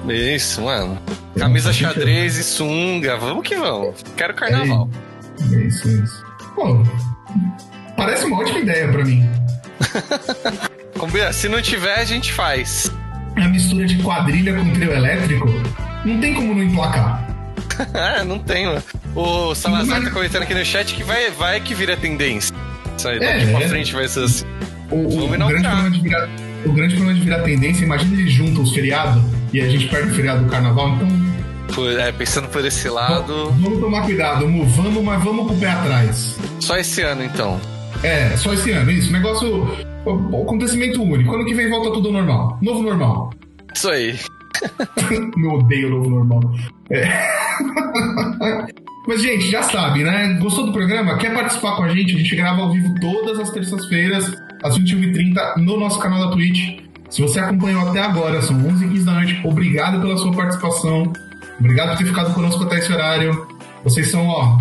Isso, 0.09 0.63
mano. 0.63 0.99
Camisa 1.39 1.73
xadrez 1.73 2.37
e 2.37 2.43
sunga, 2.43 3.17
vamos 3.17 3.47
que 3.47 3.55
vamos. 3.57 3.95
Quero 4.17 4.35
carnaval. 4.35 4.89
É 5.41 5.57
isso, 5.67 5.87
é 5.89 5.93
isso. 5.93 6.25
Pô, 6.55 6.83
parece 7.97 8.25
uma 8.25 8.39
ótima 8.41 8.59
ideia 8.61 8.89
pra 8.89 9.05
mim. 9.05 9.29
Se 11.33 11.49
não 11.49 11.63
tiver, 11.63 11.95
a 11.95 12.05
gente 12.05 12.33
faz. 12.33 12.91
A 13.43 13.49
mistura 13.49 13.87
de 13.87 13.97
quadrilha 14.03 14.55
com 14.55 14.71
trio 14.73 14.93
elétrico, 14.93 15.47
não 16.05 16.19
tem 16.21 16.35
como 16.35 16.55
não 16.55 16.63
emplacar. 16.63 17.27
Ah, 17.95 18.23
não 18.27 18.39
tem, 18.39 18.67
mano. 18.67 18.83
O 19.15 19.55
Salazar 19.55 20.03
tá 20.03 20.11
comentando 20.11 20.43
aqui 20.43 20.55
no 20.55 20.65
chat 20.65 20.95
que 20.95 21.03
vai, 21.05 21.31
vai 21.31 21.61
que 21.61 21.75
vira 21.75 21.97
tendência. 21.97 22.55
Isso 22.97 23.09
aí, 23.09 23.19
daqui 23.21 23.45
É, 23.45 23.47
pra 23.53 23.61
é. 23.65 23.69
frente 23.69 23.93
vai 23.95 24.09
ser 24.09 24.25
assim. 24.25 24.45
O, 24.91 24.97
o- 24.97 25.11
Vamos 25.29 25.35
o 25.35 25.49
grande 25.49 25.63
problema 25.69 25.91
de 25.91 26.01
virar, 26.01 26.29
o 26.65 26.73
grande 26.73 26.95
problema 26.97 27.19
de 27.19 27.25
virar 27.25 27.39
tendência, 27.43 27.85
imagina 27.85 28.21
eles 28.21 28.33
juntam 28.33 28.63
os 28.63 28.73
feriados 28.75 29.23
e 29.53 29.61
a 29.61 29.69
gente 29.69 29.87
perde 29.89 30.11
o 30.11 30.15
feriado 30.15 30.45
do 30.45 30.51
carnaval, 30.51 30.89
então 30.91 31.09
Por- 31.75 31.93
é, 31.99 32.11
pensando 32.11 32.49
por 32.49 32.65
esse 32.65 32.89
lado. 32.89 33.53
Vamos 33.61 33.79
tomar 33.81 34.03
cuidado, 34.03 34.49
Mu, 34.49 34.65
vamos, 34.67 35.05
mas 35.05 35.23
vamos 35.23 35.47
com 35.47 35.55
o 35.55 35.59
pé 35.59 35.69
atrás. 35.71 36.37
Só 36.61 36.77
esse 36.77 37.03
ano, 37.03 37.23
então. 37.23 37.61
É, 38.03 38.37
só 38.37 38.53
esse 38.53 38.71
ano, 38.71 38.91
isso. 38.91 39.13
Negócio. 39.13 39.67
Acontecimento 40.07 41.03
único. 41.03 41.35
Ano 41.35 41.45
que 41.45 41.55
vem 41.55 41.69
volta 41.69 41.93
tudo 41.93 42.09
ao 42.09 42.15
normal. 42.15 42.59
Novo 42.63 42.83
normal. 42.83 43.31
Isso 43.75 43.91
aí. 43.91 44.19
Eu 45.37 45.51
odeio 45.51 45.89
o 45.89 45.91
novo 45.91 46.11
normal. 46.11 46.41
É. 46.91 47.07
Mas, 49.07 49.23
gente, 49.23 49.51
já 49.51 49.63
sabe, 49.63 50.03
né? 50.05 50.39
Gostou 50.41 50.67
do 50.67 50.73
programa? 50.73 51.17
Quer 51.19 51.35
participar 51.35 51.77
com 51.77 51.85
a 51.85 51.89
gente? 51.89 52.15
A 52.15 52.19
gente 52.19 52.37
grava 52.37 52.63
ao 52.63 52.73
vivo 52.73 52.95
todas 53.01 53.39
as 53.41 53.51
terças-feiras, 53.51 54.33
às 54.63 54.79
21h30, 54.79 55.57
no 55.57 55.79
nosso 55.79 55.99
canal 55.99 56.27
da 56.27 56.31
Twitch. 56.31 56.81
Se 57.09 57.23
você 57.23 57.41
acompanhou 57.41 57.89
até 57.89 58.01
agora, 58.01 58.43
são 58.43 58.57
11h15 58.57 59.05
da 59.05 59.13
noite. 59.13 59.41
Obrigado 59.45 60.01
pela 60.01 60.17
sua 60.19 60.33
participação. 60.33 61.11
Obrigado 61.59 61.91
por 61.91 61.99
ter 61.99 62.05
ficado 62.05 62.35
conosco 62.35 62.65
até 62.65 62.79
esse 62.79 62.93
horário. 62.93 63.49
Vocês 63.83 64.11
são, 64.11 64.27
ó, 64.27 64.59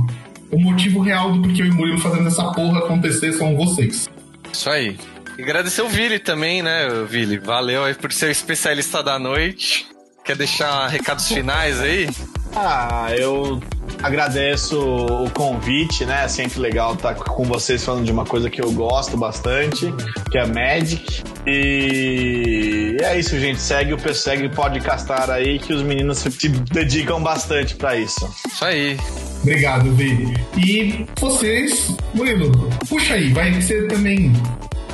o 0.51 0.59
motivo 0.59 1.01
real 1.01 1.31
do 1.31 1.41
porquê 1.41 1.61
eu 1.61 1.67
e 1.67 1.71
Murilo 1.71 1.99
fazendo 1.99 2.27
essa 2.27 2.43
porra 2.51 2.79
acontecer 2.79 3.33
são 3.33 3.55
vocês. 3.55 4.09
Isso 4.51 4.69
aí. 4.69 4.97
E 5.37 5.43
agradecer 5.43 5.81
o 5.81 5.89
Vili 5.89 6.19
também, 6.19 6.61
né, 6.61 6.87
Vili? 7.07 7.37
Valeu 7.37 7.83
aí 7.83 7.93
por 7.93 8.11
ser 8.11 8.27
o 8.27 8.31
especialista 8.31 9.03
da 9.03 9.19
noite. 9.19 9.87
Quer 10.25 10.35
deixar 10.35 10.87
recados 10.87 11.27
finais 11.27 11.79
aí? 11.79 12.09
Ah, 12.59 13.09
eu 13.15 13.61
agradeço 14.01 14.79
o 14.79 15.29
convite, 15.29 16.05
né? 16.05 16.25
É 16.25 16.27
sempre 16.27 16.59
legal 16.59 16.95
estar 16.95 17.13
com 17.13 17.43
vocês 17.43 17.85
falando 17.85 18.03
de 18.03 18.11
uma 18.11 18.25
coisa 18.25 18.49
que 18.49 18.59
eu 18.59 18.71
gosto 18.71 19.15
bastante, 19.15 19.93
que 20.31 20.39
é 20.39 20.45
Magic. 20.47 21.21
E 21.45 22.97
é 22.99 23.19
isso, 23.19 23.39
gente. 23.39 23.61
Segue 23.61 23.93
o 23.93 24.13
segue 24.13 24.47
o 24.47 24.49
podcastar 24.49 25.29
aí 25.29 25.59
que 25.59 25.71
os 25.71 25.83
meninos 25.83 26.17
se 26.17 26.49
dedicam 26.49 27.21
bastante 27.21 27.75
pra 27.75 27.95
isso. 27.95 28.27
Isso 28.47 28.65
aí. 28.65 28.97
Obrigado, 29.43 29.93
Vi. 29.93 30.33
E 30.57 31.05
vocês, 31.19 31.95
Murilo, 32.15 32.51
puxa 32.89 33.13
aí, 33.13 33.31
vai 33.33 33.51
você 33.53 33.83
também. 33.87 34.33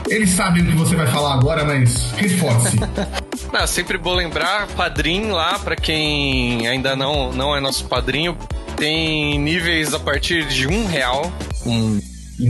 Eles 0.10 0.32
sabem 0.32 0.64
o 0.64 0.66
que 0.66 0.76
você 0.76 0.96
vai 0.96 1.08
falar 1.08 1.34
agora, 1.34 1.64
mas 1.64 2.12
reforce. 2.12 2.78
Não, 3.52 3.68
sempre 3.68 3.98
bom 3.98 4.14
lembrar, 4.14 4.68
padrinho 4.70 5.34
lá, 5.34 5.60
pra 5.60 5.76
quem 5.76 6.68
ainda 6.68 6.96
não, 6.96 7.32
não 7.32 7.56
é 7.56 7.60
nosso 7.60 7.86
padrinho, 7.86 8.36
tem 8.76 9.38
níveis 9.38 9.94
a 9.94 10.00
partir 10.00 10.48
de 10.48 10.68
um 10.68 10.88
real. 10.88 11.32
Um, 11.64 12.00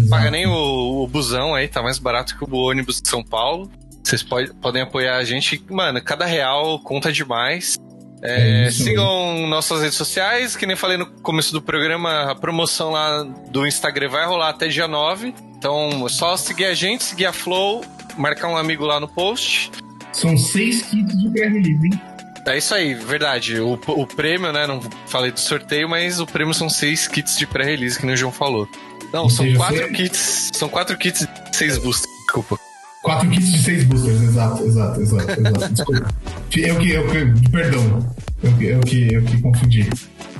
paga 0.09 0.31
nem 0.31 0.47
o, 0.47 1.03
o 1.03 1.07
busão 1.07 1.53
aí, 1.53 1.67
tá 1.67 1.83
mais 1.83 1.99
barato 1.99 2.37
que 2.37 2.45
o 2.45 2.55
ônibus 2.55 3.01
de 3.01 3.09
São 3.09 3.21
Paulo. 3.21 3.69
Vocês 4.01 4.23
pode, 4.23 4.53
podem 4.55 4.81
apoiar 4.81 5.17
a 5.17 5.23
gente. 5.25 5.61
Mano, 5.69 6.01
cada 6.01 6.25
real 6.25 6.79
conta 6.79 7.11
demais. 7.11 7.77
É, 8.21 8.67
É 8.67 8.71
sigam 8.71 9.45
nossas 9.47 9.81
redes 9.81 9.97
sociais, 9.97 10.55
que 10.55 10.65
nem 10.65 10.77
falei 10.77 10.97
no 10.97 11.05
começo 11.05 11.51
do 11.51 11.61
programa, 11.61 12.31
a 12.31 12.35
promoção 12.35 12.91
lá 12.91 13.23
do 13.51 13.67
Instagram 13.67 14.09
vai 14.09 14.25
rolar 14.25 14.49
até 14.49 14.69
dia 14.69 14.87
9. 14.87 15.33
Então, 15.63 16.05
é 16.05 16.09
só 16.09 16.35
seguir 16.35 16.65
a 16.65 16.73
gente, 16.73 17.05
seguir 17.05 17.25
a 17.25 17.31
Flow, 17.31 17.85
marcar 18.17 18.49
um 18.49 18.57
amigo 18.57 18.85
lá 18.85 18.99
no 18.99 19.07
post. 19.07 19.71
São 20.11 20.37
seis 20.37 20.81
kits 20.81 21.17
de 21.17 21.29
PR 21.29 21.53
Livre, 21.53 21.87
hein? 21.87 22.01
É 22.45 22.57
isso 22.57 22.75
aí, 22.75 22.93
verdade. 22.93 23.61
O, 23.61 23.79
o 23.87 24.05
prêmio, 24.05 24.51
né? 24.51 24.67
Não 24.67 24.81
falei 25.07 25.31
do 25.31 25.39
sorteio, 25.39 25.87
mas 25.87 26.19
o 26.19 26.25
prêmio 26.25 26.53
são 26.53 26.69
seis 26.69 27.07
kits 27.07 27.37
de 27.37 27.47
pré-release, 27.47 27.97
que 27.97 28.05
nem 28.05 28.13
o 28.13 28.17
João 28.17 28.33
falou. 28.33 28.67
Não, 29.13 29.29
são 29.29 29.53
quatro 29.53 29.89
kits. 29.93 30.51
São 30.53 30.67
quatro 30.67 30.97
kits 30.97 31.25
de 31.49 31.55
seis 31.55 31.77
boosters. 31.77 32.13
Desculpa. 32.25 32.59
Quatro 33.03 33.29
kits 33.29 33.51
de 33.51 33.59
seis 33.61 33.83
boosters, 33.83 34.21
exato, 34.21 34.63
exato, 34.63 35.01
exato, 35.01 35.31
exato. 35.31 35.73
Desculpa. 35.73 36.07
Eu 36.55 36.75
que, 36.79 36.89
eu 36.91 37.07
que, 37.07 37.49
perdão. 37.51 38.13
Eu 38.41 38.53
que, 38.57 38.65
eu 38.65 38.79
que, 38.79 39.13
eu 39.13 39.23
que 39.23 39.41
confundi. 39.41 39.89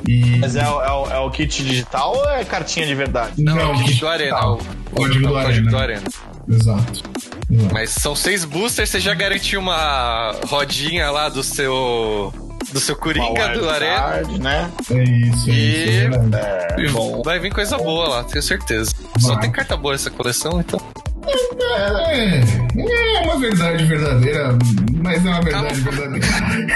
E. 0.07 0.38
Mas 0.40 0.56
é, 0.56 0.68
o- 0.68 0.81
é 1.10 1.15
é 1.15 1.19
o 1.19 1.30
kit 1.30 1.64
digital 1.64 2.15
ou 2.15 2.30
é 2.30 2.44
cartinha 2.45 2.85
de 2.88 2.95
verdade? 2.95 3.41
Não, 3.44 3.57
é 3.60 3.65
o 3.65 3.73
kit 3.84 3.99
do 3.99 4.07
Arena. 4.07 4.31
digital. 4.35 4.60
O, 4.91 4.95
Código 4.95 5.26
é 5.26 5.30
do 5.30 5.38
Arena. 5.38 5.69
do 5.72 5.77
Arena. 5.77 6.03
Exato. 6.49 7.03
exato. 7.52 7.73
Mas 7.73 7.90
são 7.91 8.15
seis 8.15 8.44
boosters, 8.45 8.90
você 8.90 8.99
já 8.99 9.14
garantiu 9.14 9.60
uma 9.60 10.34
rodinha 10.48 11.11
lá 11.11 11.30
do 11.30 11.44
seu. 11.44 12.34
Do 12.72 12.80
seu 12.80 12.95
Coringa 12.95 13.49
do 13.57 13.69
Arena. 13.69 14.22
né? 14.40 14.72
É 14.90 15.03
isso, 15.03 15.49
é 15.49 15.53
E- 15.53 16.07
isso. 16.07 16.15
É. 16.35 16.76
É, 16.81 16.85
E. 16.85 17.23
Vai 17.23 17.40
vir 17.40 17.53
coisa 17.53 17.77
boa 17.77 18.07
lá, 18.07 18.23
tenho 18.23 18.41
certeza. 18.41 18.91
Só 19.19 19.34
Vai. 19.34 19.41
tem 19.41 19.52
carta 19.52 19.76
boa 19.77 19.94
nessa 19.94 20.10
coleção, 20.10 20.60
então. 20.61 20.80
É, 21.25 22.39
é, 22.39 23.21
uma 23.23 23.39
verdade 23.39 23.85
verdadeira, 23.85 24.57
mas 25.01 25.25
é 25.25 25.29
uma 25.29 25.41
verdade 25.41 25.81
Calma. 25.81 25.91
verdadeira. 25.91 26.27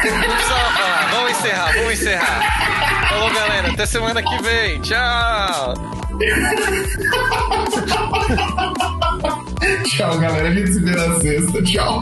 Pessoal, 0.02 0.72
vamos 1.12 1.32
encerrar, 1.32 1.74
vamos 1.74 1.94
encerrar. 1.94 3.08
Falou, 3.10 3.34
galera. 3.34 3.72
Até 3.72 3.86
semana 3.86 4.24
que 4.24 4.44
vem. 4.44 4.82
Tchau. 4.82 5.74
Tchau, 9.86 10.18
galera. 10.20 10.50
A 10.50 10.54
gente 10.54 10.74
se 10.74 10.80
vê 10.80 10.92
na 10.92 11.20
sexta. 11.20 11.64
Tchau. 11.64 12.02